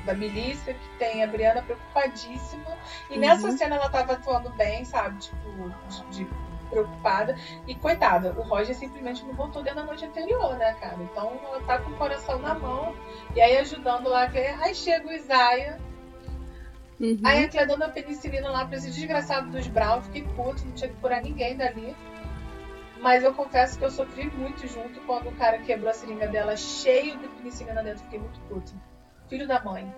da 0.06 0.14
milícia, 0.14 0.74
que 0.74 0.90
tem 1.00 1.22
a 1.24 1.28
Briana 1.28 1.62
preocupadíssima. 1.62 2.78
E 3.10 3.16
Uhum. 3.16 3.20
nessa 3.20 3.52
cena 3.58 3.76
ela 3.76 3.90
tava 3.90 4.14
atuando 4.14 4.50
bem, 4.52 4.86
sabe? 4.86 5.18
Tipo, 5.20 5.74
de, 6.10 6.24
de 6.26 6.30
preocupada. 6.70 7.36
E 7.68 7.76
coitada, 7.76 8.34
o 8.38 8.42
Roger 8.44 8.76
simplesmente 8.76 9.26
não 9.26 9.34
voltou 9.34 9.64
dentro 9.64 9.80
da 9.80 9.86
noite 9.86 10.06
anterior, 10.06 10.56
né, 10.58 10.74
cara? 10.80 10.98
Então 11.02 11.40
ela 11.44 11.62
tá 11.64 11.80
com 11.80 11.92
o 11.92 11.98
coração 11.98 12.40
na 12.40 12.54
mão. 12.54 12.96
E 13.36 13.42
aí 13.42 13.58
ajudando 13.58 14.08
lá 14.08 14.24
a 14.24 14.28
ver. 14.28 14.56
Aí 14.62 14.74
chega 14.74 15.08
o 15.08 15.12
Isaiah. 15.12 15.78
Uhum. 17.00 17.20
Aí 17.24 17.46
a 17.46 17.50
Clé 17.50 17.66
dando 17.66 17.84
a 17.84 17.90
penicilina 17.90 18.50
lá 18.50 18.66
pra 18.66 18.78
esse 18.78 18.92
desgraçado 18.92 19.50
dos 19.50 19.68
Brown, 19.68 20.02
fiquei 20.02 20.24
puto, 20.36 20.66
não 20.66 20.74
tinha 20.74 20.90
que 20.90 20.98
curar 20.98 21.22
ninguém 21.22 21.56
dali. 21.56 21.96
Mas 23.00 23.24
eu 23.24 23.34
confesso 23.34 23.80
que 23.80 23.86
eu 23.86 23.90
sofri 23.90 24.30
muito 24.32 24.68
junto 24.68 25.00
quando 25.02 25.30
o 25.30 25.36
cara 25.38 25.60
quebrou 25.60 25.90
a 25.90 25.94
seringa 25.94 26.28
dela 26.28 26.58
cheio 26.58 27.18
de 27.18 27.28
penicilina 27.30 27.82
dentro, 27.82 28.04
fiquei 28.04 28.20
muito 28.20 28.40
puto. 28.42 28.74
Filho 29.30 29.48
da 29.48 29.64
mãe. 29.64 29.90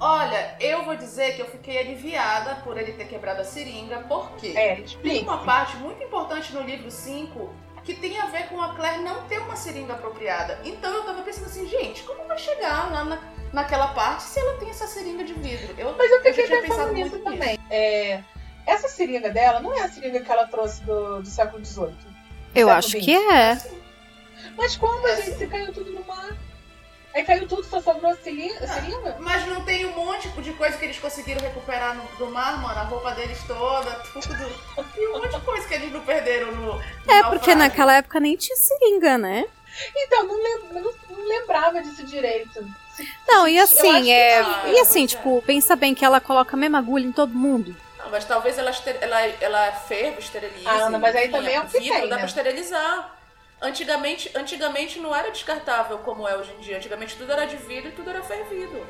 Olha, 0.00 0.56
eu 0.60 0.84
vou 0.84 0.96
dizer 0.96 1.34
que 1.34 1.42
eu 1.42 1.46
fiquei 1.46 1.78
aliviada 1.78 2.56
por 2.62 2.76
ele 2.78 2.92
ter 2.92 3.06
quebrado 3.06 3.40
a 3.40 3.44
seringa, 3.44 3.98
porque 4.08 4.48
É, 4.56 4.76
tem 5.02 5.22
uma 5.22 5.38
parte 5.38 5.76
muito 5.76 6.02
importante 6.02 6.54
no 6.54 6.62
livro 6.62 6.90
5 6.90 7.52
que 7.84 7.94
tem 7.94 8.18
a 8.20 8.26
ver 8.26 8.48
com 8.48 8.60
a 8.60 8.74
Claire 8.74 9.02
não 9.02 9.22
ter 9.22 9.38
uma 9.38 9.56
seringa 9.56 9.94
apropriada. 9.94 10.60
Então 10.62 10.92
eu 10.92 11.04
tava 11.04 11.22
pensando 11.22 11.46
assim, 11.46 11.66
gente, 11.66 12.02
como 12.02 12.22
vai 12.28 12.36
chegar 12.38 12.92
lá 12.92 13.02
na, 13.02 13.18
naquela 13.52 13.88
parte 13.88 14.24
se 14.24 14.38
ela 14.38 14.58
tem 14.58 14.68
essa 14.68 14.86
seringa 14.86 15.24
de 15.24 15.32
vidro? 15.32 15.74
Eu, 15.78 15.94
Mas 15.96 16.10
eu 16.10 16.22
já 16.22 16.24
fiquei 16.32 16.46
tinha 16.46 16.60
pensando 16.60 16.76
pensado 16.76 16.92
nisso 16.92 17.18
também. 17.20 17.58
É, 17.70 18.22
essa 18.66 18.88
seringa 18.88 19.30
dela 19.30 19.60
não 19.60 19.72
é 19.72 19.80
a 19.80 19.88
seringa 19.88 20.20
que 20.20 20.30
ela 20.30 20.46
trouxe 20.46 20.82
do, 20.84 21.22
do 21.22 21.28
século 21.28 21.64
XVIII. 21.64 21.88
Eu 22.54 22.68
século 22.68 22.70
acho 22.70 22.98
que 23.00 23.16
é. 23.16 23.50
Assim, 23.52 23.82
Mas 24.56 24.76
como, 24.76 25.06
É, 25.08 25.16
gente? 25.16 25.30
sim. 25.30 25.38
Se 25.38 25.46
caiu 25.46 25.72
tudo 25.72 25.90
no 25.90 26.04
mar. 26.04 26.36
Aí 27.14 27.24
caiu 27.24 27.48
tudo, 27.48 27.64
só 27.64 27.80
sobrou 27.80 28.12
a 28.12 28.16
seringa? 28.16 29.16
Mas 29.18 29.46
não 29.46 29.64
tem 29.64 29.86
um 29.86 29.92
monte 29.94 30.28
de 30.28 30.52
coisa 30.52 30.76
que 30.76 30.84
eles 30.84 30.98
conseguiram 30.98 31.40
recuperar 31.40 31.94
no, 31.96 32.04
do 32.16 32.30
mar, 32.30 32.60
mano. 32.60 32.78
A 32.78 32.82
roupa 32.84 33.12
deles 33.12 33.38
toda, 33.46 33.90
tudo. 34.12 34.88
E 34.96 35.08
um 35.08 35.12
monte 35.18 35.34
de 35.34 35.40
coisa 35.40 35.66
que 35.66 35.74
eles 35.74 35.92
não 35.92 36.00
perderam 36.02 36.52
no. 36.52 36.74
no 36.76 36.82
É, 37.12 37.22
porque 37.24 37.54
naquela 37.54 37.94
época 37.94 38.20
nem 38.20 38.36
tinha 38.36 38.56
seringa, 38.56 39.16
né? 39.18 39.44
Então, 39.96 40.24
não, 40.24 40.36
lem- 40.36 40.82
não- 40.82 40.94
não 41.16 41.28
lembrava 41.28 41.82
disso 41.82 42.04
direito. 42.04 42.64
Não, 43.26 43.46
e 43.48 43.58
assim, 43.58 44.02
que 44.02 44.10
é. 44.10 44.44
sim, 44.44 44.50
E 44.74 44.80
assim, 44.80 45.04
é. 45.04 45.06
tipo, 45.06 45.42
pensa 45.46 45.76
bem 45.76 45.94
que 45.94 46.04
ela 46.04 46.20
coloca 46.20 46.56
a 46.56 46.58
mesma 46.58 46.78
agulha 46.78 47.04
em 47.06 47.12
todo 47.12 47.32
mundo. 47.32 47.74
Não, 47.98 48.10
mas 48.10 48.24
talvez 48.24 48.58
ela, 48.58 48.72
ela, 49.00 49.20
ela 49.40 49.72
ferva, 49.72 50.18
esterilize. 50.18 50.66
Ah, 50.66 50.86
Ana, 50.86 50.98
mas 50.98 51.14
aí 51.14 51.28
também 51.28 51.54
é 51.54 51.60
o 51.60 51.66
que 51.66 51.78
vidro, 51.78 51.94
tem, 51.94 52.08
dá 52.08 52.16
né? 52.16 52.18
pra 52.22 52.26
esterilizar. 52.26 53.17
Antigamente, 53.60 54.30
antigamente 54.36 55.00
não 55.00 55.14
era 55.14 55.30
descartável 55.30 55.98
como 55.98 56.26
é 56.28 56.36
hoje 56.36 56.52
em 56.54 56.60
dia. 56.60 56.76
Antigamente 56.76 57.16
tudo 57.16 57.32
era 57.32 57.44
de 57.46 57.56
vidro 57.56 57.88
e 57.88 57.92
tudo 57.92 58.10
era 58.10 58.22
fervido. 58.22 58.86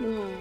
Hum. 0.00 0.36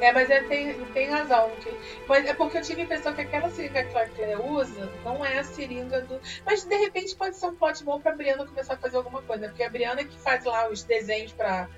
É, 0.00 0.12
mas 0.12 0.28
é, 0.30 0.42
tem, 0.42 0.74
tem 0.86 1.08
razão. 1.08 1.50
que- 1.60 1.72
mas 2.08 2.24
é 2.26 2.34
porque 2.34 2.58
eu 2.58 2.62
tive 2.62 2.80
a 2.80 2.84
impressão 2.84 3.14
que 3.14 3.20
aquela 3.20 3.48
seringa 3.50 3.84
que 3.84 3.96
a 3.96 4.08
Claire 4.08 4.36
usa 4.42 4.90
não 5.04 5.24
é 5.24 5.38
a 5.38 5.44
seringa 5.44 6.00
do. 6.02 6.20
Mas 6.44 6.64
de 6.64 6.74
repente 6.76 7.14
pode 7.14 7.36
ser 7.36 7.46
um 7.46 7.54
plot 7.54 7.84
bom 7.84 8.00
pra 8.00 8.12
Briana 8.14 8.44
começar 8.44 8.74
a 8.74 8.78
fazer 8.78 8.96
alguma 8.96 9.22
coisa. 9.22 9.48
Porque 9.48 9.62
a 9.62 9.70
Briana 9.70 10.04
que 10.04 10.18
faz 10.18 10.44
lá 10.44 10.68
os 10.68 10.82
desenhos 10.82 11.32
pra, 11.32 11.68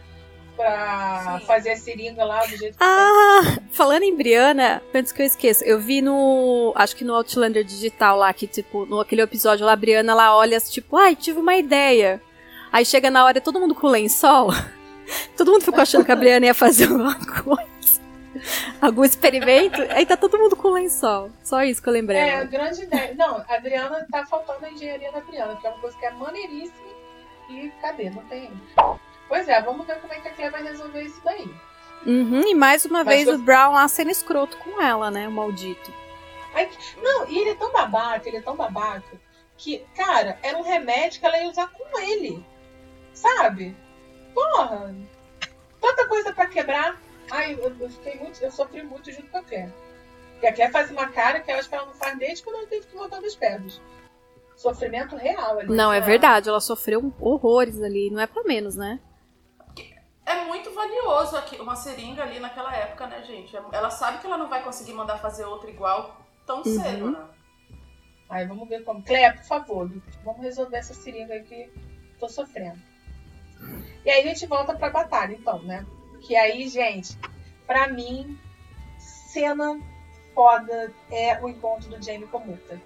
pra 0.57 1.39
Sim. 1.41 1.47
fazer 1.47 1.71
a 1.71 1.77
seringa 1.77 2.25
lá 2.25 2.41
do 2.45 2.57
jeito 2.57 2.77
que 2.77 2.85
Ah, 2.85 3.59
falando 3.73 4.03
em 4.03 4.15
Briana, 4.17 4.83
antes 4.95 5.13
que 5.13 5.23
eu 5.23 5.27
esqueça, 5.27 5.65
eu 5.65 5.79
vi 5.79 6.01
no. 6.01 6.73
Acho 6.75 6.97
que 6.97 7.05
no 7.05 7.15
Outlander 7.15 7.65
Digital 7.65 8.17
lá, 8.17 8.33
que, 8.33 8.47
tipo, 8.47 8.87
no 8.87 9.01
aquele 9.01 9.23
episódio 9.23 9.67
lá, 9.67 9.73
a 9.73 9.77
Briana 9.77 10.13
ela 10.13 10.37
olha, 10.37 10.61
tipo, 10.61 10.97
ai, 10.97 11.15
tive 11.17 11.41
uma 11.41 11.57
ideia. 11.57 12.21
Aí 12.73 12.85
chega 12.85 13.11
na 13.11 13.25
hora, 13.25 13.41
todo 13.41 13.61
mundo 13.61 13.75
com 13.75 13.89
lençol. 13.89 14.49
Todo 15.37 15.53
mundo 15.53 15.63
ficou 15.63 15.83
achando 15.83 16.03
que 16.03 16.11
a 16.11 16.17
Briana 16.17 16.47
ia 16.47 16.55
fazer 16.55 16.85
alguma 16.85 17.15
coisa. 17.15 18.01
Algum 18.81 19.05
experimento. 19.05 19.81
Aí 19.91 20.07
tá 20.07 20.17
todo 20.17 20.39
mundo 20.39 20.57
com 20.57 20.71
lençol. 20.71 21.31
Só 21.43 21.63
isso 21.63 21.83
que 21.83 21.89
eu 21.89 21.93
lembrei. 21.93 22.19
É, 22.21 22.37
a 22.37 22.45
grande 22.45 22.83
ideia. 22.83 23.15
Não, 23.15 23.37
a 23.37 23.55
Adriana 23.55 24.07
tá 24.11 24.25
faltando 24.27 24.65
a 24.65 24.71
engenharia 24.71 25.13
da 25.13 25.19
Adriana, 25.19 25.57
que 25.57 25.67
é 25.67 25.71
uma 25.71 25.79
coisa 25.79 25.97
que 25.99 26.07
é 26.07 26.11
maneiríssima. 26.11 26.89
E 27.51 27.71
cadê? 27.81 28.11
Não 28.11 28.23
tem. 28.25 28.51
Pois 29.35 29.49
é, 29.49 29.61
vamos 29.61 29.85
ver 29.85 29.99
como 30.01 30.13
é 30.13 30.21
que 30.21 30.29
a 30.29 30.31
Claire 30.33 30.53
vai 30.53 30.63
resolver 30.63 31.03
isso 31.03 31.21
daí. 31.25 31.53
Uhum, 32.07 32.47
e 32.47 32.55
mais 32.55 32.85
uma 32.85 33.03
Mas 33.03 33.15
vez 33.17 33.25
você- 33.27 33.35
o 33.35 33.39
Brown 33.39 33.73
lá 33.73 33.89
sendo 33.89 34.13
escroto 34.13 34.57
com 34.59 34.81
ela, 34.81 35.11
né? 35.11 35.27
O 35.27 35.33
maldito. 35.33 35.93
Aí, 36.55 36.71
não, 37.03 37.27
e 37.29 37.39
ele 37.39 37.51
é 37.51 37.55
tão 37.57 37.73
babaca, 37.73 38.29
ele 38.29 38.37
é 38.37 38.41
tão 38.41 38.55
babaca, 38.55 39.21
que, 39.59 39.85
cara, 39.97 40.39
era 40.41 40.57
um 40.57 40.63
remédio 40.63 41.19
que 41.19 41.27
ela 41.27 41.37
ia 41.37 41.49
usar 41.49 41.67
com 41.67 41.99
ele. 41.99 42.47
Sabe? 43.13 43.77
Porra! 44.33 44.95
Tanta 45.81 46.07
coisa 46.07 46.33
pra 46.33 46.47
quebrar. 46.47 46.97
Ai, 47.29 47.55
eu, 47.55 47.75
eu 47.81 47.91
fiquei 47.91 48.15
muito. 48.15 48.41
Eu 48.41 48.53
sofri 48.53 48.85
muito 48.85 49.11
junto 49.11 49.27
com 49.33 49.39
a 49.39 49.43
Claire. 49.43 49.73
Porque 50.35 50.47
a 50.47 50.53
Claire 50.55 50.73
faz 50.73 50.93
uma 50.93 51.09
cara 51.09 51.41
que 51.41 51.51
eu 51.51 51.57
acho 51.57 51.69
que 51.69 51.75
ela 51.75 51.87
não 51.87 51.95
faz 51.95 52.17
desde 52.17 52.45
quando 52.45 52.59
ela 52.59 52.69
teve 52.69 52.87
que 52.87 52.95
voltar 52.97 53.21
dos 53.21 53.35
pedras. 53.35 53.81
Sofrimento 54.55 55.17
real 55.17 55.59
ali. 55.59 55.75
Não, 55.75 55.93
é 55.93 56.01
verdade, 56.01 56.49
ela 56.49 56.61
sofreu 56.61 57.13
horrores 57.19 57.83
ali, 57.83 58.11
não 58.11 58.21
é 58.21 58.29
pra 58.29 58.45
menos, 58.45 58.77
né? 58.77 59.01
É 60.27 60.45
muito 60.47 60.73
valioso 60.75 61.37
aqui, 61.37 61.57
uma 61.61 61.77
seringa 61.77 62.23
ali 62.23 62.39
naquela 62.41 62.75
época, 62.75 63.07
né, 63.07 63.23
gente? 63.25 63.55
Ela 63.73 63.91
sabe 63.91 64.19
que 64.19 64.27
ela 64.27 64.39
não 64.39 64.49
vai 64.49 64.63
conseguir 64.63 64.93
mandar 64.95 65.19
fazer 65.19 65.45
outra 65.45 65.69
igual 65.71 66.17
tão 66.47 66.59
Uhum. 66.59 66.65
cedo, 66.83 67.11
né? 67.11 67.25
Aí 68.31 68.47
vamos 68.47 68.67
ver 68.69 68.83
como. 68.85 69.03
Cleia, 69.03 69.35
por 69.35 69.45
favor, 69.45 69.91
vamos 70.25 70.41
resolver 70.41 70.79
essa 70.79 70.95
seringa 70.95 71.35
aí 71.35 71.43
que 71.43 71.71
tô 72.19 72.27
sofrendo. 72.29 72.81
E 74.05 74.11
aí 74.11 74.21
a 74.23 74.27
gente 74.29 74.47
volta 74.47 74.75
pra 74.75 74.89
batalha, 74.91 75.35
então, 75.35 75.63
né? 75.63 75.85
Que 76.23 76.35
aí, 76.37 76.69
gente, 76.69 77.19
pra 77.67 77.87
mim, 77.89 78.39
cena 78.99 79.79
foda 80.35 80.93
é 81.11 81.39
o 81.43 81.49
encontro 81.49 81.91
do 81.91 82.03
Jamie 82.03 82.27
com 82.27 82.39
o 82.39 82.47
Murta. 82.47 82.81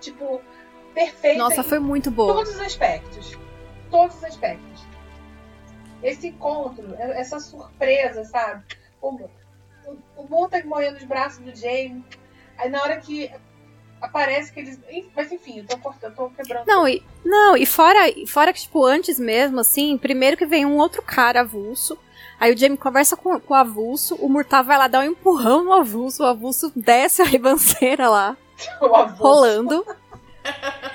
Tipo, 0.00 0.40
perfeito 0.94 1.38
Nossa, 1.38 1.60
em 1.60 1.64
foi 1.64 1.78
muito 1.78 2.10
boa. 2.10 2.32
todos 2.34 2.54
os 2.54 2.60
aspectos. 2.60 3.38
Todos 3.90 4.16
os 4.16 4.24
aspectos. 4.24 4.84
Esse 6.02 6.28
encontro, 6.28 6.94
essa 6.98 7.38
surpresa, 7.38 8.24
sabe? 8.24 8.64
O, 9.00 9.28
o, 9.86 9.98
o 10.16 10.28
Murta 10.28 10.62
morrendo 10.64 10.94
nos 10.94 11.04
braços 11.04 11.38
do 11.38 11.54
Jamie. 11.54 12.04
Aí 12.58 12.68
na 12.68 12.82
hora 12.82 12.96
que 12.98 13.30
aparece 14.02 14.52
que 14.52 14.60
eles. 14.60 14.80
Mas 15.14 15.30
enfim, 15.30 15.60
eu 15.60 15.66
tô 15.66 15.78
cortando, 15.78 16.14
tô 16.14 16.30
quebrando. 16.30 16.66
Não, 16.66 16.86
e, 16.86 17.02
não, 17.24 17.56
e 17.56 17.64
fora, 17.64 18.00
fora 18.26 18.52
que, 18.52 18.60
tipo, 18.60 18.84
antes 18.84 19.18
mesmo, 19.18 19.60
assim, 19.60 19.96
primeiro 19.96 20.36
que 20.36 20.44
vem 20.44 20.66
um 20.66 20.76
outro 20.76 21.02
cara 21.02 21.40
avulso. 21.40 21.96
Aí 22.38 22.52
o 22.52 22.58
Jamie 22.58 22.76
conversa 22.76 23.16
com, 23.16 23.38
com 23.38 23.54
o 23.54 23.56
avulso, 23.56 24.16
o 24.16 24.28
Murtaugh 24.28 24.66
vai 24.66 24.76
lá 24.76 24.88
dar 24.88 25.00
um 25.00 25.12
empurrão 25.12 25.62
no 25.62 25.72
avulso, 25.72 26.24
o 26.24 26.26
avulso 26.26 26.72
desce 26.74 27.22
a 27.22 27.24
ribanceira 27.24 28.08
lá, 28.08 28.36
rolando. 29.16 29.86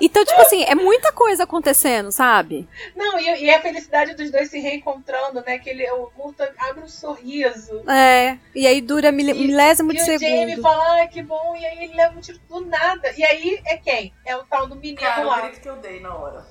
Então, 0.00 0.24
tipo 0.24 0.40
assim, 0.40 0.62
é 0.64 0.74
muita 0.74 1.12
coisa 1.12 1.44
acontecendo, 1.44 2.10
sabe? 2.12 2.68
Não, 2.94 3.18
e, 3.18 3.44
e 3.44 3.50
a 3.50 3.60
felicidade 3.60 4.14
dos 4.14 4.30
dois 4.30 4.48
se 4.50 4.58
reencontrando, 4.60 5.42
né? 5.44 5.58
Que 5.58 5.70
ele, 5.70 5.90
o 5.90 6.10
Murta 6.16 6.52
abre 6.58 6.84
um 6.84 6.88
sorriso. 6.88 7.82
É, 7.90 8.38
e 8.54 8.66
aí 8.66 8.80
dura 8.80 9.10
mil, 9.10 9.28
E- 9.28 9.34
milésimo 9.34 9.92
E 9.92 9.96
de 9.96 10.02
o 10.02 10.04
Jamie 10.06 10.18
segundo. 10.50 10.62
fala, 10.62 10.92
ai, 10.94 11.08
que 11.08 11.22
bom, 11.22 11.56
e 11.56 11.66
aí 11.66 11.84
ele 11.84 11.94
leva 11.94 12.16
um 12.16 12.20
tiro 12.20 12.38
do 12.48 12.60
nada. 12.66 13.12
E 13.16 13.24
aí 13.24 13.60
é 13.66 13.76
quem? 13.76 14.12
É 14.24 14.36
o 14.36 14.44
tal 14.44 14.66
do 14.66 14.76
menino 14.76 14.98
Cara, 15.00 15.24
lá. 15.24 15.38
o 15.38 15.42
grito 15.42 15.60
que 15.60 15.68
eu 15.68 15.76
dei 15.76 16.00
na 16.00 16.14
hora. 16.14 16.46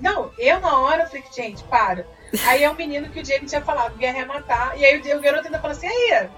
Não, 0.00 0.30
eu 0.38 0.60
na 0.60 0.78
hora 0.78 1.02
eu 1.04 1.06
falei, 1.06 1.24
gente, 1.34 1.62
para. 1.64 2.06
Aí 2.46 2.64
é 2.64 2.70
o 2.70 2.74
menino 2.74 3.08
que 3.10 3.20
o 3.20 3.24
Jamie 3.24 3.46
tinha 3.46 3.60
falado, 3.62 3.96
guerra 3.96 4.18
é 4.18 4.24
matar. 4.24 4.78
E 4.78 4.84
aí 4.84 5.00
o, 5.00 5.16
o 5.16 5.20
garoto 5.20 5.46
ainda 5.46 5.60
fala 5.60 5.72
assim, 5.72 5.86
aí, 5.86 6.28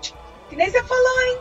que 0.49 0.55
nem 0.57 0.69
você 0.71 0.83
falou, 0.83 1.21
hein? 1.23 1.39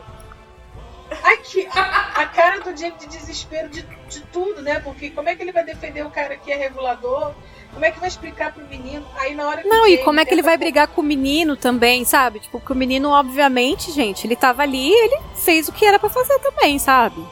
Aqui, 1.24 1.68
a, 1.72 2.22
a 2.22 2.26
cara 2.28 2.60
do 2.62 2.76
Jamie 2.76 2.98
de 2.98 3.08
desespero 3.08 3.70
de, 3.70 3.84
de 4.10 4.22
tudo, 4.32 4.62
né? 4.62 4.80
Porque 4.80 5.10
como 5.12 5.30
é 5.30 5.36
que 5.36 5.42
ele 5.44 5.52
vai 5.52 5.64
defender 5.64 6.04
o 6.06 6.10
cara 6.10 6.36
que 6.36 6.52
é 6.52 6.56
regulador? 6.56 7.34
Como 7.74 7.86
é 7.86 7.92
que 7.92 8.00
vai 8.00 8.08
explicar 8.10 8.54
pro 8.54 8.66
menino? 8.68 9.06
Aí 9.18 9.36
na 9.36 9.48
hora 9.48 9.62
que 9.62 9.68
Não, 9.68 9.86
e 9.86 9.98
como 10.00 10.20
é 10.20 10.26
que 10.26 10.34
ele 10.34 10.42
vai 10.42 10.58
brigar 10.58 10.88
com 10.88 11.02
o 11.02 11.04
menino 11.04 11.56
também, 11.56 12.06
sabe? 12.06 12.40
Tipo, 12.40 12.60
que 12.60 12.72
o 12.72 12.76
menino, 12.76 13.10
obviamente, 13.10 13.92
gente, 13.92 14.26
ele 14.26 14.36
tava 14.36 14.64
ali 14.64 14.90
e 14.90 14.94
ele 15.06 15.20
fez 15.36 15.68
o 15.68 15.72
que 15.74 15.86
era 15.86 16.00
pra 16.00 16.10
fazer 16.10 16.40
também, 16.40 16.80
sabe? 16.80 17.24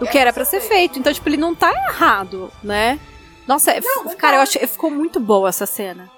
O 0.00 0.06
que 0.06 0.18
era 0.18 0.32
pra 0.32 0.44
ser 0.44 0.60
feito. 0.60 0.98
Então, 0.98 1.12
tipo, 1.12 1.28
ele 1.28 1.36
não 1.36 1.54
tá 1.54 1.70
errado, 1.70 2.50
né? 2.62 2.98
Nossa, 3.46 3.70
é- 3.70 3.80
Não, 3.80 4.04
não 4.04 4.16
cara, 4.16 4.32
tá. 4.32 4.38
eu 4.38 4.42
achei, 4.42 4.66
ficou 4.66 4.90
muito 4.90 5.20
boa 5.20 5.48
essa 5.48 5.66
cena. 5.66 6.10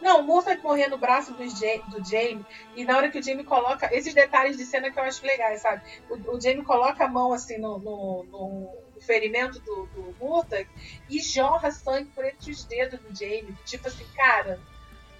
Não, 0.00 0.20
o 0.20 0.22
Moffat 0.22 0.62
morrer 0.62 0.88
no 0.88 0.96
braço 0.98 1.32
do, 1.34 1.38
do 1.44 2.04
Jamie, 2.08 2.44
e 2.74 2.84
na 2.84 2.96
hora 2.96 3.10
que 3.10 3.18
o 3.18 3.22
Jamie 3.22 3.44
coloca. 3.44 3.94
Esses 3.94 4.14
detalhes 4.14 4.56
de 4.56 4.64
cena 4.64 4.90
que 4.90 4.98
eu 4.98 5.02
acho 5.04 5.24
legais, 5.26 5.60
sabe? 5.60 5.82
O, 6.08 6.36
o 6.36 6.40
Jamie 6.40 6.64
coloca 6.64 7.04
a 7.04 7.08
mão 7.08 7.32
assim 7.32 7.58
no, 7.58 7.78
no, 7.78 8.24
no- 8.24 8.90
ferimento 9.00 9.58
do, 9.60 9.86
do 9.86 10.14
Murtagh 10.20 10.66
e 11.08 11.20
jorra 11.22 11.70
sangue 11.70 12.10
por 12.14 12.22
entre 12.24 12.50
os 12.50 12.64
dedos 12.64 13.00
do 13.00 13.08
Jamie. 13.18 13.56
Tipo 13.64 13.88
assim, 13.88 14.04
cara, 14.14 14.60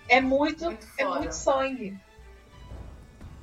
é 0.09 0.21
muito, 0.21 0.65
Muito 0.67 0.87
é 0.99 1.03
foda. 1.05 1.19
muito 1.19 1.33
sangue. 1.33 1.99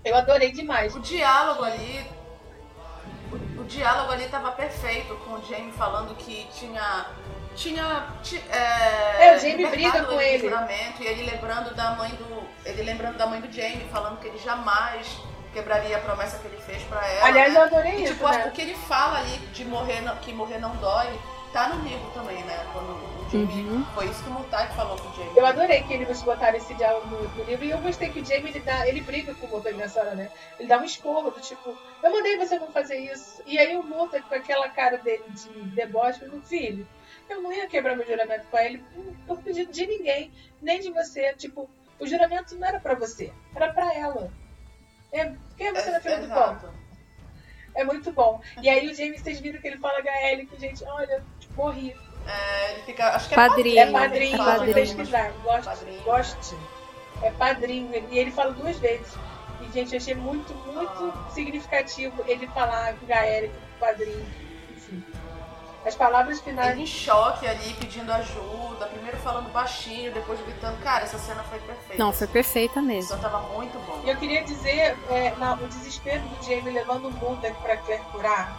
Eu 0.05 0.15
adorei 0.15 0.51
demais. 0.51 0.95
O 0.95 0.99
diálogo 0.99 1.63
ali. 1.63 2.05
O, 3.31 3.61
o 3.61 3.65
diálogo 3.65 4.11
ali 4.11 4.27
tava 4.29 4.51
perfeito 4.51 5.15
com 5.25 5.33
o 5.33 5.41
Jamie 5.43 5.71
falando 5.73 6.15
que 6.15 6.47
tinha. 6.53 7.07
Tinha. 7.57 8.07
ti- 8.23 8.41
É, 8.51 9.27
É, 9.29 9.35
o 9.35 9.39
Jamie 9.39 9.65
briga 9.67 10.03
com 10.05 10.21
ele. 10.21 10.39
juramento, 10.47 11.01
e 11.03 11.07
ele 11.07 11.23
lembrando 11.29 11.73
da 11.75 11.91
mãe 11.91 12.11
do. 12.11 12.47
Ele 12.63 12.83
lembrando 12.83 13.17
da 13.17 13.25
mãe 13.25 13.41
do 13.41 13.51
Jamie, 13.51 13.85
falando 13.91 14.19
que 14.19 14.27
ele 14.27 14.37
jamais 14.37 15.17
quebraria 15.53 15.97
a 15.97 15.99
promessa 16.01 16.37
que 16.37 16.47
ele 16.47 16.61
fez 16.61 16.83
pra 16.83 17.05
ela. 17.05 17.25
Aliás, 17.27 17.53
né? 17.53 17.59
eu 17.59 17.63
adorei 17.63 17.91
E, 17.93 18.03
isso, 18.03 18.13
tipo, 18.13 18.29
né? 18.29 18.45
o 18.47 18.51
que 18.51 18.61
ele 18.61 18.75
fala 18.75 19.17
ali 19.19 19.37
de 19.53 19.65
morrer 19.65 20.01
não- 20.01 20.15
que 20.17 20.31
morrer 20.31 20.59
não 20.59 20.75
dói, 20.75 21.19
tá 21.51 21.69
no 21.69 21.83
livro 21.83 22.09
também, 22.13 22.43
né? 22.43 22.63
Quando 22.71 22.89
o 22.91 23.27
Jamie. 23.31 23.67
Uhum. 23.67 23.83
Foi 23.95 24.05
isso 24.05 24.21
que 24.23 24.29
o 24.29 24.33
Murtag 24.33 24.75
falou 24.75 24.95
pro 24.97 25.11
Jamie. 25.15 25.35
Eu 25.35 25.45
adorei 25.45 25.81
que 25.81 25.93
eles 25.95 26.21
botaram 26.21 26.57
esse 26.57 26.73
diálogo 26.75 27.07
no, 27.07 27.27
no 27.27 27.43
livro 27.45 27.65
e 27.65 27.71
eu 27.71 27.79
gostei 27.79 28.09
que 28.09 28.19
o 28.19 28.25
Jamie 28.25 28.49
ele, 28.51 28.59
dá, 28.59 28.87
ele 28.87 29.01
briga 29.01 29.33
com 29.33 29.47
o 29.47 29.49
Murtagh 29.49 29.75
nessa 29.75 29.99
hora, 30.01 30.13
né? 30.13 30.29
Ele 30.59 30.67
dá 30.67 30.77
um 30.77 30.83
esporro 30.83 31.31
do 31.31 31.39
tipo, 31.41 31.75
eu 32.03 32.11
mandei 32.11 32.37
você 32.37 32.59
não 32.59 32.67
fazer 32.71 32.97
isso. 32.99 33.41
E 33.47 33.57
aí 33.57 33.75
o 33.75 33.81
Murtagh 33.83 34.21
com 34.29 34.35
aquela 34.35 34.69
cara 34.69 34.97
dele 34.99 35.23
de 35.29 35.49
deboche, 35.71 36.19
falou, 36.19 36.39
filho, 36.41 36.87
eu 37.33 37.41
não 37.41 37.51
ia 37.51 37.67
quebrar 37.67 37.95
meu 37.95 38.05
juramento 38.05 38.45
com 38.49 38.57
ele 38.57 38.83
por 39.25 39.41
pedido 39.41 39.71
de 39.71 39.85
ninguém, 39.85 40.31
nem 40.61 40.79
de 40.79 40.91
você. 40.91 41.33
Tipo, 41.33 41.69
o 41.99 42.07
juramento 42.07 42.55
não 42.55 42.67
era 42.67 42.79
pra 42.79 42.95
você, 42.95 43.31
era 43.55 43.73
pra 43.73 43.93
ela. 43.93 44.31
É, 45.11 45.33
quem 45.57 45.67
é 45.67 45.73
você 45.73 45.89
na 45.91 45.99
fila 45.99 46.17
do 46.17 46.27
pão? 46.27 46.51
Exato. 46.53 46.73
É 47.75 47.83
muito 47.83 48.11
bom. 48.11 48.41
E 48.61 48.67
aí 48.69 48.87
o 48.87 48.93
Jamie, 48.95 49.19
vocês 49.19 49.39
viram 49.39 49.61
que 49.61 49.67
ele 49.67 49.77
fala 49.77 50.01
gaélico, 50.01 50.59
gente, 50.59 50.83
olha, 50.83 51.23
morri. 51.55 51.95
É, 52.27 52.71
ele 52.73 52.81
fica. 52.83 53.09
Acho 53.15 53.27
que 53.29 53.35
é 53.35 53.37
Padrinho. 53.37 53.79
É 53.79 53.85
né? 53.85 53.91
padrinho, 53.91 54.35
é 54.35 54.37
padrinho. 54.37 54.73
pesquisar. 54.73 55.31
Gosto, 55.43 55.65
Padrinho. 55.65 56.03
goste. 56.03 56.55
É 57.21 57.31
padrinho. 57.31 58.07
E 58.11 58.17
ele 58.17 58.31
fala 58.31 58.51
duas 58.51 58.77
vezes. 58.79 59.07
E, 59.61 59.71
gente, 59.71 59.93
eu 59.93 59.97
achei 59.97 60.13
muito, 60.15 60.53
muito 60.53 61.13
Ah. 61.15 61.29
significativo 61.31 62.23
ele 62.27 62.47
falar 62.47 62.93
com 62.95 63.05
Gaérico, 63.05 63.55
padrinho. 63.79 64.25
As 65.87 65.95
palavras 65.95 66.41
finais. 66.41 66.71
Ele 66.73 66.81
em 66.83 66.85
choque 66.85 67.47
ali, 67.47 67.73
pedindo 67.75 68.11
ajuda, 68.11 68.87
primeiro 68.87 69.15
falando 69.19 69.49
baixinho, 69.53 70.11
depois 70.13 70.37
gritando. 70.41 70.77
Cara, 70.83 71.05
essa 71.05 71.17
cena 71.17 71.41
foi 71.43 71.59
perfeita. 71.59 72.03
Não, 72.03 72.11
foi 72.11 72.27
perfeita 72.27 72.81
mesmo. 72.81 73.07
cena 73.11 73.17
tava 73.19 73.39
muito 73.53 73.77
bom. 73.85 74.01
E 74.03 74.09
eu 74.09 74.17
queria 74.17 74.43
dizer, 74.43 74.97
é, 75.09 75.33
na- 75.37 75.53
o 75.53 75.67
desespero 75.67 76.21
do 76.27 76.43
Jamie 76.43 76.71
levando 76.73 77.07
o 77.07 77.11
Murdoch 77.11 77.55
pra 77.61 77.77
Claire 77.77 78.03
curar, 78.11 78.57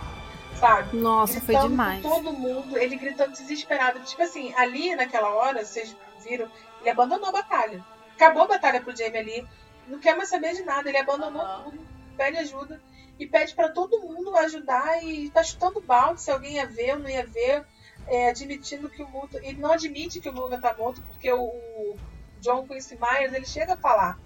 sabe? 0.58 0.96
Nossa, 0.96 1.34
foi 1.34 1.54
gritando 1.54 1.68
demais. 1.68 2.02
com 2.02 2.08
todo 2.08 2.32
mundo, 2.32 2.78
ele 2.78 2.96
gritando 2.96 3.32
desesperado. 3.32 4.00
Tipo 4.00 4.22
assim, 4.22 4.54
ali 4.56 4.96
naquela 4.96 5.28
hora, 5.28 5.62
vocês 5.64 5.94
viram, 6.24 6.48
ele 6.80 6.88
abandonou 6.90 7.28
a 7.28 7.32
batalha. 7.32 7.84
Acabou 8.16 8.44
a 8.44 8.48
batalha 8.48 8.80
pro 8.80 8.96
Jamie 8.96 9.18
ali. 9.18 9.48
Não 9.86 9.98
quer 9.98 10.16
mais 10.16 10.28
saber 10.30 10.54
de 10.54 10.62
nada. 10.62 10.88
Ele 10.88 10.98
abandonou 10.98 11.42
Aham. 11.42 11.64
tudo, 11.64 11.78
pede 12.16 12.38
ajuda 12.38 12.80
e 13.18 13.26
pede 13.26 13.54
pra 13.54 13.68
todo 13.68 14.00
mundo 14.00 14.34
ajudar 14.36 15.02
e 15.04 15.30
tá 15.30 15.42
chutando 15.42 15.80
balde 15.80 16.20
se 16.20 16.30
alguém 16.30 16.54
ia 16.54 16.66
ver 16.66 16.92
ou 16.92 17.00
não 17.00 17.08
ia 17.08 17.26
ver. 17.26 17.64
é, 18.06 18.30
admitindo 18.30 18.88
que 18.88 19.02
o 19.02 19.08
Muto. 19.08 19.36
Ele 19.38 19.60
não 19.60 19.72
admite 19.72 20.20
que 20.20 20.28
o 20.28 20.32
Muga 20.32 20.58
tá 20.58 20.74
morto, 20.76 21.02
porque 21.02 21.30
o, 21.30 21.40
o 21.40 21.96
John 22.40 22.66
Quincy 22.66 22.98
Myers 23.00 23.32
ele 23.32 23.46
chega 23.46 23.74
a 23.74 23.76
falar. 23.76 24.18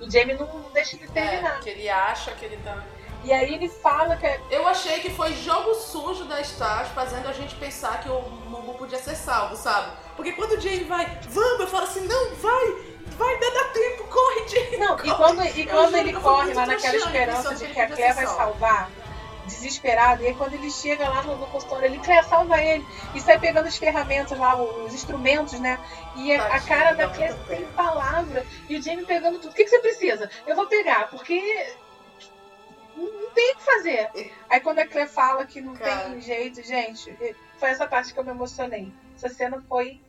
O 0.00 0.10
Jamie 0.10 0.34
não, 0.34 0.46
não 0.46 0.70
deixa 0.70 0.96
ele 0.96 1.06
terminar. 1.08 1.58
É, 1.58 1.60
que 1.60 1.68
ele 1.68 1.88
acha 1.88 2.32
que 2.32 2.44
ele 2.44 2.56
tá. 2.58 2.82
E 3.22 3.32
aí 3.32 3.54
ele 3.54 3.68
fala 3.68 4.16
que 4.16 4.26
é 4.26 4.40
Eu 4.50 4.66
achei 4.66 5.00
que 5.00 5.10
foi 5.10 5.34
jogo 5.34 5.74
sujo 5.74 6.24
da 6.24 6.40
Stars 6.40 6.88
fazendo 6.88 7.28
a 7.28 7.32
gente 7.32 7.54
pensar 7.56 8.00
que 8.02 8.08
o 8.08 8.22
Mugu 8.22 8.74
podia 8.78 8.98
ser 8.98 9.14
salvo, 9.14 9.56
sabe? 9.56 9.94
Porque 10.16 10.32
quando 10.32 10.52
o 10.52 10.60
Jamie 10.60 10.84
vai, 10.84 11.04
vamos, 11.28 11.60
eu 11.60 11.66
falo 11.66 11.84
assim, 11.84 12.06
não, 12.06 12.34
vai, 12.36 12.89
vai, 13.20 13.38
dá 13.52 13.64
tempo, 13.64 14.04
corre, 14.04 14.48
Jamie. 14.48 14.78
Não, 14.78 14.94
e 14.94 14.98
corre. 14.98 15.14
quando, 15.14 15.44
e 15.44 15.66
quando 15.66 15.96
ele 15.96 16.12
corre 16.14 16.54
lá 16.54 16.66
naquela 16.66 16.96
esperança 16.96 17.54
de 17.54 17.66
que 17.68 17.80
a 17.80 17.86
Claire 17.86 18.14
vai 18.14 18.26
salvar, 18.26 18.90
desesperado, 19.46 20.22
e 20.22 20.28
aí 20.28 20.34
quando 20.34 20.54
ele 20.54 20.70
chega 20.70 21.08
lá 21.08 21.22
no, 21.22 21.36
no 21.36 21.46
consultório, 21.46 21.86
ele 21.86 21.98
Claire 21.98 22.26
salva 22.26 22.62
ele, 22.62 22.86
e 23.14 23.20
sai 23.20 23.38
pegando 23.38 23.66
as 23.66 23.76
ferramentas 23.76 24.38
lá, 24.38 24.60
os 24.60 24.94
instrumentos, 24.94 25.58
né? 25.60 25.78
E 26.16 26.32
a, 26.32 26.54
a 26.54 26.60
cara 26.60 26.92
da 26.92 27.08
Claire 27.08 27.36
sem 27.46 27.64
palavra, 27.72 28.46
e 28.68 28.76
o 28.76 28.82
Jamie 28.82 29.04
pegando 29.04 29.38
tudo. 29.38 29.50
O 29.50 29.54
que, 29.54 29.64
que 29.64 29.70
você 29.70 29.80
precisa? 29.80 30.30
Eu 30.46 30.56
vou 30.56 30.66
pegar, 30.66 31.10
porque 31.10 31.74
não, 32.96 33.04
não 33.04 33.30
tem 33.30 33.52
o 33.52 33.56
que 33.56 33.62
fazer. 33.62 34.32
Aí 34.48 34.60
quando 34.60 34.78
a 34.78 34.86
Claire 34.86 35.10
fala 35.10 35.44
que 35.44 35.60
não 35.60 35.74
Cara. 35.74 36.10
tem 36.10 36.20
jeito, 36.20 36.62
gente, 36.62 37.14
foi 37.58 37.70
essa 37.70 37.86
parte 37.86 38.14
que 38.14 38.18
eu 38.18 38.24
me 38.24 38.30
emocionei. 38.30 38.92
Essa 39.16 39.28
cena 39.28 39.62
foi 39.68 40.00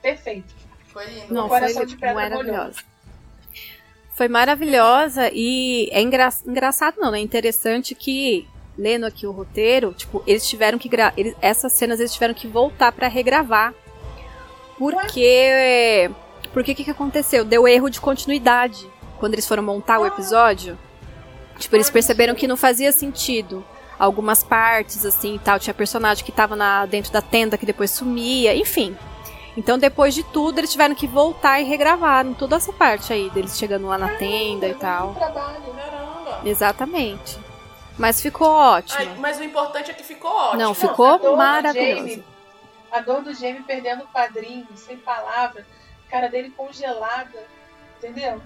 perfeita. 0.00 0.65
Foi 0.96 1.04
lindo. 1.04 1.34
Não, 1.34 1.46
foi 1.46 1.84
de 1.84 1.96
pedra 1.96 2.14
maravilhosa. 2.14 2.78
Foi 4.14 4.28
maravilhosa 4.28 5.30
e 5.30 5.90
é 5.92 6.00
engra- 6.00 6.30
engraçado, 6.46 6.94
não, 6.98 7.10
né? 7.10 7.18
Interessante 7.20 7.94
que, 7.94 8.48
lendo 8.78 9.04
aqui 9.04 9.26
o 9.26 9.30
roteiro, 9.30 9.92
tipo, 9.92 10.22
eles 10.26 10.48
tiveram 10.48 10.78
que 10.78 10.88
gra 10.88 11.12
eles, 11.14 11.36
essas 11.42 11.74
cenas 11.74 12.00
eles 12.00 12.14
tiveram 12.14 12.32
que 12.32 12.46
voltar 12.46 12.92
pra 12.92 13.08
regravar. 13.08 13.74
Porque. 14.78 16.10
Porque 16.54 16.72
o 16.72 16.74
que, 16.74 16.84
que 16.84 16.90
aconteceu? 16.90 17.44
Deu 17.44 17.68
erro 17.68 17.90
de 17.90 18.00
continuidade 18.00 18.88
quando 19.18 19.34
eles 19.34 19.46
foram 19.46 19.62
montar 19.62 19.98
o 19.98 20.06
episódio. 20.06 20.78
Tipo, 21.58 21.76
eles 21.76 21.90
perceberam 21.90 22.34
que 22.34 22.46
não 22.48 22.56
fazia 22.56 22.90
sentido. 22.90 23.62
Algumas 23.98 24.42
partes, 24.42 25.04
assim 25.04 25.34
e 25.34 25.38
tal. 25.38 25.58
Tinha 25.58 25.74
personagem 25.74 26.24
que 26.24 26.32
tava 26.32 26.56
na, 26.56 26.86
dentro 26.86 27.12
da 27.12 27.20
tenda 27.20 27.58
que 27.58 27.66
depois 27.66 27.90
sumia, 27.90 28.56
enfim. 28.56 28.96
Então, 29.56 29.78
depois 29.78 30.14
de 30.14 30.22
tudo, 30.22 30.58
eles 30.58 30.70
tiveram 30.70 30.94
que 30.94 31.06
voltar 31.06 31.60
e 31.60 31.64
regravar 31.64 32.24
toda 32.34 32.56
essa 32.56 32.72
parte 32.72 33.12
aí, 33.12 33.30
deles 33.30 33.56
chegando 33.58 33.86
lá 33.86 33.96
na 33.96 34.08
tenda 34.16 34.68
e 34.68 34.74
tal. 34.74 35.14
Trabalho? 35.14 35.62
Caramba. 35.74 36.40
Exatamente. 36.44 37.38
Mas 37.98 38.20
ficou 38.20 38.48
ótimo. 38.48 38.98
Ai, 39.00 39.16
mas 39.18 39.38
o 39.40 39.44
importante 39.44 39.90
é 39.90 39.94
que 39.94 40.04
ficou 40.04 40.30
ótimo. 40.30 40.62
Não, 40.62 40.72
a 40.72 40.74
ficou 40.74 41.18
do 41.18 41.36
maravilhoso. 41.36 41.96
Jamie- 42.08 42.24
A 42.92 43.00
dor 43.00 43.22
do 43.22 43.32
Jamie 43.32 43.62
perdendo 43.62 44.04
o 44.04 44.06
padrinho, 44.08 44.66
sem 44.74 44.96
palavra, 44.98 45.66
cara 46.10 46.28
dele 46.28 46.50
congelada, 46.56 47.42
entendeu? 47.98 48.40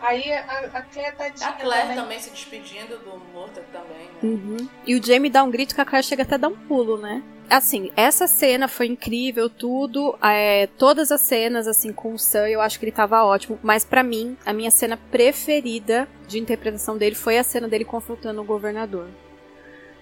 Aí 0.00 0.30
a, 0.32 0.68
a 0.74 0.82
Claire 0.82 1.16
tadinha 1.16 1.48
A 1.48 1.52
Claire 1.52 1.82
também. 1.88 1.96
também 1.96 2.18
se 2.20 2.30
despedindo 2.30 2.98
do 2.98 3.18
Murta 3.32 3.64
também, 3.72 4.04
né? 4.06 4.18
Uhum. 4.22 4.68
E 4.84 4.94
o 4.94 5.02
Jamie 5.02 5.30
dá 5.30 5.42
um 5.42 5.50
grito 5.50 5.74
que 5.74 5.80
a 5.80 5.84
Claire 5.86 6.04
chega 6.06 6.22
até 6.24 6.34
a 6.34 6.38
dar 6.38 6.48
um 6.48 6.56
pulo, 6.56 6.98
né? 6.98 7.22
Assim, 7.48 7.90
essa 7.96 8.26
cena 8.26 8.66
foi 8.68 8.86
incrível, 8.86 9.48
tudo. 9.48 10.18
é, 10.22 10.66
todas 10.78 11.12
as 11.12 11.20
cenas, 11.20 11.66
assim, 11.68 11.92
com 11.92 12.12
o 12.14 12.18
Sam, 12.18 12.48
eu 12.48 12.60
acho 12.60 12.78
que 12.78 12.84
ele 12.84 12.92
tava 12.92 13.24
ótimo. 13.24 13.58
Mas 13.62 13.84
pra 13.84 14.02
mim, 14.02 14.36
a 14.44 14.52
minha 14.52 14.70
cena 14.70 14.96
preferida 14.96 16.08
de 16.26 16.38
interpretação 16.38 16.98
dele 16.98 17.14
foi 17.14 17.38
a 17.38 17.44
cena 17.44 17.68
dele 17.68 17.84
confrontando 17.84 18.40
o 18.40 18.44
governador. 18.44 19.08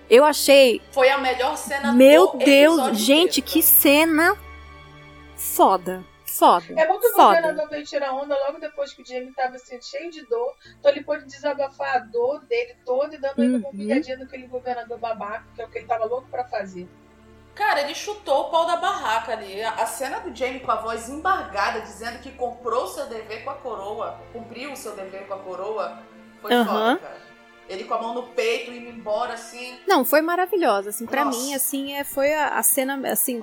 Eu 0.09 0.25
achei 0.25 0.83
Foi 0.93 1.09
a 1.09 1.17
melhor 1.19 1.57
cena 1.57 1.93
Meu 1.93 2.33
do 2.33 2.39
Deus, 2.39 2.99
gente, 2.99 3.41
inteiro. 3.41 3.47
que 3.53 3.63
cena 3.63 4.37
foda. 5.37 6.05
Foda. 6.27 6.65
É 6.77 6.87
bom 6.87 6.99
que 6.99 7.07
o 7.07 7.13
foda. 7.13 7.37
governador 7.41 7.69
veio 7.71 7.85
tirar 7.85 8.13
onda 8.13 8.35
logo 8.47 8.59
depois 8.59 8.93
que 8.93 9.03
o 9.03 9.07
Jamie 9.07 9.33
tava 9.33 9.55
assim, 9.55 9.81
cheio 9.81 10.11
de 10.11 10.27
dor. 10.27 10.53
Então 10.81 10.91
ele 10.91 11.05
pôde 11.05 11.25
desabafar 11.27 11.97
a 11.97 11.99
dor 12.01 12.45
dele 12.47 12.75
toda 12.85 13.15
e 13.15 13.19
dando 13.19 13.41
ainda 13.41 13.59
uma 13.59 13.69
Uhum. 13.69 13.77
picadinha 13.79 14.17
naquele 14.19 14.47
governador 14.49 14.99
babaca, 14.99 15.45
que 15.55 15.63
é 15.63 15.65
o 15.65 15.69
que 15.71 15.79
ele 15.79 15.87
tava 15.87 16.05
louco 16.07 16.27
pra 16.29 16.45
fazer. 16.49 16.89
Cara, 17.55 17.83
ele 17.83 17.95
chutou 17.95 18.43
o 18.43 18.51
pau 18.51 18.67
da 18.67 18.77
barraca 18.77 19.33
ali. 19.33 19.63
A 19.63 19.87
cena 19.87 20.19
do 20.19 20.35
Jamie 20.35 20.61
com 20.61 20.73
a 20.73 20.77
voz 20.77 21.09
embargada, 21.09 21.81
dizendo 21.81 22.19
que 22.19 22.33
comprou 22.33 22.85
o 22.85 22.89
seu 22.89 23.07
dever 23.07 23.45
com 23.45 23.51
a 23.51 23.55
coroa, 23.55 24.19
cumpriu 24.33 24.73
o 24.73 24.77
seu 24.77 24.97
dever 24.97 25.27
com 25.29 25.35
a 25.35 25.39
coroa, 25.39 26.03
foi 26.43 26.53
Aham. 26.53 26.97
foda, 26.97 26.97
cara. 26.99 27.25
Ele 27.69 27.85
com 27.85 27.95
a 27.95 28.03
mão 28.03 28.15
no 28.15 28.25
peito, 28.25 28.73
indo 28.73 28.91
embora, 28.91 29.35
assim. 29.35 29.79
Não, 29.87 30.05
foi 30.05 30.21
maravilhosa, 30.21 30.91
assim, 30.91 31.07
pra 31.07 31.25
Nossa. 31.25 31.39
mim, 31.39 31.55
assim, 31.55 31.95
é, 31.95 32.05
foi 32.05 32.35
a, 32.35 32.59
a 32.59 32.63
cena, 32.63 33.01
assim, 33.11 33.43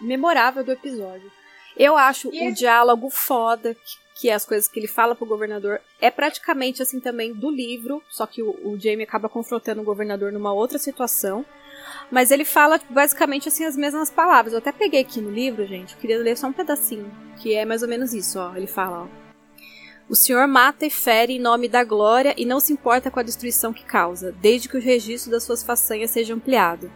memorável 0.00 0.62
do 0.62 0.72
episódio. 0.72 1.30
Eu 1.76 1.96
acho 1.96 2.28
E 2.34 2.48
o 2.48 2.54
diálogo 2.54 3.08
foda, 3.08 3.74
que, 3.74 3.96
que 4.20 4.28
é 4.28 4.34
as 4.34 4.44
coisas 4.44 4.68
que 4.68 4.78
ele 4.78 4.88
fala 4.88 5.14
pro 5.14 5.24
governador, 5.24 5.80
é 6.00 6.10
praticamente, 6.10 6.82
assim, 6.82 7.00
também 7.00 7.32
do 7.32 7.50
livro, 7.50 8.02
só 8.10 8.26
que 8.26 8.42
o, 8.42 8.50
o 8.62 8.78
Jamie 8.78 9.04
acaba 9.04 9.28
confrontando 9.28 9.80
o 9.80 9.84
governador 9.84 10.32
numa 10.32 10.52
outra 10.52 10.78
situação, 10.78 11.46
mas 12.10 12.30
ele 12.30 12.44
fala, 12.44 12.78
tipo, 12.78 12.92
basicamente, 12.92 13.48
assim, 13.48 13.64
as 13.64 13.76
mesmas 13.76 14.10
palavras. 14.10 14.52
Eu 14.52 14.58
até 14.58 14.72
peguei 14.72 15.00
aqui 15.00 15.20
no 15.20 15.30
livro, 15.30 15.66
gente, 15.66 15.94
eu 15.94 16.00
queria 16.00 16.18
ler 16.18 16.36
só 16.36 16.46
um 16.46 16.52
pedacinho, 16.52 17.10
que 17.38 17.54
é 17.54 17.64
mais 17.64 17.82
ou 17.82 17.88
menos 17.88 18.12
isso, 18.12 18.38
ó, 18.38 18.54
ele 18.56 18.66
fala, 18.66 19.04
ó. 19.04 19.22
O 20.08 20.14
Senhor 20.14 20.46
mata 20.46 20.84
e 20.84 20.90
fere 20.90 21.34
em 21.34 21.40
nome 21.40 21.68
da 21.68 21.84
glória 21.84 22.34
e 22.36 22.44
não 22.44 22.60
se 22.60 22.72
importa 22.72 23.10
com 23.10 23.20
a 23.20 23.22
destruição 23.22 23.72
que 23.72 23.84
causa, 23.84 24.32
desde 24.42 24.68
que 24.68 24.76
o 24.76 24.80
registro 24.80 25.30
das 25.30 25.42
suas 25.42 25.62
façanhas 25.62 26.10
seja 26.10 26.34
ampliado. 26.34 26.90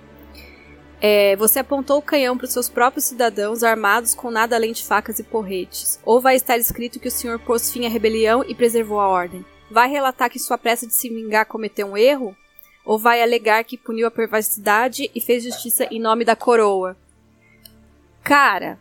É, 1.00 1.36
você 1.36 1.58
apontou 1.58 1.98
o 1.98 2.02
canhão 2.02 2.36
para 2.36 2.46
os 2.46 2.52
seus 2.52 2.68
próprios 2.68 3.04
cidadãos 3.04 3.62
armados 3.62 4.14
com 4.14 4.30
nada 4.30 4.56
além 4.56 4.72
de 4.72 4.84
facas 4.84 5.18
e 5.18 5.22
porretes. 5.22 6.00
Ou 6.04 6.20
vai 6.20 6.36
estar 6.36 6.56
escrito 6.56 6.98
que 6.98 7.08
o 7.08 7.10
Senhor 7.10 7.38
pôs 7.38 7.70
fim 7.70 7.86
à 7.86 7.88
rebelião 7.88 8.44
e 8.46 8.54
preservou 8.54 8.98
a 8.98 9.08
ordem? 9.08 9.44
Vai 9.70 9.88
relatar 9.88 10.30
que 10.30 10.38
sua 10.38 10.56
pressa 10.56 10.86
de 10.86 10.94
se 10.94 11.08
vingar 11.08 11.46
cometeu 11.46 11.86
um 11.86 11.96
erro? 11.96 12.36
Ou 12.86 12.96
vai 12.96 13.20
alegar 13.20 13.64
que 13.64 13.76
puniu 13.76 14.06
a 14.06 14.10
perversidade 14.12 15.10
e 15.12 15.20
fez 15.20 15.42
justiça 15.42 15.88
em 15.90 15.98
nome 15.98 16.24
da 16.24 16.36
coroa? 16.36 16.96
Cara, 18.22 18.78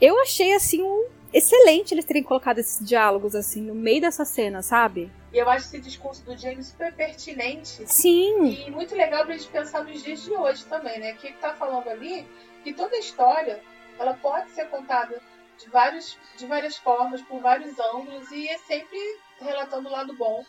eu 0.00 0.18
achei 0.22 0.54
assim 0.54 0.82
um 0.82 1.06
excelente 1.30 1.92
eles 1.92 2.06
terem 2.06 2.22
colocado 2.22 2.58
esses 2.58 2.86
diálogos 2.86 3.34
assim 3.34 3.60
no 3.60 3.74
meio 3.74 4.00
dessa 4.00 4.24
cena, 4.24 4.62
sabe? 4.62 5.12
E 5.30 5.36
eu 5.36 5.50
acho 5.50 5.66
esse 5.66 5.78
discurso 5.78 6.24
do 6.24 6.34
Jamie 6.38 6.62
super 6.62 6.94
pertinente 6.94 7.82
Sim. 7.86 8.64
E 8.66 8.70
muito 8.70 8.94
legal 8.94 9.26
pra 9.26 9.36
gente 9.36 9.48
pensar 9.48 9.84
nos 9.84 10.02
dias 10.02 10.22
de 10.22 10.32
hoje 10.32 10.64
também, 10.64 10.98
né? 10.98 11.12
Que 11.12 11.26
ele 11.26 11.36
tá 11.36 11.52
falando 11.52 11.88
ali 11.88 12.26
que 12.62 12.72
toda 12.72 12.96
história 12.96 13.60
ela 13.98 14.14
pode 14.14 14.52
ser 14.52 14.70
contada 14.70 15.20
de, 15.58 15.68
vários, 15.68 16.16
de 16.38 16.46
várias 16.46 16.78
formas, 16.78 17.20
por 17.20 17.40
vários 17.40 17.78
ângulos, 17.78 18.30
e 18.32 18.48
é 18.48 18.56
sempre 18.58 18.98
relatando 19.38 19.88
o 19.88 19.92
lado 19.92 20.14
bom 20.14 20.44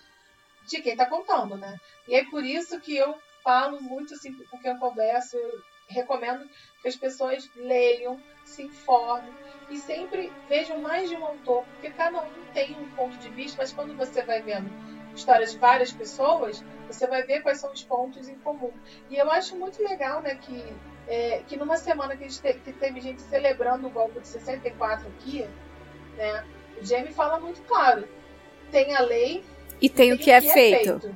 de 0.66 0.82
quem 0.82 0.96
tá 0.96 1.06
contando, 1.08 1.58
né? 1.58 1.76
E 2.08 2.16
é 2.16 2.26
por 2.26 2.44
isso 2.44 2.80
que 2.80 2.96
eu 2.96 3.16
falo 3.44 3.80
muito 3.82 4.14
assim 4.14 4.36
com 4.50 4.60
quem 4.60 4.72
eu 4.72 4.80
converso, 4.80 5.38
eu 5.38 5.52
recomendo 5.88 6.44
que 6.82 6.88
as 6.88 6.96
pessoas 6.96 7.44
leiam, 7.56 8.18
se 8.44 8.64
informem 8.64 9.34
e 9.70 9.78
sempre 9.78 10.32
vejam 10.48 10.80
mais 10.82 11.10
de 11.10 11.16
um 11.16 11.26
autor, 11.26 11.64
porque 11.68 11.90
cada 11.92 12.22
um 12.24 12.54
tem 12.54 12.76
um 12.80 12.90
ponto 12.96 13.18
de 13.20 13.30
vista, 13.30 13.58
mas 13.62 13.74
quando 13.74 13.96
você 13.96 14.24
vai 14.24 14.42
vendo 14.42 14.70
histórias 15.16 15.52
de 15.52 15.58
várias 15.60 15.92
pessoas, 15.92 16.60
você 16.88 17.08
vai 17.08 17.24
ver 17.24 17.42
quais 17.42 17.60
são 17.60 17.72
os 17.72 17.84
pontos 17.84 18.28
em 18.28 18.38
comum. 18.40 18.72
E 19.10 19.16
eu 19.18 19.30
acho 19.32 19.58
muito 19.58 19.82
legal, 19.82 20.22
né, 20.22 20.36
que, 20.36 20.76
é, 21.08 21.42
que 21.44 21.56
numa 21.58 21.78
semana 21.78 22.16
que, 22.16 22.24
a 22.24 22.28
gente 22.28 22.42
te- 22.42 22.60
que 22.60 22.74
teve 22.74 23.00
gente 23.02 23.22
celebrando 23.24 23.88
o 23.88 23.92
golpe 23.92 24.20
de 24.20 24.28
64 24.28 25.08
aqui, 25.08 25.44
né, 26.18 26.44
o 26.80 26.86
Jamie 26.86 27.14
fala 27.14 27.40
muito 27.40 27.62
claro, 27.64 28.08
tem 28.72 28.94
a 28.94 29.02
lei 29.02 29.44
E 29.82 29.90
tem 29.90 30.14
o 30.14 30.18
que 30.18 30.32
é 30.32 30.42
feito. 30.42 31.16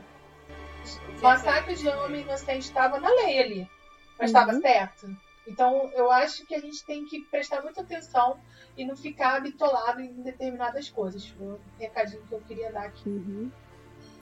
O 1.18 1.22
massacre 1.22 1.76
de 1.76 1.88
homem 1.88 2.22
inocente 2.22 2.64
estava 2.64 3.00
na 3.00 3.10
lei 3.10 3.40
ali, 3.40 3.70
mas 4.18 4.30
estava 4.30 4.54
Uhum. 4.54 4.62
certo. 4.62 5.18
Então, 5.48 5.90
eu 5.96 6.12
acho 6.12 6.46
que 6.46 6.54
a 6.54 6.60
gente 6.60 6.86
tem 6.86 7.06
que 7.06 7.22
prestar 7.26 7.62
muita 7.62 7.82
atenção 7.82 8.40
e 8.78 8.86
não 8.86 8.96
ficar 8.96 9.42
bitolado 9.42 10.00
em 10.00 10.14
determinadas 10.22 10.90
coisas. 10.90 11.28
Foi 11.28 11.48
um 11.48 11.60
recadinho 11.80 12.22
que 12.28 12.34
eu 12.34 12.42
queria 12.42 12.72
dar 12.72 12.84
aqui. 12.86 13.10
Uhum. 13.10 13.52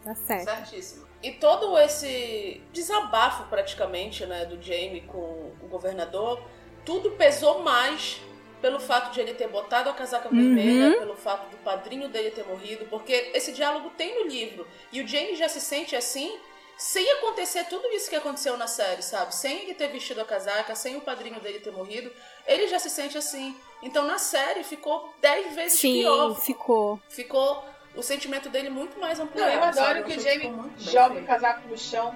Tá 0.04 0.16
certo. 0.16 0.46
Certíssimo. 0.46 1.06
E 1.22 1.32
todo 1.34 1.78
esse 1.80 2.62
desabafo, 2.72 3.44
praticamente, 3.50 4.26
né, 4.26 4.46
do 4.46 4.62
Jamie 4.62 5.02
com 5.02 5.52
o 5.62 5.68
governador, 5.70 6.42
tudo 6.86 7.12
pesou 7.12 7.62
mais 7.62 8.22
pelo 8.62 8.80
fato 8.80 9.12
de 9.14 9.20
ele 9.22 9.34
ter 9.34 9.48
botado 9.48 9.90
a 9.90 9.94
casaca 9.94 10.30
Uhum. 10.30 10.36
vermelha, 10.56 10.98
pelo 11.00 11.16
fato 11.16 11.50
do 11.50 11.58
padrinho 11.58 12.08
dele 12.10 12.32
ter 12.32 12.46
morrido, 12.46 12.86
porque 12.86 13.32
esse 13.34 13.52
diálogo 13.52 13.92
tem 13.98 14.16
no 14.24 14.28
livro. 14.30 14.68
E 14.92 15.02
o 15.02 15.08
Jamie 15.08 15.36
já 15.36 15.48
se 15.48 15.62
sente 15.62 15.96
assim 15.96 16.40
sem 16.78 17.12
acontecer 17.14 17.64
tudo 17.66 17.88
isso 17.88 18.08
que 18.10 18.16
aconteceu 18.16 18.56
na 18.56 18.68
série, 18.68 19.02
sabe? 19.02 19.34
Sem 19.36 19.64
ele 19.64 19.74
ter 19.74 19.88
vestido 19.88 20.22
a 20.22 20.26
casaca, 20.26 20.76
sem 20.76 20.96
o 20.96 21.02
padrinho 21.02 21.40
dele 21.40 21.60
ter 21.60 21.72
morrido, 21.72 22.12
ele 22.46 22.68
já 22.68 22.78
se 22.78 22.90
sente 22.90 23.18
assim. 23.18 23.56
Então 23.82 24.06
na 24.06 24.18
série 24.20 24.64
ficou 24.64 25.12
dez 25.20 25.56
vezes 25.56 25.80
Sim, 25.80 25.94
pior. 26.02 26.36
ficou. 26.40 27.00
Ficou 27.10 27.66
o 27.96 28.04
sentimento 28.04 28.48
dele 28.50 28.70
muito 28.70 29.00
mais 29.00 29.18
Não, 29.18 29.26
ampliado. 29.26 29.54
eu 29.54 29.64
adoro 29.64 29.76
sabe? 29.76 30.04
que 30.04 30.18
o 30.18 30.22
Jamie 30.22 30.54
joga 30.78 31.20
o 31.20 31.26
casaco 31.26 31.68
no 31.68 31.78
chão. 31.78 32.16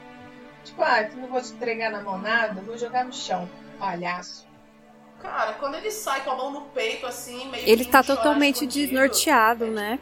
Tipo, 0.64 0.84
ah, 0.84 1.04
tu 1.10 1.18
não 1.18 1.28
vou 1.28 1.42
te 1.42 1.52
entregar 1.54 1.90
na 1.92 2.02
mão 2.02 2.20
nada, 2.20 2.62
vou 2.62 2.78
jogar 2.78 3.04
no 3.04 3.12
chão, 3.14 3.50
palhaço. 3.80 4.48
Cara, 5.22 5.54
quando 5.54 5.76
ele 5.76 5.92
sai 5.92 6.24
com 6.24 6.32
a 6.32 6.36
mão 6.36 6.52
no 6.52 6.62
peito, 6.62 7.06
assim, 7.06 7.50
meio 7.50 7.68
Ele 7.68 7.86
tá 7.86 8.04
totalmente 8.04 8.66
desnorteado, 8.66 9.68
né? 9.68 10.00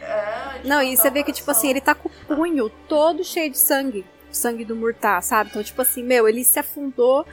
É, 0.00 0.60
Não, 0.64 0.82
e 0.82 0.96
você 0.96 1.10
vê 1.10 1.22
que, 1.22 1.32
tipo 1.32 1.50
assim, 1.50 1.68
ele 1.70 1.80
tá 1.80 1.94
com 1.94 2.08
o 2.08 2.36
punho 2.36 2.70
todo 2.88 3.24
cheio 3.24 3.50
de 3.50 3.58
sangue. 3.58 4.04
Sangue 4.30 4.64
do 4.64 4.74
Murtar, 4.74 5.20
sabe? 5.20 5.50
Então, 5.50 5.62
tipo 5.62 5.80
assim, 5.82 6.02
meu, 6.02 6.28
ele 6.28 6.44
se 6.44 6.58
afundou. 6.58 7.26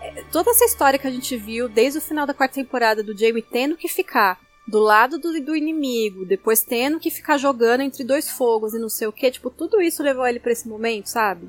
É, 0.00 0.24
Toda 0.32 0.50
essa 0.50 0.64
história 0.64 0.98
que 0.98 1.06
a 1.06 1.10
gente 1.10 1.36
viu, 1.36 1.68
desde 1.68 1.98
o 1.98 2.02
final 2.02 2.26
da 2.26 2.34
quarta 2.34 2.54
temporada, 2.54 3.02
do 3.02 3.16
Jamie 3.16 3.42
tendo 3.42 3.76
que 3.76 3.88
ficar 3.88 4.38
do 4.66 4.80
lado 4.80 5.18
do, 5.18 5.40
do 5.40 5.54
inimigo, 5.54 6.24
depois 6.24 6.62
tendo 6.62 6.98
que 6.98 7.10
ficar 7.10 7.36
jogando 7.38 7.82
entre 7.82 8.02
dois 8.02 8.28
fogos 8.28 8.74
e 8.74 8.78
não 8.78 8.88
sei 8.88 9.06
o 9.06 9.12
que, 9.12 9.30
tipo, 9.30 9.48
tudo 9.48 9.80
isso 9.80 10.02
levou 10.02 10.26
ele 10.26 10.40
pra 10.40 10.50
esse 10.50 10.68
momento, 10.68 11.06
sabe? 11.06 11.48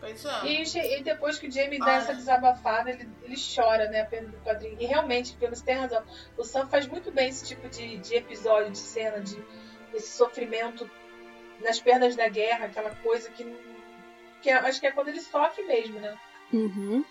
Pois 0.00 0.24
é. 0.24 0.46
E, 0.46 0.98
e 0.98 1.02
depois 1.02 1.38
que 1.38 1.46
o 1.46 1.52
Jamie 1.52 1.78
dá 1.78 1.92
essa 1.92 2.14
desabafada, 2.14 2.90
ele, 2.90 3.06
ele 3.22 3.36
chora, 3.54 3.88
né, 3.90 4.04
pelo 4.04 4.32
quadrinho. 4.44 4.76
E 4.80 4.86
realmente, 4.86 5.34
pelo 5.34 5.54
você 5.54 5.64
tem 5.64 5.76
razão, 5.76 6.02
o 6.38 6.42
Sam 6.42 6.66
faz 6.68 6.86
muito 6.86 7.12
bem 7.12 7.28
esse 7.28 7.46
tipo 7.46 7.68
de, 7.68 7.98
de 7.98 8.14
episódio, 8.16 8.70
de 8.72 8.78
cena, 8.78 9.20
de 9.20 9.36
esse 9.92 10.16
sofrimento 10.16 10.90
nas 11.62 11.78
pernas 11.78 12.16
da 12.16 12.28
guerra, 12.28 12.66
aquela 12.66 12.90
coisa 12.96 13.28
que, 13.30 13.44
que 14.40 14.48
é- 14.48 14.54
acho 14.54 14.80
que 14.80 14.86
é 14.86 14.92
quando 14.92 15.08
ele 15.08 15.20
sofre 15.20 15.62
mesmo, 15.64 16.00
né? 16.00 16.16
Uhum. 16.52 17.04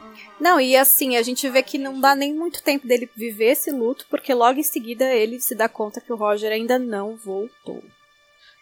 Uhum. 0.00 0.14
Não, 0.40 0.60
e 0.60 0.76
assim, 0.76 1.16
a 1.16 1.22
gente 1.22 1.48
vê 1.48 1.62
que 1.62 1.78
não 1.78 2.00
dá 2.00 2.14
nem 2.14 2.32
muito 2.34 2.62
tempo 2.62 2.86
dele 2.86 3.10
viver 3.14 3.52
esse 3.52 3.70
luto, 3.70 4.06
porque 4.08 4.32
logo 4.32 4.58
em 4.58 4.62
seguida 4.62 5.04
ele 5.14 5.40
se 5.40 5.54
dá 5.54 5.68
conta 5.68 6.00
que 6.00 6.12
o 6.12 6.16
Roger 6.16 6.52
ainda 6.52 6.78
não 6.78 7.16
voltou. 7.16 7.82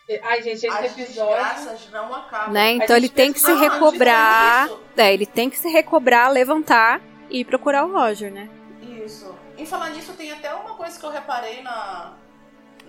E- 0.08 0.20
Ai, 0.22 0.42
gente, 0.42 0.56
esse 0.56 0.68
As 0.68 0.98
episódio. 0.98 1.90
não 1.90 2.14
acabam. 2.14 2.52
Né? 2.52 2.72
Então 2.72 2.96
ele 2.96 3.08
tem 3.08 3.32
que 3.32 3.40
se 3.40 3.50
"Ah, 3.50 3.54
recobrar. 3.56 4.68
É, 4.96 5.12
ele 5.14 5.26
tem 5.26 5.48
que 5.48 5.58
se 5.58 5.68
recobrar, 5.68 6.30
levantar 6.30 7.00
e 7.30 7.44
procurar 7.44 7.84
o 7.86 7.92
Roger, 7.92 8.30
né? 8.32 8.48
Isso. 8.82 9.34
Em 9.56 9.64
falar 9.64 9.90
nisso, 9.90 10.12
tem 10.12 10.30
até 10.32 10.52
uma 10.54 10.74
coisa 10.74 10.98
que 10.98 11.04
eu 11.06 11.10
reparei 11.10 11.62
na, 11.62 12.12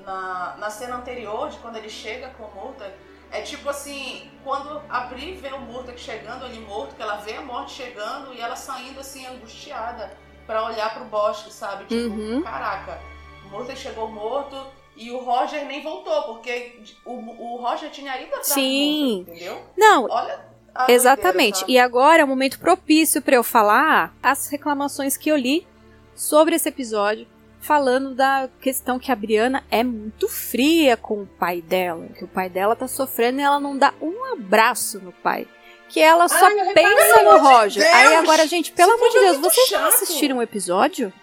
na, 0.05 0.55
na 0.57 0.69
cena 0.69 0.97
anterior, 0.97 1.49
de 1.49 1.57
quando 1.59 1.77
ele 1.77 1.89
chega 1.89 2.29
com 2.37 2.43
o 2.43 2.53
Murta. 2.55 2.93
É 3.31 3.41
tipo 3.41 3.69
assim, 3.69 4.29
quando 4.43 4.81
a 4.89 5.01
Bri 5.01 5.33
vê 5.35 5.49
o 5.49 5.59
Murta 5.59 5.95
chegando, 5.97 6.45
ele 6.45 6.59
morto, 6.59 6.95
que 6.95 7.01
ela 7.01 7.17
vê 7.17 7.35
a 7.35 7.41
morte 7.41 7.71
chegando 7.73 8.33
e 8.33 8.39
ela 8.41 8.55
saindo 8.55 8.99
assim, 8.99 9.25
angustiada. 9.25 10.17
pra 10.45 10.63
olhar 10.63 10.93
pro 10.93 11.05
bosque, 11.05 11.51
sabe? 11.51 11.85
Tipo, 11.85 12.13
Uhum. 12.13 12.43
caraca, 12.43 13.01
o 13.45 13.49
Murta 13.49 13.75
chegou 13.75 14.07
morto 14.07 14.55
e 14.95 15.11
o 15.11 15.17
Roger 15.19 15.65
nem 15.65 15.81
voltou, 15.81 16.21
porque 16.23 16.79
o, 17.05 17.11
o 17.13 17.57
Roger 17.57 17.89
tinha 17.89 18.15
ido 18.17 18.27
atrás 18.27 18.47
Sim. 18.47 19.23
do 19.25 19.31
Murta, 19.31 19.31
entendeu? 19.31 19.61
Não, 19.77 20.05
Olha 20.05 20.39
Exatamente. 20.87 21.59
doideira, 21.59 21.71
E 21.71 21.79
agora 21.79 22.21
é 22.21 22.25
o 22.25 22.27
momento 22.27 22.59
propício 22.59 23.21
para 23.21 23.35
eu 23.35 23.43
falar 23.43 24.13
as 24.21 24.47
reclamações 24.49 25.15
que 25.17 25.29
eu 25.29 25.35
li 25.37 25.65
sobre 26.13 26.55
esse 26.55 26.67
episódio, 26.69 27.27
falando 27.61 28.13
da 28.13 28.49
questão 28.61 28.99
que 28.99 29.11
a 29.11 29.15
Briana 29.15 29.63
é 29.71 29.83
muito 29.83 30.27
fria 30.27 30.95
com 30.97 31.21
o 31.23 31.25
pai 31.27 31.61
dela, 31.61 32.07
que 32.17 32.23
o 32.23 32.27
pai 32.27 32.49
dela 32.49 32.75
tá 32.75 32.87
sofrendo 32.87 33.39
e 33.39 33.43
ela 33.43 33.59
não 33.59 33.77
dá 33.77 33.93
um 34.01 34.33
abraço 34.33 34.99
no 34.99 35.11
pai. 35.11 35.47
Que 35.87 35.99
ela 36.01 36.27
só 36.27 36.45
Ai, 36.45 36.73
pensa 36.73 37.23
no 37.23 37.37
Roger. 37.37 37.83
Deus! 37.83 37.95
Aí 37.95 38.15
agora, 38.15 38.47
gente, 38.47 38.71
pelo 38.71 38.93
amor 38.93 39.09
de 39.09 39.17
é 39.17 39.21
Deus, 39.21 39.37
vocês 39.37 39.71
não 39.71 39.79
chato. 39.79 39.93
assistiram 39.93 40.37
o 40.37 40.41
episódio? 40.41 41.13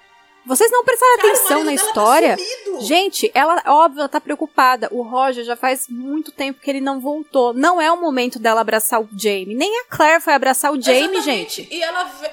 Vocês 0.44 0.70
não 0.72 0.84
prestaram 0.84 1.16
Cara, 1.18 1.28
atenção 1.28 1.58
na 1.60 1.66
tá 1.66 1.72
história? 1.74 2.36
sumido. 2.36 2.80
Gente, 2.82 3.30
ela, 3.32 3.62
óbvio, 3.66 4.00
ela 4.00 4.08
tá 4.08 4.20
preocupada. 4.20 4.88
O 4.90 5.02
Roger 5.02 5.44
já 5.44 5.54
faz 5.56 5.86
muito 5.88 6.32
tempo 6.32 6.60
que 6.60 6.68
ele 6.68 6.80
não 6.80 7.00
voltou. 7.00 7.54
Não 7.54 7.80
é 7.80 7.90
o 7.92 8.00
momento 8.00 8.38
dela 8.40 8.60
abraçar 8.60 9.00
o 9.00 9.08
Jamie. 9.16 9.54
Nem 9.54 9.80
a 9.80 9.84
Claire 9.84 10.20
foi 10.20 10.32
abraçar 10.34 10.72
o 10.72 10.80
Jamie, 10.82 11.02
Exatamente. 11.16 11.62
gente. 11.62 11.68
E 11.74 11.80
ela 11.82 12.04
vê, 12.04 12.30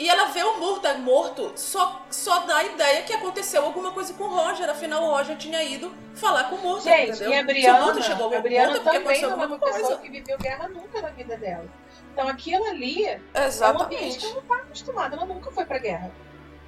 e 0.00 0.08
ela 0.08 0.24
vê 0.26 0.42
o 0.42 0.58
Murta 0.58 0.94
morto, 0.94 1.52
só, 1.54 2.02
só 2.10 2.40
dá 2.40 2.56
a 2.56 2.64
ideia 2.64 3.02
que 3.02 3.12
aconteceu 3.12 3.62
alguma 3.64 3.92
coisa 3.92 4.12
com 4.14 4.24
o 4.24 4.28
Roger. 4.28 4.68
Afinal, 4.68 5.04
o 5.04 5.10
Roger 5.14 5.36
tinha 5.36 5.62
ido 5.62 5.94
falar 6.14 6.44
com 6.50 6.56
o 6.56 6.58
Murta, 6.60 6.90
Gente, 6.90 7.22
entendeu? 7.22 7.54
e 7.56 7.66
a 7.68 7.80
Murta 7.80 8.02
chegou 8.02 8.26
a 8.26 8.30
morta, 8.30 8.42
porque 8.42 8.56
também 8.56 8.98
aconteceu 8.98 9.28
não 9.28 9.34
é 9.34 9.36
uma 9.36 9.42
alguma 9.44 9.60
pessoa 9.60 9.86
coisa. 9.96 10.02
que 10.02 10.10
viveu 10.10 10.38
guerra 10.38 10.68
nunca 10.68 11.00
na 11.00 11.08
vida 11.10 11.36
dela. 11.36 11.66
Então 12.12 12.26
aquilo 12.28 12.64
ali 12.64 13.04
é 13.06 13.10
um 13.12 13.12
ambiente 13.14 13.30
que 13.32 13.38
Exatamente. 13.46 14.24
ela 14.26 14.34
não 14.34 14.42
tá 14.42 14.54
acostumada, 14.56 15.16
ela 15.16 15.24
nunca 15.26 15.52
foi 15.52 15.64
pra 15.64 15.78
guerra. 15.78 16.10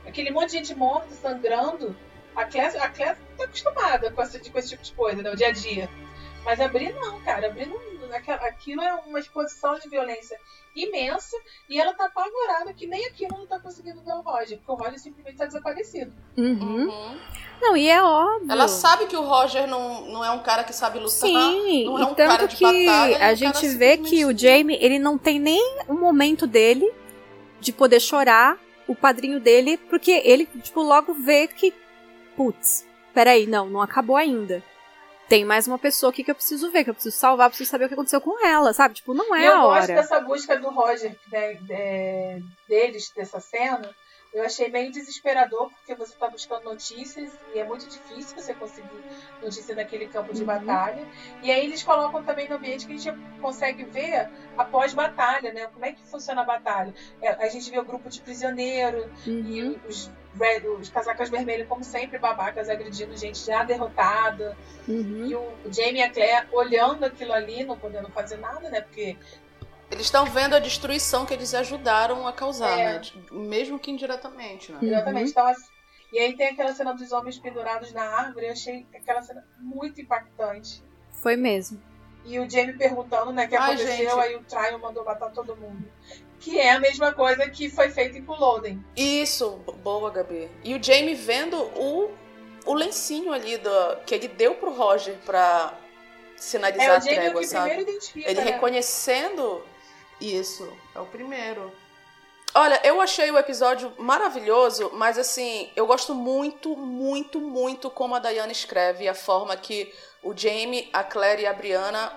Aquele 0.06 0.31
monte 0.31 0.51
de 0.51 0.59
gente 0.59 0.74
morta, 0.74 1.09
sangrando, 1.14 1.97
a 2.35 2.44
Claire, 2.44 2.76
a 2.78 2.89
Claire 2.89 3.16
tá 3.39 3.44
acostumada 3.44 4.10
com 4.10 4.22
esse, 4.22 4.51
com 4.51 4.59
esse 4.59 4.68
tipo 4.70 4.82
de 4.82 4.93
coisa, 4.93 5.22
né, 5.22 5.31
o 5.31 5.36
dia 5.36 5.48
a 5.48 5.52
dia. 5.52 5.89
Mas 6.44 6.60
a 6.60 6.68
Bri 6.68 6.93
não, 6.93 7.20
cara, 7.20 7.47
a 7.47 7.51
Bri 7.51 7.66
não, 7.66 7.78
aquilo 8.47 8.82
é 8.82 8.94
uma 9.06 9.18
exposição 9.18 9.78
de 9.78 9.89
violência 9.89 10.39
imensa 10.76 11.36
e 11.68 11.81
ela 11.81 11.94
tá 11.94 12.05
apavorada 12.06 12.72
que 12.74 12.86
nem 12.86 13.06
aquilo 13.06 13.39
não 13.39 13.47
tá 13.47 13.59
conseguindo 13.59 14.02
ver 14.02 14.12
o 14.12 14.20
Roger, 14.20 14.59
porque 14.59 14.72
o 14.72 14.74
Roger 14.74 14.98
simplesmente 15.01 15.36
tá 15.39 15.47
desaparecido. 15.47 16.12
Uhum. 16.36 16.89
Uhum. 16.89 17.18
Não, 17.62 17.76
e 17.76 17.89
é 17.89 18.02
óbvio. 18.02 18.51
Ela 18.52 18.68
sabe 18.68 19.06
que 19.06 19.16
o 19.16 19.22
Roger 19.22 19.66
não, 19.66 20.02
não 20.09 20.24
é 20.24 20.31
um 20.31 20.40
cara 20.40 20.64
que 20.64 20.72
sabe 20.74 20.98
lutar. 20.98 21.12
Sim, 21.12 21.86
não 21.86 21.98
é 21.98 22.05
um 22.06 22.12
e 22.12 22.14
tanto 22.14 22.28
cara 22.28 22.47
de 22.47 22.56
que 22.56 22.64
batalha, 22.64 23.12
é 23.12 23.12
um 23.12 23.14
a 23.14 23.18
cara 23.20 23.35
gente 23.36 23.68
vê 23.68 23.97
que 23.97 24.02
o 24.02 24.06
simplesmente- 24.28 24.43
Jamie, 24.43 24.78
ele 24.81 24.98
não 24.98 25.16
tem 25.16 25.39
nem 25.39 25.78
um 25.89 25.94
momento 25.94 26.47
dele 26.47 26.93
de 27.60 27.72
poder 27.72 28.01
chorar, 28.01 28.59
o 28.86 28.94
padrinho 28.94 29.40
dele, 29.40 29.77
porque 29.77 30.11
ele, 30.24 30.47
tipo, 30.47 30.82
logo 30.82 31.15
vê 31.15 31.47
que, 31.48 31.73
putz, 32.36 32.86
peraí, 33.12 33.47
não, 33.47 33.69
não 33.69 33.81
acabou 33.81 34.16
ainda. 34.16 34.62
Tem 35.28 35.44
mais 35.44 35.66
uma 35.66 35.78
pessoa 35.78 36.11
aqui 36.11 36.23
que 36.23 36.31
eu 36.31 36.35
preciso 36.35 36.70
ver, 36.70 36.85
que 36.85 36.90
eu 36.90 36.94
preciso 36.94 37.16
salvar, 37.16 37.48
preciso 37.48 37.70
saber 37.70 37.86
o 37.86 37.89
que 37.89 37.94
aconteceu 37.94 38.20
com 38.20 38.47
ela, 38.47 38.74
sabe? 38.74 38.94
Tipo, 38.94 39.15
não 39.15 39.35
é 39.35 39.47
eu 39.48 39.52
a 39.55 39.61
gosto 39.62 39.85
hora. 39.85 39.94
dessa 39.94 40.20
busca 40.20 40.59
do 40.59 40.69
Roger, 40.69 41.16
né, 41.32 41.55
de- 41.55 42.44
deles, 42.69 43.11
dessa 43.16 43.40
cena. 43.40 43.90
Eu 44.35 44.43
achei 44.43 44.69
meio 44.69 44.90
desesperador, 44.90 45.70
porque 45.70 45.94
você 45.94 46.16
tá 46.19 46.28
buscando 46.28 46.65
notícias 46.65 47.31
e 47.55 47.59
é 47.61 47.65
muito 47.65 47.89
difícil 47.89 48.35
você 48.35 48.52
conseguir 48.52 49.05
notícia 49.40 49.77
naquele 49.77 50.09
campo 50.09 50.32
de 50.32 50.40
Uhum. 50.40 50.47
batalha. 50.47 51.06
E 51.40 51.52
aí 51.52 51.65
eles 51.65 51.85
colocam 51.85 52.24
também 52.24 52.48
no 52.48 52.56
ambiente 52.56 52.85
que 52.85 52.94
a 52.94 52.97
gente 52.97 53.16
consegue 53.40 53.85
ver 53.85 54.28
após 54.56 54.93
batalha, 54.93 55.52
né? 55.52 55.69
Como 55.69 55.85
é 55.85 55.93
que 55.93 56.05
funciona 56.11 56.40
a 56.40 56.44
batalha. 56.44 56.93
É, 57.23 57.28
a 57.44 57.48
gente 57.48 57.70
vê 57.70 57.78
o 57.78 57.85
grupo 57.85 58.09
de 58.11 58.20
prisioneiro, 58.20 59.09
e 59.24 59.62
Uhum. 59.62 59.78
os, 59.86 60.11
red- 60.40 60.66
os 60.66 60.89
casacas 60.89 61.28
vermelhos, 61.31 61.69
como 61.69 61.85
sempre, 61.85 62.19
babacas, 62.19 62.69
agredindo 62.69 63.16
gente 63.16 63.39
já 63.39 63.62
derrotada. 63.62 64.56
Uhum. 64.89 65.27
E 65.28 65.35
o, 65.36 65.40
o 65.65 65.73
Jamie 65.73 66.01
e 66.01 66.02
a 66.02 66.11
Claire 66.11 66.47
olhando 66.52 67.05
aquilo 67.05 67.32
ali, 67.32 67.62
não 67.62 67.77
podendo 67.78 68.11
fazer 68.11 68.36
nada, 68.36 68.69
né? 68.69 68.81
Porque 68.81 69.16
Eles 69.94 70.06
estão 70.06 70.24
vendo 70.26 70.54
a 70.56 70.58
destruição 70.58 71.24
que 71.24 71.32
eles 71.32 71.54
ajudaram 71.54 72.26
a 72.26 72.32
causar, 72.32 72.76
É. 72.78 72.94
né? 72.94 73.00
Mesmo 73.30 73.78
que 73.78 73.92
indiretamente, 73.92 74.72
né? 74.72 74.78
Uhum. 74.82 74.88
Exatamente. 74.88 75.30
Então, 75.30 75.46
assim, 75.46 75.66
e 76.12 76.18
aí 76.18 76.36
tem 76.36 76.48
aquela 76.48 76.74
cena 76.74 76.92
dos 76.94 77.12
homens 77.12 77.38
pendurados 77.38 77.92
na 77.92 78.02
árvore, 78.02 78.46
eu 78.46 78.52
achei 78.52 78.84
aquela 78.92 79.22
cena 79.22 79.46
muito 79.58 80.00
impactante. 80.00 80.82
Foi 81.12 81.36
mesmo. 81.36 81.80
E 82.24 82.40
o 82.40 82.50
Jamie 82.50 82.76
perguntando, 82.76 83.32
né, 83.32 83.44
o 83.44 83.48
que 83.48 83.54
Ai, 83.56 83.74
aconteceu, 83.74 83.96
gente. 84.10 84.18
aí 84.20 84.34
o 84.36 84.42
Tryon 84.42 84.78
mandou 84.78 85.04
matar 85.04 85.30
todo 85.30 85.54
mundo. 85.56 85.84
Que 86.40 86.58
é 86.58 86.72
a 86.72 86.80
mesma 86.80 87.12
coisa 87.12 87.48
que 87.48 87.70
foi 87.70 87.90
feito 87.90 88.18
em 88.18 88.24
Culloden. 88.24 88.84
Isso, 88.96 89.50
boa, 89.82 90.10
Gabi. 90.10 90.50
E 90.64 90.74
o 90.74 90.82
Jamie 90.82 91.14
vendo 91.14 91.56
o, 91.56 92.10
o 92.66 92.74
lencinho 92.74 93.32
ali 93.32 93.58
do, 93.58 93.70
que 94.06 94.14
ele 94.14 94.26
deu 94.28 94.54
pro 94.56 94.72
Roger 94.74 95.16
pra 95.24 95.72
sinalizar 96.36 96.86
É 96.86 96.92
o 96.92 96.96
a 96.96 97.00
trégua, 97.00 97.40
que 97.40 97.46
sabe? 97.46 97.68
primeiro 97.70 97.90
identifica, 97.90 98.30
Ele 98.30 98.40
né? 98.40 98.50
reconhecendo 98.50 99.62
isso. 100.32 100.70
É 100.94 101.01
o 101.01 101.06
primeiro. 101.06 101.72
Olha, 102.56 102.80
eu 102.84 103.01
achei 103.01 103.30
o 103.32 103.36
episódio 103.36 103.92
maravilhoso, 103.98 104.90
mas 104.94 105.18
assim, 105.18 105.72
eu 105.74 105.86
gosto 105.88 106.14
muito, 106.14 106.76
muito, 106.76 107.40
muito 107.40 107.90
como 107.90 108.14
a 108.14 108.20
Diana 108.20 108.52
escreve, 108.52 109.09
a 109.09 109.14
forma 109.14 109.56
que 109.56 109.92
o 110.22 110.32
Jamie, 110.36 110.88
a 110.92 111.02
Claire 111.02 111.42
e 111.42 111.46
a 111.46 111.52
Brianna 111.52 112.12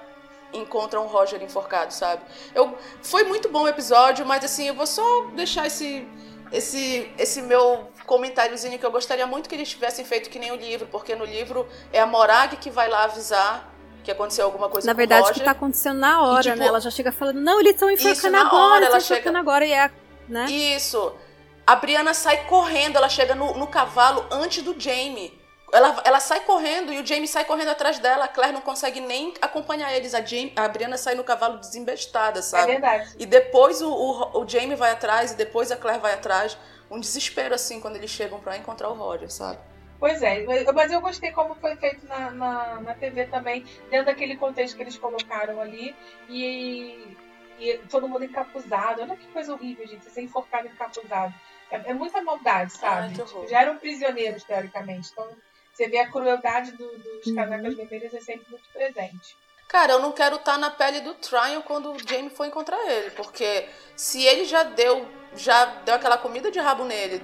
encontram 0.54 1.06
o 1.06 1.08
Roger 1.08 1.42
enforcado, 1.42 1.92
sabe? 1.92 2.22
Eu, 2.54 2.78
foi 3.02 3.24
muito 3.24 3.50
bom 3.50 3.64
o 3.64 3.68
episódio, 3.68 4.28
mas 4.28 4.44
assim, 4.44 4.68
eu 4.68 4.76
vou 4.76 4.86
só 4.86 5.26
deixar 5.34 5.66
esse, 5.66 6.08
esse, 6.52 7.12
esse 7.18 7.42
meu 7.42 7.92
comentáriozinho 8.06 8.78
que 8.78 8.86
eu 8.86 8.92
gostaria 8.92 9.26
muito 9.26 9.50
que 9.50 9.56
eles 9.56 9.70
tivessem 9.70 10.06
feito 10.06 10.30
que 10.30 10.38
nem 10.38 10.52
o 10.52 10.56
livro, 10.56 10.88
porque 10.88 11.16
no 11.16 11.26
livro 11.26 11.68
é 11.92 12.00
a 12.00 12.06
Morag 12.06 12.58
que 12.58 12.70
vai 12.70 12.88
lá 12.88 13.06
avisar 13.06 13.74
que 14.08 14.12
aconteceu 14.12 14.46
alguma 14.46 14.70
coisa 14.70 14.88
Na 14.88 14.94
com 14.94 14.98
verdade, 14.98 15.22
Roger. 15.24 15.36
que 15.36 15.44
tá 15.44 15.52
acontecendo 15.52 16.00
na 16.00 16.22
hora, 16.22 16.42
tipo, 16.44 16.56
né? 16.56 16.66
Ela 16.68 16.80
já 16.80 16.90
chega 16.90 17.12
falando, 17.12 17.42
não, 17.42 17.60
eles 17.60 17.74
estão 17.74 17.92
enforcando 17.92 18.38
agora, 18.38 18.56
hora, 18.56 18.86
ela 18.86 18.98
enforcando 18.98 19.24
chega- 19.26 19.40
agora, 19.40 19.66
e 19.66 19.74
é, 19.74 19.92
né? 20.30 20.46
Isso. 20.46 21.14
A 21.66 21.76
Brianna 21.76 22.14
sai 22.14 22.46
correndo, 22.46 22.96
ela 22.96 23.10
chega 23.10 23.36
no, 23.36 23.54
no 23.58 23.68
cavalo 23.68 24.26
antes 24.32 24.64
do 24.64 24.74
Jamie. 24.80 25.38
Ela, 25.74 26.02
ela 26.06 26.20
sai 26.22 26.40
correndo 26.40 26.94
e 26.94 27.02
o 27.02 27.06
Jamie 27.06 27.28
sai 27.28 27.44
correndo 27.44 27.68
atrás 27.68 28.00
dela. 28.00 28.24
A 28.24 28.28
Claire 28.30 28.54
não 28.54 28.62
consegue 28.62 29.02
nem 29.02 29.34
acompanhar 29.42 29.92
eles. 29.94 30.14
A, 30.16 30.22
Jamie, 30.24 30.54
a 30.56 30.66
Brianna 30.70 30.96
sai 30.98 31.14
no 31.16 31.26
cavalo 31.26 31.58
desembestada, 31.58 32.40
É 32.40 32.42
sabe? 32.42 32.68
verdade. 32.72 33.14
e 33.20 33.26
depois 33.26 33.82
o, 33.82 33.92
o, 33.92 34.44
o 34.44 34.48
Jamie 34.48 34.78
vai 34.78 34.92
atrás 34.92 35.32
e 35.34 35.36
depois 35.36 35.70
a 35.70 35.76
Claire 35.76 36.00
vai 36.00 36.14
atrás. 36.14 36.58
Um 36.90 37.02
desespero, 37.02 37.54
assim, 37.54 37.82
quando 37.82 37.98
eles 37.98 38.10
chegam 38.10 38.40
pra 38.40 38.56
encontrar 38.56 38.88
o 38.88 38.94
Roger, 38.94 39.30
sabe? 39.30 39.60
Pois 40.00 40.22
é, 40.22 40.44
mas- 40.74 40.92
eu 40.92 41.02
gostei 41.02 41.32
como 41.32 41.56
foi 41.56 41.76
feito 41.76 42.06
na, 42.06 42.30
na, 42.32 42.82
na 42.82 42.94
TV 42.94 43.26
também, 43.26 43.64
dentro 43.90 44.06
daquele 44.06 44.38
contexto 44.38 44.76
que 44.76 44.84
eles 44.84 44.98
colocaram 44.98 45.60
ali. 45.60 45.96
E, 46.30 47.18
e 47.60 47.78
todo 47.90 48.08
mundo 48.08 48.24
encapuzado. 48.26 49.02
Olha 49.02 49.16
que 49.16 49.26
coisa 49.28 49.54
horrível, 49.54 49.88
gente, 49.88 50.06
ser 50.10 50.22
enforcado 50.22 50.68
encapuzado. 50.68 51.34
É, 51.72 51.90
é 51.90 51.94
muita 51.94 52.22
maldade, 52.22 52.74
sabe? 52.74 53.08
Ai, 53.08 53.14
que 53.14 53.22
horror. 53.22 53.42
Tipo, 53.42 53.48
já 53.50 53.62
eram 53.62 53.78
prisioneiros, 53.78 54.44
teoricamente. 54.44 55.10
Então, 55.12 55.28
você 55.74 55.88
vê 55.88 55.98
a 56.00 56.10
crueldade 56.12 56.72
do- 56.74 56.98
dos 57.00 57.26
Uhum. 57.28 57.36
casacas 57.36 57.76
vermelhos 57.76 58.14
é 58.14 58.20
sempre 58.22 58.46
muito 58.52 58.70
presente. 58.72 59.36
Cara, 59.68 59.94
eu 59.94 60.00
não 60.00 60.12
quero 60.14 60.38
estar 60.38 60.58
na 60.58 60.70
pele 60.70 61.02
do 61.02 61.14
Tryon 61.16 61.62
quando 61.64 61.92
o 61.92 61.98
Jamie 62.08 62.30
for 62.30 62.46
encontrar 62.46 62.80
ele, 62.90 63.12
porque 63.12 63.68
se 63.98 64.24
ele 64.24 64.46
já 64.46 64.64
deu, 64.64 65.06
já 65.36 65.66
deu 65.66 65.96
aquela 65.96 66.18
comida 66.18 66.50
de 66.50 66.58
rabo 66.60 66.86
nele 66.86 67.22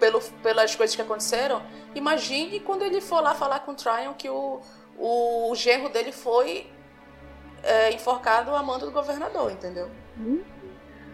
pelo, 0.00 0.20
pelas 0.42 0.74
coisas 0.74 0.96
que 0.96 1.02
aconteceram, 1.02 1.62
imagine 1.94 2.58
quando 2.58 2.82
ele 2.82 3.00
for 3.00 3.20
lá 3.20 3.34
falar 3.34 3.60
com 3.60 3.72
o 3.72 3.74
Tryon 3.74 4.14
que 4.14 4.28
o, 4.28 4.60
o 4.98 5.54
genro 5.54 5.88
dele 5.90 6.10
foi 6.10 6.66
é, 7.62 7.92
enforcado 7.92 8.54
a 8.54 8.62
mando 8.62 8.86
do 8.86 8.92
governador, 8.92 9.52
entendeu? 9.52 9.90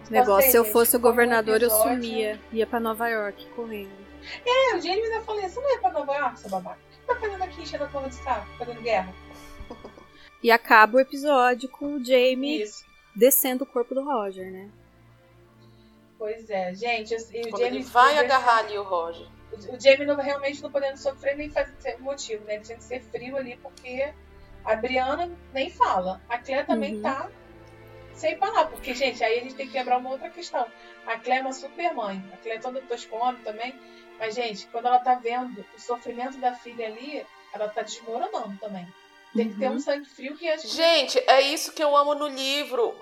Negócio, 0.09 0.51
se 0.51 0.57
eu 0.57 0.63
gente, 0.63 0.73
fosse 0.73 0.97
o 0.97 1.01
governador, 1.01 1.61
eu 1.61 1.69
sumia. 1.69 2.41
Ia 2.53 2.67
pra 2.67 2.79
Nova 2.79 3.09
York 3.09 3.47
correndo. 3.51 4.07
É, 4.45 4.77
o 4.77 4.81
Jamie 4.81 5.03
ainda 5.03 5.21
falou, 5.23 5.43
você 5.43 5.61
não 5.61 5.71
ia 5.71 5.79
pra 5.81 5.91
Nova 5.91 6.15
York, 6.15 6.41
seu 6.41 6.51
babaca? 6.51 6.79
O 6.79 6.91
que 6.91 6.97
você 6.97 7.07
tá 7.07 7.21
fazendo 7.21 7.43
aqui 7.43 7.63
enchendo 7.63 7.85
a 7.85 7.89
porra 7.89 8.09
de 8.09 8.15
saco, 8.15 8.47
fazendo 8.59 8.81
guerra? 8.81 9.13
E 10.43 10.51
acaba 10.51 10.99
o 10.99 11.01
episódio 11.01 11.69
com 11.69 11.97
o 11.97 12.05
Jamie 12.05 12.63
Isso. 12.63 12.85
descendo 13.15 13.65
o 13.65 13.67
corpo 13.67 13.95
do 13.95 14.05
Roger, 14.05 14.51
né? 14.51 14.71
Pois 16.19 16.49
é, 16.49 16.75
gente, 16.75 17.13
e 17.15 17.17
o 17.17 17.51
Quando 17.51 17.61
Jamie 17.63 17.79
ele 17.79 17.83
vai 17.85 18.15
Silver- 18.15 18.25
agarrar 18.25 18.59
ali 18.59 18.79
o 18.79 18.83
Roger. 18.83 19.27
O 19.69 19.79
Jamie 19.81 20.07
não, 20.07 20.17
realmente 20.17 20.63
não 20.63 20.71
podendo 20.71 20.97
sofrer 20.99 21.37
nem 21.37 21.51
fazer 21.51 21.99
motivo, 22.01 22.45
né? 22.45 22.55
Ele 22.57 22.65
tinha 22.65 22.79
que 22.79 22.85
ser 22.85 23.01
frio 23.03 23.37
ali, 23.37 23.57
porque 23.59 24.13
a 24.65 24.75
Brianna 24.77 25.31
nem 25.53 25.71
fala. 25.71 26.21
A 26.29 26.39
Claire 26.39 26.67
também 26.67 26.97
Uhum. 26.97 27.03
tá 27.03 27.29
sem 28.15 28.37
falar, 28.39 28.67
porque, 28.67 28.95
gente, 28.95 29.23
aí 29.23 29.39
a 29.39 29.43
gente 29.43 29.55
tem 29.55 29.69
que 29.69 29.75
lembrar 29.79 29.99
uma 29.99 30.11
outra 30.11 30.31
questão. 30.31 30.67
A 31.07 31.19
Claire 31.19 31.41
é 31.41 31.43
uma 31.43 31.53
super 31.53 31.95
mãe. 31.95 32.23
A 32.33 32.37
Claire 32.39 32.59
é 32.59 32.63
toda 32.63 32.81
toscona 32.83 33.39
também. 33.45 33.79
Mas, 34.19 34.35
gente, 34.35 34.67
quando 34.69 34.87
ela 34.87 34.99
tá 34.99 35.15
vendo 35.17 35.65
o 35.77 35.81
sofrimento 35.81 36.39
da 36.39 36.55
filha 36.55 36.87
ali, 36.87 37.25
ela 37.53 37.69
tá 37.69 37.83
desmoronando 37.83 38.57
também. 38.59 38.87
Tem 39.35 39.51
que 39.53 39.59
ter 39.59 39.69
Uhum. 39.69 39.75
um 39.75 39.81
sangue 39.81 40.07
frio 40.07 40.35
que 40.37 40.49
a 40.49 40.57
gente. 40.57 40.75
Gente, 40.75 41.19
é 41.27 41.41
isso 41.43 41.73
que 41.73 41.83
eu 41.85 41.95
amo 41.95 42.15
no 42.15 42.27
livro. 42.27 42.95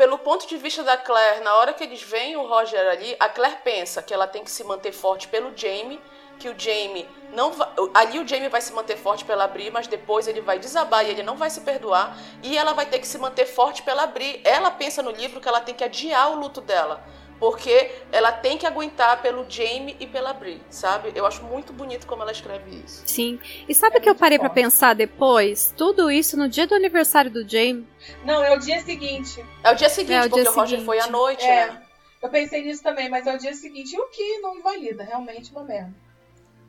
Pelo 0.00 0.16
ponto 0.16 0.48
de 0.48 0.56
vista 0.56 0.82
da 0.82 0.96
Claire, 0.96 1.44
na 1.44 1.56
hora 1.56 1.74
que 1.74 1.84
eles 1.84 2.02
veem 2.02 2.34
o 2.34 2.46
Roger 2.46 2.88
ali, 2.88 3.14
a 3.20 3.28
Claire 3.28 3.58
pensa 3.62 4.02
que 4.02 4.14
ela 4.14 4.26
tem 4.26 4.42
que 4.42 4.50
se 4.50 4.64
manter 4.64 4.92
forte 4.92 5.28
pelo 5.28 5.54
Jamie, 5.54 6.00
que 6.38 6.48
o 6.48 6.58
Jamie 6.58 7.06
não 7.34 7.52
ali 7.92 8.18
o 8.18 8.26
Jamie 8.26 8.48
vai 8.48 8.62
se 8.62 8.72
manter 8.72 8.96
forte 8.96 9.26
pela 9.26 9.46
Bri, 9.46 9.70
mas 9.70 9.86
depois 9.86 10.26
ele 10.26 10.40
vai 10.40 10.58
desabar 10.58 11.04
e 11.04 11.10
ele 11.10 11.22
não 11.22 11.36
vai 11.36 11.50
se 11.50 11.60
perdoar 11.60 12.16
e 12.42 12.56
ela 12.56 12.72
vai 12.72 12.86
ter 12.86 12.98
que 12.98 13.06
se 13.06 13.18
manter 13.18 13.44
forte 13.44 13.82
pela 13.82 14.06
Bri. 14.06 14.40
Ela 14.42 14.70
pensa 14.70 15.02
no 15.02 15.10
livro 15.10 15.38
que 15.38 15.46
ela 15.46 15.60
tem 15.60 15.74
que 15.74 15.84
adiar 15.84 16.32
o 16.32 16.40
luto 16.40 16.62
dela. 16.62 17.04
Porque 17.40 17.90
ela 18.12 18.30
tem 18.30 18.58
que 18.58 18.66
aguentar 18.66 19.20
pelo 19.22 19.44
Jamie 19.48 19.96
e 19.98 20.06
pela 20.06 20.32
Bri, 20.34 20.60
sabe? 20.68 21.10
Eu 21.14 21.24
acho 21.24 21.42
muito 21.42 21.72
bonito 21.72 22.06
como 22.06 22.20
ela 22.22 22.30
escreve 22.32 22.82
isso. 22.84 23.02
Sim. 23.06 23.40
E 23.66 23.74
sabe 23.74 23.96
o 23.96 23.98
É 23.98 24.00
que 24.02 24.10
eu 24.10 24.14
parei 24.14 24.38
pra 24.38 24.48
forte. 24.50 24.60
pensar 24.62 24.94
depois? 24.94 25.72
Tudo 25.74 26.10
isso 26.10 26.36
no 26.36 26.48
dia 26.50 26.66
do 26.66 26.74
aniversário 26.74 27.30
do 27.30 27.48
Jamie. 27.48 27.88
Não, 28.26 28.44
é 28.44 28.54
o 28.54 28.58
dia 28.58 28.80
seguinte. 28.82 29.42
É 29.64 29.72
o 29.72 29.74
dia 29.74 29.88
seguinte, 29.88 30.12
É 30.16 30.20
o 30.20 30.28
porque 30.28 30.42
dia 30.42 30.50
o 30.50 30.54
Roger 30.54 30.68
seguinte. 30.68 30.84
foi 30.86 31.00
à 31.00 31.06
noite, 31.06 31.42
É. 31.42 31.66
né? 31.70 31.82
Eu 32.22 32.28
pensei 32.28 32.62
nisso 32.62 32.82
também, 32.82 33.08
mas 33.08 33.26
é 33.26 33.34
o 33.34 33.38
dia 33.38 33.54
seguinte. 33.54 33.98
O 33.98 34.08
que 34.08 34.38
não 34.40 34.54
invalida, 34.58 35.02
realmente 35.02 35.50
uma 35.50 35.64
merda. 35.64 35.94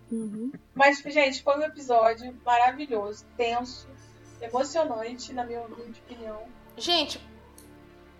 Uhum. 0.10 0.54
Mas, 0.74 1.00
gente, 1.06 1.44
foi 1.44 1.58
um 1.58 1.64
episódio 1.64 2.34
maravilhoso, 2.46 3.26
tenso, 3.36 3.90
emocionante, 4.42 5.34
na 5.34 5.44
minha 5.44 5.62
opinião. 5.62 6.44
Gente, 6.78 7.20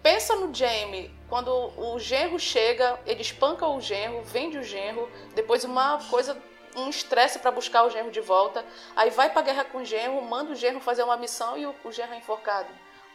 pensa 0.04 0.36
no 0.36 0.54
Jamie. 0.54 1.12
Quando 1.30 1.50
o 1.78 1.98
genro 2.00 2.38
chega, 2.40 3.00
ele 3.06 3.22
espanca 3.22 3.66
o 3.68 3.80
genro, 3.80 4.22
vende 4.24 4.58
o 4.58 4.64
genro, 4.64 5.10
depois 5.34 5.64
uma 5.64 5.98
coisa, 6.10 6.38
um 6.76 6.90
estresse 6.90 7.40
pra 7.40 7.52
buscar 7.52 7.84
o 7.84 7.90
genro 7.90 8.12
de 8.12 8.20
volta. 8.20 8.66
Aí 8.96 9.10
vai 9.10 9.30
pra 9.30 9.42
guerra 9.42 9.64
com 9.64 9.78
o 9.80 9.86
genro, 9.86 10.22
manda 10.22 10.52
o 10.52 10.56
genro 10.56 10.80
fazer 10.82 11.04
uma 11.04 11.16
missão 11.18 11.58
e 11.58 11.66
o, 11.66 11.74
o 11.86 11.92
genro 11.92 12.14
é 12.14 12.18
enforcado. 12.18 12.68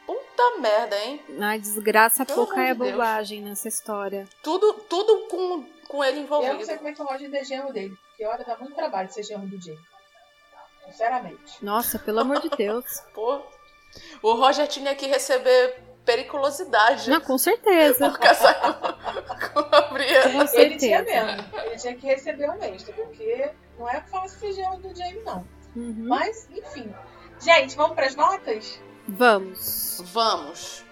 Puta 0.06 0.58
merda, 0.60 0.96
hein? 1.04 1.20
Ai, 1.40 1.58
desgraça 1.58 2.24
Pelo 2.24 2.46
pouca 2.46 2.62
é 2.62 2.72
de 2.72 2.78
Deus. 2.78 2.92
bobagem 2.92 3.42
nessa 3.42 3.66
história. 3.68 4.24
Tudo, 4.42 4.74
tudo 4.88 5.26
com, 5.28 5.64
com 5.88 6.04
ele 6.04 6.18
Eu 6.20 6.22
envolvido. 6.22 6.54
não 6.54 6.64
sei 6.64 6.76
como 6.76 6.88
é 6.88 6.92
que 6.94 7.02
o 7.02 7.04
Roger 7.04 7.34
é 7.34 7.44
genro 7.44 7.72
dele, 7.72 7.94
porque 8.08 8.24
olha, 8.24 8.44
dá 8.44 8.56
muito 8.56 8.74
trabalho 8.76 9.10
ser 9.12 9.24
genro 9.24 9.46
do 9.48 9.60
Jay. 9.60 9.76
Sinceramente. 10.86 11.62
Nossa, 11.64 11.98
pelo 11.98 12.20
amor 12.20 12.40
de 12.40 12.48
Deus. 12.50 12.84
Pô, 13.12 13.40
o 14.22 14.34
Roger 14.34 14.68
tinha 14.68 14.94
que 14.94 15.06
receber 15.06 15.82
periculosidade 16.06 17.10
Não, 17.10 17.20
com 17.20 17.36
certeza. 17.36 18.08
por 18.08 18.18
casar 18.18 18.54
com, 19.52 19.62
com 19.62 19.74
a 19.76 19.80
Brienne. 19.82 20.32
Com 20.32 20.58
Ele 20.58 20.76
tinha 20.78 21.04
certeza. 21.04 21.26
mesmo. 21.26 21.44
Ele 21.66 21.76
tinha 21.76 21.94
que 21.96 22.06
receber 22.06 22.50
um 22.50 22.62
extra, 22.62 22.94
porque 22.94 23.50
não 23.78 23.88
é 23.90 24.00
fácil 24.02 24.38
ser 24.54 24.78
do 24.78 24.96
Jamie, 24.96 25.22
não. 25.24 25.46
Uhum. 25.74 25.94
Mas, 26.08 26.48
enfim. 26.56 26.94
Gente, 27.38 27.76
vamos 27.76 27.94
pras 27.94 28.14
notas? 28.16 28.80
Vamos. 29.06 30.00
Vamos. 30.06 30.84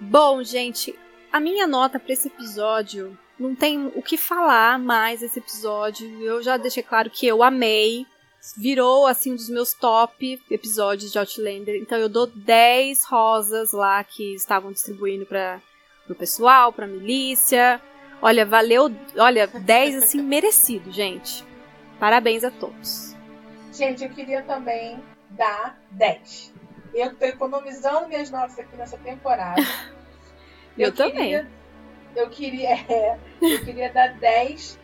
Bom, 0.00 0.42
gente, 0.42 0.98
a 1.32 1.38
minha 1.38 1.66
nota 1.66 1.98
pra 2.00 2.12
esse 2.12 2.28
episódio 2.28 3.18
não 3.38 3.54
tem 3.54 3.92
o 3.94 4.00
que 4.02 4.16
falar 4.16 4.78
mais 4.78 5.22
esse 5.22 5.38
episódio. 5.38 6.08
Eu 6.22 6.42
já 6.42 6.56
deixei 6.56 6.82
claro 6.82 7.10
que 7.10 7.26
eu 7.26 7.42
amei. 7.42 8.06
Virou 8.54 9.06
assim 9.06 9.32
um 9.32 9.36
dos 9.36 9.48
meus 9.48 9.72
top 9.72 10.40
episódios 10.50 11.10
de 11.10 11.18
Outlander. 11.18 11.76
Então 11.76 11.98
eu 11.98 12.08
dou 12.08 12.26
10 12.26 13.04
rosas 13.04 13.72
lá 13.72 14.02
que 14.04 14.34
estavam 14.34 14.72
distribuindo 14.72 15.24
para 15.24 15.60
o 16.08 16.14
pessoal, 16.14 16.72
pra 16.72 16.86
milícia. 16.86 17.80
Olha, 18.20 18.44
valeu, 18.44 18.90
olha, 19.16 19.46
10 19.46 19.96
assim 19.96 20.20
merecido, 20.22 20.90
gente. 20.92 21.44
Parabéns 21.98 22.44
a 22.44 22.50
todos. 22.50 23.16
Gente, 23.72 24.04
eu 24.04 24.10
queria 24.10 24.42
também 24.42 25.02
dar 25.30 25.78
10. 25.90 26.52
Eu 26.94 27.14
tô 27.14 27.24
economizando 27.26 28.08
minhas 28.08 28.30
notas 28.30 28.58
aqui 28.58 28.76
nessa 28.76 28.96
temporada. 28.98 29.60
Eu 30.78 30.92
também. 30.92 31.12
Queria, 31.14 31.50
eu 32.14 32.28
queria, 32.28 32.74
é, 32.92 33.18
eu 33.40 33.64
queria 33.64 33.90
dar 33.90 34.08
10 34.18 34.78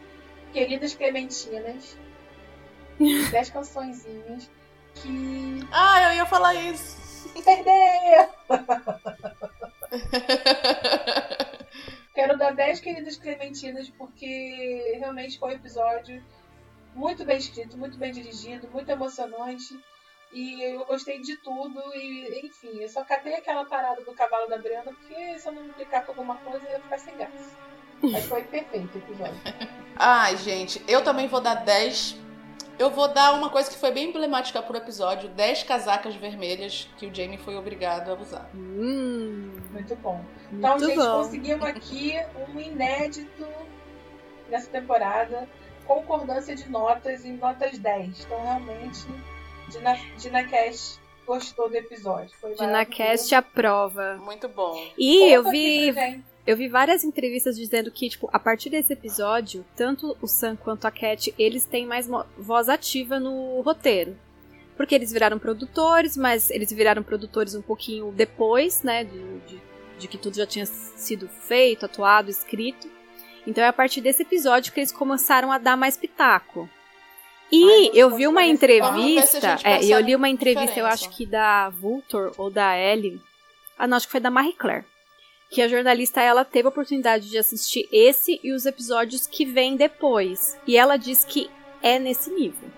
queridas 0.53 0.95
Clementinas. 0.95 1.99
10 2.99 3.51
cançõezinhas 3.51 4.51
que 4.95 5.61
Ah, 5.73 6.03
eu 6.11 6.17
ia 6.17 6.27
falar 6.27 6.55
isso. 6.55 7.29
perdeu. 7.45 8.29
Quero 12.15 12.37
dar 12.37 12.53
10 12.55 12.81
queridas 12.81 13.17
Clementinas 13.17 13.89
porque 13.91 14.97
realmente 14.99 15.39
foi 15.39 15.51
um 15.51 15.57
episódio 15.57 16.23
muito 16.95 17.25
bem 17.25 17.39
escrito, 17.39 17.77
muito 17.79 17.97
bem 17.97 18.13
dirigido, 18.13 18.69
muito 18.71 18.91
emocionante. 18.91 19.79
E 20.31 20.63
eu 20.63 20.85
gostei 20.85 21.21
de 21.21 21.37
tudo. 21.39 21.81
E, 21.95 22.47
enfim, 22.47 22.79
eu 22.81 22.89
só 22.89 23.05
catei 23.05 23.35
aquela 23.35 23.65
parada 23.65 24.03
do 24.03 24.13
cavalo 24.15 24.47
da 24.49 24.59
Brenda 24.59 24.93
porque 24.93 25.39
se 25.39 25.49
eu 25.49 25.53
não 25.53 25.65
implicar 25.67 26.05
com 26.05 26.13
alguma 26.13 26.37
coisa 26.37 26.65
eu 26.67 26.73
ia 26.73 26.81
ficar 26.81 26.99
sem 26.99 27.17
graça. 27.17 27.51
Mas 28.03 28.25
foi 28.27 28.43
perfeito 28.45 28.95
o 28.95 28.99
episódio. 28.99 29.41
Ai, 29.97 30.37
gente, 30.37 30.83
eu 30.89 31.03
também 31.05 31.29
vou 31.29 31.41
dar 31.41 31.55
10. 31.57 32.17
Eu 32.79 32.91
vou 32.91 33.07
dar 33.09 33.35
uma 33.35 33.51
coisa 33.51 33.71
que 33.71 33.77
foi 33.77 33.91
bem 33.93 34.09
emblemática 34.09 34.61
pro 34.63 34.77
episódio: 34.77 35.29
10 35.31 35.63
casacas 35.65 36.15
vermelhas 36.17 36.89
que 36.97 37.07
o 37.07 37.15
Jamie 37.15 37.39
foi 37.39 37.57
obrigado 37.57 38.11
a 38.11 38.15
usar. 38.15 38.51
Hum, 38.55 39.53
Muito 39.71 39.95
bom. 39.97 40.25
Então, 40.53 40.71
muito 40.71 40.87
gente, 40.87 40.97
bom. 40.97 41.23
conseguimos 41.23 41.65
aqui 41.67 42.15
um 42.55 42.59
inédito 42.61 43.47
nessa 44.49 44.71
temporada. 44.71 45.49
Concordância 45.87 46.55
de 46.55 46.69
notas 46.71 47.25
em 47.25 47.37
notas 47.37 47.77
10. 47.79 48.25
Então, 48.25 48.41
realmente, 48.43 49.05
Dina, 49.69 49.99
Dina 50.17 50.45
Cash 50.45 51.01
gostou 51.27 51.69
do 51.69 51.77
episódio. 51.77 52.31
Foi 52.41 52.55
DinaCast 52.55 53.35
aprova. 53.35 54.17
Muito 54.17 54.49
bom. 54.49 54.81
E 54.97 55.33
eu 55.33 55.43
Conta 55.43 55.53
vi 55.53 55.77
aqui 55.89 55.93
pra 55.93 56.03
gente. 56.07 56.25
Eu 56.45 56.57
vi 56.57 56.69
várias 56.69 57.05
entrevistas 57.05 57.57
dizendo 57.57 57.91
que, 57.91 58.09
tipo, 58.09 58.29
a 58.33 58.39
partir 58.39 58.69
desse 58.71 58.93
episódio, 58.93 59.65
tanto 59.77 60.17
o 60.21 60.27
Sam 60.27 60.57
quanto 60.57 60.87
a 60.87 60.91
Cat, 60.91 61.33
eles 61.39 61.65
têm 61.65 61.87
mais 61.87 62.09
voz 62.37 62.69
ativa 62.69 63.21
no 63.21 63.61
roteiro. 63.61 64.17
Porque 64.77 64.95
eles 64.95 65.13
viraram 65.13 65.39
produtores, 65.39 66.17
mas 66.17 66.51
eles 66.51 66.73
viraram 66.73 67.03
produtores 67.03 67.55
um 67.55 67.63
pouquinho 67.63 68.11
depois, 68.11 68.83
né, 68.83 69.05
de, 69.05 69.39
de, 69.41 69.63
de 70.01 70.09
que 70.09 70.19
tudo 70.19 70.37
já 70.37 70.47
tinha 70.47 70.67
sido 70.67 71.29
feito, 71.29 71.87
atuado, 71.87 72.29
escrito. 72.31 72.91
Então 73.47 73.63
é 73.63 73.69
a 73.69 73.73
partir 73.73 74.01
desse 74.01 74.23
episódio 74.23 74.73
que 74.73 74.81
eles 74.81 74.91
começaram 74.91 75.53
a 75.53 75.59
dar 75.59 75.77
mais 75.77 75.97
pitaco. 75.97 76.69
E 77.53 77.65
Ai, 77.65 77.91
eu 77.95 78.11
vi 78.17 78.27
uma 78.27 78.45
entrevista, 78.45 79.59
é, 79.63 79.85
eu 79.85 80.01
li 80.01 80.17
uma 80.17 80.29
entrevista, 80.29 80.81
eu 80.81 80.87
diferença. 80.87 81.07
acho 81.07 81.11
que 81.11 81.27
da 81.27 81.69
Vulture 81.69 82.33
ou 82.39 82.51
da 82.51 82.77
Ellie. 82.77 83.21
Ah, 83.79 83.87
não, 83.87 83.97
acho 83.97 84.07
que 84.07 84.13
foi 84.13 84.21
da 84.21 84.31
Marie 84.31 84.55
Claire 84.55 84.87
que 85.53 85.61
a 85.61 85.69
jornalista 85.69 86.23
ela 86.23 86.47
teve 86.47 86.67
a 86.67 86.71
oportunidade 86.71 87.29
de 87.29 87.37
assistir 87.37 87.87
esse 87.93 88.41
e 88.43 88.55
os 88.55 88.65
episódios 88.65 89.27
que 89.27 89.45
vêm 89.45 89.77
depois. 89.77 90.59
E 90.67 90.79
ela 90.79 90.97
diz 90.97 91.25
que 91.25 91.51
é 91.83 91.99
nesse 91.99 92.31
nível. 92.31 92.71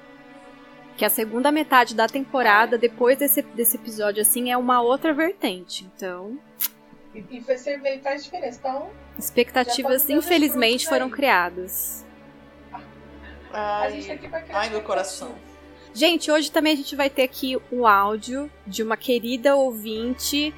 Que 0.96 1.04
a 1.04 1.08
segunda 1.08 1.52
metade 1.52 1.94
da 1.94 2.08
temporada, 2.08 2.76
depois 2.76 3.16
desse, 3.16 3.42
desse 3.42 3.76
episódio, 3.76 4.20
assim, 4.20 4.50
é 4.50 4.56
uma 4.56 4.82
outra 4.82 5.14
vertente. 5.14 5.88
Então, 5.94 6.36
E, 7.14 7.24
e 7.30 7.40
você 7.40 7.78
vê, 7.78 8.00
faz 8.00 8.24
diferença. 8.24 8.58
Então, 8.58 8.90
expectativas, 9.16 10.04
tá 10.04 10.12
infelizmente, 10.12 10.88
foram 10.88 11.08
criadas. 11.08 12.04
a 13.52 13.88
gente 13.88 14.06
tá 14.06 14.12
Ai, 14.12 14.16
aqui 14.16 14.28
pra 14.28 14.40
criar 14.40 14.58
ai 14.58 14.70
meu 14.70 14.82
coração. 14.82 15.32
Gente, 15.92 16.28
hoje 16.28 16.50
também 16.50 16.72
a 16.72 16.76
gente 16.76 16.96
vai 16.96 17.08
ter 17.08 17.22
aqui 17.22 17.56
um 17.70 17.86
áudio 17.86 18.50
de 18.66 18.82
uma 18.82 18.96
querida 18.96 19.54
ouvinte, 19.54 20.52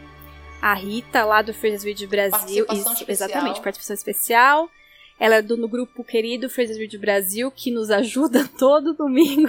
a 0.70 0.74
Rita, 0.74 1.24
lá 1.24 1.43
do 1.43 1.55
Phrases 1.55 1.84
Video 1.84 2.09
Brasil. 2.09 2.66
Participação 2.66 2.93
especial. 2.93 3.28
Exatamente, 3.28 3.60
participação 3.60 3.94
especial. 3.94 4.70
Ela 5.18 5.36
é 5.36 5.43
do 5.43 5.56
no 5.56 5.68
grupo 5.68 6.02
querido 6.02 6.51
Phrases 6.51 6.76
Video 6.76 7.01
Brasil, 7.01 7.52
que 7.52 7.70
nos 7.70 7.88
ajuda 7.88 8.48
todo 8.59 8.93
domingo, 8.93 9.48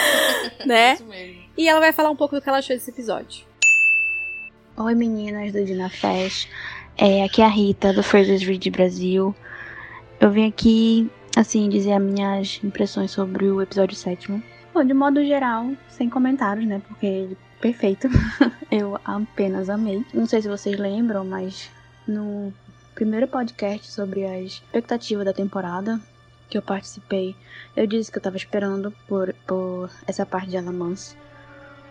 né? 0.64 0.94
Isso 0.94 1.04
mesmo. 1.04 1.42
E 1.58 1.68
ela 1.68 1.78
vai 1.78 1.92
falar 1.92 2.08
um 2.08 2.16
pouco 2.16 2.34
do 2.34 2.40
que 2.40 2.48
ela 2.48 2.58
achou 2.58 2.74
desse 2.74 2.90
episódio. 2.90 3.44
Oi 4.78 4.94
meninas 4.94 5.52
do 5.52 5.62
Dina 5.62 5.90
Fest, 5.90 6.48
é, 6.96 7.24
aqui 7.24 7.42
é 7.42 7.44
a 7.44 7.48
Rita 7.48 7.92
do 7.92 8.02
Phrases 8.02 8.42
Read 8.42 8.70
Brasil. 8.70 9.34
Eu 10.18 10.30
vim 10.30 10.48
aqui, 10.48 11.10
assim, 11.36 11.68
dizer 11.68 11.92
as 11.92 12.02
minhas 12.02 12.60
impressões 12.64 13.10
sobre 13.10 13.44
o 13.46 13.60
episódio 13.60 13.94
sétimo. 13.94 14.42
Bom, 14.72 14.82
de 14.82 14.94
modo 14.94 15.22
geral, 15.22 15.70
sem 15.90 16.08
comentários, 16.08 16.66
né, 16.66 16.80
porque 16.88 17.06
ele 17.06 17.36
perfeito. 17.72 18.08
Eu 18.70 18.98
apenas 19.04 19.68
amei. 19.68 20.04
Não 20.12 20.26
sei 20.26 20.42
se 20.42 20.48
vocês 20.48 20.78
lembram, 20.78 21.24
mas 21.24 21.70
no 22.06 22.52
primeiro 22.94 23.28
podcast 23.28 23.90
sobre 23.90 24.24
a 24.24 24.40
expectativa 24.40 25.24
da 25.24 25.32
temporada 25.32 26.00
que 26.48 26.56
eu 26.56 26.62
participei, 26.62 27.34
eu 27.74 27.88
disse 27.88 28.10
que 28.10 28.18
eu 28.18 28.22
tava 28.22 28.36
esperando 28.36 28.92
por, 29.08 29.34
por 29.46 29.90
essa 30.06 30.24
parte 30.24 30.48
de 30.48 30.56
Alamance, 30.56 31.16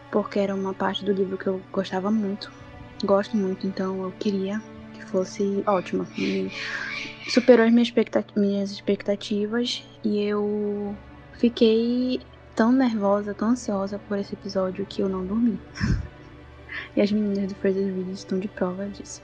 porque 0.09 0.39
era 0.39 0.55
uma 0.55 0.73
parte 0.73 1.03
do 1.03 1.11
livro 1.11 1.37
que 1.37 1.47
eu 1.47 1.61
gostava 1.73 2.09
muito 2.09 2.49
gosto 3.03 3.35
muito, 3.35 3.67
então 3.67 4.03
eu 4.03 4.11
queria 4.11 4.61
que 4.93 5.03
fosse 5.05 5.63
ótima. 5.65 6.07
E 6.17 6.49
superou 7.29 7.65
as 7.65 7.71
minhas, 7.71 7.87
expecta- 7.87 8.25
minhas 8.35 8.71
expectativas 8.71 9.83
e 10.03 10.21
eu 10.21 10.95
fiquei 11.33 12.21
tão 12.55 12.71
nervosa, 12.71 13.33
tão 13.33 13.49
ansiosa 13.49 13.99
por 13.99 14.17
esse 14.17 14.33
episódio 14.33 14.85
que 14.85 15.01
eu 15.01 15.09
não 15.09 15.25
dormi. 15.25 15.59
e 16.95 17.01
as 17.01 17.11
meninas 17.11 17.51
do 17.51 17.55
Fraser 17.55 17.93
Reed 17.93 18.09
estão 18.09 18.39
de 18.39 18.47
prova 18.47 18.87
disso. 18.87 19.21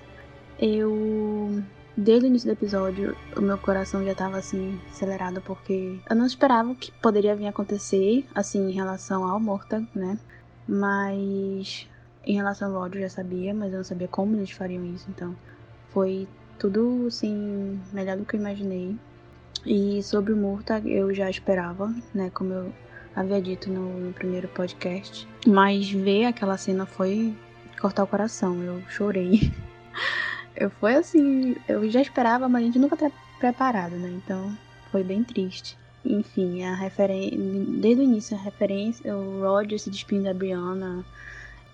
Eu. 0.60 1.64
Desde 1.96 2.26
o 2.26 2.28
início 2.28 2.48
do 2.48 2.54
episódio, 2.54 3.18
o 3.36 3.42
meu 3.42 3.58
coração 3.58 4.04
já 4.06 4.16
tava 4.16 4.38
assim, 4.38 4.80
acelerado, 4.90 5.42
porque 5.42 6.00
eu 6.10 6.16
não 6.16 6.26
esperava 6.26 6.72
o 6.72 6.76
que 6.76 6.90
poderia 6.94 7.36
vir 7.36 7.48
acontecer, 7.48 8.26
assim, 8.34 8.70
em 8.70 8.72
relação 8.72 9.30
ao 9.30 9.40
Morta, 9.42 9.86
né? 9.94 10.18
Mas 10.66 11.90
em 12.26 12.34
relação 12.34 12.74
ao 12.74 12.84
ódio 12.84 13.00
eu 13.00 13.04
já 13.04 13.10
sabia, 13.10 13.54
mas 13.54 13.72
eu 13.74 13.80
não 13.80 13.84
sabia 13.84 14.08
como 14.08 14.38
eles 14.38 14.52
fariam 14.52 14.86
isso, 14.86 15.06
então 15.10 15.36
foi 15.90 16.30
tudo 16.58 17.06
assim, 17.08 17.80
melhor 17.92 18.16
do 18.16 18.26
que 18.26 18.38
eu 18.38 18.40
imaginei. 18.40 18.96
E 19.66 20.02
sobre 20.02 20.32
o 20.32 20.38
Murta 20.38 20.80
eu 20.86 21.14
já 21.14 21.30
esperava, 21.30 21.94
né? 22.14 22.32
Como 22.34 22.54
eu 22.54 22.74
havia 23.16 23.42
dito 23.42 23.70
no, 23.70 24.00
no 24.00 24.14
primeiro 24.14 24.48
podcast. 24.50 25.28
Mas 25.46 25.90
ver 25.92 26.26
aquela 26.26 26.58
cena 26.58 26.86
foi 26.86 27.36
cortar 27.80 28.04
o 28.04 28.08
coração. 28.08 28.62
Eu 28.62 28.82
chorei. 28.90 29.52
eu 30.56 30.70
foi 30.70 30.96
assim, 30.96 31.56
eu 31.68 31.90
já 31.90 32.02
esperava, 32.02 32.48
mas 32.48 32.64
a 32.64 32.66
gente 32.66 32.80
nunca 32.80 32.96
tá 32.96 33.12
preparado, 33.40 33.96
né? 33.96 34.10
Então 34.24 34.58
foi 34.92 35.04
bem 35.04 35.24
triste. 35.24 35.78
Enfim, 36.04 36.64
a 36.64 36.76
referência. 36.76 37.38
Desde 37.38 38.02
o 38.02 38.04
início, 38.04 38.38
a 38.38 38.40
referência, 38.40 39.16
o 39.16 39.42
Roger 39.42 39.80
se 39.80 39.90
despindo 39.90 40.24
da 40.24 40.34
Brianna, 40.34 41.06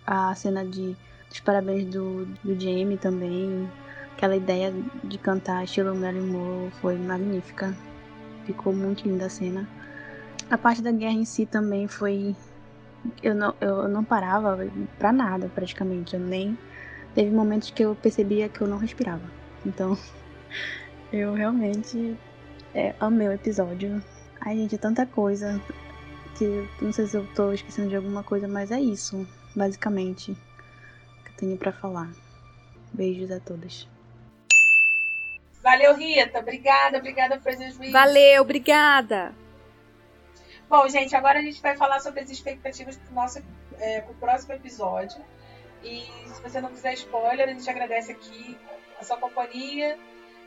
a 0.06 0.34
cena 0.36 0.66
de, 0.66 0.96
dos 1.30 1.40
parabéns 1.40 1.86
do, 1.86 2.26
do 2.44 2.60
Jamie 2.60 2.98
também. 2.98 3.70
Aquela 4.14 4.36
ideia 4.36 4.74
de 5.04 5.18
cantar 5.20 5.64
estilo 5.64 5.96
Marilyn 5.96 6.32
Monroe 6.32 6.72
foi 6.82 6.98
magnífica. 6.98 7.78
Ficou 8.46 8.74
muito 8.74 9.08
linda 9.08 9.28
a 9.28 9.30
cena. 9.30 9.70
A 10.49 10.57
parte 10.57 10.82
da 10.82 10.91
guerra 10.91 11.14
em 11.14 11.26
si 11.26 11.45
também 11.45 11.88
foi. 11.88 12.36
Eu 13.22 13.36
não, 13.36 13.53
eu 13.60 13.88
não 13.88 14.03
parava 14.03 14.57
pra 14.98 15.11
nada, 15.11 15.49
praticamente. 15.53 16.15
Eu 16.15 16.19
nem. 16.19 16.57
Teve 17.14 17.32
momentos 17.32 17.72
que 17.72 17.84
eu 17.84 17.95
percebia 17.95 18.48
que 18.48 18.61
eu 18.61 18.68
não 18.68 18.78
respirava. 18.78 19.24
Então, 19.65 19.98
eu 21.11 21.34
realmente 21.34 22.18
é, 22.74 22.94
amei 22.99 23.28
o 23.28 23.34
episódio. 23.34 24.03
Ai, 24.40 24.56
gente, 24.56 24.76
é 24.76 24.78
tanta 24.78 25.06
coisa 25.06 25.61
que 26.38 26.68
não 26.82 26.91
sei 26.94 27.07
se 27.07 27.18
eu 27.18 27.26
tô 27.34 27.52
esquecendo 27.52 27.90
de 27.90 27.95
alguma 27.95 28.24
coisa, 28.24 28.48
mas 28.48 28.72
é 28.72 28.80
isso, 28.80 29.28
basicamente, 29.56 30.34
que 31.26 31.32
eu 31.32 31.36
tenho 31.38 31.57
para 31.57 31.72
falar. 31.72 32.10
Beijos 32.94 33.32
a 33.32 33.40
todas. 33.40 33.88
Valeu, 35.61 35.95
Rita. 35.95 36.40
Obrigada, 36.40 36.98
obrigada, 36.99 37.40
Fraser 37.41 37.69
Smith. 37.69 37.91
Valeu, 37.91 38.44
obrigada. 38.44 39.34
Bom, 40.69 40.88
gente, 40.89 41.15
agora 41.15 41.39
a 41.39 41.41
gente 41.41 41.61
vai 41.61 41.77
falar 41.77 41.99
sobre 41.99 42.22
as 42.22 42.30
expectativas 42.30 42.98
para 42.98 43.11
o 43.11 43.15
nosso 43.15 43.41
é, 43.80 44.02
pro 44.02 44.14
próximo 44.15 44.53
episódio. 44.53 45.23
E 45.84 46.06
se 46.34 46.41
você 46.41 46.60
não 46.60 46.69
quiser 46.69 46.94
spoiler, 46.94 47.48
a 47.48 47.53
gente 47.53 47.69
agradece 47.69 48.11
aqui 48.11 48.57
a 48.99 49.03
sua 49.03 49.18
companhia. 49.18 49.98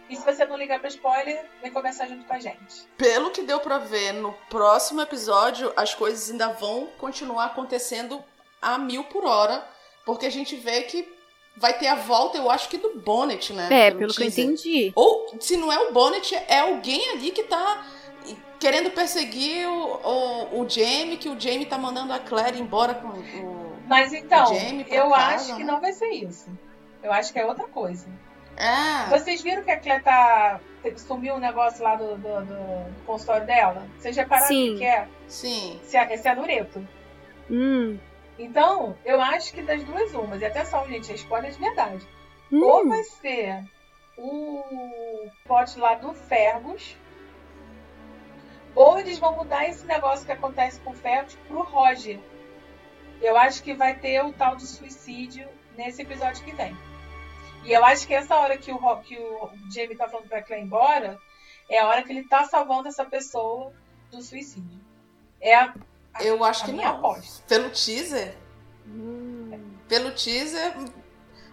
E 0.08 0.16
se 0.16 0.24
você 0.24 0.44
não 0.44 0.56
ligar 0.56 0.80
para 0.80 0.88
spoiler, 0.88 1.48
vem 1.62 1.72
conversar 1.72 2.08
junto 2.08 2.24
com 2.24 2.34
a 2.34 2.40
gente. 2.40 2.84
Pelo 2.98 3.30
que 3.30 3.42
deu 3.42 3.60
para 3.60 3.78
ver 3.78 4.12
no 4.12 4.32
próximo 4.50 5.00
episódio, 5.00 5.72
as 5.76 5.94
coisas 5.94 6.30
ainda 6.30 6.48
vão 6.48 6.88
continuar 6.98 7.46
acontecendo 7.46 8.22
a 8.60 8.76
mil 8.76 9.04
por 9.04 9.24
hora, 9.24 9.64
porque 10.04 10.26
a 10.26 10.30
gente 10.30 10.56
vê 10.56 10.82
que 10.82 11.08
vai 11.56 11.78
ter 11.78 11.86
a 11.86 11.94
volta, 11.94 12.38
eu 12.38 12.50
acho 12.50 12.68
que 12.68 12.76
do 12.76 12.98
Bonnet, 12.98 13.52
né? 13.52 13.68
É, 13.70 13.90
pelo, 13.90 14.00
pelo 14.00 14.14
que 14.14 14.22
eu 14.22 14.26
entendi. 14.26 14.92
Ou, 14.96 15.36
se 15.40 15.56
não 15.56 15.70
é 15.70 15.78
o 15.78 15.92
Bonnet, 15.92 16.34
é 16.34 16.58
alguém 16.58 17.10
ali 17.10 17.30
que 17.30 17.44
tá 17.44 17.86
querendo 18.58 18.90
perseguir 18.90 19.66
o, 19.68 20.00
o, 20.04 20.60
o 20.60 20.68
Jamie, 20.68 21.16
que 21.16 21.28
o 21.28 21.38
Jamie 21.38 21.66
tá 21.66 21.78
mandando 21.78 22.12
a 22.12 22.18
Claire 22.18 22.60
embora 22.60 22.94
com 22.94 23.08
o. 23.08 23.76
Mas 23.86 24.12
então, 24.12 24.52
eu 24.88 25.10
casa, 25.10 25.34
acho 25.34 25.56
que 25.56 25.64
né? 25.64 25.72
não 25.72 25.80
vai 25.80 25.92
ser 25.92 26.10
isso. 26.10 26.48
Eu 27.02 27.12
acho 27.12 27.32
que 27.32 27.38
é 27.38 27.46
outra 27.46 27.66
coisa. 27.66 28.06
É. 28.56 29.08
Vocês 29.08 29.42
viram 29.42 29.62
que 29.62 29.70
a 29.70 29.80
Claire 29.80 30.02
tá. 30.02 30.60
Sumiu 30.96 31.34
um 31.34 31.38
negócio 31.38 31.82
lá 31.82 31.94
do, 31.94 32.16
do, 32.16 32.44
do, 32.44 33.04
consultório 33.04 33.46
dela? 33.46 33.86
Vocês 33.98 34.16
repararam 34.16 34.54
o 34.54 34.78
que 34.78 34.84
é? 34.84 35.08
Sim. 35.26 35.80
Esse 35.82 35.96
é, 35.96 36.14
esse 36.14 36.28
é 36.28 36.30
anureto. 36.30 36.86
Hum. 37.50 37.98
Então, 38.38 38.96
eu 39.04 39.20
acho 39.20 39.52
que 39.52 39.62
das 39.62 39.82
duas 39.84 40.14
umas. 40.14 40.40
E 40.40 40.44
atenção, 40.46 40.86
gente, 40.88 41.10
é 41.10 41.14
spoiler 41.14 41.50
de 41.50 41.58
verdade. 41.58 42.06
Hum. 42.50 42.62
Ou 42.62 42.88
vai 42.88 43.02
ser 43.02 43.64
o 44.16 44.62
pote 45.46 45.78
lá 45.78 45.94
do 45.94 46.12
Fergus, 46.12 46.96
ou 48.74 48.98
eles 48.98 49.18
vão 49.18 49.36
mudar 49.36 49.68
esse 49.68 49.84
negócio 49.84 50.24
que 50.24 50.32
acontece 50.32 50.80
com 50.80 50.90
o 50.90 50.94
Fergus 50.94 51.36
pro 51.46 51.62
Roger. 51.62 52.18
Eu 53.20 53.36
acho 53.36 53.62
que 53.62 53.74
vai 53.74 53.94
ter 53.98 54.24
o 54.24 54.32
tal 54.32 54.56
de 54.56 54.66
suicídio 54.66 55.48
nesse 55.76 56.02
episódio 56.02 56.44
que 56.44 56.52
vem. 56.52 56.76
E 57.64 57.72
eu 57.72 57.84
acho 57.84 58.06
que 58.06 58.14
essa 58.14 58.34
hora 58.36 58.56
que 58.56 58.72
o, 58.72 58.96
que 59.02 59.18
o 59.18 59.50
Jamie 59.74 59.96
tá 59.96 60.08
falando 60.08 60.28
pra 60.28 60.42
Claire 60.42 60.62
ir 60.62 60.66
embora 60.66 61.18
é 61.68 61.78
a 61.78 61.86
hora 61.86 62.02
que 62.02 62.10
ele 62.10 62.26
tá 62.26 62.44
salvando 62.44 62.88
essa 62.88 63.04
pessoa 63.04 63.72
do 64.10 64.22
suicídio. 64.22 64.80
É 65.40 65.54
a, 65.54 65.74
a 66.14 66.24
Eu 66.24 66.42
acho 66.42 66.62
a 66.62 66.66
que 66.66 66.72
minha 66.72 66.88
não. 66.88 66.98
Aposta. 66.98 67.44
Pelo 67.46 67.70
teaser. 67.70 68.34
Hum. 68.86 69.76
Pelo 69.86 70.12
teaser. 70.12 70.72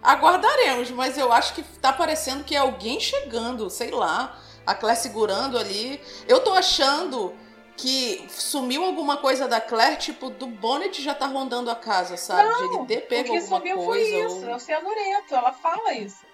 Aguardaremos, 0.02 0.92
mas 0.92 1.18
eu 1.18 1.34
acho 1.34 1.54
que 1.54 1.64
tá 1.64 1.92
parecendo 1.92 2.44
que 2.44 2.56
é 2.56 2.60
alguém 2.60 3.00
chegando, 3.00 3.70
sei 3.70 3.92
lá 3.92 4.40
a 4.68 4.76
Claire 4.76 5.00
segurando 5.00 5.58
ali. 5.58 6.00
Eu 6.28 6.42
tô 6.42 6.54
achando 6.54 7.34
que 7.76 8.26
sumiu 8.30 8.84
alguma 8.84 9.18
coisa 9.18 9.48
da 9.48 9.62
Claire, 9.62 9.98
tipo, 9.98 10.30
do 10.30 10.48
Bonnet 10.48 11.02
já 11.02 11.14
tá 11.16 11.26
rondando 11.28 11.72
a 11.72 11.76
casa, 11.76 12.18
sabe? 12.18 12.44
Não, 12.50 12.70
de 12.70 12.76
ele 12.78 12.86
ter 12.88 13.02
pego 13.08 13.30
o 13.30 13.32
que 13.32 13.38
alguma 13.40 13.58
sumiu 13.60 13.76
coisa. 13.78 14.10
foi 14.10 14.26
isso, 14.26 14.46
ou... 14.46 14.50
é 14.50 14.56
o 14.56 14.60
cianureto, 14.60 15.36
ela 15.36 15.54
fala 15.54 15.94
isso. 15.94 16.28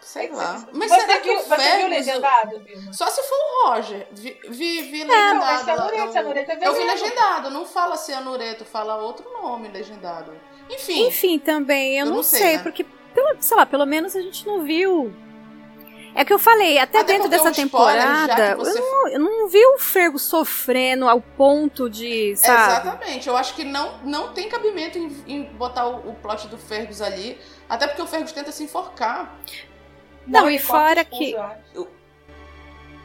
Sei 0.00 0.28
É 0.28 0.32
lá. 0.32 0.66
Mas 0.72 0.90
você 0.90 1.00
será 1.00 1.18
que 1.20 1.28
viu, 1.28 1.38
o 1.38 1.42
Você 1.42 1.48
viu 1.56 1.64
Fergus... 1.64 1.90
legendado, 1.90 2.60
Vilma? 2.60 2.92
Só 2.92 3.10
se 3.10 3.22
for 3.22 3.34
o 3.36 3.68
Roger. 3.68 4.06
Vi, 4.12 4.38
vi, 4.48 4.82
vi 4.82 5.04
Não, 5.04 5.14
é 5.14 5.32
legendado. 5.32 5.64
cianureto, 5.64 6.02
eu, 6.04 6.12
cianureto 6.12 6.50
é 6.52 6.58
eu 6.68 6.74
vi 6.74 6.84
legendado, 6.84 7.50
não 7.50 7.66
fala 7.66 7.96
cianureto, 7.96 8.64
fala 8.64 8.96
outro 8.96 9.30
nome 9.30 9.68
legendado. 9.68 10.32
Enfim, 10.70 11.06
Enfim, 11.06 11.38
também, 11.38 11.98
eu, 11.98 12.04
Eu 12.06 12.10
não, 12.10 12.16
não 12.16 12.22
sei, 12.22 12.40
sei, 12.40 12.56
né? 12.56 12.62
porque, 12.62 12.84
pelo, 13.14 13.36
sei 13.40 13.56
lá, 13.56 13.66
pelo 13.66 13.84
menos 13.84 14.14
a 14.16 14.20
gente 14.22 14.46
não 14.46 14.62
viu. 14.62 15.14
É 16.14 16.24
que 16.24 16.32
eu 16.32 16.38
falei, 16.38 16.78
até, 16.78 16.98
Até 16.98 17.12
dentro 17.12 17.28
porque 17.30 17.44
dessa 17.44 17.52
temporada, 17.62 18.50
que 18.50 18.54
você- 18.58 18.78
eu, 18.78 18.82
não, 18.82 19.08
eu 19.08 19.20
não 19.20 19.48
vi 19.48 19.64
o 19.64 19.78
Fergo 19.78 20.18
sofrendo 20.18 21.08
ao 21.08 21.20
ponto 21.20 21.88
de, 21.88 22.34
sabe? 22.36 22.72
Exatamente. 22.72 23.28
Eu 23.28 23.36
acho 23.36 23.54
que 23.54 23.64
não, 23.64 23.98
não 24.04 24.32
tem 24.32 24.48
cabimento 24.48 24.98
em, 24.98 25.16
em 25.26 25.44
botar 25.44 25.86
o, 25.86 26.10
o 26.10 26.14
plot 26.14 26.48
do 26.48 26.58
Fergus 26.58 27.00
ali. 27.00 27.38
Até 27.68 27.86
porque 27.86 28.02
o 28.02 28.06
Fergus 28.06 28.32
tenta 28.32 28.50
se 28.50 28.64
enforcar. 28.64 29.38
Não, 30.26 30.50
e 30.50 30.58
fora 30.58 31.04
que-. 31.04 31.34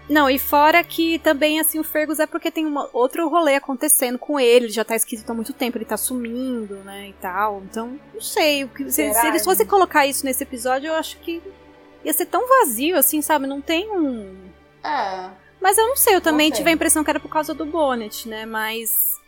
Não, 0.08 0.30
e 0.30 0.38
fora 0.38 0.84
que 0.84 1.18
também, 1.18 1.60
assim, 1.60 1.80
o 1.80 1.84
Fergus 1.84 2.20
é 2.20 2.28
porque 2.28 2.52
tem 2.52 2.64
uma, 2.64 2.88
outro 2.94 3.28
rolê 3.28 3.56
acontecendo 3.56 4.20
com 4.20 4.40
ele, 4.40 4.66
ele 4.66 4.70
já 4.74 4.86
tá 4.86 4.96
esquisito 4.96 5.28
há 5.32 5.34
muito 5.34 5.52
tempo, 5.52 5.80
ele 5.80 5.86
tá 5.86 5.98
sumindo, 5.98 6.76
né, 6.86 7.08
e 7.10 7.14
tal. 7.14 7.64
Então, 7.64 8.00
não 8.14 8.22
sei. 8.22 8.64
o 8.66 8.68
que- 8.70 8.92
Se, 8.92 9.12
se 9.14 9.28
eles 9.28 9.44
fossem 9.44 9.66
colocar 9.66 10.06
isso 10.06 10.24
nesse 10.24 10.44
episódio, 10.44 10.90
eu 10.90 10.94
acho 10.94 11.18
que 11.18 11.42
ia 12.06 12.14
ser 12.14 12.28
tão 12.28 12.48
vazio, 12.48 12.98
assim, 12.98 13.22
sabe? 13.22 13.48
Não 13.48 13.60
tem 13.60 13.90
um. 13.92 14.50
É. 14.84 15.30
Mas 15.60 15.78
eu 15.78 15.88
não 15.88 15.96
sei, 15.98 16.16
eu 16.16 16.22
também 16.22 16.48
sei. 16.50 16.58
tive 16.58 16.70
a 16.70 16.74
impressão 16.74 17.04
que 17.04 17.10
era 17.10 17.20
por 17.20 17.30
causa 17.30 17.54
do 17.54 17.66
Bonnet, 17.66 18.30
né? 18.30 18.46
Mas. 18.46 19.20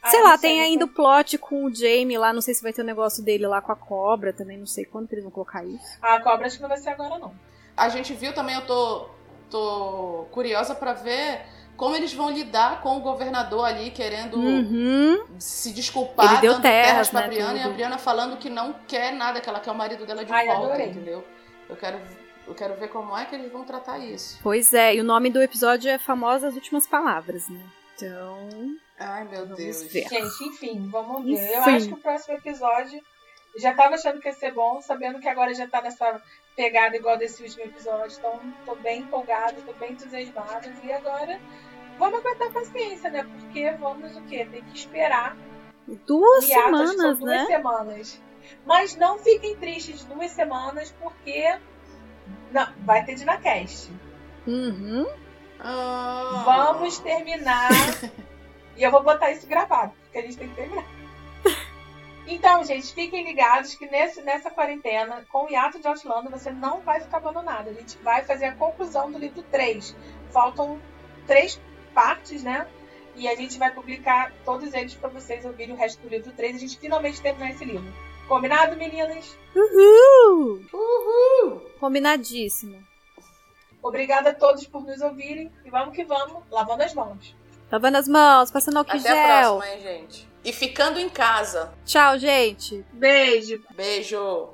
Ah, 0.00 0.10
sei 0.10 0.20
eu 0.20 0.24
lá, 0.24 0.38
sei, 0.38 0.50
tem 0.50 0.60
ainda 0.60 0.84
o 0.84 0.88
plot 0.88 1.36
com 1.38 1.64
o 1.64 1.74
Jamie 1.74 2.16
lá, 2.18 2.32
não 2.32 2.40
sei 2.42 2.54
se 2.54 2.62
vai 2.62 2.72
ter 2.72 2.82
o 2.82 2.84
negócio 2.84 3.22
dele 3.24 3.46
lá 3.46 3.60
com 3.62 3.72
a 3.72 3.76
cobra 3.76 4.32
também, 4.32 4.56
não 4.58 4.66
sei 4.66 4.84
quando 4.84 5.08
que 5.08 5.14
eles 5.14 5.24
vão 5.24 5.32
colocar 5.32 5.64
isso. 5.64 5.98
A 6.02 6.20
cobra 6.20 6.46
acho 6.46 6.56
que 6.56 6.62
não 6.62 6.68
vai 6.68 6.78
ser 6.78 6.90
agora, 6.90 7.18
não. 7.18 7.34
A 7.76 7.88
gente 7.88 8.12
viu 8.12 8.32
também, 8.34 8.54
eu 8.54 8.66
tô, 8.66 9.08
tô 9.50 10.26
curiosa 10.30 10.74
pra 10.74 10.92
ver 10.92 11.40
como 11.76 11.96
eles 11.96 12.12
vão 12.12 12.30
lidar 12.30 12.82
com 12.82 12.98
o 12.98 13.00
governador 13.00 13.64
ali 13.64 13.90
querendo 13.90 14.36
Uhum. 14.38 15.24
se 15.38 15.72
desculpar, 15.72 16.32
Ele 16.34 16.40
deu 16.42 16.52
dando 16.52 16.62
terras, 16.62 17.08
pra 17.08 17.22
né, 17.22 17.28
Brianna, 17.28 17.54
e 17.56 17.60
a 17.60 17.62
tudo. 17.64 17.72
Brianna 17.74 17.98
falando 17.98 18.36
que 18.36 18.48
não 18.50 18.74
quer 18.86 19.10
nada, 19.12 19.40
que 19.40 19.48
ela 19.48 19.58
quer 19.58 19.70
o 19.72 19.74
marido 19.74 20.04
dela 20.06 20.24
de 20.24 20.32
Ai, 20.32 20.46
volta, 20.46 20.66
adorei. 20.66 20.90
entendeu? 20.90 21.24
Eu 21.68 21.76
quero, 21.76 22.00
eu 22.46 22.54
quero 22.54 22.74
ver 22.76 22.88
como 22.88 23.16
é 23.16 23.24
que 23.24 23.34
eles 23.34 23.50
vão 23.50 23.64
tratar 23.64 23.98
isso. 23.98 24.38
Pois 24.42 24.72
é, 24.74 24.94
e 24.94 25.00
o 25.00 25.04
nome 25.04 25.30
do 25.30 25.42
episódio 25.42 25.90
é 25.90 25.98
Famosas 25.98 26.54
Últimas 26.54 26.86
Palavras, 26.86 27.48
né? 27.48 27.64
Então. 27.96 28.76
Ai, 28.98 29.24
meu 29.24 29.46
Deus. 29.46 29.82
ver. 29.84 30.08
Gente, 30.08 30.44
enfim, 30.44 30.88
vamos 30.90 31.24
ver. 31.24 31.54
Eu 31.54 31.62
acho 31.64 31.88
que 31.88 31.94
o 31.94 31.98
próximo 31.98 32.36
episódio 32.36 33.00
já 33.56 33.72
tava 33.72 33.94
achando 33.94 34.20
que 34.20 34.28
ia 34.28 34.34
ser 34.34 34.52
bom, 34.52 34.80
sabendo 34.80 35.20
que 35.20 35.28
agora 35.28 35.54
já 35.54 35.66
tá 35.66 35.80
nessa 35.80 36.20
pegada 36.56 36.96
igual 36.96 37.16
desse 37.16 37.42
último 37.42 37.64
episódio. 37.64 38.16
Então, 38.18 38.40
tô 38.66 38.74
bem 38.76 39.00
empolgada, 39.00 39.54
tô 39.64 39.72
bem 39.74 39.92
entusiasmada. 39.92 40.72
E 40.82 40.92
agora, 40.92 41.40
vamos 41.98 42.18
aguentar 42.20 42.48
a 42.48 42.52
paciência, 42.52 43.10
né? 43.10 43.24
Porque 43.24 43.70
vamos 43.72 44.16
o 44.16 44.22
quê? 44.22 44.46
Tem 44.50 44.62
que 44.62 44.76
esperar. 44.76 45.36
Duas 46.06 46.44
semanas, 46.44 46.90
são 46.90 46.96
duas 46.96 47.20
né? 47.20 47.46
semanas. 47.46 48.22
Mas 48.64 48.96
não 48.96 49.18
fiquem 49.18 49.56
tristes 49.56 50.04
duas 50.04 50.30
semanas, 50.30 50.94
porque 51.00 51.58
não, 52.50 52.66
vai 52.78 53.04
ter 53.04 53.14
Dinacast. 53.14 53.90
Uhum. 54.46 55.06
Ah. 55.60 56.42
Vamos 56.44 56.98
terminar. 56.98 57.70
e 58.76 58.82
eu 58.82 58.90
vou 58.90 59.02
botar 59.02 59.30
isso 59.32 59.46
gravado, 59.46 59.92
porque 60.02 60.18
a 60.18 60.22
gente 60.22 60.36
tem 60.36 60.48
que 60.48 60.54
terminar. 60.54 60.84
Então, 62.26 62.64
gente, 62.64 62.94
fiquem 62.94 63.22
ligados 63.22 63.74
que 63.74 63.86
nesse, 63.86 64.22
nessa 64.22 64.50
quarentena, 64.50 65.24
com 65.30 65.44
o 65.44 65.50
hiato 65.50 65.78
de 65.78 65.86
Outlander, 65.86 66.30
você 66.30 66.50
não 66.50 66.80
vai 66.80 67.00
ficar 67.00 67.18
abandonado. 67.18 67.68
A 67.68 67.72
gente 67.74 67.98
vai 67.98 68.24
fazer 68.24 68.46
a 68.46 68.54
conclusão 68.54 69.12
do 69.12 69.18
livro 69.18 69.42
3. 69.42 69.94
Faltam 70.30 70.80
três 71.26 71.60
partes, 71.92 72.42
né? 72.42 72.66
E 73.14 73.28
a 73.28 73.36
gente 73.36 73.58
vai 73.58 73.70
publicar 73.70 74.32
todos 74.44 74.72
eles 74.72 74.94
para 74.94 75.10
vocês 75.10 75.44
ouvirem 75.44 75.74
o 75.74 75.78
resto 75.78 76.00
do 76.00 76.08
livro 76.08 76.32
3 76.32 76.54
e 76.54 76.56
a 76.56 76.60
gente 76.60 76.78
finalmente 76.78 77.20
terminar 77.20 77.50
esse 77.50 77.64
livro. 77.64 77.92
Combinado, 78.28 78.76
meninas? 78.76 79.36
Uhul! 79.54 80.64
Uhul! 80.72 81.60
Combinadíssimo. 81.78 82.82
Obrigada 83.82 84.30
a 84.30 84.34
todos 84.34 84.66
por 84.66 84.82
nos 84.82 85.00
ouvirem 85.02 85.52
e 85.64 85.70
vamos 85.70 85.94
que 85.94 86.04
vamos, 86.04 86.42
lavando 86.50 86.82
as 86.82 86.94
mãos. 86.94 87.36
Lavando 87.70 87.98
as 87.98 88.08
mãos, 88.08 88.50
passando 88.50 88.78
álcool 88.78 88.96
Até 88.96 89.10
a 89.10 89.40
gel. 89.42 89.56
próxima, 89.58 89.74
hein, 89.74 89.82
gente? 89.82 90.28
E 90.44 90.52
ficando 90.52 90.98
em 90.98 91.08
casa. 91.08 91.72
Tchau, 91.84 92.18
gente. 92.18 92.84
Beijo. 92.92 93.62
Beijo! 93.74 94.48